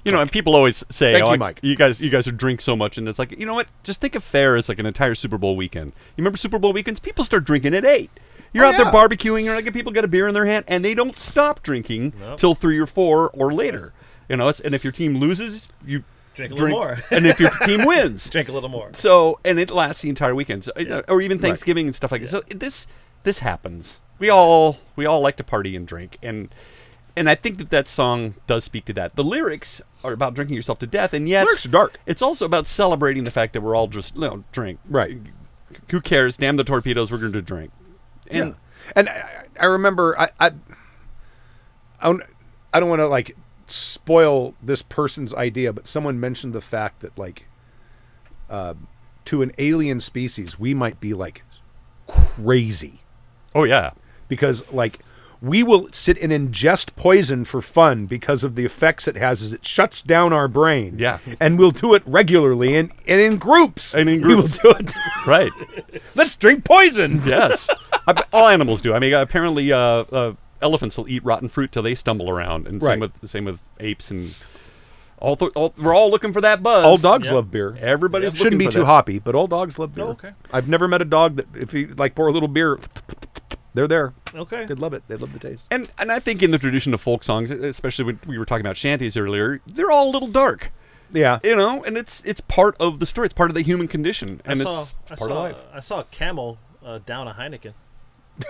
You 0.04 0.12
know, 0.12 0.20
and 0.20 0.30
people 0.30 0.54
always 0.56 0.84
say, 0.90 1.14
Thank 1.14 1.24
oh, 1.24 1.28
you, 1.28 1.34
I- 1.34 1.36
Mike. 1.38 1.60
You 1.62 1.76
guys, 1.76 2.00
you 2.00 2.10
guys 2.10 2.26
would 2.26 2.36
drink 2.36 2.60
so 2.60 2.76
much, 2.76 2.98
and 2.98 3.08
it's 3.08 3.18
like, 3.18 3.38
you 3.38 3.46
know 3.46 3.54
what? 3.54 3.68
Just 3.84 4.00
think 4.00 4.14
of 4.14 4.22
fair 4.22 4.56
as 4.56 4.68
like 4.68 4.78
an 4.78 4.86
entire 4.86 5.14
Super 5.14 5.38
Bowl 5.38 5.56
weekend. 5.56 5.92
You 6.16 6.22
remember 6.22 6.36
Super 6.36 6.58
Bowl 6.58 6.72
weekends? 6.72 7.00
People 7.00 7.24
start 7.24 7.44
drinking 7.44 7.74
at 7.74 7.84
eight. 7.84 8.10
You're 8.52 8.64
Oh, 8.64 8.68
out 8.68 8.76
there 8.76 8.86
barbecuing. 8.86 9.44
You're 9.44 9.54
like, 9.54 9.72
people 9.72 9.92
get 9.92 10.04
a 10.04 10.08
beer 10.08 10.26
in 10.26 10.34
their 10.34 10.46
hand, 10.46 10.64
and 10.68 10.84
they 10.84 10.94
don't 10.94 11.18
stop 11.18 11.62
drinking 11.62 12.14
Nope. 12.18 12.38
till 12.38 12.54
three 12.54 12.78
or 12.78 12.86
four 12.86 13.30
or 13.30 13.52
later. 13.52 13.92
You 14.28 14.36
know, 14.36 14.48
it's, 14.48 14.60
and 14.60 14.74
if 14.74 14.84
your 14.84 14.92
team 14.92 15.16
loses, 15.16 15.68
you 15.86 16.04
Drink 16.34 16.52
a 16.52 16.54
little 16.54 16.70
more. 16.70 16.98
and 17.10 17.26
if 17.26 17.40
your 17.40 17.50
team 17.64 17.84
wins, 17.84 18.28
Drink 18.30 18.48
a 18.48 18.52
little 18.52 18.68
more. 18.68 18.90
So, 18.94 19.38
and 19.44 19.58
it 19.58 19.70
lasts 19.70 20.02
the 20.02 20.08
entire 20.08 20.34
weekend, 20.34 20.64
so, 20.64 20.72
or 21.08 21.20
even 21.20 21.38
Thanksgiving 21.40 21.86
and 21.86 21.94
stuff 21.94 22.12
like 22.12 22.20
that. 22.22 22.28
So 22.28 22.42
this 22.48 22.86
this 23.22 23.40
happens. 23.40 24.00
We 24.18 24.28
all 24.30 24.78
we 24.96 25.06
all 25.06 25.20
like 25.20 25.36
to 25.36 25.44
party 25.44 25.76
and 25.76 25.86
drink, 25.86 26.18
and 26.22 26.48
and 27.16 27.28
I 27.28 27.34
think 27.34 27.58
that 27.58 27.70
that 27.70 27.88
song 27.88 28.34
does 28.46 28.64
speak 28.64 28.84
to 28.86 28.92
that. 28.94 29.16
The 29.16 29.24
lyrics 29.24 29.82
are 30.04 30.12
about 30.12 30.34
drinking 30.34 30.56
yourself 30.56 30.78
to 30.80 30.86
death, 30.86 31.12
and 31.12 31.28
yet 31.28 31.44
Lyrics 31.44 31.66
are 31.66 31.70
dark. 31.70 32.00
It's 32.06 32.22
also 32.22 32.44
about 32.44 32.66
celebrating 32.66 33.24
the 33.24 33.30
fact 33.30 33.52
that 33.52 33.60
we're 33.60 33.74
all 33.74 33.88
just 33.88 34.14
you 34.14 34.22
know 34.22 34.44
drink. 34.52 34.78
Right. 34.88 35.18
Who 35.90 36.00
cares? 36.00 36.36
Damn 36.36 36.56
the 36.56 36.64
torpedoes. 36.64 37.10
We're 37.10 37.18
going 37.18 37.32
to 37.32 37.42
drink. 37.42 37.72
And 38.30 38.54
And 38.94 39.08
I, 39.08 39.44
I 39.60 39.66
remember 39.66 40.18
I 40.18 40.30
I, 40.38 40.50
I 42.00 42.06
don't, 42.06 42.22
I 42.72 42.80
don't 42.80 42.88
want 42.88 43.00
to 43.00 43.08
like 43.08 43.36
spoil 43.66 44.54
this 44.62 44.82
person's 44.82 45.34
idea, 45.34 45.72
but 45.72 45.86
someone 45.86 46.20
mentioned 46.20 46.52
the 46.52 46.60
fact 46.60 47.00
that 47.00 47.18
like 47.18 47.48
uh, 48.48 48.74
to 49.26 49.42
an 49.42 49.52
alien 49.58 50.00
species 50.00 50.58
we 50.58 50.72
might 50.72 51.00
be 51.00 51.14
like 51.14 51.42
crazy 52.06 53.00
oh 53.58 53.64
yeah, 53.64 53.90
because 54.28 54.62
like 54.72 54.98
we 55.40 55.62
will 55.62 55.88
sit 55.92 56.18
and 56.18 56.32
ingest 56.32 56.96
poison 56.96 57.44
for 57.44 57.60
fun 57.62 58.06
because 58.06 58.42
of 58.42 58.56
the 58.56 58.64
effects 58.64 59.06
it 59.06 59.16
has 59.16 59.40
as 59.40 59.52
it 59.52 59.64
shuts 59.64 60.02
down 60.02 60.32
our 60.32 60.48
brain. 60.48 60.96
Yeah. 60.98 61.18
And 61.38 61.58
we'll 61.60 61.70
do 61.70 61.94
it 61.94 62.02
regularly 62.06 62.74
and, 62.76 62.90
and 63.06 63.20
in 63.20 63.36
groups. 63.36 63.94
And 63.94 64.08
in 64.08 64.20
We 64.26 64.34
will 64.34 64.42
do 64.42 64.70
it. 64.70 64.92
right. 65.28 65.52
Let's 66.16 66.36
drink 66.36 66.64
poison. 66.64 67.22
yes. 67.26 67.70
I 68.08 68.20
all 68.32 68.48
animals 68.48 68.82
do. 68.82 68.94
I 68.94 68.98
mean, 68.98 69.14
apparently, 69.14 69.70
uh, 69.72 69.78
uh, 69.78 70.32
elephants 70.60 70.98
will 70.98 71.08
eat 71.08 71.24
rotten 71.24 71.48
fruit 71.48 71.70
till 71.70 71.84
they 71.84 71.94
stumble 71.94 72.28
around, 72.28 72.66
and 72.66 72.82
Right. 72.82 72.94
same 72.94 73.00
with 73.00 73.28
same 73.28 73.44
with 73.44 73.62
apes 73.78 74.10
and 74.10 74.34
all, 75.20 75.36
th- 75.36 75.52
all. 75.54 75.72
We're 75.78 75.94
all 75.94 76.10
looking 76.10 76.32
for 76.32 76.40
that 76.40 76.64
buzz. 76.64 76.84
All 76.84 76.96
dogs 76.96 77.28
Yeah. 77.28 77.34
love 77.34 77.52
beer. 77.52 77.76
Everybody's 77.80 78.32
Shouldn't 78.34 78.54
looking 78.54 78.58
be 78.58 78.64
for 78.64 78.70
too 78.72 78.78
that. 78.80 78.86
hoppy, 78.86 79.18
but 79.20 79.36
all 79.36 79.46
dogs 79.46 79.78
love 79.78 79.94
beer. 79.94 80.04
Oh, 80.06 80.10
okay. 80.10 80.30
I've 80.52 80.68
never 80.68 80.88
met 80.88 81.00
a 81.00 81.04
dog 81.04 81.36
that 81.36 81.46
if 81.54 81.72
you 81.74 81.94
like 81.96 82.16
pour 82.16 82.26
a 82.26 82.32
little 82.32 82.48
beer, 82.48 82.80
they're 83.78 83.86
there. 83.86 84.12
Okay. 84.34 84.64
They'd 84.64 84.80
love 84.80 84.92
it. 84.92 85.04
They 85.06 85.14
love 85.14 85.32
the 85.32 85.38
taste. 85.38 85.68
And 85.70 85.88
and 85.98 86.10
I 86.10 86.18
think 86.18 86.42
in 86.42 86.50
the 86.50 86.58
tradition 86.58 86.92
of 86.92 87.00
folk 87.00 87.22
songs, 87.22 87.52
especially 87.52 88.06
when 88.06 88.18
we 88.26 88.36
were 88.36 88.44
talking 88.44 88.66
about 88.66 88.76
shanties 88.76 89.16
earlier, 89.16 89.60
they're 89.66 89.90
all 89.90 90.10
a 90.10 90.12
little 90.12 90.28
dark. 90.28 90.72
Yeah. 91.12 91.38
You 91.44 91.54
know, 91.54 91.84
and 91.84 91.96
it's 91.96 92.20
it's 92.24 92.40
part 92.40 92.76
of 92.80 92.98
the 92.98 93.06
story. 93.06 93.26
It's 93.26 93.34
part 93.34 93.50
of 93.50 93.54
the 93.54 93.62
human 93.62 93.86
condition, 93.86 94.40
and 94.44 94.60
I 94.60 94.64
it's 94.64 94.92
part 95.06 95.20
saw, 95.20 95.24
of 95.26 95.30
life. 95.30 95.64
I 95.72 95.78
saw 95.78 96.00
a 96.00 96.04
camel 96.04 96.58
uh, 96.84 96.98
down 97.06 97.28
a 97.28 97.34
Heineken. 97.34 97.74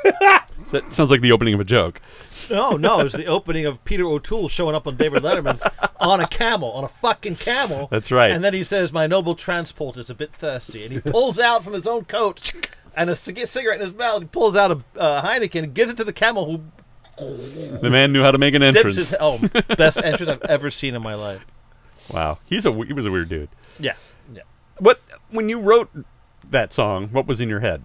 That 0.73 0.93
sounds 0.93 1.11
like 1.11 1.21
the 1.21 1.31
opening 1.31 1.55
of 1.55 1.61
a 1.61 1.65
joke. 1.65 2.03
No, 2.51 2.73
no, 2.73 3.01
it 3.01 3.05
was 3.05 3.13
the 3.13 3.27
opening 3.27 3.65
of 3.65 3.83
Peter 3.85 4.05
O'Toole 4.05 4.49
showing 4.49 4.75
up 4.75 4.89
on 4.89 4.97
David 4.97 5.23
Letterman's 5.23 5.63
on 6.01 6.21
a 6.21 6.27
camel, 6.27 6.73
on 6.73 6.83
a 6.83 6.89
fucking 6.89 7.37
camel. 7.37 7.87
That's 7.91 8.11
right. 8.11 8.33
And 8.33 8.43
then 8.43 8.55
he 8.55 8.65
says, 8.65 8.93
"My 8.93 9.07
noble 9.07 9.35
transport 9.35 9.97
is 9.97 10.11
a 10.11 10.15
bit 10.15 10.33
thirsty," 10.33 10.85
and 10.85 10.93
he 10.93 11.01
pulls 11.01 11.39
out 11.39 11.63
from 11.63 11.75
his 11.75 11.87
own 11.87 12.07
coat 12.07 12.53
and 12.97 13.11
a 13.11 13.17
cigarette 13.17 13.81
in 13.81 13.87
his 13.87 13.95
mouth. 13.95 14.23
He 14.23 14.29
pulls 14.29 14.57
out 14.57 14.71
a 14.71 14.99
uh, 14.99 15.23
Heineken, 15.23 15.65
and 15.65 15.75
gives 15.75 15.91
it 15.91 15.97
to 15.99 16.05
the 16.05 16.13
camel, 16.13 16.47
who 16.47 16.63
The 17.79 17.91
man 17.91 18.13
knew 18.13 18.23
how 18.23 18.31
to 18.31 18.39
make 18.39 18.55
an 18.55 18.61
dips 18.61 18.77
entrance. 18.77 18.97
his 18.97 19.15
oh 19.21 19.39
best 19.77 19.99
entrance 19.99 20.29
I've 20.31 20.43
ever 20.43 20.71
seen 20.71 20.95
in 20.95 21.03
my 21.03 21.15
life. 21.15 21.45
Wow, 22.13 22.39
he's 22.47 22.65
a 22.67 22.73
he 22.85 22.93
was 22.93 23.07
a 23.07 23.11
weird 23.11 23.29
dude. 23.29 23.49
Yeah, 23.79 23.95
yeah. 24.33 24.43
What 24.79 25.01
when 25.31 25.49
you 25.49 25.61
wrote 25.61 25.91
that 26.51 26.73
song? 26.73 27.09
What 27.09 27.27
was 27.27 27.41
in 27.41 27.49
your 27.49 27.61
head? 27.61 27.83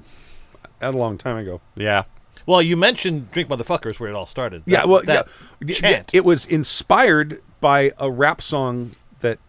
That 0.79 0.93
a 0.93 0.97
long 0.97 1.17
time 1.17 1.37
ago. 1.37 1.61
Yeah, 1.75 2.03
Well, 2.45 2.61
you 2.61 2.75
mentioned 2.77 3.31
"Drink 3.31 3.49
Motherfuckers" 3.49 3.99
where 3.99 4.09
it 4.09 4.15
all 4.15 4.25
started. 4.27 4.63
Yeah, 4.65 4.85
well, 4.85 5.01
that 5.05 5.27
yeah, 5.61 5.73
chant. 5.75 6.11
It 6.13 6.23
was 6.25 6.45
inspired 6.45 7.41
by 7.59 7.91
a 7.97 8.09
rap 8.11 8.41
song 8.41 8.91
that 9.21 9.39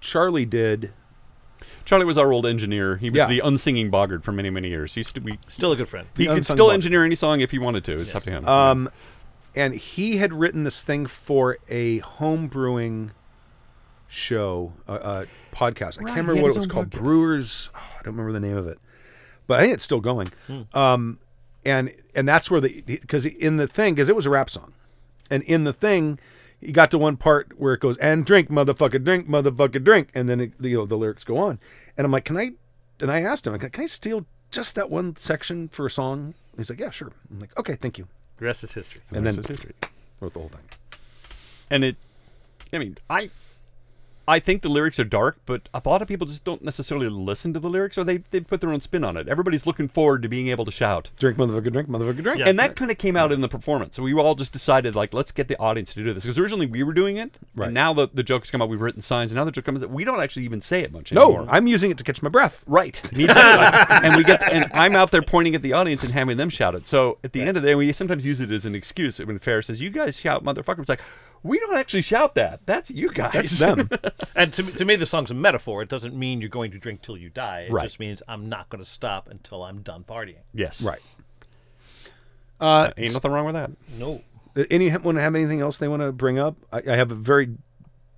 Charlie 0.00 0.44
did. 0.46 0.92
Charlie 1.84 2.04
was 2.04 2.16
our 2.18 2.32
old 2.32 2.46
engineer. 2.46 2.96
He 2.96 3.10
was 3.10 3.16
Yeah. 3.18 3.26
the 3.26 3.40
unsinging 3.40 3.90
boggard 3.90 4.24
for 4.24 4.32
many 4.32 4.50
many 4.50 4.68
years. 4.68 4.94
He's 4.94 5.08
st- 5.08 5.24
we, 5.24 5.38
Still 5.48 5.72
a 5.72 5.76
good 5.76 5.88
friend. 5.88 6.08
he 6.16 6.26
could 6.26 6.38
unsung 6.38 6.56
still 6.56 6.66
boggard. 6.66 6.74
engineer 6.74 7.04
any 7.04 7.14
song 7.14 7.40
if 7.40 7.50
he 7.50 7.58
wanted 7.58 7.84
to. 7.84 8.00
It's 8.00 8.14
up 8.14 8.22
to 8.24 8.30
him. 8.30 8.48
Um, 8.48 8.90
and 9.54 9.74
he 9.74 10.16
had 10.16 10.32
written 10.32 10.64
this 10.64 10.82
thing 10.84 11.06
for 11.06 11.58
a 11.68 11.98
home 11.98 12.46
brewing 12.48 13.10
show, 14.08 14.72
a 14.88 14.92
uh, 14.92 14.94
uh, 14.94 15.24
podcast. 15.52 16.00
I 16.00 16.04
Right, 16.04 16.14
can't 16.14 16.16
he 16.16 16.20
remember 16.20 16.34
had 16.34 16.42
what 16.42 16.48
his 16.48 16.56
it 16.56 16.58
was 16.60 16.64
own 16.66 16.68
called. 16.70 16.90
podcast. 16.90 16.98
Brewers. 16.98 17.70
oh, 17.74 17.78
I 17.78 18.02
don't 18.02 18.14
remember 18.16 18.32
the 18.32 18.46
name 18.46 18.56
of 18.56 18.66
it, 18.66 18.78
but 19.46 19.58
I 19.58 19.62
think 19.62 19.74
it's 19.74 19.84
still 19.84 20.00
going. 20.00 20.28
Hmm. 20.46 20.62
Um, 20.78 21.18
and 21.64 21.92
and 22.14 22.28
that's 22.28 22.50
where 22.50 22.60
the 22.60 22.82
because 22.86 23.24
in 23.26 23.56
the 23.56 23.66
thing 23.66 23.94
because 23.94 24.08
it 24.08 24.16
was 24.16 24.26
a 24.26 24.30
rap 24.30 24.50
song, 24.50 24.72
and 25.30 25.42
in 25.44 25.64
the 25.64 25.72
thing. 25.72 26.18
He 26.64 26.70
got 26.72 26.90
to 26.92 26.98
one 26.98 27.16
part 27.16 27.58
where 27.58 27.74
it 27.74 27.80
goes 27.80 27.96
and 27.98 28.24
drink 28.24 28.48
motherfucker 28.48 29.02
drink 29.04 29.28
motherfucker 29.28 29.82
drink 29.82 30.08
and 30.14 30.28
then 30.28 30.40
it, 30.40 30.52
you 30.60 30.76
know 30.78 30.86
the 30.86 30.96
lyrics 30.96 31.24
go 31.24 31.36
on 31.38 31.58
and 31.96 32.04
I'm 32.04 32.12
like 32.12 32.24
can 32.24 32.36
I 32.36 32.52
and 33.00 33.10
I 33.10 33.20
asked 33.22 33.46
him 33.46 33.58
can 33.58 33.82
I 33.82 33.86
steal 33.86 34.26
just 34.50 34.74
that 34.76 34.88
one 34.88 35.16
section 35.16 35.68
for 35.68 35.86
a 35.86 35.90
song 35.90 36.34
he's 36.56 36.70
like 36.70 36.78
yeah 36.78 36.90
sure 36.90 37.10
I'm 37.30 37.40
like 37.40 37.58
okay 37.58 37.74
thank 37.74 37.98
you 37.98 38.06
The 38.38 38.44
rest 38.44 38.62
is 38.62 38.72
history. 38.74 39.00
and 39.10 39.24
Rest 39.24 39.36
then 39.36 39.44
is 39.44 39.48
history. 39.48 39.72
wrote 40.20 40.32
the 40.34 40.38
whole 40.38 40.48
thing. 40.50 40.62
and 41.68 41.84
it 41.84 41.96
i 42.72 42.78
mean 42.78 42.96
i 43.10 43.30
i 44.28 44.38
think 44.38 44.62
the 44.62 44.68
lyrics 44.68 44.98
are 45.00 45.04
dark 45.04 45.38
but 45.46 45.68
a 45.74 45.80
lot 45.84 46.00
of 46.02 46.08
people 46.08 46.26
just 46.26 46.44
don't 46.44 46.62
necessarily 46.62 47.08
listen 47.08 47.52
to 47.52 47.60
the 47.60 47.68
lyrics 47.68 47.96
or 47.98 48.04
they, 48.04 48.18
they 48.30 48.40
put 48.40 48.60
their 48.60 48.70
own 48.72 48.80
spin 48.80 49.04
on 49.04 49.16
it 49.16 49.28
everybody's 49.28 49.66
looking 49.66 49.88
forward 49.88 50.22
to 50.22 50.28
being 50.28 50.48
able 50.48 50.64
to 50.64 50.70
shout 50.70 51.10
Drink, 51.18 51.36
motherfucker, 51.38 51.72
drink, 51.72 51.88
motherfucker, 51.88 52.22
drink. 52.22 52.38
Yeah. 52.38 52.48
and 52.48 52.58
that 52.58 52.76
kind 52.76 52.90
of 52.90 52.98
came 52.98 53.16
out 53.16 53.32
in 53.32 53.40
the 53.40 53.48
performance 53.48 53.96
so 53.96 54.02
we 54.02 54.14
all 54.14 54.34
just 54.34 54.52
decided 54.52 54.94
like 54.94 55.12
let's 55.12 55.32
get 55.32 55.48
the 55.48 55.58
audience 55.58 55.92
to 55.94 56.02
do 56.02 56.12
this 56.12 56.22
because 56.24 56.38
originally 56.38 56.66
we 56.66 56.82
were 56.82 56.92
doing 56.94 57.16
it 57.16 57.38
Right. 57.54 57.66
and 57.66 57.74
now 57.74 57.92
the, 57.92 58.08
the 58.12 58.22
jokes 58.22 58.50
come 58.50 58.62
out 58.62 58.68
we've 58.68 58.80
written 58.80 59.00
signs 59.00 59.30
and 59.32 59.36
now 59.36 59.44
the 59.44 59.50
joke 59.52 59.64
comes 59.64 59.82
out 59.82 59.90
we 59.90 60.04
don't 60.04 60.20
actually 60.20 60.44
even 60.44 60.60
say 60.60 60.80
it 60.80 60.92
much 60.92 61.12
no, 61.12 61.24
anymore 61.28 61.46
I'm 61.48 61.66
using 61.66 61.90
it 61.90 61.98
to 61.98 62.04
catch 62.04 62.22
my 62.22 62.28
breath. 62.28 62.62
Right. 62.66 63.00
Me 63.16 63.26
too. 63.26 63.32
and 63.36 64.16
we 64.16 64.24
get 64.24 64.42
and 64.52 64.70
I'm 64.72 64.96
out 64.96 65.10
there 65.10 65.22
pointing 65.22 65.54
at 65.54 65.62
the 65.62 65.72
audience 65.72 66.02
and 66.04 66.12
having 66.12 66.36
them 66.36 66.48
shout 66.48 66.74
it. 66.74 66.86
So 66.86 67.18
at 67.24 67.32
the 67.32 67.40
end 67.40 67.50
of 67.50 67.54
the 67.56 67.60
day, 67.68 67.74
we 67.74 67.92
sometimes 67.92 68.24
use 68.24 68.40
it 68.40 68.50
as 68.50 68.64
an 68.64 68.74
excuse 68.74 69.18
when 69.18 69.38
Ferris 69.38 69.66
says, 69.66 69.80
"You 69.80 69.90
guys 69.90 70.18
shout 70.18 70.44
motherfucker." 70.44 70.78
It's 70.80 70.88
like 70.88 71.00
we 71.42 71.58
don't 71.58 71.76
actually 71.76 72.02
shout 72.02 72.34
that. 72.36 72.64
That's 72.66 72.90
you 72.90 73.10
guys. 73.10 73.32
That's 73.32 73.58
them. 73.58 73.88
And 74.34 74.52
to 74.54 74.62
me, 74.62 74.72
to 74.72 74.84
me, 74.84 74.96
the 74.96 75.06
song's 75.06 75.30
a 75.30 75.34
metaphor. 75.34 75.82
It 75.82 75.88
doesn't 75.88 76.14
mean 76.14 76.40
you're 76.40 76.48
going 76.50 76.70
to 76.72 76.78
drink 76.78 77.02
till 77.02 77.16
you 77.16 77.28
die. 77.30 77.62
It 77.68 77.72
Right. 77.72 77.82
just 77.84 78.00
means 78.00 78.22
I'm 78.26 78.48
not 78.48 78.68
going 78.70 78.82
to 78.82 78.88
stop 78.88 79.28
until 79.28 79.62
I'm 79.62 79.82
done 79.82 80.04
partying. 80.04 80.42
yes. 80.54 80.82
right. 80.82 81.00
Uh, 82.60 82.90
Ain't 82.96 83.12
nothing 83.12 83.30
wrong 83.32 83.44
with 83.46 83.54
that. 83.54 83.70
No. 83.98 84.22
anyone 84.70 85.16
have 85.16 85.34
anything 85.34 85.60
else 85.60 85.78
they 85.78 85.88
want 85.88 86.02
to 86.02 86.12
bring 86.12 86.38
up? 86.38 86.56
I, 86.72 86.78
I 86.88 86.96
have 86.96 87.10
a 87.10 87.14
very 87.16 87.56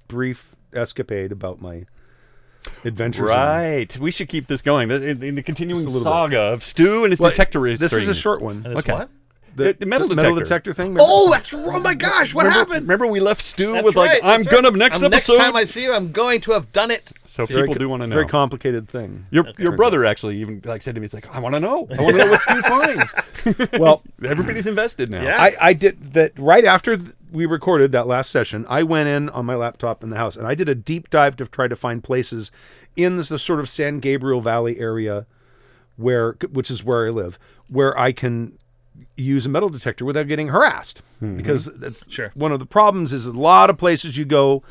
brief 0.09 0.55
escapade 0.72 1.33
about 1.33 1.61
my 1.62 1.87
adventures. 2.85 3.31
in- 3.31 3.37
Right. 3.37 3.99
We 3.99 4.11
should 4.11 4.29
keep 4.29 4.47
this 4.47 4.61
going. 4.62 4.91
In, 4.91 5.22
in 5.22 5.35
the 5.35 5.43
continuing 5.43 5.85
Just 5.85 5.95
a 5.95 5.99
little 5.99 6.12
saga 6.12 6.39
of 6.41 6.62
Stu 6.62 7.05
and 7.05 7.12
his 7.12 7.20
Well, 7.20 7.31
detector 7.31 7.61
This 7.77 7.93
is 7.93 8.09
a 8.09 8.14
short 8.14 8.43
one. 8.43 8.57
And 8.64 8.79
it's 8.79 8.81
Okay. 8.81 8.93
what? 8.93 9.11
The, 9.57 9.72
the 9.78 9.86
metal 9.86 10.09
metal 10.09 10.34
detector. 10.34 10.72
detector 10.72 10.74
thing. 10.74 10.96
Oh, 11.00 11.30
that's 11.30 11.55
oh 11.55 11.80
my 11.80 11.94
gosh! 11.94 12.34
What 12.34 12.44
remember, 12.46 12.59
happened? 12.72 12.88
Remember, 12.88 13.07
we 13.07 13.20
left 13.20 13.40
Stu 13.40 13.72
That's 13.72 13.84
with 13.84 13.96
like, 13.96 14.11
right, 14.11 14.20
"I'm 14.24 14.42
gonna 14.42 14.68
right. 14.70 14.76
next 14.78 15.02
Um, 15.02 15.12
episode." 15.12 15.34
Next 15.34 15.44
time 15.44 15.57
I 15.57 15.64
see 15.64 15.82
you, 15.84 15.92
I'm 15.92 16.12
going 16.12 16.40
to 16.42 16.52
have 16.52 16.72
done 16.72 16.90
it. 16.90 17.12
so 17.24 17.44
Very 17.44 17.62
people 17.62 17.74
co- 17.74 17.78
do 17.80 17.88
want 17.88 18.02
to 18.02 18.07
know. 18.09 18.14
Very 18.14 18.26
complicated 18.26 18.88
thing. 18.88 19.26
your 19.30 19.44
your 19.59 19.72
brother 19.76 20.05
actually 20.05 20.38
even 20.38 20.61
like 20.64 20.82
said 20.82 20.94
to 20.96 21.00
me, 21.00 21.05
"It's 21.05 21.14
like 21.14 21.32
I 21.34 21.38
want 21.38 21.55
to 21.55 21.61
know. 21.61 21.86
I 21.98 22.02
want 22.02 22.18
to 22.18 22.24
know 22.24 22.30
what 22.30 22.40
Stu 22.40 22.62
finds." 22.62 23.14
Well, 23.78 24.02
Everybody's 24.24 24.66
invested 24.66 25.11
now. 25.11 25.22
Yeah. 25.22 25.36
I, 25.40 25.55
I 25.61 25.72
did 25.74 26.14
that 26.14 26.32
right 26.38 26.64
after 26.64 26.96
th- 26.96 27.12
we 27.30 27.44
recorded 27.44 27.92
that 27.92 28.07
last 28.07 28.30
session. 28.30 28.64
I 28.70 28.82
went 28.84 29.09
in 29.09 29.28
on 29.30 29.44
my 29.44 29.55
laptop 29.55 30.02
in 30.02 30.09
the 30.09 30.16
house 30.16 30.34
and 30.36 30.46
I 30.46 30.55
did 30.55 30.68
a 30.70 30.74
deep 30.74 31.11
dive 31.11 31.36
to 31.36 31.46
try 31.46 31.68
to 31.68 31.76
find 31.76 32.02
places 32.02 32.50
in 32.96 33.18
this, 33.18 33.28
the 33.28 33.38
sort 33.38 33.61
of 33.61 33.68
San 33.68 33.98
Gabriel 33.98 34.40
Valley 34.40 34.78
area, 34.80 35.26
where 35.96 36.32
which 36.52 36.70
is 36.70 36.82
where 36.84 37.07
I 37.07 37.11
live, 37.11 37.38
where 37.68 37.98
I 37.98 38.12
can 38.12 38.59
use 39.16 39.47
a 39.47 39.49
metal 39.49 39.68
detector 39.68 40.05
without 40.05 40.26
getting 40.28 40.49
harassed. 40.49 41.03
Because 41.20 41.66
that's 41.76 42.05
Sure. 42.12 42.30
one 42.34 42.53
of 42.53 42.59
the 42.59 42.66
problems 42.66 43.12
is 43.14 43.26
a 43.26 43.32
lot 43.32 43.70
of 43.70 43.78
places 43.78 44.18
you 44.18 44.24
go, 44.26 44.62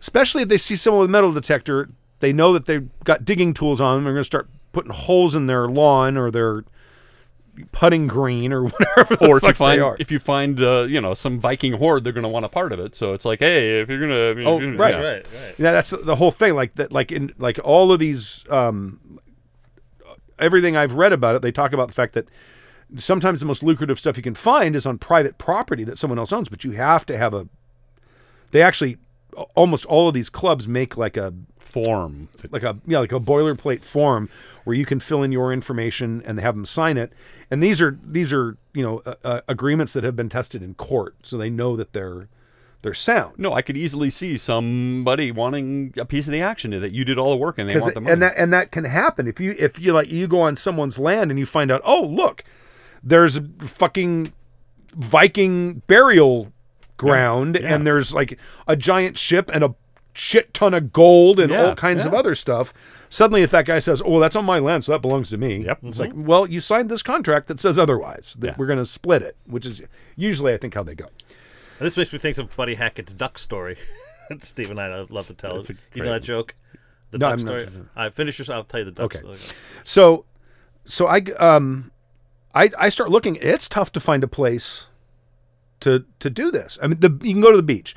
especially 0.00 0.42
if 0.42 0.48
they 0.48 0.56
see 0.56 0.74
someone 0.76 1.00
with 1.02 1.10
a 1.10 1.12
metal 1.12 1.30
detector, 1.32 1.88
they 2.20 2.32
know 2.32 2.52
that 2.54 2.64
they've 2.66 2.88
got 3.04 3.24
digging 3.26 3.52
tools 3.52 3.80
on 3.82 3.96
them. 3.96 4.04
They're 4.04 4.14
going 4.14 4.20
to 4.22 4.24
start 4.24 4.48
putting 4.72 4.92
holes 4.92 5.34
in 5.34 5.46
their 5.46 5.68
lawn 5.68 6.16
or 6.16 6.30
their 6.30 6.64
putting 7.72 8.06
green 8.06 8.50
or 8.52 8.64
whatever. 8.68 9.16
the 9.16 9.26
or 9.28 9.36
if 9.36 9.42
you 9.42 9.48
fuck 9.48 9.50
they 9.50 9.52
find 9.58 9.82
are. 9.82 9.96
if 9.98 10.10
you 10.10 10.18
find 10.18 10.62
uh, 10.62 10.86
you 10.88 11.00
know 11.02 11.12
some 11.12 11.38
Viking 11.38 11.74
horde, 11.74 12.04
they're 12.04 12.12
going 12.14 12.22
to 12.22 12.28
want 12.30 12.46
a 12.46 12.48
part 12.48 12.72
of 12.72 12.78
it. 12.80 12.94
So 12.96 13.12
it's 13.12 13.26
like, 13.26 13.40
hey, 13.40 13.80
if 13.80 13.90
you're 13.90 14.00
gonna, 14.00 14.48
Oh, 14.48 14.58
you 14.60 14.70
know, 14.70 14.78
right. 14.78 14.94
yeah. 14.94 15.00
Right, 15.00 15.28
right. 15.34 15.54
Yeah, 15.58 15.72
that's 15.72 15.90
the 15.90 16.16
whole 16.16 16.30
thing. 16.30 16.54
Like 16.54 16.76
that, 16.76 16.92
like 16.92 17.12
in 17.12 17.34
like 17.38 17.58
all 17.62 17.92
of 17.92 17.98
these, 17.98 18.46
um, 18.48 19.18
everything 20.38 20.76
I've 20.76 20.94
read 20.94 21.12
about 21.12 21.36
it, 21.36 21.42
they 21.42 21.52
talk 21.52 21.72
about 21.74 21.88
the 21.88 21.94
fact 21.94 22.14
that 22.14 22.26
sometimes 22.96 23.40
the 23.40 23.46
most 23.46 23.62
lucrative 23.62 23.98
stuff 23.98 24.16
you 24.16 24.22
can 24.22 24.34
find 24.34 24.74
is 24.74 24.86
on 24.86 24.98
private 24.98 25.38
property 25.38 25.84
that 25.84 25.98
someone 25.98 26.18
else 26.18 26.32
owns, 26.32 26.48
but 26.48 26.64
you 26.64 26.72
have 26.72 27.06
to 27.06 27.16
have 27.16 27.34
a. 27.34 27.48
They 28.50 28.62
actually, 28.62 28.98
almost 29.54 29.86
all 29.86 30.08
of 30.08 30.14
these 30.14 30.28
clubs 30.28 30.66
make 30.66 30.96
like 30.96 31.16
a 31.16 31.32
form. 31.58 32.28
like 32.50 32.62
a 32.62 32.78
yeah 32.86 32.98
like 32.98 33.12
a 33.12 33.20
boilerplate 33.20 33.84
form 33.84 34.28
where 34.64 34.74
you 34.74 34.84
can 34.84 34.98
fill 34.98 35.22
in 35.22 35.30
your 35.30 35.52
information 35.52 36.22
and 36.26 36.40
have 36.40 36.54
them 36.54 36.64
sign 36.64 36.96
it. 36.96 37.12
And 37.50 37.62
these 37.62 37.80
are 37.80 37.98
these 38.04 38.32
are 38.32 38.56
you 38.74 38.82
know 38.82 39.02
uh, 39.24 39.40
agreements 39.48 39.92
that 39.92 40.04
have 40.04 40.16
been 40.16 40.28
tested 40.28 40.62
in 40.62 40.74
court, 40.74 41.14
so 41.22 41.36
they 41.36 41.50
know 41.50 41.76
that 41.76 41.92
they're 41.92 42.28
they're 42.82 42.94
sound. 42.94 43.38
No, 43.38 43.52
I 43.52 43.62
could 43.62 43.76
easily 43.76 44.10
see 44.10 44.36
somebody 44.36 45.30
wanting 45.30 45.94
a 45.98 46.04
piece 46.04 46.26
of 46.26 46.32
the 46.32 46.40
action 46.40 46.70
that 46.72 46.92
you 46.92 47.04
did 47.04 47.18
all 47.18 47.30
the 47.30 47.36
work 47.36 47.58
and 47.58 47.68
they 47.68 47.76
want 47.78 47.94
the 47.94 48.00
money. 48.00 48.12
and 48.12 48.22
that 48.22 48.34
and 48.36 48.52
that 48.52 48.72
can 48.72 48.84
happen 48.84 49.26
if 49.26 49.38
you 49.38 49.54
if 49.58 49.78
you 49.78 49.92
like 49.92 50.10
you 50.10 50.26
go 50.26 50.40
on 50.40 50.56
someone's 50.56 50.98
land 50.98 51.30
and 51.30 51.38
you 51.38 51.46
find 51.46 51.70
out 51.70 51.82
oh 51.84 52.02
look 52.02 52.42
there's 53.02 53.36
a 53.36 53.42
fucking 53.66 54.32
Viking 54.94 55.82
burial 55.86 56.52
ground 56.96 57.56
and 57.56 57.86
there's 57.86 58.12
like 58.12 58.38
a 58.66 58.74
giant 58.76 59.16
ship 59.16 59.50
and 59.54 59.62
a 59.64 59.74
shit 60.12 60.52
ton 60.52 60.74
of 60.74 60.92
gold 60.92 61.38
and 61.38 61.52
Yeah, 61.52 61.66
all 61.66 61.74
kinds 61.76 62.04
of 62.04 62.12
other 62.12 62.34
stuff. 62.34 63.06
Suddenly, 63.08 63.42
if 63.42 63.52
that 63.52 63.64
guy 63.64 63.78
says, 63.78 64.02
"Oh, 64.04 64.18
that's 64.18 64.34
on 64.34 64.44
my 64.44 64.58
land, 64.58 64.84
so 64.84 64.92
that 64.92 65.00
belongs 65.00 65.30
to 65.30 65.36
me," 65.38 65.64
Yep. 65.64 65.78
it's 65.84 66.00
like, 66.00 66.10
well, 66.14 66.48
you 66.50 66.60
signed 66.60 66.90
this 66.90 67.02
contract 67.04 67.46
that 67.48 67.60
says 67.60 67.78
otherwise. 67.78 68.34
That 68.40 68.46
Yeah. 68.48 68.54
we're 68.58 68.66
going 68.66 68.80
to 68.80 68.84
split 68.84 69.22
it, 69.22 69.36
which 69.46 69.64
is 69.64 69.80
usually, 70.16 70.52
I 70.52 70.56
think, 70.56 70.74
how 70.74 70.82
they 70.82 70.94
go. 70.96 71.06
And 71.78 71.86
this 71.86 71.96
makes 71.96 72.12
me 72.12 72.18
think 72.18 72.36
of 72.38 72.54
Buddy 72.56 72.74
Hackett's 72.74 73.14
duck 73.14 73.38
story. 73.38 73.76
Steve 74.40 74.70
and 74.70 74.80
I 74.80 75.06
love 75.08 75.28
to 75.28 75.34
tell 75.34 75.56
That's 75.56 75.70
it. 75.70 75.76
a 75.94 75.98
You 75.98 76.04
know 76.04 76.10
that 76.12 76.22
joke? 76.24 76.54
The 77.12 77.18
No, 77.18 77.26
duck 77.30 77.38
I'm 77.38 77.46
not 77.46 77.60
story. 77.60 77.72
sure. 77.74 77.86
I 77.96 78.10
finish 78.10 78.38
this. 78.38 78.50
I'll 78.50 78.64
tell 78.64 78.80
you 78.80 78.86
the 78.86 78.92
duck 78.92 79.04
Okay. 79.06 79.18
story. 79.20 79.38
So, 79.84 80.24
so 80.84 81.06
I 81.06 81.18
um, 81.38 81.90
I 82.54 82.70
I 82.78 82.88
start 82.88 83.10
looking. 83.10 83.36
It's 83.40 83.68
tough 83.68 83.92
to 83.92 84.00
find 84.00 84.24
a 84.24 84.28
place 84.28 84.86
to 85.80 86.04
to 86.18 86.30
do 86.30 86.50
this. 86.50 86.78
I 86.82 86.88
mean, 86.88 87.00
the 87.00 87.10
you 87.22 87.32
can 87.32 87.40
go 87.40 87.50
to 87.50 87.56
the 87.56 87.62
beach, 87.62 87.94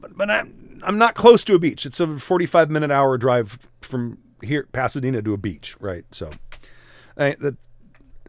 but 0.00 0.16
but 0.16 0.30
I'm 0.30 0.80
I'm 0.84 0.98
not 0.98 1.14
close 1.14 1.44
to 1.44 1.54
a 1.54 1.58
beach. 1.58 1.86
It's 1.86 2.00
a 2.00 2.18
45 2.18 2.70
minute 2.70 2.90
hour 2.90 3.18
drive 3.18 3.58
from 3.80 4.18
here 4.42 4.68
Pasadena 4.72 5.22
to 5.22 5.32
a 5.32 5.38
beach, 5.38 5.76
right? 5.80 6.04
So, 6.12 6.30
I 7.16 7.36
that 7.40 7.56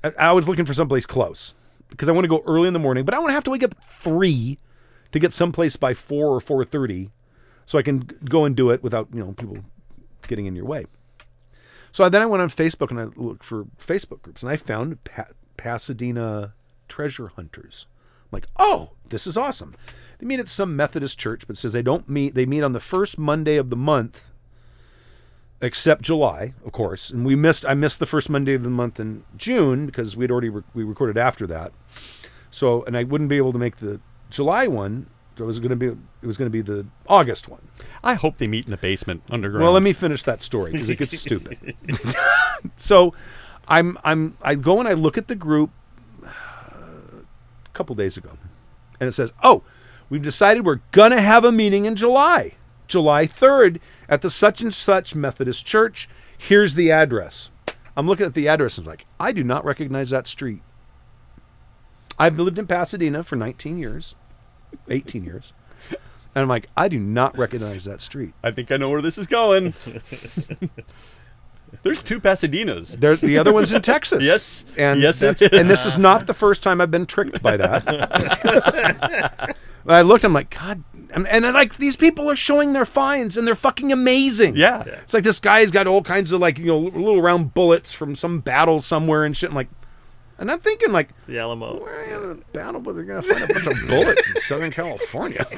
I, 0.03 0.13
I 0.19 0.32
was 0.32 0.47
looking 0.47 0.65
for 0.65 0.73
someplace 0.73 1.05
close 1.05 1.53
because 1.89 2.09
I 2.09 2.11
want 2.11 2.25
to 2.25 2.30
go 2.30 2.43
early 2.45 2.67
in 2.67 2.73
the 2.73 2.80
morning, 2.80 3.05
but 3.05 3.13
I 3.13 3.19
want 3.19 3.30
to 3.30 3.34
have 3.34 3.43
to 3.45 3.51
wake 3.51 3.63
up 3.63 3.75
three 3.84 4.57
to 5.11 5.19
get 5.19 5.34
someplace 5.34 5.75
by 5.75 5.93
four 5.93 6.28
or 6.28 6.39
four 6.39 6.63
thirty, 6.63 7.11
so 7.65 7.78
I 7.78 7.82
can 7.82 8.09
go 8.25 8.45
and 8.45 8.55
do 8.55 8.69
it 8.69 8.84
without 8.84 9.09
you 9.13 9.19
know 9.19 9.34
people 9.34 9.59
getting 10.28 10.45
in 10.45 10.55
your 10.55 10.65
way. 10.65 10.86
So 11.91 12.07
then 12.09 12.21
I 12.21 12.25
went 12.25 12.43
on 12.43 12.49
Facebook 12.49 12.91
and 12.91 12.99
I 12.99 13.05
looked 13.15 13.43
for 13.43 13.65
Facebook 13.80 14.21
groups 14.21 14.43
and 14.43 14.51
I 14.51 14.55
found 14.55 15.03
pa- 15.03 15.28
Pasadena 15.57 16.53
treasure 16.87 17.27
hunters. 17.27 17.87
I'm 18.23 18.37
like, 18.37 18.47
oh, 18.57 18.91
this 19.09 19.27
is 19.27 19.37
awesome. 19.37 19.75
They 20.19 20.25
meet 20.25 20.39
at 20.39 20.47
some 20.47 20.75
Methodist 20.75 21.19
church, 21.19 21.47
but 21.47 21.55
it 21.55 21.59
says 21.59 21.73
they 21.73 21.81
don't 21.81 22.09
meet. 22.09 22.35
They 22.35 22.45
meet 22.45 22.63
on 22.63 22.73
the 22.73 22.79
first 22.79 23.17
Monday 23.17 23.57
of 23.57 23.69
the 23.69 23.75
month, 23.75 24.31
except 25.61 26.01
July, 26.01 26.53
of 26.65 26.71
course. 26.71 27.09
And 27.09 27.25
we 27.25 27.35
missed. 27.35 27.65
I 27.65 27.73
missed 27.73 27.99
the 27.99 28.05
first 28.05 28.29
Monday 28.29 28.53
of 28.53 28.63
the 28.63 28.69
month 28.69 28.99
in 28.99 29.23
June 29.37 29.85
because 29.85 30.17
we'd 30.17 30.31
already 30.31 30.49
re- 30.49 30.63
we 30.73 30.83
recorded 30.83 31.17
after 31.17 31.47
that. 31.47 31.71
So 32.49 32.83
and 32.85 32.97
I 32.97 33.03
wouldn't 33.03 33.29
be 33.29 33.37
able 33.37 33.51
to 33.53 33.59
make 33.59 33.77
the 33.77 33.99
July 34.29 34.67
one. 34.67 35.07
So 35.37 35.43
it 35.43 35.47
was 35.47 35.59
going 35.59 35.69
to 35.69 35.75
be. 35.75 35.87
It 35.87 36.25
was 36.25 36.35
going 36.35 36.47
to 36.47 36.51
be 36.51 36.61
the 36.61 36.87
August 37.07 37.47
one. 37.47 37.61
I 38.03 38.15
hope 38.15 38.37
they 38.37 38.47
meet 38.47 38.65
in 38.65 38.71
the 38.71 38.77
basement 38.77 39.21
underground. 39.29 39.63
Well, 39.63 39.71
let 39.71 39.83
me 39.83 39.93
finish 39.93 40.23
that 40.23 40.41
story 40.41 40.71
because 40.71 40.89
it 40.89 40.97
gets 40.97 41.17
stupid. 41.19 41.75
so, 42.75 43.13
I'm 43.68 43.97
I'm 44.03 44.38
I 44.41 44.55
go 44.55 44.80
and 44.80 44.88
I 44.88 44.93
look 44.93 45.18
at 45.18 45.28
the 45.28 45.36
group 45.36 45.72
uh, 46.24 46.30
a 46.30 47.70
couple 47.74 47.95
days 47.95 48.18
ago, 48.18 48.38
and 48.99 49.07
it 49.07 49.13
says, 49.13 49.34
"Oh, 49.43 49.63
we've 50.09 50.22
decided 50.22 50.65
we're 50.65 50.82
gonna 50.91 51.22
have 51.22 51.43
a 51.43 51.51
meeting 51.51 51.86
in 51.86 51.95
July, 51.95 52.53
July 52.88 53.26
3rd, 53.26 53.80
at 54.07 54.22
the 54.22 54.30
such 54.30 54.61
and 54.61 54.74
such 54.74 55.15
Methodist 55.15 55.65
Church. 55.65 56.07
Here's 56.38 56.76
the 56.76 56.91
address." 56.91 57.51
I'm 57.97 58.05
looking 58.05 58.28
at 58.28 58.36
the 58.36 58.47
address 58.47 58.78
and 58.78 58.86
I'm 58.86 58.91
like, 58.91 59.07
I 59.20 59.32
do 59.32 59.43
not 59.43 59.65
recognize 59.65 60.11
that 60.11 60.28
street. 60.28 60.61
I've 62.20 62.39
lived 62.39 62.59
in 62.59 62.68
Pasadena 62.68 63.24
for 63.24 63.36
19 63.36 63.80
years, 63.80 64.15
18 64.88 65.24
years. 65.24 65.51
And 65.89 66.43
I'm 66.43 66.47
like, 66.47 66.68
I 66.78 66.88
do 66.88 66.99
not 66.99 67.36
recognize 67.36 67.86
that 67.86 67.99
street. 67.99 68.36
I 68.43 68.51
think 68.51 68.72
I 68.72 68.78
know 68.78 68.91
where 68.91 69.01
this 69.01 69.18
is 69.18 69.26
going. 69.26 69.74
There's 71.84 72.01
two 72.03 72.20
Pasadenas. 72.20 72.99
There, 72.99 73.15
the 73.15 73.38
other 73.38 73.53
one's 73.53 73.72
in 73.74 73.82
Texas. 73.82 74.24
Yes. 74.26 74.65
and 74.78 74.99
Yes, 75.01 75.22
it 75.22 75.38
that's- 75.38 75.59
and 75.59 75.70
this 75.70 75.86
is 75.86 75.97
not 75.97 76.28
the 76.28 76.34
first 76.34 76.63
time 76.63 76.82
I've 76.82 76.91
been 76.91 77.05
tricked 77.05 77.41
by 77.41 77.57
that. 77.57 79.55
I 79.88 80.01
looked, 80.01 80.24
I'm 80.26 80.34
like, 80.34 80.49
God, 80.49 80.84
and, 81.11 81.26
and 81.28 81.45
then, 81.45 81.53
like 81.53 81.78
these 81.78 81.95
people 81.95 82.30
are 82.30 82.36
showing 82.36 82.74
their 82.74 82.84
finds, 82.86 83.38
and 83.38 83.47
they're 83.47 83.55
fucking 83.55 83.91
amazing. 83.93 84.57
Yeah. 84.57 84.84
it's 84.86 85.13
like 85.13 85.24
this 85.24 85.39
guy's 85.39 85.72
got 85.72 85.88
all 85.88 86.01
kinds 86.01 86.34
of 86.34 86.41
like 86.41 86.57
you 86.59 86.65
know 86.65 86.78
little 86.78 87.22
round 87.22 87.53
bullets 87.53 87.93
from 87.93 88.13
some 88.15 88.39
battle 88.41 88.82
somewhere 88.82 89.24
and 89.24 89.36
shit. 89.38 89.49
I'm 89.49 89.55
like, 89.55 89.70
and 90.39 90.51
I'm 90.51 90.59
thinking 90.59 90.91
like, 90.91 91.09
The 91.28 91.39
Alamo. 91.39 91.80
where 91.82 92.01
are 92.01 92.03
you 92.05 92.09
gonna 92.20 92.36
battle, 92.51 92.82
but 92.82 92.95
they're 92.95 93.05
gonna 93.05 93.22
find 93.22 93.43
a 93.49 93.53
bunch 93.53 93.65
of 93.68 93.88
bullets 93.88 94.30
in 94.30 94.36
Southern 94.41 94.72
California. 94.72 95.45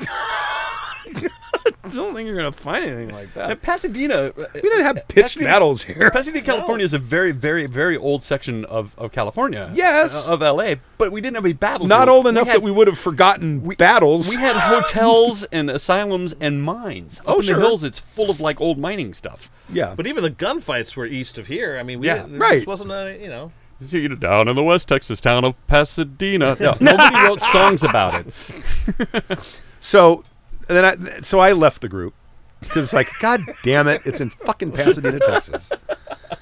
I 1.93 1.97
don't 1.97 2.13
think 2.13 2.27
you're 2.27 2.35
gonna 2.35 2.51
find 2.51 2.85
anything 2.85 3.09
like 3.13 3.33
that. 3.33 3.61
Pasadena. 3.61 4.31
We 4.35 4.61
didn't 4.61 4.81
have 4.83 4.95
pitched 5.07 5.15
Pasadena- 5.37 5.47
battles 5.49 5.83
here. 5.83 6.11
Pasadena, 6.11 6.43
California 6.45 6.83
is 6.85 6.93
a 6.93 6.99
very, 6.99 7.31
very, 7.31 7.65
very 7.65 7.95
old 7.97 8.23
section 8.23 8.65
of, 8.65 8.93
of 8.97 9.11
California. 9.11 9.71
Yes. 9.73 10.27
uh, 10.27 10.33
Of 10.33 10.41
LA, 10.41 10.75
but 10.97 11.11
we 11.11 11.21
didn't 11.21 11.35
have 11.35 11.45
any 11.45 11.53
battles. 11.53 11.89
Not 11.89 12.07
here. 12.07 12.13
old 12.15 12.27
enough 12.27 12.47
had, 12.47 12.57
that 12.57 12.63
we 12.63 12.71
would 12.71 12.87
have 12.87 12.97
forgotten 12.99 13.59
battles. 13.75 14.35
We 14.35 14.41
had 14.41 14.55
hotels 14.55 15.43
and 15.45 15.69
asylums 15.69 16.35
and 16.39 16.61
mines. 16.63 17.19
Up 17.21 17.25
Oh, 17.27 17.35
in 17.37 17.41
sure. 17.43 17.55
the 17.55 17.61
hills, 17.61 17.83
it's 17.83 17.99
full 17.99 18.29
of 18.29 18.39
like 18.39 18.59
old 18.61 18.77
mining 18.77 19.13
stuff. 19.13 19.49
yeah, 19.69 19.93
But 19.95 20.07
even 20.07 20.23
the 20.23 20.31
gunfights 20.31 20.95
were 20.95 21.05
east 21.05 21.37
of 21.37 21.47
here. 21.47 21.77
I 21.77 21.83
mean, 21.83 21.99
we 21.99 22.07
Yeah. 22.07 22.23
didn't- 22.23 22.39
Right. 22.39 22.55
This 22.59 22.65
wasn't 22.65 22.91
a 22.91 23.17
you 23.21 23.27
know. 23.29 23.51
See 23.81 23.99
you 24.01 24.09
down 24.09 24.49
in 24.49 24.57
the 24.57 24.63
West 24.63 24.89
Texas 24.89 25.21
town 25.21 25.45
of 25.45 25.55
Pasadena. 25.67 26.57
No, 26.59 26.75
nobody 26.81 27.15
wrote 27.15 27.41
songs 27.41 27.81
about 27.81 28.13
it. 28.25 29.39
So 29.79 30.23
then 30.77 30.85
I 30.85 31.21
so 31.21 31.39
I 31.39 31.51
left 31.53 31.81
the 31.81 31.89
group 31.89 32.13
because 32.61 32.77
it's 32.85 32.93
like 32.93 33.09
God 33.19 33.43
damn 33.63 33.87
it, 33.87 34.01
it's 34.05 34.21
in 34.21 34.29
fucking 34.29 34.71
Pasadena, 34.71 35.19
Texas. 35.19 35.69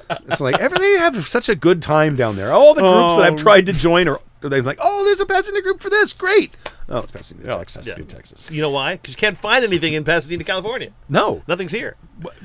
It's 0.09 0.39
like 0.41 0.57
everything 0.59 0.97
have 0.99 1.27
such 1.27 1.49
a 1.49 1.55
good 1.55 1.81
time 1.81 2.15
down 2.15 2.35
there. 2.35 2.51
All 2.53 2.73
the 2.73 2.81
groups 2.81 3.15
that 3.17 3.25
I've 3.25 3.33
Oh. 3.33 3.37
tried 3.37 3.65
to 3.67 3.73
join 3.73 4.07
are 4.07 4.19
they're 4.41 4.61
like, 4.61 4.77
oh, 4.81 5.03
there's 5.03 5.19
a 5.19 5.25
Pasadena 5.25 5.61
group 5.63 5.81
for 5.81 5.89
this, 5.89 6.13
great. 6.13 6.53
Oh, 6.87 6.99
it's 6.99 7.11
Pasadena, 7.11 7.55
Oh, 7.55 7.57
Texas. 7.57 7.87
Pasadena, 7.87 8.07
Texas. 8.07 8.49
You 8.51 8.61
know 8.61 8.69
why? 8.69 8.93
Because 8.95 9.13
you 9.15 9.17
can't 9.17 9.37
find 9.37 9.63
anything 9.65 9.93
in 9.93 10.03
Pasadena, 10.03 10.43
California. 10.43 10.91
No, 11.09 11.41
Nothing's 11.47 11.71
here. 11.71 11.95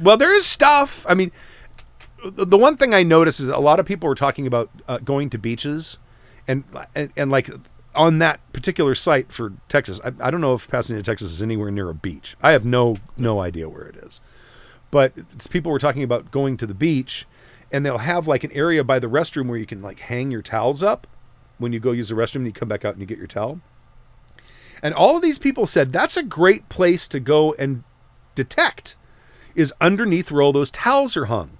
well, 0.00 0.16
there 0.16 0.34
is 0.34 0.46
stuff. 0.46 1.04
I 1.08 1.14
mean, 1.14 1.30
the 2.24 2.44
the 2.46 2.58
one 2.58 2.76
thing 2.76 2.94
I 2.94 3.02
noticed 3.02 3.40
is 3.40 3.48
a 3.48 3.58
lot 3.58 3.78
of 3.78 3.86
people 3.86 4.08
were 4.08 4.14
talking 4.14 4.46
about 4.46 4.70
uh, 4.88 4.98
going 4.98 5.28
to 5.30 5.38
beaches, 5.38 5.98
and, 6.48 6.64
and 6.94 7.10
and 7.16 7.30
like 7.30 7.50
on 7.94 8.18
that 8.18 8.40
particular 8.52 8.94
site 8.94 9.32
for 9.32 9.52
Texas. 9.68 10.00
I, 10.04 10.12
I 10.20 10.30
don't 10.30 10.40
know 10.40 10.54
if 10.54 10.68
Pasadena, 10.68 11.02
Texas, 11.02 11.32
is 11.32 11.42
anywhere 11.42 11.70
near 11.70 11.88
a 11.88 11.94
beach. 11.94 12.36
I 12.42 12.52
have 12.52 12.64
no 12.64 12.96
no 13.16 13.40
idea 13.40 13.68
where 13.68 13.84
it 13.84 13.96
is, 13.96 14.20
but 14.90 15.12
people 15.50 15.72
were 15.72 15.78
talking 15.78 16.02
about 16.02 16.30
going 16.30 16.56
to 16.58 16.66
the 16.66 16.74
beach, 16.74 17.26
and 17.70 17.84
they'll 17.84 17.98
have 17.98 18.26
like 18.26 18.44
an 18.44 18.52
area 18.52 18.84
by 18.84 18.98
the 18.98 19.08
restroom 19.08 19.48
where 19.48 19.58
you 19.58 19.66
can 19.66 19.82
like 19.82 20.00
hang 20.00 20.30
your 20.30 20.42
towels 20.42 20.82
up 20.82 21.06
when 21.58 21.72
you 21.72 21.80
go 21.80 21.92
use 21.92 22.08
the 22.08 22.14
restroom. 22.14 22.36
and 22.36 22.46
You 22.46 22.52
come 22.52 22.68
back 22.68 22.84
out 22.84 22.94
and 22.94 23.00
you 23.00 23.06
get 23.06 23.18
your 23.18 23.26
towel. 23.26 23.60
And 24.82 24.94
all 24.94 25.16
of 25.16 25.22
these 25.22 25.38
people 25.38 25.66
said 25.66 25.92
that's 25.92 26.16
a 26.16 26.22
great 26.22 26.68
place 26.68 27.06
to 27.08 27.20
go 27.20 27.54
and 27.54 27.84
detect 28.34 28.96
is 29.54 29.72
underneath 29.80 30.30
where 30.30 30.42
all 30.42 30.52
those 30.52 30.70
towels 30.70 31.16
are 31.16 31.26
hung. 31.26 31.58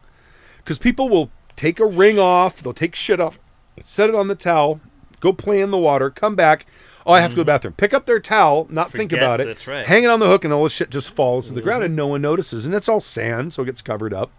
Because 0.59 0.78
people 0.78 1.09
will 1.09 1.30
take 1.57 1.78
a 1.78 1.87
ring 1.87 2.18
off, 2.18 2.61
they'll 2.61 2.72
take 2.72 2.95
shit 2.95 3.20
off, 3.20 3.39
set 3.83 4.09
it 4.09 4.14
on 4.14 4.28
the 4.28 4.35
towel, 4.35 4.80
go 5.23 5.33
play 5.33 5.61
in 5.61 5.70
the 5.70 5.79
water, 5.79 6.11
come 6.11 6.35
back. 6.35 6.66
Oh, 7.07 7.12
I 7.12 7.20
have 7.20 7.31
to 7.31 7.37
go 7.37 7.41
to 7.41 7.45
the 7.45 7.51
mm-hmm. 7.51 7.55
bathroom. 7.55 7.75
Pick 7.75 7.95
up 7.95 8.05
their 8.05 8.20
towel, 8.20 8.66
not 8.68 8.91
think 8.91 9.12
about 9.12 9.41
it. 9.41 9.47
that's 9.47 9.66
right. 9.66 9.87
Hang 9.87 10.05
it 10.05 10.11
on 10.11 10.20
the 10.20 10.27
hook, 10.27 10.45
and 10.45 10.53
all 10.53 10.64
the 10.64 10.70
shit 10.70 10.91
just 10.91 11.11
falls 11.11 11.49
to 11.49 11.55
the 11.55 11.62
ground, 11.62 11.83
and 11.83 11.93
mm-hmm. 11.93 11.97
no 11.97 12.07
one 12.09 12.23
notices. 12.23 12.66
And 12.66 12.75
it's 12.75 12.89
all 12.89 13.01
sand, 13.01 13.55
so 13.55 13.62
it 13.62 13.66
gets 13.66 13.81
covered 13.81 14.12
up. 14.12 14.31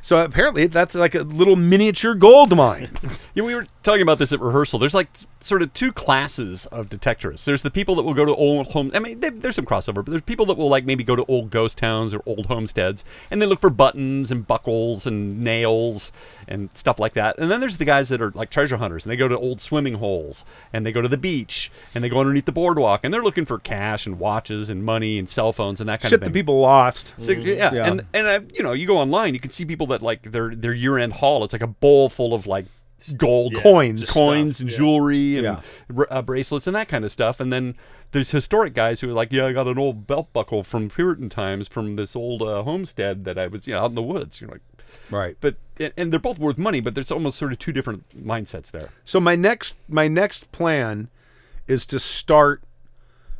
So 0.00 0.22
apparently, 0.22 0.66
that's 0.66 0.94
like 0.94 1.14
a 1.14 1.22
little 1.22 1.56
miniature 1.56 2.14
gold 2.14 2.56
mine. 2.56 2.90
Yeah, 3.34 3.44
we 3.44 3.54
were 3.54 3.66
talking 3.88 4.02
about 4.02 4.18
this 4.18 4.32
at 4.32 4.40
rehearsal. 4.40 4.78
There's 4.78 4.94
like 4.94 5.08
sort 5.40 5.62
of 5.62 5.72
two 5.72 5.92
classes 5.92 6.66
of 6.66 6.88
detectorists. 6.88 7.44
There's 7.44 7.62
the 7.62 7.70
people 7.70 7.94
that 7.96 8.02
will 8.02 8.14
go 8.14 8.24
to 8.24 8.34
old 8.34 8.72
homes. 8.72 8.92
I 8.94 8.98
mean, 8.98 9.20
they, 9.20 9.30
there's 9.30 9.56
some 9.56 9.64
crossover, 9.64 9.94
but 9.96 10.08
there's 10.08 10.20
people 10.22 10.44
that 10.46 10.58
will 10.58 10.68
like 10.68 10.84
maybe 10.84 11.04
go 11.04 11.16
to 11.16 11.24
old 11.26 11.50
ghost 11.50 11.78
towns 11.78 12.12
or 12.12 12.20
old 12.26 12.46
homesteads, 12.46 13.04
and 13.30 13.40
they 13.40 13.46
look 13.46 13.60
for 13.60 13.70
buttons 13.70 14.30
and 14.30 14.46
buckles 14.46 15.06
and 15.06 15.40
nails 15.40 16.12
and 16.46 16.68
stuff 16.74 16.98
like 16.98 17.14
that. 17.14 17.38
And 17.38 17.50
then 17.50 17.60
there's 17.60 17.78
the 17.78 17.84
guys 17.84 18.08
that 18.10 18.20
are 18.20 18.30
like 18.32 18.50
treasure 18.50 18.76
hunters, 18.76 19.04
and 19.06 19.12
they 19.12 19.16
go 19.16 19.28
to 19.28 19.38
old 19.38 19.60
swimming 19.60 19.94
holes, 19.94 20.44
and 20.72 20.84
they 20.84 20.92
go 20.92 21.00
to 21.00 21.08
the 21.08 21.16
beach, 21.18 21.70
and 21.94 22.04
they 22.04 22.08
go 22.08 22.20
underneath 22.20 22.44
the 22.46 22.52
boardwalk, 22.52 23.00
and 23.04 23.12
they're 23.14 23.22
looking 23.22 23.46
for 23.46 23.58
cash 23.58 24.06
and 24.06 24.18
watches 24.18 24.68
and 24.70 24.84
money 24.84 25.18
and 25.18 25.30
cell 25.30 25.52
phones 25.52 25.80
and 25.80 25.88
that 25.88 26.00
kind 26.00 26.10
shit 26.10 26.14
of 26.14 26.20
that 26.20 26.26
thing. 26.26 26.32
people 26.34 26.60
lost. 26.60 27.14
So, 27.18 27.32
yeah, 27.32 27.72
Yeah. 27.72 27.86
and 27.90 28.04
and 28.12 28.26
uh, 28.26 28.40
you 28.52 28.62
know, 28.62 28.72
you 28.72 28.86
go 28.86 28.98
online, 28.98 29.34
you 29.34 29.40
can 29.40 29.50
see 29.50 29.64
people 29.64 29.86
that 29.88 30.02
like 30.02 30.30
their 30.30 30.54
their 30.54 30.74
year 30.74 30.98
end 30.98 31.14
haul. 31.14 31.42
It's 31.44 31.52
like 31.52 31.62
a 31.62 31.66
bowl 31.66 32.08
full 32.10 32.34
of 32.34 32.46
like 32.46 32.66
gold 33.16 33.54
Coins. 33.56 34.08
coins 34.10 34.56
stuff, 34.56 34.60
and 34.64 34.70
yeah. 34.70 34.76
jewelry 34.76 35.36
and 35.36 35.44
Yeah. 35.44 35.60
br- 35.88 36.04
uh, 36.10 36.22
bracelets 36.22 36.66
and 36.66 36.74
that 36.76 36.88
kind 36.88 37.04
of 37.04 37.10
stuff. 37.10 37.40
And 37.40 37.52
then 37.52 37.74
there's 38.12 38.30
historic 38.30 38.74
guys 38.74 39.00
who 39.00 39.10
are 39.10 39.12
like, 39.12 39.32
yeah, 39.32 39.46
I 39.46 39.52
got 39.52 39.66
an 39.68 39.78
old 39.78 40.06
belt 40.06 40.32
buckle 40.32 40.62
from 40.62 40.88
Puritan 40.88 41.28
times 41.28 41.68
from 41.68 41.96
this 41.96 42.16
old 42.16 42.42
uh, 42.42 42.62
homestead 42.62 43.24
that 43.24 43.38
I 43.38 43.46
was 43.46 43.66
you 43.68 43.74
know 43.74 43.80
out 43.80 43.90
in 43.90 43.94
the 43.94 44.02
woods. 44.02 44.40
You're 44.40 44.50
like, 44.50 44.62
Right. 45.10 45.36
but 45.40 45.56
and- 45.78 45.92
and 45.96 46.12
they're 46.12 46.18
both 46.20 46.38
worth 46.38 46.58
money, 46.58 46.80
but 46.80 46.94
there's 46.94 47.10
almost 47.10 47.38
sort 47.38 47.52
of 47.52 47.58
two 47.58 47.72
different 47.72 48.04
mindsets 48.26 48.70
there. 48.70 48.88
So 49.04 49.20
my 49.20 49.36
next 49.36 49.76
my 49.88 50.08
next 50.08 50.50
plan 50.52 51.08
is 51.66 51.84
to 51.86 51.98
start 51.98 52.62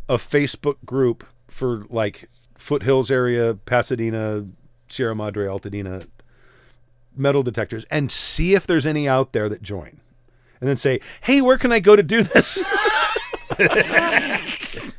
a 0.08 0.16
Facebook 0.16 0.76
group 0.84 1.24
for 1.48 1.84
like 1.90 2.28
foothills 2.56 3.10
area, 3.10 3.54
Pasadena, 3.54 4.46
Sierra 4.88 5.14
Madre, 5.16 5.46
Altadena 5.46 6.06
metal 7.18 7.42
detectors 7.42 7.84
and 7.90 8.10
see 8.10 8.54
if 8.54 8.66
there's 8.66 8.86
any 8.86 9.08
out 9.08 9.32
there 9.32 9.48
that 9.48 9.62
join. 9.62 10.00
And 10.60 10.68
then 10.68 10.76
say, 10.76 11.00
"Hey, 11.20 11.40
where 11.40 11.58
can 11.58 11.72
I 11.72 11.78
go 11.80 11.94
to 11.96 12.02
do 12.02 12.22
this?" 12.22 12.62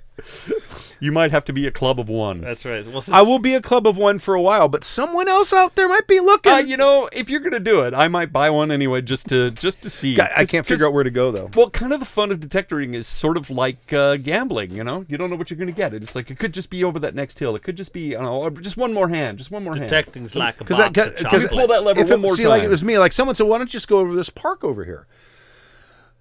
You 0.99 1.11
might 1.11 1.31
have 1.31 1.45
to 1.45 1.53
be 1.53 1.65
a 1.65 1.71
club 1.71 1.99
of 1.99 2.09
one. 2.09 2.41
That's 2.41 2.65
right. 2.65 2.85
Well, 2.85 3.01
since, 3.01 3.15
I 3.15 3.21
will 3.21 3.39
be 3.39 3.53
a 3.53 3.61
club 3.61 3.87
of 3.87 3.97
one 3.97 4.19
for 4.19 4.33
a 4.35 4.41
while, 4.41 4.67
but 4.67 4.83
someone 4.83 5.27
else 5.27 5.53
out 5.53 5.75
there 5.75 5.87
might 5.87 6.07
be 6.07 6.19
looking. 6.19 6.51
Uh, 6.51 6.57
you 6.57 6.75
know, 6.77 7.09
if 7.13 7.29
you're 7.29 7.39
gonna 7.39 7.59
do 7.59 7.81
it, 7.81 7.93
I 7.93 8.07
might 8.07 8.31
buy 8.33 8.49
one 8.49 8.71
anyway, 8.71 9.01
just 9.01 9.27
to 9.29 9.51
just 9.51 9.81
to 9.83 9.89
see. 9.89 10.19
I, 10.19 10.25
I 10.25 10.27
'Cause- 10.35 10.49
can't 10.49 10.65
figure 10.65 10.85
out 10.85 10.93
where 10.93 11.03
to 11.03 11.09
go 11.11 11.31
though. 11.31 11.49
Well, 11.55 11.69
kind 11.69 11.93
of 11.93 11.99
the 11.99 12.05
fun 12.05 12.31
of 12.31 12.39
detectoring 12.39 12.93
is 12.93 13.07
sort 13.07 13.37
of 13.37 13.49
like 13.49 13.93
uh, 13.93 14.17
gambling. 14.17 14.71
You 14.71 14.83
know, 14.83 15.05
you 15.07 15.17
don't 15.17 15.29
know 15.29 15.35
what 15.35 15.49
you're 15.49 15.57
going 15.57 15.67
to 15.67 15.73
get. 15.73 15.93
It's 15.93 16.15
like 16.15 16.29
it 16.31 16.37
could 16.39 16.53
just 16.53 16.69
be 16.69 16.83
over 16.83 16.99
that 16.99 17.15
next 17.15 17.39
hill. 17.39 17.55
It 17.55 17.63
could 17.63 17.77
just 17.77 17.93
be, 17.93 18.09
you 18.11 18.19
know, 18.19 18.49
just 18.49 18.77
one 18.77 18.93
more 18.93 19.07
hand, 19.09 19.37
just 19.37 19.51
one 19.51 19.63
more 19.63 19.75
hand. 19.75 19.89
detecting's 19.89 20.35
like 20.35 20.55
a 20.55 20.63
Because 20.63 20.77
box 20.79 20.95
that, 20.95 21.07
of 21.09 21.17
because 21.17 21.45
Pull 21.47 21.67
that 21.67 21.83
lever 21.83 22.01
if 22.01 22.09
one 22.09 22.19
it, 22.19 22.21
more 22.21 22.35
see, 22.35 22.47
like 22.47 22.63
it 22.63 22.69
was 22.69 22.83
me, 22.83 22.97
like 22.99 23.13
someone 23.13 23.35
said, 23.35 23.47
"Why 23.47 23.57
don't 23.57 23.67
you 23.67 23.71
just 23.71 23.87
go 23.87 23.99
over 23.99 24.13
this 24.13 24.29
park 24.29 24.63
over 24.63 24.83
here?" 24.85 25.07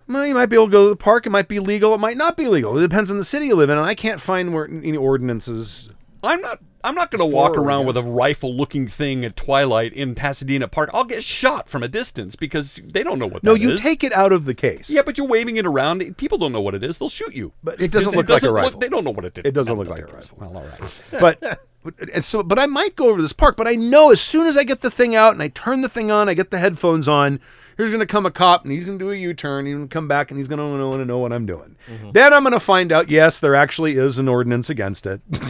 Well, 0.08 0.26
you 0.26 0.34
might 0.34 0.46
be 0.46 0.56
able 0.56 0.66
to 0.66 0.72
go 0.72 0.84
to 0.84 0.90
the 0.90 0.96
park. 0.96 1.26
It 1.26 1.30
might 1.30 1.48
be 1.48 1.60
legal. 1.60 1.94
It 1.94 1.98
might 1.98 2.16
not 2.16 2.36
be 2.36 2.48
legal. 2.48 2.76
It 2.78 2.80
depends 2.80 3.10
on 3.10 3.18
the 3.18 3.24
city 3.24 3.46
you 3.46 3.54
live 3.54 3.68
in, 3.70 3.76
and 3.78 3.86
I 3.86 3.94
can't 3.94 4.20
find 4.20 4.54
where 4.54 4.64
any 4.66 4.96
ordinances. 4.96 5.88
I'm 6.22 6.40
not. 6.40 6.60
I'm 6.84 6.94
not 6.94 7.10
going 7.10 7.18
to 7.18 7.26
walk 7.36 7.56
around 7.56 7.86
with 7.86 7.96
a 7.96 8.02
rifle-looking 8.02 8.86
thing 8.86 9.24
at 9.24 9.34
twilight 9.36 9.92
in 9.92 10.14
Pasadena 10.14 10.68
Park. 10.68 10.90
I'll 10.94 11.04
get 11.04 11.24
shot 11.24 11.68
from 11.68 11.82
a 11.82 11.88
distance 11.88 12.36
because 12.36 12.80
they 12.84 13.02
don't 13.02 13.18
know 13.18 13.26
what. 13.26 13.42
That 13.42 13.50
is. 13.50 13.58
No, 13.58 13.62
you 13.62 13.70
is. 13.72 13.80
take 13.80 14.04
it 14.04 14.12
out 14.12 14.32
of 14.32 14.44
the 14.44 14.54
case. 14.54 14.88
Yeah, 14.88 15.02
but 15.04 15.18
you're 15.18 15.26
waving 15.26 15.56
it 15.56 15.66
around. 15.66 16.16
People 16.16 16.38
don't 16.38 16.52
know 16.52 16.60
what 16.60 16.76
it 16.76 16.84
is. 16.84 16.98
They'll 16.98 17.08
shoot 17.08 17.34
you. 17.34 17.52
But 17.64 17.80
it 17.80 17.90
doesn't 17.90 18.14
It 18.14 18.16
look 18.16 18.28
like 18.28 18.38
a 18.42 18.46
doesn't 18.46 18.52
rifle. 18.52 18.80
they 18.80 18.88
don't 18.88 19.02
know 19.04 19.10
what 19.10 19.24
it 19.24 19.38
is. 19.38 19.44
It 19.44 19.54
doesn't 19.54 19.76
look 19.76 19.88
like 19.88 20.02
a 20.02 20.06
rifle. 20.06 20.38
Well, 20.40 20.56
all 20.56 20.64
right. 20.64 20.90
but 21.20 21.60
and 22.12 22.24
so 22.24 22.42
but 22.42 22.58
I 22.58 22.66
might 22.66 22.96
go 22.96 23.08
over 23.08 23.16
to 23.16 23.22
this 23.22 23.32
park, 23.32 23.56
but 23.56 23.68
I 23.68 23.74
know 23.74 24.10
as 24.10 24.20
soon 24.20 24.46
as 24.46 24.56
I 24.56 24.64
get 24.64 24.80
the 24.80 24.90
thing 24.90 25.14
out 25.14 25.32
and 25.32 25.42
I 25.42 25.48
turn 25.48 25.80
the 25.80 25.88
thing 25.88 26.10
on, 26.10 26.28
I 26.28 26.34
get 26.34 26.50
the 26.50 26.58
headphones 26.58 27.08
on, 27.08 27.40
here's 27.76 27.90
gonna 27.90 28.06
come 28.06 28.26
a 28.26 28.30
cop 28.30 28.64
and 28.64 28.72
he's 28.72 28.84
gonna 28.84 28.98
do 28.98 29.10
a 29.10 29.14
U-turn, 29.14 29.66
he's 29.66 29.74
gonna 29.74 29.86
come 29.86 30.08
back 30.08 30.30
and 30.30 30.38
he's 30.38 30.48
gonna 30.48 30.68
wanna 30.68 31.04
know 31.04 31.18
what 31.18 31.32
I'm 31.32 31.46
doing. 31.46 31.76
Mm-hmm. 31.86 32.10
Then 32.12 32.32
I'm 32.32 32.42
gonna 32.42 32.60
find 32.60 32.92
out, 32.92 33.08
yes, 33.08 33.40
there 33.40 33.54
actually 33.54 33.92
is 33.96 34.18
an 34.18 34.28
ordinance 34.28 34.68
against 34.70 35.06
it. 35.06 35.20
and 35.32 35.42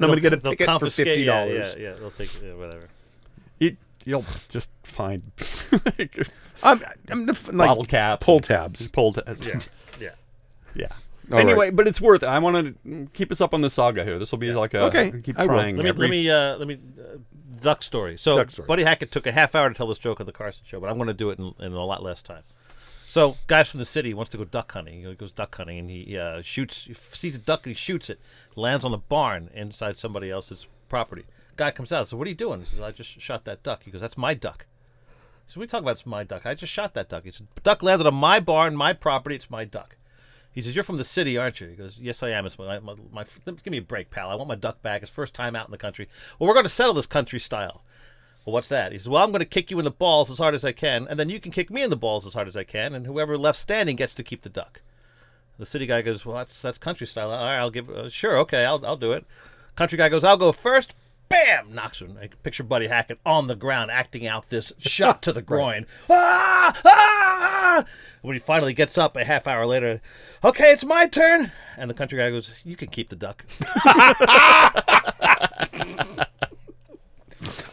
I'm 0.00 0.08
gonna 0.08 0.20
get 0.20 0.32
a 0.32 0.38
ticket 0.38 0.66
for 0.66 0.90
fifty 0.90 1.24
dollars. 1.24 1.74
Yeah, 1.78 1.90
yeah, 1.90 1.94
they'll 1.94 2.10
take 2.10 2.30
yeah, 2.42 2.54
whatever. 2.54 2.88
It, 3.60 3.76
you'll 4.04 4.24
just 4.48 4.70
find 4.82 5.22
I'm, 6.62 6.80
I'm 7.08 7.26
def- 7.26 7.48
like 7.48 7.68
bottle 7.68 7.84
caps, 7.84 8.24
pull 8.24 8.40
tabs. 8.40 8.88
pull 8.88 9.12
tabs. 9.12 9.46
Yeah, 10.00 10.08
yeah. 10.08 10.10
Yeah. 10.74 10.88
All 11.32 11.38
anyway, 11.38 11.66
right. 11.66 11.76
but 11.76 11.86
it's 11.88 12.00
worth 12.00 12.22
it. 12.22 12.26
I 12.26 12.38
want 12.38 12.76
to 12.84 13.08
keep 13.12 13.32
us 13.32 13.40
up 13.40 13.54
on 13.54 13.60
the 13.62 13.70
saga 13.70 14.04
here. 14.04 14.18
This 14.18 14.30
will 14.30 14.38
be 14.38 14.52
like 14.52 14.74
a 14.74 14.80
Okay, 14.84 15.10
Keep 15.22 15.38
I 15.38 15.42
will. 15.46 15.54
trying. 15.54 15.76
Let 15.76 15.84
me 15.84 15.88
every- 15.88 16.02
let 16.02 16.10
me 16.10 16.30
uh, 16.30 16.56
let 16.58 16.68
me 16.68 16.78
uh, 16.98 17.16
duck 17.60 17.82
story. 17.82 18.18
So 18.18 18.36
Duck 18.36 18.50
story. 18.50 18.66
Buddy 18.66 18.82
Hackett 18.84 19.10
took 19.10 19.26
a 19.26 19.32
half 19.32 19.54
hour 19.54 19.68
to 19.68 19.74
tell 19.74 19.86
this 19.86 19.98
joke 19.98 20.20
on 20.20 20.26
the 20.26 20.32
Carson 20.32 20.62
show, 20.66 20.80
but 20.80 20.90
I'm 20.90 20.96
going 20.96 21.08
to 21.08 21.14
do 21.14 21.30
it 21.30 21.38
in, 21.38 21.54
in 21.60 21.72
a 21.72 21.84
lot 21.84 22.02
less 22.02 22.20
time. 22.22 22.42
So 23.08 23.36
guys 23.46 23.70
from 23.70 23.78
the 23.78 23.84
city 23.84 24.12
wants 24.12 24.30
to 24.32 24.38
go 24.38 24.44
duck 24.44 24.72
hunting. 24.72 25.04
He 25.04 25.14
goes 25.14 25.32
duck 25.32 25.54
hunting 25.54 25.78
and 25.78 25.90
he 25.90 26.18
uh, 26.18 26.42
shoots, 26.42 26.84
he 26.84 26.94
sees 26.94 27.36
a 27.36 27.38
duck 27.38 27.64
and 27.64 27.70
he 27.70 27.74
shoots 27.74 28.10
it. 28.10 28.18
Lands 28.56 28.84
on 28.84 28.92
a 28.92 28.98
barn 28.98 29.50
inside 29.54 29.98
somebody 29.98 30.30
else's 30.30 30.66
property. 30.88 31.24
Guy 31.56 31.70
comes 31.70 31.92
out. 31.92 32.08
So 32.08 32.16
what 32.16 32.26
are 32.26 32.30
you 32.30 32.36
doing? 32.36 32.60
He 32.60 32.66
says, 32.66 32.80
I 32.80 32.90
just 32.90 33.20
shot 33.20 33.44
that 33.44 33.62
duck. 33.62 33.84
He 33.84 33.90
goes, 33.90 34.00
That's 34.00 34.18
my 34.18 34.34
duck. 34.34 34.66
So 35.46 35.60
we 35.60 35.66
talk 35.66 35.82
about 35.82 35.92
it's 35.92 36.06
my 36.06 36.24
duck. 36.24 36.46
I 36.46 36.54
just 36.54 36.72
shot 36.72 36.94
that 36.94 37.08
duck. 37.08 37.24
It's 37.26 37.38
said, 37.38 37.46
Duck 37.62 37.82
landed 37.82 38.06
on 38.06 38.14
my 38.14 38.40
barn, 38.40 38.74
my 38.74 38.92
property. 38.92 39.36
It's 39.36 39.50
my 39.50 39.64
duck. 39.64 39.96
He 40.54 40.62
says, 40.62 40.74
"You're 40.74 40.84
from 40.84 40.98
the 40.98 41.04
city, 41.04 41.36
aren't 41.36 41.60
you?" 41.60 41.68
He 41.68 41.74
goes, 41.74 41.98
"Yes, 42.00 42.22
I 42.22 42.30
am." 42.30 42.46
It's 42.46 42.58
my, 42.58 42.78
my, 42.78 42.94
my 43.12 43.24
give 43.44 43.72
me 43.72 43.78
a 43.78 43.82
break, 43.82 44.10
pal. 44.10 44.30
I 44.30 44.36
want 44.36 44.48
my 44.48 44.54
duck 44.54 44.82
back. 44.82 45.02
It's 45.02 45.10
first 45.10 45.34
time 45.34 45.56
out 45.56 45.66
in 45.66 45.72
the 45.72 45.78
country. 45.78 46.08
Well, 46.38 46.46
we're 46.46 46.54
going 46.54 46.64
to 46.64 46.70
settle 46.70 46.94
this 46.94 47.06
country 47.06 47.40
style. 47.40 47.82
Well, 48.44 48.52
what's 48.52 48.68
that? 48.68 48.92
He 48.92 48.98
says, 48.98 49.08
"Well, 49.08 49.24
I'm 49.24 49.32
going 49.32 49.40
to 49.40 49.46
kick 49.46 49.72
you 49.72 49.78
in 49.80 49.84
the 49.84 49.90
balls 49.90 50.30
as 50.30 50.38
hard 50.38 50.54
as 50.54 50.64
I 50.64 50.70
can, 50.70 51.08
and 51.08 51.18
then 51.18 51.28
you 51.28 51.40
can 51.40 51.50
kick 51.50 51.70
me 51.70 51.82
in 51.82 51.90
the 51.90 51.96
balls 51.96 52.24
as 52.24 52.34
hard 52.34 52.46
as 52.46 52.56
I 52.56 52.62
can, 52.62 52.94
and 52.94 53.04
whoever 53.04 53.36
left 53.36 53.58
standing 53.58 53.96
gets 53.96 54.14
to 54.14 54.22
keep 54.22 54.42
the 54.42 54.48
duck." 54.48 54.80
The 55.58 55.66
city 55.66 55.86
guy 55.86 56.02
goes, 56.02 56.24
"Well, 56.24 56.36
that's 56.36 56.62
that's 56.62 56.78
country 56.78 57.06
style. 57.06 57.30
All 57.30 57.44
right, 57.44 57.58
I'll 57.58 57.70
give. 57.70 57.90
Uh, 57.90 58.08
sure, 58.08 58.38
okay, 58.38 58.64
I'll 58.64 58.84
I'll 58.86 58.96
do 58.96 59.12
it." 59.12 59.24
Country 59.74 59.98
guy 59.98 60.08
goes, 60.08 60.22
"I'll 60.22 60.36
go 60.36 60.52
first. 60.52 60.94
Bam! 61.34 61.74
Knocks 61.74 62.00
him. 62.00 62.16
I 62.20 62.28
picture 62.42 62.62
Buddy 62.62 62.86
Hackett 62.86 63.18
on 63.26 63.46
the 63.48 63.56
ground 63.56 63.90
acting 63.90 64.26
out 64.26 64.48
this 64.50 64.72
shot 64.78 65.20
to 65.22 65.32
the 65.32 65.42
groin. 65.42 65.86
Ah! 66.08 66.80
Ah! 66.84 67.84
When 68.22 68.34
he 68.34 68.40
finally 68.40 68.72
gets 68.72 68.96
up 68.96 69.16
a 69.16 69.24
half 69.24 69.46
hour 69.46 69.66
later, 69.66 70.00
okay, 70.44 70.72
it's 70.72 70.84
my 70.84 71.06
turn. 71.06 71.52
And 71.76 71.90
the 71.90 71.94
country 71.94 72.18
guy 72.18 72.30
goes, 72.30 72.50
"You 72.64 72.76
can 72.76 72.88
keep 72.88 73.08
the 73.08 73.16
duck." 73.16 73.44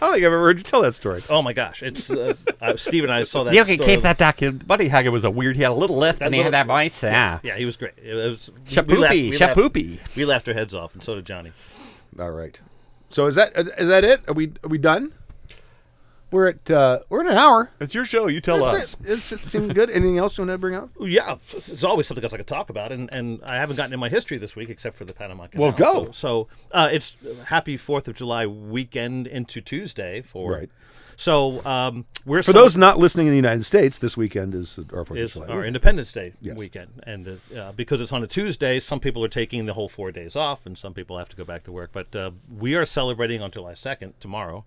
I 0.04 0.06
don't 0.06 0.14
think 0.14 0.24
I've 0.26 0.34
ever 0.34 0.40
heard 0.40 0.58
you 0.58 0.64
tell 0.64 0.82
that 0.82 0.96
story. 0.96 1.22
Oh 1.30 1.44
my 1.44 1.54
gosh, 1.54 1.84
it's 1.84 2.10
uh, 2.10 2.34
uh, 2.60 2.76
Steve 2.76 3.04
and 3.04 3.14
I 3.14 3.22
saw 3.24 3.44
that. 3.44 3.54
You 3.54 3.64
can 3.64 3.76
story. 3.76 3.92
keep 3.94 4.02
that 4.02 4.18
duck. 4.18 4.40
Buddy 4.66 4.88
Hackett 4.88 5.12
was 5.12 5.24
a 5.24 5.30
weird. 5.30 5.56
He 5.56 5.62
had 5.62 5.70
a 5.72 5.76
little 5.76 5.98
lift 5.98 6.22
and 6.22 6.34
he 6.34 6.42
had 6.42 6.54
that 6.54 6.66
voice. 6.66 7.04
Yeah. 7.04 7.40
Yeah, 7.44 7.56
he 7.56 7.66
was 7.66 7.78
great. 7.78 7.94
It 7.98 8.16
was 8.16 8.50
we 8.88 8.98
laughed- 8.98 9.14
Shapoopy. 9.16 9.76
we 9.76 9.92
laughed- 9.94 10.16
We 10.16 10.26
laughed 10.26 10.48
our 10.48 10.56
heads 10.56 10.74
off, 10.74 10.96
and 10.96 11.04
so 11.04 11.14
did 11.16 11.26
Johnny. 11.26 11.52
All 12.20 12.32
right. 12.32 12.60
So 13.14 13.28
is 13.28 13.36
that 13.36 13.52
is, 13.58 13.68
that 13.88 14.04
it? 14.04 14.22
Are 14.28 14.34
we 14.34 14.54
are 14.64 14.70
we 14.70 14.78
done? 14.78 15.14
We're 16.32 16.48
at 16.48 16.72
uh, 16.72 17.00
we're 17.10 17.22
at 17.26 17.32
an 17.32 17.38
hour. 17.38 17.72
It's 17.82 17.94
your 17.94 18.06
show. 18.06 18.28
You 18.28 18.40
tell 18.40 18.64
us. 18.64 18.94
It. 18.94 19.10
It's, 19.10 19.32
it 19.34 19.50
seemed 19.50 19.76
good. 19.76 19.90
Anything 19.90 20.18
else 20.18 20.38
you 20.38 20.44
want 20.44 20.52
to 20.52 20.58
bring 20.58 20.76
up? 20.76 20.90
Yeah, 21.00 21.36
it's, 21.52 21.68
it's 21.68 21.84
always 21.84 22.08
something 22.08 22.24
else 22.24 22.34
I 22.34 22.38
could 22.38 22.48
talk 22.48 22.70
about, 22.70 22.94
and, 22.94 23.12
and 23.12 23.44
I 23.44 23.58
haven't 23.58 23.76
gotten 23.76 23.94
in 23.94 24.00
my 24.00 24.08
history 24.08 24.38
this 24.38 24.56
week 24.56 24.70
except 24.70 24.96
for 24.96 25.04
the 25.04 25.14
Panama 25.14 25.48
Canal. 25.48 25.62
Well, 25.68 25.72
go. 25.74 26.06
So, 26.06 26.12
so 26.12 26.48
uh, 26.72 26.90
it's 26.90 27.18
happy 27.48 27.76
Fourth 27.76 28.08
of 28.08 28.16
July 28.16 28.46
weekend 28.48 29.28
into 29.28 29.60
Tuesday 29.60 30.22
for. 30.22 30.52
Right. 30.54 30.70
So 31.18 31.64
um, 31.66 32.06
we're 32.26 32.42
For 32.42 32.54
those 32.54 32.78
not 32.78 32.98
listening 32.98 33.28
in 33.28 33.34
the 33.34 33.38
United 33.38 33.64
States, 33.64 34.00
this 34.00 34.16
weekend 34.18 34.56
is 34.56 34.80
our 34.94 35.04
Fourth 35.06 35.12
of 35.12 35.18
is 35.18 35.34
July. 35.34 35.48
our 35.50 35.64
Independence 35.66 36.12
Day 36.14 36.34
Yes. 36.42 36.58
weekend, 36.58 36.90
and 37.04 37.28
uh, 37.54 37.56
uh, 37.56 37.72
because 37.74 38.00
it's 38.02 38.14
on 38.14 38.24
a 38.24 38.28
Tuesday, 38.28 38.80
some 38.80 39.00
people 39.02 39.24
are 39.24 39.28
taking 39.30 39.66
the 39.66 39.74
whole 39.74 39.90
four 39.90 40.12
days 40.12 40.36
off, 40.38 40.66
and 40.66 40.78
some 40.78 40.94
people 40.94 41.18
have 41.18 41.30
to 41.30 41.36
go 41.36 41.44
back 41.44 41.64
to 41.66 41.72
work. 41.74 41.90
But 41.92 42.16
uh, 42.16 42.32
we 42.58 42.74
are 42.76 42.86
celebrating 42.86 43.42
on 43.42 43.52
July 43.52 43.74
second 43.74 44.14
tomorrow 44.22 44.64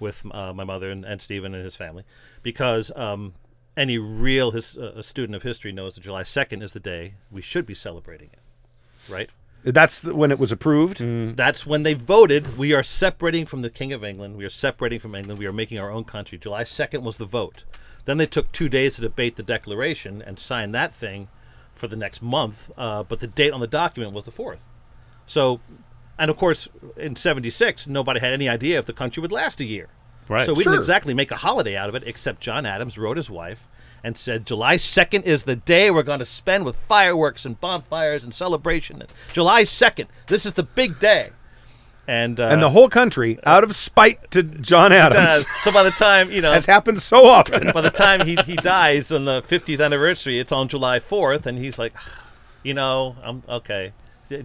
with 0.00 0.24
uh, 0.32 0.52
my 0.52 0.64
mother 0.64 0.90
and, 0.90 1.04
and 1.04 1.20
Stephen 1.20 1.54
and 1.54 1.64
his 1.64 1.76
family, 1.76 2.04
because 2.42 2.90
um, 2.96 3.34
any 3.76 3.98
real 3.98 4.50
his, 4.50 4.76
uh, 4.76 4.92
a 4.96 5.02
student 5.02 5.36
of 5.36 5.42
history 5.42 5.72
knows 5.72 5.94
that 5.94 6.02
July 6.02 6.22
second 6.22 6.62
is 6.62 6.72
the 6.72 6.80
day 6.80 7.14
we 7.30 7.42
should 7.42 7.66
be 7.66 7.74
celebrating 7.74 8.30
it, 8.32 8.40
right? 9.10 9.30
That's 9.64 10.00
the, 10.00 10.14
when 10.14 10.30
it 10.30 10.38
was 10.38 10.52
approved. 10.52 10.98
That's 11.36 11.66
when 11.66 11.82
they 11.82 11.94
voted. 11.94 12.56
We 12.56 12.72
are 12.72 12.82
separating 12.82 13.44
from 13.44 13.62
the 13.62 13.70
King 13.70 13.92
of 13.92 14.04
England. 14.04 14.36
We 14.36 14.44
are 14.44 14.50
separating 14.50 15.00
from 15.00 15.14
England. 15.14 15.38
We 15.38 15.46
are 15.46 15.52
making 15.52 15.78
our 15.78 15.90
own 15.90 16.04
country. 16.04 16.38
July 16.38 16.64
2nd 16.64 17.02
was 17.02 17.16
the 17.16 17.24
vote. 17.24 17.64
Then 18.04 18.16
they 18.16 18.26
took 18.26 18.50
two 18.52 18.68
days 18.68 18.94
to 18.94 19.02
debate 19.02 19.36
the 19.36 19.42
Declaration 19.42 20.22
and 20.22 20.38
sign 20.38 20.72
that 20.72 20.94
thing 20.94 21.28
for 21.74 21.88
the 21.88 21.96
next 21.96 22.22
month. 22.22 22.70
Uh, 22.76 23.02
but 23.02 23.20
the 23.20 23.26
date 23.26 23.52
on 23.52 23.60
the 23.60 23.66
document 23.66 24.14
was 24.14 24.24
the 24.24 24.32
4th. 24.32 24.60
So, 25.26 25.60
and 26.18 26.30
of 26.30 26.36
course, 26.36 26.68
in 26.96 27.16
76, 27.16 27.86
nobody 27.86 28.20
had 28.20 28.32
any 28.32 28.48
idea 28.48 28.78
if 28.78 28.86
the 28.86 28.92
country 28.92 29.20
would 29.20 29.32
last 29.32 29.60
a 29.60 29.64
year. 29.64 29.88
Right. 30.28 30.44
So 30.46 30.52
we 30.52 30.62
Sure. 30.62 30.72
didn't 30.72 30.82
exactly 30.82 31.14
make 31.14 31.30
a 31.30 31.36
holiday 31.36 31.76
out 31.76 31.88
of 31.88 31.94
it, 31.94 32.02
except 32.06 32.40
John 32.40 32.66
Adams 32.66 32.98
wrote 32.98 33.16
his 33.16 33.30
wife 33.30 33.66
and 34.04 34.16
said, 34.16 34.46
July 34.46 34.76
2nd 34.76 35.22
is 35.24 35.44
the 35.44 35.56
day 35.56 35.90
we're 35.90 36.02
going 36.02 36.18
to 36.20 36.26
spend 36.26 36.64
with 36.64 36.76
fireworks 36.76 37.44
and 37.44 37.60
bonfires 37.60 38.24
and 38.24 38.34
celebration. 38.34 39.02
July 39.32 39.62
2nd, 39.64 40.06
this 40.28 40.44
is 40.46 40.52
the 40.54 40.62
big 40.62 40.98
day. 41.00 41.30
And, 42.06 42.40
uh, 42.40 42.44
and 42.48 42.62
the 42.62 42.70
whole 42.70 42.88
country, 42.88 43.38
out 43.44 43.64
of 43.64 43.74
spite 43.74 44.30
to 44.30 44.42
John 44.42 44.92
uh, 44.92 44.96
Adams, 44.96 45.46
so 45.60 45.70
by 45.70 45.82
the 45.82 45.90
time, 45.90 46.30
you 46.30 46.40
know, 46.40 46.52
has 46.52 46.64
happened 46.64 47.02
so 47.02 47.26
often. 47.26 47.70
by 47.72 47.82
the 47.82 47.90
time 47.90 48.24
he, 48.26 48.36
he 48.46 48.56
dies 48.56 49.12
on 49.12 49.26
the 49.26 49.42
50th 49.42 49.84
anniversary, 49.84 50.38
it's 50.38 50.52
on 50.52 50.68
July 50.68 51.00
4th, 51.00 51.44
and 51.44 51.58
he's 51.58 51.78
like, 51.78 51.92
you 52.62 52.72
know, 52.72 53.16
I'm 53.22 53.42
okay. 53.48 53.92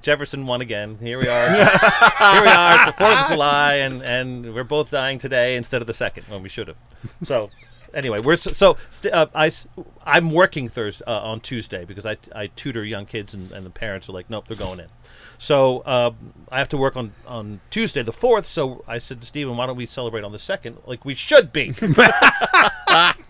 Jefferson 0.01 0.45
won 0.47 0.61
again. 0.61 0.97
Here 0.99 1.19
we 1.19 1.27
are. 1.27 1.49
Here 1.55 2.41
we 2.41 2.47
are. 2.49 2.75
It's 2.75 2.97
the 2.97 3.03
4th 3.03 3.23
of 3.23 3.27
July, 3.29 3.75
and, 3.75 4.01
and 4.01 4.53
we're 4.53 4.63
both 4.63 4.91
dying 4.91 5.19
today 5.19 5.55
instead 5.55 5.81
of 5.81 5.87
the 5.87 5.93
2nd 5.93 6.29
when 6.29 6.41
we 6.41 6.49
should 6.49 6.67
have. 6.67 6.77
So, 7.23 7.49
anyway, 7.93 8.19
we're 8.19 8.35
so, 8.37 8.51
so 8.51 8.77
st- 8.89 9.13
uh, 9.13 9.27
I, 9.35 9.51
I'm 10.05 10.31
working 10.31 10.69
Thursday 10.69 11.03
uh, 11.05 11.19
on 11.19 11.41
Tuesday 11.41 11.85
because 11.85 12.05
I, 12.05 12.17
I 12.33 12.47
tutor 12.47 12.83
young 12.83 13.05
kids, 13.05 13.33
and, 13.33 13.51
and 13.51 13.65
the 13.65 13.69
parents 13.69 14.07
are 14.07 14.13
like, 14.13 14.29
nope, 14.29 14.47
they're 14.47 14.57
going 14.57 14.79
in. 14.79 14.87
So 15.37 15.79
uh, 15.79 16.11
I 16.51 16.57
have 16.59 16.69
to 16.69 16.77
work 16.77 16.95
on, 16.95 17.13
on 17.27 17.59
Tuesday, 17.69 18.01
the 18.03 18.11
4th. 18.13 18.45
So 18.45 18.83
I 18.87 18.97
said 18.97 19.21
to 19.21 19.27
Stephen, 19.27 19.57
why 19.57 19.65
don't 19.65 19.75
we 19.75 19.85
celebrate 19.85 20.23
on 20.23 20.31
the 20.31 20.37
2nd 20.37 20.77
like 20.87 21.03
we 21.05 21.15
should 21.15 21.51
be? 21.53 21.73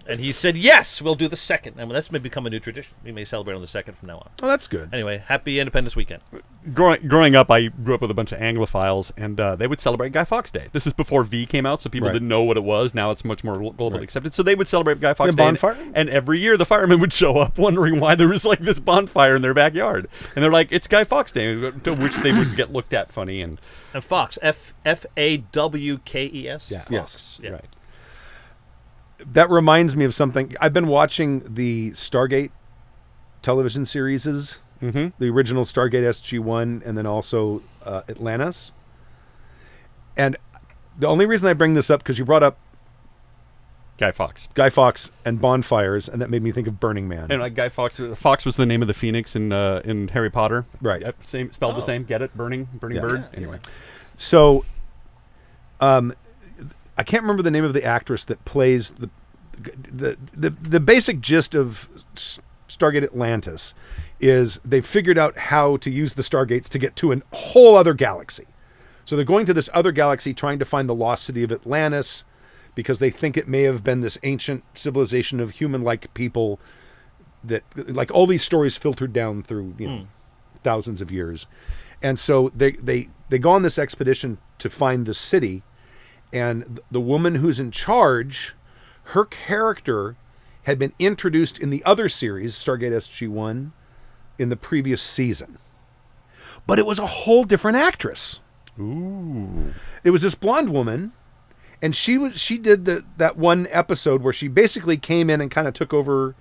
And 0.06 0.20
he 0.20 0.34
said, 0.34 0.58
"Yes, 0.58 1.02
we'll 1.02 1.16
do 1.16 1.30
the 1.30 1.38
second, 1.38 1.80
and 1.80 1.90
that's 1.90 2.12
may 2.12 2.20
become 2.20 2.46
a 2.46 2.50
new 2.50 2.60
tradition. 2.60 2.94
We 3.06 3.14
may 3.14 3.24
celebrate 3.24 3.56
on 3.56 3.62
the 3.62 3.68
second 3.68 3.94
from 3.94 4.08
now 4.10 4.18
on." 4.18 4.30
well, 4.42 4.52
that's 4.52 4.68
good. 4.68 4.94
Anyway, 4.94 5.24
happy 5.28 5.60
Independence 5.62 5.96
Weekend. 5.96 6.22
growing 6.74 7.08
growing 7.08 7.36
up, 7.38 7.50
I 7.50 7.68
grew 7.70 7.96
up 7.96 8.02
with 8.02 8.12
a 8.12 8.14
bunch 8.14 8.34
of 8.34 8.40
Anglophiles, 8.40 9.14
and 9.16 9.40
uh, 9.40 9.56
they 9.56 9.66
would 9.66 9.80
celebrate 9.80 10.12
Guy 10.12 10.26
Fawkes 10.26 10.52
Day. 10.52 10.68
This 10.74 10.86
is 10.86 10.92
before 10.92 11.24
V 11.24 11.46
came 11.46 11.66
out, 11.66 11.82
so 11.82 11.90
people 11.90 12.10
Right. 12.10 12.14
didn't 12.14 12.28
know 12.28 12.44
what 12.44 12.58
it 12.58 12.66
was. 12.66 12.94
Now 12.94 13.12
it's 13.12 13.24
much 13.24 13.46
more 13.46 13.56
globally 13.56 13.94
Right. 13.94 14.04
accepted. 14.04 14.34
So 14.34 14.44
they 14.44 14.56
would 14.56 14.68
celebrate 14.68 15.00
Guy 15.00 15.14
Fawkes 15.14 15.36
Day, 15.36 15.46
and- 15.48 15.58
bonfire? 15.62 15.78
and, 15.96 16.10
every 16.10 16.42
year 16.42 16.58
the 16.58 16.66
firemen 16.66 17.00
would 17.00 17.14
show 17.14 17.38
up, 17.38 17.58
wondering 17.58 18.02
why 18.02 18.16
there 18.16 18.28
was 18.28 18.44
like 18.44 18.60
this 18.60 18.80
bonfire 18.80 19.38
in 19.38 19.42
their 19.42 19.54
backyard, 19.54 20.10
and 20.36 20.44
they're 20.44 20.52
like, 20.52 20.68
"It's 20.74 20.88
Guy 20.88 21.06
Fawkes 21.06 21.32
Day," 21.32 21.56
to 21.84 21.94
which 21.94 22.18
they 22.18 22.32
would 22.32 22.56
get 22.56 22.72
looked 22.72 22.94
at 22.94 23.12
funny 23.12 23.42
and 23.42 23.60
And 23.94 24.04
Fox, 24.04 24.38
F 24.42 24.74
F 24.86 25.06
A 25.18 25.38
W 25.38 26.00
K 26.06 26.30
E 26.34 26.48
S. 26.48 26.70
Yeah. 26.72 26.80
Fox. 26.80 26.92
Yes. 26.92 27.40
Yeah. 27.42 27.50
right. 27.52 27.66
That 29.26 29.50
reminds 29.50 29.96
me 29.96 30.06
of 30.06 30.14
something. 30.14 30.56
I've 30.60 30.74
been 30.74 30.88
watching 30.88 31.54
the 31.54 31.92
Stargate 31.92 32.52
television 33.42 33.86
series 33.86 34.26
the 35.18 35.30
original 35.30 35.64
Stargate 35.64 36.04
SG 36.04 36.40
One, 36.40 36.82
and 36.86 36.98
then 36.98 37.06
also 37.06 37.62
uh, 37.86 38.02
Atlantis. 38.10 38.74
And 40.18 40.36
the 40.98 41.08
only 41.08 41.26
reason 41.26 41.50
I 41.50 41.54
bring 41.54 41.74
this 41.74 41.90
up 41.90 42.02
because 42.02 42.20
you 42.20 42.26
brought 42.26 42.44
up 42.44 42.58
Guy 44.04 44.12
Fawkes. 44.12 44.50
Guy 44.54 44.70
Fawkes 44.70 45.12
and 45.24 45.40
bonfires, 45.40 46.10
and 46.10 46.22
that 46.22 46.30
made 46.30 46.44
me 46.44 46.52
think 46.52 46.68
of 46.68 46.78
Burning 46.78 47.08
Man. 47.08 47.32
And 47.32 47.42
uh, 47.42 47.48
Guy 47.48 47.70
Fawkes. 47.70 48.02
Fawkes 48.16 48.46
was 48.46 48.58
the 48.58 48.66
name 48.66 48.82
of 48.82 48.90
the 48.90 48.94
phoenix 48.94 49.34
in 49.34 49.54
uh, 49.54 49.82
in 49.86 50.10
Harry 50.10 50.30
Potter. 50.30 50.66
Right. 50.82 51.02
Yep, 51.02 51.24
same 51.24 51.52
spelled 51.54 51.78
the 51.78 51.82
same. 51.82 52.04
Get 52.04 52.22
it? 52.22 52.36
Burning, 52.36 52.68
burning 52.74 52.98
Yeah. 52.98 53.02
bird. 53.02 53.26
Anyway, 53.34 53.60
So, 54.18 54.66
um, 55.80 56.14
I 56.98 57.04
can't 57.04 57.24
remember 57.24 57.44
the 57.44 57.52
name 57.52 57.64
of 57.64 57.74
the 57.74 57.84
actress 57.86 58.26
that 58.26 58.44
plays 58.44 58.90
the 58.92 59.10
the 59.90 60.18
the, 60.34 60.50
the 60.50 60.80
basic 60.82 61.22
gist 61.22 61.56
of 61.56 61.88
Stargate 62.68 63.04
Atlantis 63.04 63.74
is 64.20 64.60
they've 64.66 64.86
figured 64.86 65.18
out 65.18 65.38
how 65.38 65.78
to 65.78 65.90
use 65.90 66.16
the 66.16 66.24
stargates 66.24 66.68
to 66.70 66.78
get 66.80 66.96
to 66.98 67.14
a 67.14 67.22
whole 67.32 67.78
other 67.78 67.94
galaxy. 67.94 68.48
So 69.06 69.16
they're 69.16 69.24
going 69.26 69.46
to 69.46 69.54
this 69.54 69.70
other 69.74 69.92
galaxy 69.92 70.34
trying 70.34 70.60
to 70.60 70.66
find 70.66 70.90
the 70.90 70.96
lost 70.96 71.24
city 71.26 71.44
of 71.44 71.52
Atlantis 71.52 72.26
because 72.76 73.00
they 73.00 73.10
think 73.10 73.38
it 73.38 73.48
may 73.48 73.64
have 73.64 73.84
been 73.84 74.02
this 74.02 74.18
ancient 74.24 74.64
civilization 74.74 75.40
of 75.40 75.52
human-like 75.52 76.14
people 76.14 76.60
that 77.44 77.64
like 77.76 78.12
all 78.12 78.26
these 78.26 78.44
stories 78.44 78.78
filtered 78.78 79.14
down 79.14 79.44
through 79.44 79.76
you 79.78 79.88
know 79.88 79.98
hmm. 79.98 80.04
thousands 80.64 81.02
of 81.02 81.12
years. 81.12 81.48
And 82.02 82.18
so 82.18 82.50
they 82.56 82.72
they 82.74 83.10
they 83.30 83.40
go 83.40 83.52
on 83.52 83.62
this 83.62 83.78
expedition 83.78 84.38
to 84.60 84.70
find 84.70 85.06
the 85.06 85.14
city 85.14 85.64
and 86.32 86.80
the 86.90 87.02
woman 87.02 87.36
who's 87.36 87.60
in 87.60 87.72
charge 87.72 88.56
her 89.08 89.26
character 89.26 90.16
had 90.64 90.80
been 90.80 90.94
introduced 90.98 91.60
in 91.60 91.70
the 91.70 91.84
other 91.84 92.08
series 92.08 92.56
stargate 92.56 92.92
sg1 92.94 93.72
in 94.40 94.50
the 94.50 94.56
previous 94.56 95.02
season. 95.02 95.58
But 96.66 96.80
it 96.80 96.86
was 96.86 97.00
a 97.00 97.06
whole 97.06 97.44
different 97.44 97.78
actress. 97.78 98.40
Ooh, 98.80 99.74
it 100.04 100.12
was 100.12 100.22
this 100.22 100.36
blonde 100.36 100.70
woman 100.70 101.12
and 101.84 101.94
she 101.94 102.18
was 102.18 102.40
she 102.40 102.58
did 102.58 102.86
the 102.86 103.04
that 103.18 103.38
one 103.38 103.68
episode 103.70 104.24
where 104.24 104.32
she 104.32 104.48
basically 104.48 104.96
came 104.98 105.30
in 105.30 105.42
and 105.42 105.52
kind 105.52 105.68
of 105.68 105.74
took 105.74 105.94
over 105.94 106.34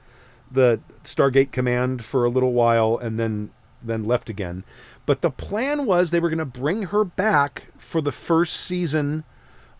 the 0.49 0.81
Stargate 1.03 1.51
command 1.51 2.05
for 2.05 2.25
a 2.25 2.31
little 2.31 2.53
while 2.53 2.97
and 2.97 3.19
then 3.19 3.51
then 3.83 4.05
left 4.05 4.31
again. 4.31 4.65
But 5.05 5.21
the 5.21 5.31
plan 5.33 5.85
was 5.85 6.13
they 6.13 6.21
were 6.21 6.29
going 6.29 6.39
to 6.39 6.45
bring 6.45 6.85
her 6.85 7.05
back 7.05 7.67
for 7.77 8.01
the 8.01 8.13
first 8.13 8.57
season 8.57 9.25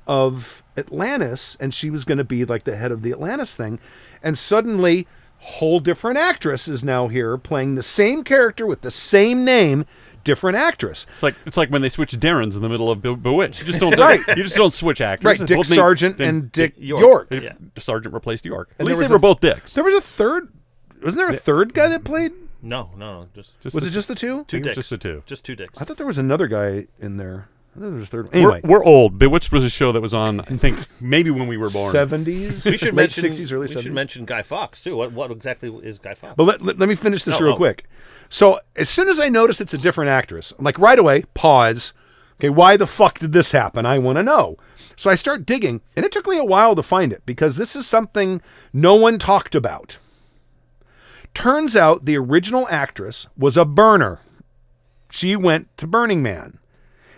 of 0.05 0.65
Atlantis 0.77 1.57
and 1.61 1.73
she 1.73 1.89
was 1.91 2.05
going 2.05 2.19
to 2.19 2.25
be 2.25 2.45
like 2.45 2.65
the 2.65 2.75
head 2.75 2.91
of 2.91 3.03
the 3.03 3.13
Atlantis 3.13 3.55
thing 3.55 3.79
and 4.21 4.37
suddenly 4.37 5.07
whole 5.39 5.79
different 5.79 6.19
actress 6.19 6.67
is 6.67 6.83
now 6.83 7.07
here 7.07 7.39
playing 7.39 7.77
the 7.77 7.83
same 7.85 8.25
character 8.25 8.67
with 8.67 8.81
the 8.81 8.91
same 8.91 9.45
name 9.45 9.87
different 10.25 10.57
actress 10.57 11.07
it's 11.11 11.23
like 11.23 11.35
it's 11.47 11.57
like 11.57 11.69
when 11.71 11.83
they 11.83 11.89
switch 11.89 12.19
Darrens 12.19 12.57
in 12.57 12.63
the 12.63 12.69
middle 12.69 12.91
of 12.91 13.03
Be- 13.03 13.15
Bewitched. 13.15 13.61
You 13.61 13.67
just 13.67 13.81
don't 13.81 13.99
Right. 13.99 14.21
You 14.37 14.43
just 14.43 14.57
don't 14.57 14.73
switch 14.75 15.01
actors. 15.01 15.25
right 15.25 15.47
Dick 15.47 15.57
Both 15.57 15.67
Sargent 15.67 16.19
then 16.19 16.29
and 16.29 16.53
Dick, 16.53 16.75
York. 16.77 17.01
York, 17.01 17.29
They- 17.31 17.45
Yeah. 17.45 17.53
Sargent 17.79 18.15
replaced 18.15 18.45
York. 18.45 18.69
At 18.73 18.81
And 18.81 18.89
least 18.89 19.01
they 19.01 19.07
were 19.09 19.17
a- 19.17 19.19
both 19.19 19.41
dicks. 19.41 19.75
There 19.75 19.85
was 19.85 19.95
a 19.95 20.01
third. 20.01 20.49
Wasn't 21.03 21.21
there 21.25 21.35
a 21.35 21.39
third 21.39 21.75
guy 21.75 21.89
that 21.89 22.05
played? 22.05 22.33
No, 22.63 22.91
no, 22.97 23.23
no, 23.23 23.29
just 23.35 23.61
Just 23.61 23.75
Was 23.75 23.83
the- 23.85 23.91
it 23.91 23.93
just 23.93 24.09
the 24.09 24.15
two? 24.15 24.41
I 24.41 24.45
think 24.45 24.53
it 24.53 24.57
was 24.59 24.65
dicks. 24.67 24.75
just 24.77 24.91
the 24.91 24.99
two. 24.99 25.23
just 25.27 25.45
two 25.45 25.57
dicks. 25.57 25.75
I 25.81 25.85
thought 25.85 25.97
there 25.97 26.07
was 26.07 26.19
another 26.19 26.47
guy 26.47 26.87
in 27.01 27.17
there. 27.17 27.49
I 27.75 27.79
thought 27.79 27.85
there 27.87 27.95
was 27.95 28.05
a 28.05 28.07
third. 28.07 28.29
Anyway, 28.35 28.61
We're, 28.63 28.81
we're 28.81 28.85
old. 28.85 29.19
Bewitched 29.19 29.51
was 29.51 29.65
a 29.65 29.71
show 29.71 29.93
that 29.93 30.03
was 30.03 30.13
on. 30.13 30.41
I 30.41 30.45
think 30.45 30.79
maybe 31.01 31.31
when 31.31 31.47
we 31.49 31.57
were 31.57 31.71
born. 31.71 31.91
seventies, 31.91 32.67
We 32.67 32.77
should 32.77 32.89
late 32.95 33.05
mention 33.05 33.23
sixties, 33.23 33.51
early 33.51 33.67
we 33.67 33.83
should 33.83 33.93
mention 33.95 34.27
Guy 34.27 34.43
Fawkes 34.43 34.83
too. 34.83 34.97
What 34.97 35.13
what 35.13 35.31
exactly 35.31 35.71
is 35.83 35.99
Guy 35.99 36.13
Fawkes? 36.15 36.35
But 36.37 36.45
let, 36.45 36.63
let, 36.63 36.79
let 36.79 36.89
me 36.89 36.95
finish 36.95 37.25
this 37.25 37.41
Oh, 37.41 37.45
real 37.45 37.55
oh. 37.55 37.57
quick. 37.57 37.89
So 38.29 38.61
as 38.77 38.91
soon 38.91 39.09
as 39.09 39.19
I 39.19 39.29
notice 39.31 39.61
it's 39.61 39.73
a 39.73 39.79
different 39.79 40.11
actress, 40.11 40.53
I'm 40.59 40.65
like 40.65 40.79
right 40.79 40.99
away, 40.99 41.23
pause. 41.35 41.95
Okay, 42.41 42.51
why 42.51 42.77
the 42.77 42.87
fuck 42.87 43.19
did 43.21 43.33
this 43.33 43.53
happen? 43.53 43.87
I 43.87 43.99
want 43.99 44.19
to 44.19 44.23
know. 44.23 44.57
So 44.97 45.11
I 45.11 45.15
start 45.15 45.47
digging, 45.47 45.81
and 45.97 46.05
it 46.05 46.13
took 46.13 46.27
me 46.27 46.37
a 46.37 46.45
while 46.45 46.75
to 46.75 46.83
find 46.83 47.13
it 47.13 47.23
because 47.25 47.57
this 47.57 47.75
is 47.75 47.87
something 47.87 48.43
no 48.73 48.95
one 48.97 49.19
talked 49.19 49.55
about. 49.55 49.99
Turns 51.35 51.75
out 51.77 52.05
the 52.05 52.19
original 52.19 52.69
actress 52.69 53.27
was 53.37 53.57
a 53.57 53.65
burner. 53.65 54.21
She 55.11 55.35
went 55.37 55.75
to 55.79 55.87
Burning 55.87 56.23
Man. 56.23 56.59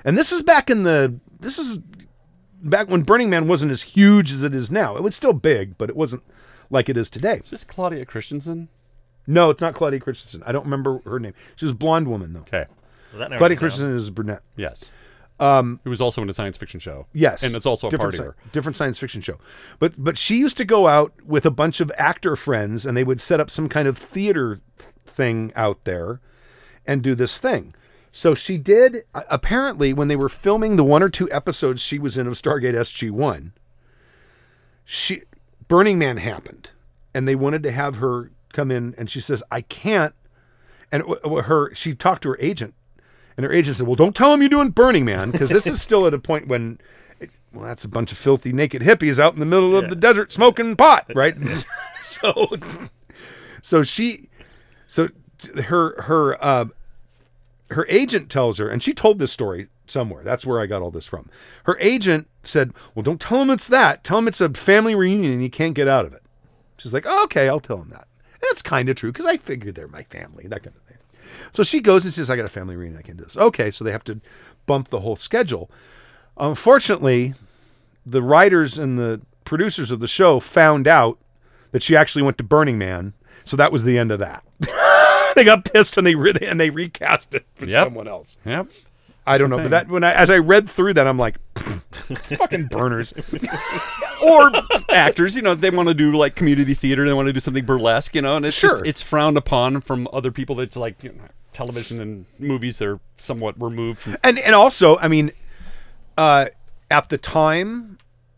And 0.05 0.19
this 0.19 0.33
is 0.33 0.43
back 0.43 0.71
in 0.71 0.83
the 0.83 1.19
this 1.41 1.59
is 1.59 1.79
back 2.63 2.89
when 2.89 3.03
Burning 3.03 3.31
Man 3.31 3.49
wasn't 3.49 3.73
as 3.73 3.83
huge 3.83 4.31
as 4.33 4.43
it 4.43 4.55
is 4.55 4.71
now. 4.71 4.97
It 4.97 5.03
was 5.03 5.15
still 5.15 5.33
big, 5.33 5.79
but 5.79 5.89
it 5.89 5.97
wasn't 5.97 6.23
like 6.71 6.89
it 6.89 6.97
is 6.97 7.11
today. 7.11 7.41
Is 7.43 7.51
this 7.51 7.65
Claudia 7.65 8.05
Christensen? 8.05 8.69
No, 9.27 9.51
it's 9.51 9.63
not 9.63 9.75
Claudia 9.75 10.01
Christensen. 10.01 10.43
I 10.45 10.53
don't 10.53 10.65
remember 10.65 11.01
her 11.07 11.19
name. 11.19 11.33
She 11.57 11.65
was 11.65 11.73
a 11.73 11.77
blonde 11.77 12.09
woman 12.09 12.33
though. 12.33 12.41
Okay. 12.41 12.67
Well, 13.17 13.29
Claudia 13.29 13.47
it 13.47 13.49
down. 13.49 13.59
Christensen 13.59 13.95
is 13.95 14.11
brunette. 14.11 14.43
Yes. 14.57 14.91
Um, 15.41 15.81
it 15.85 15.89
was 15.89 16.01
also 16.01 16.23
in 16.23 16.31
a 16.31 16.35
science 16.35 16.57
fiction 16.57 16.79
show. 16.79 17.07
Yes, 17.13 17.43
and 17.43 17.57
it's 17.57 17.67
also 17.67 17.89
a 17.89 17.91
different, 17.91 18.15
partier. 18.15 18.35
sci- 18.35 18.51
different 18.53 18.77
science 18.77 18.99
fiction 18.99 19.21
show. 19.21 19.39
But 19.81 19.95
but 19.97 20.17
she 20.17 20.39
used 20.39 20.57
to 20.59 20.65
go 20.65 20.87
out 20.87 21.13
with 21.25 21.45
a 21.45 21.51
bunch 21.51 21.81
of 21.81 21.91
actor 21.99 22.37
friends, 22.37 22.87
and 22.87 22.97
they 22.97 23.03
would 23.03 23.21
set 23.21 23.41
up 23.41 23.51
some 23.51 23.69
kind 23.69 23.89
of 23.89 23.99
theater 23.99 24.61
thing 25.05 25.53
out 25.57 25.85
there, 25.85 26.21
and 26.87 27.03
do 27.03 27.17
this 27.17 27.41
thing. 27.41 27.75
So 28.17 28.33
she 28.33 28.59
did. 28.59 29.07
Apparently, 29.13 29.93
when 29.93 30.07
they 30.07 30.15
were 30.15 30.29
filming 30.29 30.77
the 30.77 30.85
one 30.85 31.03
or 31.03 31.09
two 31.09 31.29
episodes 31.33 31.83
she 31.83 31.99
was 31.99 32.17
in 32.17 32.29
of 32.29 32.35
Stargate 32.35 32.75
SG 32.75 33.11
One, 33.11 33.55
she 34.85 35.23
Burning 35.67 35.99
Man 35.99 36.19
happened, 36.19 36.71
and 37.13 37.27
they 37.27 37.35
wanted 37.35 37.65
to 37.65 37.73
have 37.73 37.97
her 37.97 38.31
come 38.53 38.71
in, 38.71 38.95
and 38.97 39.11
she 39.11 39.21
says, 39.21 39.43
"I 39.51 39.63
can't." 39.63 40.15
And 40.93 41.03
w- 41.03 41.21
w- 41.23 41.43
her, 41.43 41.75
she 41.75 41.93
talked 41.93 42.23
to 42.23 42.29
her 42.29 42.37
agent, 42.39 42.75
and 43.37 43.43
her 43.43 43.53
agent 43.53 43.79
said, 43.79 43.89
"Well, 43.89 43.97
don't 43.97 44.15
tell 44.15 44.33
him 44.33 44.43
you're 44.43 44.49
doing 44.49 44.71
Burning 44.71 45.05
Man 45.05 45.33
because 45.33 45.51
this 45.51 45.67
is 45.67 45.83
still 45.83 46.07
at 46.07 46.15
a 46.15 46.19
point 46.21 46.47
when, 46.47 46.79
it, 47.19 47.31
well, 47.53 47.65
that's 47.65 47.85
a 47.85 47.89
bunch 47.89 48.13
of 48.13 48.19
filthy 48.19 48.53
naked 48.53 48.81
hippies 48.81 49.19
out 49.19 49.35
in 49.35 49.41
the 49.41 49.45
middle 49.45 49.75
of 49.77 49.91
the 49.91 49.97
desert 49.97 50.33
smoking 50.33 50.77
pot, 50.77 51.11
right?" 51.17 51.35
so, 52.07 52.47
so 53.61 53.83
she, 53.83 54.29
so 54.87 55.09
her 55.65 56.01
her 56.03 56.43
uh, 56.43 56.67
her 57.75 57.87
agent 57.89 58.31
tells 58.31 58.59
her, 58.59 58.69
and 58.69 58.83
she 58.83 58.95
told 58.95 59.19
this 59.19 59.33
story 59.33 59.69
somewhere. 59.87 60.23
That's 60.23 60.47
where 60.47 60.61
I 60.61 60.67
got 60.67 60.83
all 60.83 60.91
this 60.91 61.07
from. 61.07 61.29
Her 61.65 61.77
agent 61.81 62.29
said, 62.43 62.73
"Well, 62.95 63.03
don't 63.03 63.21
tell 63.21 63.43
him 63.43 63.51
it's 63.51 63.69
that. 63.69 64.05
Tell 64.05 64.19
him 64.19 64.29
it's 64.29 64.41
a 64.41 64.49
family 64.51 64.95
reunion 64.95 65.33
and 65.33 65.43
you 65.43 65.51
can't 65.51 65.75
get 65.75 65.89
out 65.89 66.05
of 66.05 66.13
it." 66.13 66.23
She's 66.79 66.95
like, 66.95 67.05
oh, 67.07 67.25
"Okay, 67.25 67.49
I'll 67.49 67.61
tell 67.61 67.81
him 67.81 67.91
that." 67.91 68.09
That's 68.43 68.63
kind 68.63 68.89
of 68.89 68.97
true 68.97 69.13
because 69.13 69.27
I 69.27 69.37
figured 69.37 69.75
they're 69.75 69.89
my 69.89 70.03
family, 70.05 70.47
that 70.49 70.63
kind 70.63 70.77
of 70.77 70.83
thing. 70.83 70.99
So 71.51 71.63
she 71.63 71.81
goes 71.81 72.05
and 72.05 72.13
says, 72.13 72.31
"I 72.31 72.37
got 72.37 72.45
a 72.45 72.51
family 72.51 72.77
reunion. 72.77 72.99
I 72.99 73.03
can 73.03 73.17
do 73.17 73.25
this." 73.25 73.37
Okay, 73.37 73.71
so 73.71 73.85
they 73.85 73.93
have 73.93 74.05
to 74.05 74.21
bump 74.67 74.89
the 74.89 75.01
whole 75.01 75.17
schedule. 75.17 75.71
Unfortunately, 76.37 77.35
the 78.05 78.23
writers 78.23 78.79
and 78.79 78.99
the 78.99 79.21
producers 79.45 79.91
of 79.91 80.01
the 80.01 80.09
show 80.09 80.41
found 80.41 80.89
out 80.89 81.19
that 81.73 81.83
she 81.83 81.97
actually 81.97 82.23
went 82.23 82.39
to 82.39 82.45
Burning 82.45 82.79
Man, 82.79 83.15
so 83.45 83.57
that 83.57 83.73
was 83.73 83.85
the 83.85 83.99
end 83.99 84.13
of 84.13 84.19
that. 84.19 84.45
they 85.35 85.45
got 85.45 85.65
pissed 85.65 85.97
and 85.99 86.07
they 86.07 86.15
re- 86.15 86.33
and 86.43 86.61
they 86.61 86.71
recast 86.71 87.35
it 87.35 87.45
for 87.55 87.67
Yep. 87.67 87.85
someone 87.87 88.09
else. 88.09 88.37
Yep. 88.45 88.67
I 89.27 89.39
don't 89.39 89.49
know, 89.49 89.57
but 89.57 89.71
that 89.71 89.89
when 89.89 90.05
I 90.05 90.13
as 90.13 90.29
I 90.31 90.37
read 90.37 90.69
through 90.69 90.95
that, 90.95 91.07
I'm 91.07 91.19
like, 91.19 91.37
fucking 92.37 92.67
burners. 92.67 93.15
or 94.23 94.51
actors, 94.91 95.35
you 95.37 95.41
know, 95.43 95.55
they 95.55 95.71
want 95.71 95.89
to 95.89 95.95
do 95.95 96.13
like 96.13 96.35
community 96.35 96.75
theater, 96.75 97.07
they 97.07 97.13
want 97.15 97.27
to 97.27 97.33
do 97.33 97.41
something 97.41 97.65
burlesque, 97.65 98.15
you 98.15 98.23
know, 98.23 98.37
and 98.37 98.45
it's 98.47 98.57
Sure. 98.57 98.71
just 98.79 98.87
it's 98.87 99.01
frowned 99.03 99.37
upon 99.39 99.81
from 99.81 100.09
other 100.13 100.31
people 100.31 100.57
that's 100.57 100.77
like 100.77 101.03
you 101.03 101.11
know, 101.13 101.25
television 101.55 102.01
and 102.01 102.27
movies 102.39 102.83
are 102.83 103.01
somewhat 103.17 103.55
removed 103.61 104.01
from 104.01 104.17
and 104.23 104.39
and 104.39 104.55
also, 104.55 104.99
I 104.99 105.09
mean, 105.09 105.33
uh, 106.19 106.47
at 106.91 107.09
the 107.09 107.17
time, 107.19 107.97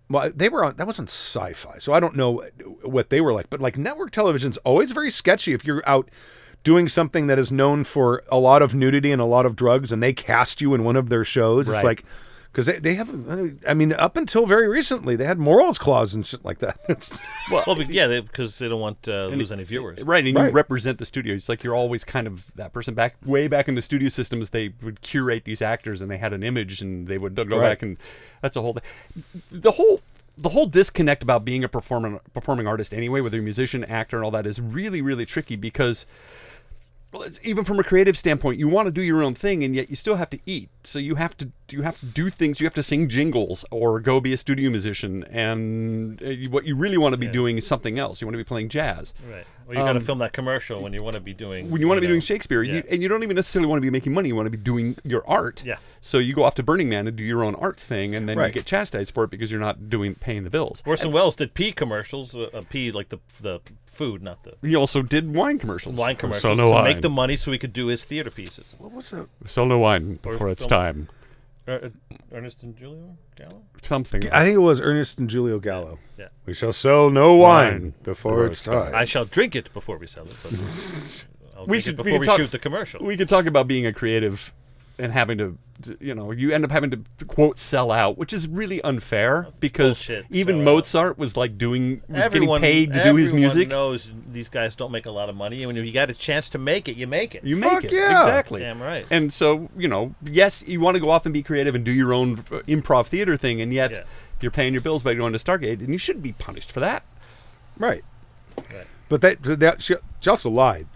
well, 0.09 0.31
they 0.33 0.49
were 0.49 0.65
on 0.65 0.77
that 0.77 0.87
wasn't 0.87 1.09
sci-fi, 1.09 1.79
so 1.79 1.93
I 1.95 1.99
don't 2.01 2.15
know 2.15 2.45
what 2.83 3.11
they 3.11 3.21
were 3.21 3.33
like. 3.33 3.51
But 3.51 3.61
like 3.61 3.77
network 3.77 4.13
television's 4.13 4.57
always 4.59 4.93
very 4.93 5.11
sketchy 5.11 5.53
if 5.53 5.65
you're 5.65 5.83
out 5.85 6.11
doing 6.67 6.89
something 6.89 7.29
that 7.29 7.39
is 7.39 7.53
known 7.53 7.85
for 7.85 8.23
a 8.29 8.39
lot 8.41 8.61
of 8.61 8.75
nudity 8.75 9.13
and 9.13 9.23
a 9.23 9.25
lot 9.25 9.47
of 9.47 9.55
drugs, 9.55 9.93
and 9.93 10.03
they 10.03 10.13
cast 10.13 10.61
you 10.61 10.75
in 10.75 10.83
one 10.85 10.97
of 10.97 11.09
their 11.09 11.25
shows. 11.25 11.69
It's 11.69 11.85
like. 11.85 12.05
Because 12.53 12.65
they, 12.69 12.79
they 12.79 12.95
have, 12.95 13.11
uh, 13.31 13.49
I 13.69 13.75
mean, 13.75 13.93
up 13.93 14.17
until 14.17 14.47
very 14.47 14.67
recently, 14.67 15.15
they 15.15 15.27
had 15.27 15.39
morals 15.39 15.77
clause 15.77 16.15
and 16.15 16.25
shit 16.25 16.43
like 16.43 16.61
that. 16.61 16.79
It's- 16.89 17.21
Well, 17.51 17.77
be- 17.77 17.85
yeah, 17.91 18.07
because 18.21 18.59
they, 18.59 18.67
don't 18.67 18.81
want 18.81 19.03
to 19.03 19.27
lose 19.27 19.53
any 19.53 19.63
viewers. 19.65 20.01
Right, 20.01 20.25
and 20.25 20.35
Right. 20.35 20.47
you 20.47 20.53
represent 20.53 20.97
the 20.97 21.05
studio. 21.05 21.35
It's 21.35 21.51
like 21.51 21.63
you're 21.63 21.75
always 21.75 22.03
kind 22.03 22.27
of 22.27 22.51
that 22.55 22.73
person 22.73 22.95
back 22.95 23.17
way 23.27 23.47
back 23.47 23.69
in 23.69 23.75
the 23.75 23.83
studio 23.83 24.09
systems. 24.09 24.51
They 24.51 24.73
would 24.83 25.03
curate 25.03 25.45
these 25.45 25.61
actors, 25.61 26.01
and 26.01 26.11
they 26.11 26.17
had 26.17 26.33
an 26.33 26.43
image, 26.43 26.81
and 26.81 27.07
they 27.07 27.19
would 27.19 27.35
go 27.35 27.43
Right. 27.45 27.61
back 27.73 27.83
and 27.83 27.99
that's 28.41 28.57
a 28.57 28.63
whole 28.63 28.73
thing. 28.73 29.23
The 29.51 29.73
whole 29.73 30.01
the 30.39 30.49
whole 30.51 30.67
disconnect 30.67 31.23
about 31.23 31.45
being 31.45 31.63
a 31.63 31.69
performing 31.69 32.21
performing 32.33 32.67
artist 32.67 32.95
anyway, 32.95 33.21
whether 33.21 33.37
you're 33.37 33.43
a 33.43 33.45
musician, 33.45 33.85
actor, 33.85 34.17
and 34.17 34.25
all 34.25 34.31
that, 34.31 34.47
is 34.47 34.63
really 34.63 35.03
really 35.03 35.27
tricky 35.27 35.57
because 35.57 36.07
well, 37.19 37.29
even 37.43 37.65
from 37.65 37.79
a 37.79 37.85
creative 37.85 38.17
standpoint, 38.17 38.59
you 38.59 38.69
want 38.69 38.87
to 38.87 38.93
do 38.93 39.03
your 39.03 39.23
own 39.23 39.35
thing, 39.35 39.63
and 39.65 39.75
yet 39.75 39.91
you 39.91 39.97
still 39.97 40.17
have 40.17 40.31
to 40.31 40.39
eat. 40.47 40.69
So 40.85 40.99
you 40.99 41.17
have 41.17 41.37
to 41.39 41.51
you 41.71 41.83
have 41.83 41.99
to 41.99 42.07
do 42.07 42.31
things. 42.31 42.61
You 42.61 42.67
have 42.67 42.75
to 42.75 42.83
sing 42.83 43.09
jingles 43.09 43.65
or 43.71 43.99
go 44.01 44.21
be 44.21 44.33
a 44.33 44.37
studio 44.37 44.71
musician. 44.71 45.25
And 45.25 46.23
uh, 46.23 46.49
what 46.51 46.65
you 46.65 46.77
really 46.77 46.97
want 46.97 47.13
to 47.15 47.17
be 47.17 47.27
doing 47.27 47.57
is 47.57 47.67
something 47.67 47.99
else. 47.99 48.21
You 48.21 48.27
want 48.27 48.35
to 48.35 48.39
be 48.39 48.45
playing 48.45 48.69
jazz. 48.69 49.13
Right. 49.29 49.45
Well, 49.67 49.77
you 49.77 49.83
got 49.83 49.95
to 49.95 50.01
film 50.01 50.21
that 50.21 50.33
commercial 50.33 50.81
when 50.81 50.93
you 50.93 51.03
want 51.03 51.15
to 51.15 51.21
be 51.21 51.35
doing. 51.35 51.65
Um, 51.67 51.71
When 51.73 51.81
you 51.81 51.89
want 51.89 51.97
to 51.99 52.01
be 52.01 52.07
doing 52.07 52.21
Shakespeare, 52.21 52.63
yeah. 52.63 52.75
you, 52.75 52.83
and 52.89 53.03
you 53.03 53.09
don't 53.09 53.25
even 53.25 53.35
necessarily 53.35 53.67
want 53.69 53.79
to 53.79 53.83
be 53.83 53.91
making 53.91 54.15
money. 54.15 54.29
You 54.29 54.37
want 54.37 54.47
to 54.47 54.51
be 54.51 54.57
doing 54.57 54.97
your 55.03 55.29
art. 55.29 55.65
Yeah. 55.67 55.79
So 56.01 56.19
you 56.19 56.35
go 56.35 56.45
off 56.45 56.55
to 56.57 56.63
Burning 56.63 56.89
Man 56.89 57.09
and 57.09 57.17
do 57.17 57.25
your 57.25 57.43
own 57.43 57.57
art 57.57 57.81
thing, 57.81 58.15
and 58.15 58.29
then 58.29 58.39
Right. 58.39 58.47
you 58.49 58.53
get 58.55 58.65
chastised 58.65 59.13
for 59.13 59.25
it 59.25 59.31
because 59.31 59.51
you're 59.51 59.61
not 59.61 59.91
doing 59.91 60.15
paying 60.15 60.45
the 60.45 60.51
bills. 60.51 60.85
Orson 60.87 61.11
Welles 61.11 61.35
did 61.35 61.55
pea 61.55 61.73
commercials. 61.73 62.33
Uh, 62.33 62.49
uh, 62.55 62.63
pea 62.71 62.93
like 62.93 63.09
the 63.09 63.19
the 63.41 63.59
food, 63.97 64.23
not 64.23 64.43
the 64.45 64.55
He 64.63 64.75
also 64.77 65.03
did 65.03 65.35
wine 65.35 65.59
commercials. 65.59 65.95
wine 65.97 66.17
commercials 66.17 66.43
Sell 66.43 66.57
no 66.57 66.67
to 66.67 66.73
wine. 66.73 66.85
make 66.85 67.01
the 67.03 67.11
money 67.11 67.37
so 67.37 67.51
he 67.53 67.59
could 67.59 67.73
do 67.73 67.87
his 67.87 68.05
theater 68.05 68.31
pieces. 68.31 68.65
What 68.79 68.93
was 68.93 69.11
that? 69.11 69.29
Sell 69.47 69.67
no 69.67 69.79
wine 69.79 70.19
before 70.23 70.49
it's 70.51 70.67
film- 70.67 70.81
time. 70.81 71.09
Er, 71.69 71.91
uh, 72.13 72.17
Ernest 72.33 72.63
and 72.63 72.79
Julio 72.79 73.17
Gallo. 73.35 73.63
Something. 73.83 74.31
I 74.31 74.45
think 74.45 74.55
it 74.55 74.59
was 74.71 74.81
Ernest 74.81 75.19
and 75.19 75.29
Julio 75.29 75.59
Gallo. 75.59 75.99
Yeah. 76.17 76.29
We 76.45 76.55
shall 76.55 76.73
sell 76.73 77.11
no 77.11 77.35
wine, 77.35 77.73
Wine 77.73 77.95
before, 78.05 78.33
before 78.33 78.47
it's 78.47 78.59
it's 78.61 78.69
time. 78.69 78.93
time. 78.93 78.95
I 78.95 79.05
shall 79.05 79.25
drink 79.25 79.57
it 79.57 79.73
before 79.73 79.99
we 79.99 80.07
sell 80.07 80.27
it, 80.27 80.37
but 80.45 80.53
I'll 81.57 81.67
drink 81.67 81.83
should- 81.85 81.95
it 81.95 82.05
we 82.05 82.05
before 82.05 82.11
can 82.13 82.21
we, 82.21 82.27
talk- 82.27 82.37
shoot 82.37 82.51
the 82.53 82.59
commercial. 82.61 83.05
we 83.05 83.17
could 83.17 83.29
talk 83.29 83.47
about 83.47 83.67
being 83.67 83.85
a 83.85 83.93
creative 83.93 84.53
and 84.99 85.13
having 85.13 85.37
to, 85.39 85.59
you 86.01 86.15
know, 86.15 86.31
you 86.31 86.53
end 86.53 86.65
up 86.65 86.71
having 86.71 86.91
to 86.91 87.25
quote 87.27 87.59
sell 87.59 87.91
out, 87.91 88.17
which 88.17 88.33
is 88.33 88.49
really 88.49 88.81
unfair 88.83 89.47
because 89.61 89.99
bullshit, 89.99 90.25
even 90.31 90.55
sell 90.57 90.61
out. 90.61 90.65
Mozart 90.65 91.19
was 91.19 91.37
like 91.37 91.59
doing 91.59 92.01
was 92.09 92.25
everyone, 92.25 92.61
getting 92.63 92.89
paid 92.89 92.93
to 92.95 93.05
do 93.05 93.17
his 93.17 93.33
music. 93.33 93.67
everyone 93.67 93.91
knows 93.91 94.11
these 94.33 94.49
guys 94.49 94.75
don't 94.75 94.91
make 94.91 95.05
a 95.07 95.11
lot 95.11 95.29
of 95.29 95.37
money, 95.37 95.63
and 95.63 95.73
when 95.73 95.85
you 95.85 95.93
got 95.93 96.09
a 96.11 96.15
chance 96.15 96.49
to 96.51 96.59
make 96.59 96.89
it, 96.89 96.97
you 96.97 97.07
make 97.07 97.35
it. 97.35 97.45
You 97.45 97.61
Fuck 97.61 97.83
make 97.83 97.93
it 97.93 97.97
yeah. 97.97 98.21
exactly. 98.21 98.61
Damn 98.61 98.81
right. 98.83 99.05
And 99.11 99.33
so 99.33 99.69
you 99.77 99.89
know, 99.89 100.15
yes, 100.25 100.65
you 100.67 100.81
want 100.81 100.95
to 100.95 101.01
go 101.01 101.11
off 101.11 101.27
and 101.27 101.33
be 101.33 101.43
creative 101.43 101.75
and 101.75 101.85
do 101.85 101.93
your 101.93 102.15
own 102.15 102.39
uh, 102.51 102.61
improv 102.67 103.07
theater 103.09 103.37
thing, 103.37 103.61
and 103.61 103.73
yet 103.73 103.93
Yeah. 103.93 104.03
you're 104.41 104.51
paying 104.51 104.73
your 104.73 104.83
bills 104.83 105.03
by 105.03 105.13
going 105.15 105.33
to 105.35 105.39
Stargate, 105.39 105.81
and 105.81 105.91
you 105.91 105.99
shouldn't 105.99 106.23
be 106.23 106.33
punished 106.33 106.73
for 106.73 106.81
that. 106.81 107.03
right. 107.79 108.03
Right. 108.57 108.87
But 109.09 109.21
that, 109.21 109.43
that 109.61 109.83
she, 109.83 109.95
she 110.21 110.31
also 110.31 110.49
lied. 110.51 110.87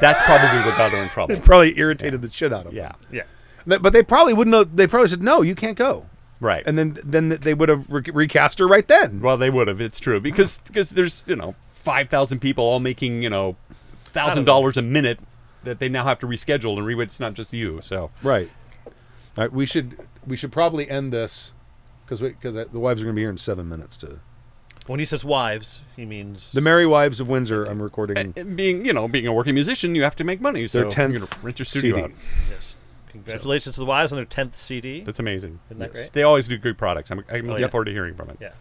That's 0.00 0.22
probably 0.22 0.48
what 0.68 0.76
got 0.76 0.92
her 0.92 1.02
in 1.02 1.08
trouble. 1.08 1.36
Probably 1.40 1.78
irritated 1.78 2.22
the 2.22 2.30
shit 2.30 2.52
out 2.52 2.66
of 2.66 2.72
her. 2.72 2.76
Yeah, 2.76 2.92
them. 3.10 3.24
yeah. 3.66 3.78
But 3.78 3.92
they 3.92 4.02
probably 4.02 4.34
wouldn't 4.34 4.54
have. 4.54 4.76
They 4.76 4.86
probably 4.86 5.08
said, 5.08 5.22
no, 5.22 5.42
you 5.42 5.54
can't 5.54 5.76
go. 5.76 6.06
right. 6.40 6.66
And 6.66 6.78
then 6.78 6.98
then 7.04 7.28
they 7.30 7.54
would 7.54 7.68
have 7.68 7.88
re- 7.90 8.02
recast 8.12 8.58
her 8.60 8.66
right 8.68 8.86
then. 8.86 9.20
Well, 9.20 9.36
they 9.36 9.50
would 9.50 9.68
have. 9.68 9.80
It's 9.80 9.98
true 10.00 10.20
because 10.20 10.58
because 10.66 10.90
there's 10.90 11.24
you 11.26 11.36
know 11.36 11.54
five 11.70 12.08
thousand 12.08 12.40
people 12.40 12.64
all 12.64 12.80
making 12.80 13.22
you 13.22 13.30
know 13.30 13.56
thousand 14.12 14.44
dollars 14.44 14.76
a 14.76 14.82
minute 14.82 15.18
that 15.64 15.80
they 15.80 15.88
now 15.88 16.04
have 16.04 16.18
to 16.20 16.26
reschedule 16.26 16.76
and 16.78 16.86
re. 16.86 17.00
It's 17.02 17.20
not 17.20 17.34
just 17.34 17.52
you. 17.52 17.80
So 17.82 18.10
Right. 18.22 18.50
All 18.86 19.44
right. 19.44 19.52
We 19.52 19.66
should 19.66 19.98
we 20.26 20.36
should 20.36 20.52
probably 20.52 20.88
end 20.88 21.12
this 21.12 21.52
because 22.04 22.20
because 22.20 22.54
the 22.54 22.78
wives 22.80 23.00
are 23.02 23.04
going 23.04 23.14
to 23.14 23.18
be 23.18 23.22
here 23.22 23.30
in 23.30 23.38
seven 23.38 23.68
minutes 23.68 23.96
to 23.98 24.20
When 24.88 25.00
he 25.00 25.06
says 25.06 25.22
wives, 25.24 25.82
he 25.96 26.06
means 26.06 26.50
the 26.52 26.62
Merry 26.62 26.86
Wives 26.86 27.20
of 27.20 27.28
Windsor. 27.28 27.64
I'm 27.64 27.82
recording. 27.82 28.32
And 28.36 28.56
being 28.56 28.86
you 28.86 28.92
know 28.92 29.06
being 29.06 29.26
a 29.26 29.32
working 29.32 29.54
musician, 29.54 29.94
you 29.94 30.02
have 30.02 30.16
to 30.16 30.24
make 30.24 30.40
money. 30.40 30.66
So 30.66 30.80
Their 30.80 30.88
10th 30.88 31.12
you 31.12 31.18
know, 31.20 31.28
rent 31.42 31.58
your 31.58 31.66
studio 31.66 31.96
CD. 31.96 32.04
out. 32.04 32.10
yes. 32.50 32.74
Congratulations 33.08 33.74
to 33.74 33.80
the 33.80 33.86
wives 33.86 34.12
on 34.12 34.16
their 34.16 34.24
tenth 34.24 34.54
CD. 34.54 35.02
That's 35.02 35.18
amazing. 35.18 35.60
Isn't 35.68 35.78
that 35.80 35.92
great? 35.92 36.12
They 36.12 36.22
always 36.22 36.48
do 36.48 36.56
good 36.56 36.78
products. 36.78 37.10
I'm, 37.10 37.24
I'm 37.30 37.46
looking 37.46 37.62
yeah. 37.62 37.68
forward 37.68 37.86
to 37.86 37.92
hearing 37.92 38.14
from 38.14 38.30
it. 38.30 38.38
Yeah. 38.40 38.52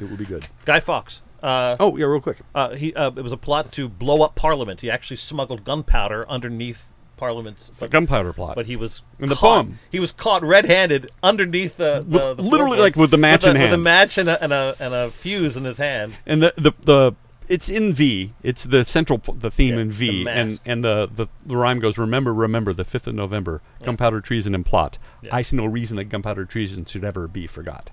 It 0.00 0.10
will 0.10 0.16
be 0.16 0.24
good. 0.26 0.46
Guy 0.64 0.80
Fawkes. 0.80 1.22
Uh, 1.42 1.76
Oh 1.78 1.96
yeah, 1.96 2.06
real 2.06 2.20
quick. 2.20 2.38
uh, 2.54 2.74
he 2.74 2.92
uh, 2.94 3.10
it 3.14 3.22
was 3.22 3.32
a 3.32 3.36
plot 3.36 3.70
to 3.72 3.88
blow 3.88 4.22
up 4.22 4.34
Parliament. 4.34 4.80
He 4.80 4.90
actually 4.90 5.18
smuggled 5.18 5.64
gunpowder 5.64 6.28
underneath 6.28 6.90
Parliament, 7.16 7.56
It's 7.68 7.78
a 7.78 7.82
but, 7.82 7.90
gun 7.90 8.06
plot. 8.06 8.54
but 8.56 8.66
he 8.66 8.76
was 8.76 9.02
In 9.18 9.28
the 9.28 9.34
caught, 9.34 9.64
poem. 9.66 9.78
He 9.90 9.98
was 10.00 10.12
caught 10.12 10.42
red-handed 10.42 11.10
underneath 11.22 11.76
the, 11.78 12.04
the, 12.06 12.34
the 12.34 12.42
literally 12.42 12.76
floorboards 12.76 12.80
like 12.80 12.96
with 12.96 13.10
the 13.10 13.16
match 13.18 13.44
with 13.44 13.56
in 13.56 13.62
a, 13.62 13.64
with 13.64 13.72
a 13.72 13.78
match 13.78 14.18
and 14.18 14.28
a, 14.28 14.42
and 14.42 14.52
a 14.52 14.74
and 14.82 14.92
a 14.94 15.08
fuse 15.08 15.56
in 15.56 15.64
his 15.64 15.78
hand. 15.78 16.14
and 16.26 16.42
the 16.42 16.52
the 16.56 16.72
the 16.84 17.12
it's 17.48 17.68
in 17.68 17.94
V. 17.94 18.32
It's 18.42 18.64
the 18.64 18.84
central 18.84 19.18
the 19.38 19.50
theme 19.52 19.74
Yeah, 19.76 19.80
in 19.82 19.92
V, 19.92 20.24
the 20.24 20.30
and 20.30 20.60
and 20.66 20.82
the, 20.84 21.08
the 21.14 21.28
the 21.46 21.56
rhyme 21.56 21.78
goes: 21.78 21.96
Remember, 21.96 22.34
remember 22.34 22.72
the 22.74 22.84
fifth 22.84 23.06
of 23.06 23.14
November, 23.14 23.62
gunpowder 23.84 24.20
treason 24.20 24.52
and 24.54 24.66
plot. 24.66 24.98
Yeah. 25.22 25.34
I 25.34 25.42
see 25.42 25.56
no 25.56 25.64
reason 25.64 25.96
that 25.98 26.04
gunpowder 26.06 26.44
treason 26.44 26.84
should 26.86 27.04
ever 27.04 27.28
be 27.28 27.46
forgot. 27.46 27.92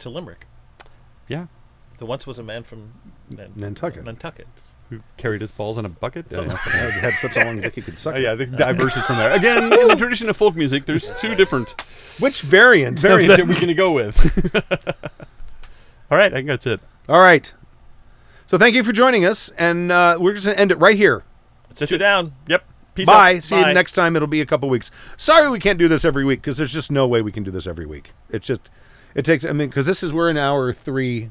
to 0.00 0.10
Limerick. 0.10 0.46
Yeah, 1.28 1.46
There 1.98 2.06
once 2.06 2.26
was 2.26 2.38
a 2.38 2.42
man 2.42 2.62
from 2.62 2.92
Nan- 3.30 3.52
Nantucket. 3.56 4.04
Nantucket. 4.04 4.46
Who 4.90 5.00
carried 5.16 5.40
his 5.40 5.52
balls 5.52 5.78
in 5.78 5.84
a 5.84 5.88
bucket? 5.88 6.26
Yeah, 6.30 6.42
yeah. 6.42 6.56
Had, 6.56 6.92
had 6.92 7.14
such 7.14 7.36
a 7.36 7.44
long 7.44 7.60
dick 7.60 7.74
he 7.74 7.82
could 7.82 7.98
suck. 7.98 8.14
Oh, 8.14 8.18
it. 8.18 8.22
yeah, 8.22 8.34
the 8.34 8.46
diverses 8.46 9.04
from 9.06 9.16
there. 9.16 9.32
Again, 9.32 9.64
in 9.72 9.88
the 9.88 9.96
tradition 9.96 10.28
of 10.28 10.36
folk 10.36 10.54
music, 10.56 10.86
there's 10.86 11.10
two 11.20 11.34
different 11.34 11.72
Which 12.20 12.42
variant? 12.42 12.98
of 12.98 13.02
variants 13.02 13.36
the- 13.36 13.42
that 13.42 13.48
we're 13.48 13.54
going 13.54 13.66
to 13.68 13.74
go 13.74 13.92
with. 13.92 14.54
All 16.10 16.16
right, 16.18 16.32
I 16.32 16.36
think 16.36 16.48
that's 16.48 16.66
it. 16.66 16.80
All 17.08 17.20
right. 17.20 17.52
So 18.46 18.58
thank 18.58 18.76
you 18.76 18.84
for 18.84 18.92
joining 18.92 19.24
us, 19.24 19.48
and 19.58 19.90
uh, 19.90 20.18
we're 20.20 20.34
just 20.34 20.46
gonna 20.46 20.58
end 20.58 20.70
it 20.70 20.78
right 20.78 20.96
here. 20.96 21.24
Sit 21.74 21.90
you 21.90 21.98
down. 21.98 22.32
Yep. 22.46 22.64
Peace 22.94 23.06
Bye. 23.06 23.36
out. 23.36 23.42
See 23.42 23.60
Bye. 23.60 23.68
you 23.68 23.74
next 23.74 23.92
time. 23.92 24.14
It'll 24.14 24.28
be 24.28 24.40
a 24.40 24.46
couple 24.46 24.68
weeks. 24.68 24.90
Sorry 25.18 25.50
we 25.50 25.58
can't 25.58 25.78
do 25.78 25.88
this 25.88 26.04
every 26.04 26.24
week 26.24 26.40
because 26.42 26.56
there's 26.56 26.72
just 26.72 26.90
no 26.92 27.06
way 27.08 27.22
we 27.22 27.32
can 27.32 27.42
do 27.42 27.50
this 27.50 27.66
every 27.66 27.86
week. 27.86 28.12
It's 28.30 28.46
just 28.46 28.70
it 29.16 29.24
takes. 29.24 29.44
I 29.44 29.52
mean, 29.52 29.68
because 29.68 29.86
this 29.86 30.02
is 30.04 30.12
we're 30.12 30.30
in 30.30 30.36
hour 30.36 30.72
three 30.72 31.30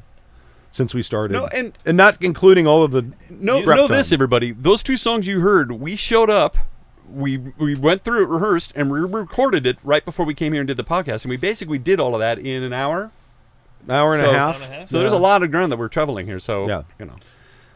since 0.76 0.94
we 0.94 1.02
started. 1.02 1.34
No, 1.34 1.48
and- 1.48 1.72
and 1.86 1.96
not 1.96 2.18
including 2.22 2.68
all 2.68 2.84
of 2.84 2.92
the 2.92 3.06
No, 3.30 3.64
prep 3.64 3.78
know 3.78 3.88
time. 3.88 3.98
this, 3.98 4.12
everybody. 4.12 4.52
Those 4.52 4.84
two 4.84 4.98
songs 4.98 5.26
you 5.26 5.40
heard, 5.40 5.72
we 5.72 5.96
showed 5.96 6.30
up, 6.30 6.58
we 7.10 7.38
we 7.38 7.76
went 7.76 8.04
through 8.04 8.24
it, 8.24 8.30
rehearsed, 8.30 8.74
and 8.76 8.92
we 8.92 9.00
recorded 9.00 9.66
it 9.66 9.78
right 9.84 10.04
before 10.04 10.26
we 10.26 10.34
came 10.34 10.52
here 10.52 10.62
and 10.62 10.68
did 10.68 10.76
the 10.78 10.84
podcast. 10.84 11.24
And 11.24 11.30
we 11.30 11.38
basically 11.38 11.78
did 11.78 12.00
all 12.00 12.14
of 12.14 12.20
that 12.20 12.40
in 12.40 12.62
an 12.62 12.74
hour. 12.74 13.12
hour 13.90 14.16
and 14.16 14.24
So- 14.24 14.30
a 14.32 14.34
half. 14.34 14.56
Hour 14.58 14.64
and 14.66 14.74
a 14.74 14.78
half. 14.80 14.90
So 14.90 15.00
there's 15.00 15.12
a 15.12 15.18
lot 15.18 15.44
of 15.44 15.52
ground 15.52 15.72
that 15.72 15.78
we're 15.78 15.88
traveling 15.88 16.26
here. 16.26 16.40
So 16.40 16.68
Yeah. 16.68 16.82
you 17.00 17.06
know, 17.06 17.14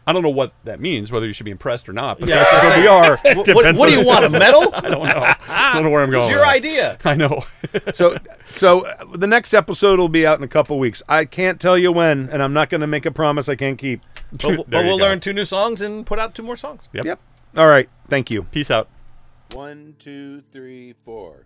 I 0.10 0.12
don't 0.12 0.24
know 0.24 0.30
what 0.32 0.54
that 0.64 0.80
means, 0.80 1.12
whether 1.12 1.28
you 1.28 1.34
should 1.34 1.44
be 1.44 1.52
impressed 1.52 1.88
or 1.88 1.94
not. 1.94 2.20
But 2.20 2.30
Yeah, 2.30 2.38
that's 2.38 2.52
I 2.52 2.70
where 2.70 2.82
we 2.82 2.88
are. 2.88 3.18
What, 3.36 3.48
what, 3.48 3.76
what 3.76 3.90
do 3.90 3.96
you 3.96 4.08
want? 4.08 4.26
A 4.26 4.30
medal? 4.32 4.64
I 4.74 4.90
don't 4.90 5.06
know. 5.06 5.34
I 5.48 5.72
don't 5.76 5.84
know 5.84 5.92
where 5.92 6.02
I'm 6.02 6.10
going. 6.10 6.24
It's 6.24 6.32
your 6.32 6.40
with 6.40 6.50
idea. 6.50 6.98
I 7.06 7.14
know. 7.14 7.44
so 7.94 8.16
so 8.54 8.88
uh, 8.88 9.06
the 9.14 9.28
next 9.28 9.54
episode 9.54 10.00
will 10.00 10.10
be 10.10 10.26
out 10.26 10.40
in 10.40 10.44
a 10.44 10.48
couple 10.48 10.80
weeks. 10.80 11.04
I 11.08 11.26
can't 11.26 11.62
tell 11.62 11.78
you 11.78 11.92
when, 11.92 12.28
and 12.32 12.42
I'm 12.42 12.54
not 12.54 12.72
going 12.72 12.82
to 12.82 12.88
make 12.88 13.06
a 13.06 13.12
promise 13.12 13.48
I 13.48 13.56
can't 13.56 13.78
keep. 13.78 14.02
But, 14.32 14.68
but 14.68 14.84
we'll 14.84 14.98
go. 14.98 15.04
learn 15.04 15.20
two 15.20 15.32
new 15.32 15.46
songs 15.46 15.80
and 15.80 16.08
put 16.08 16.18
out 16.18 16.34
two 16.34 16.42
more 16.42 16.58
songs. 16.58 16.90
Yep. 16.92 17.06
Yep. 17.06 17.20
All 17.58 17.68
right. 17.68 17.88
Thank 18.08 18.32
you. 18.32 18.44
Peace 18.46 18.72
out. 18.72 18.90
One, 19.54 19.94
two, 20.00 20.42
three, 20.52 20.96
four. 21.06 21.46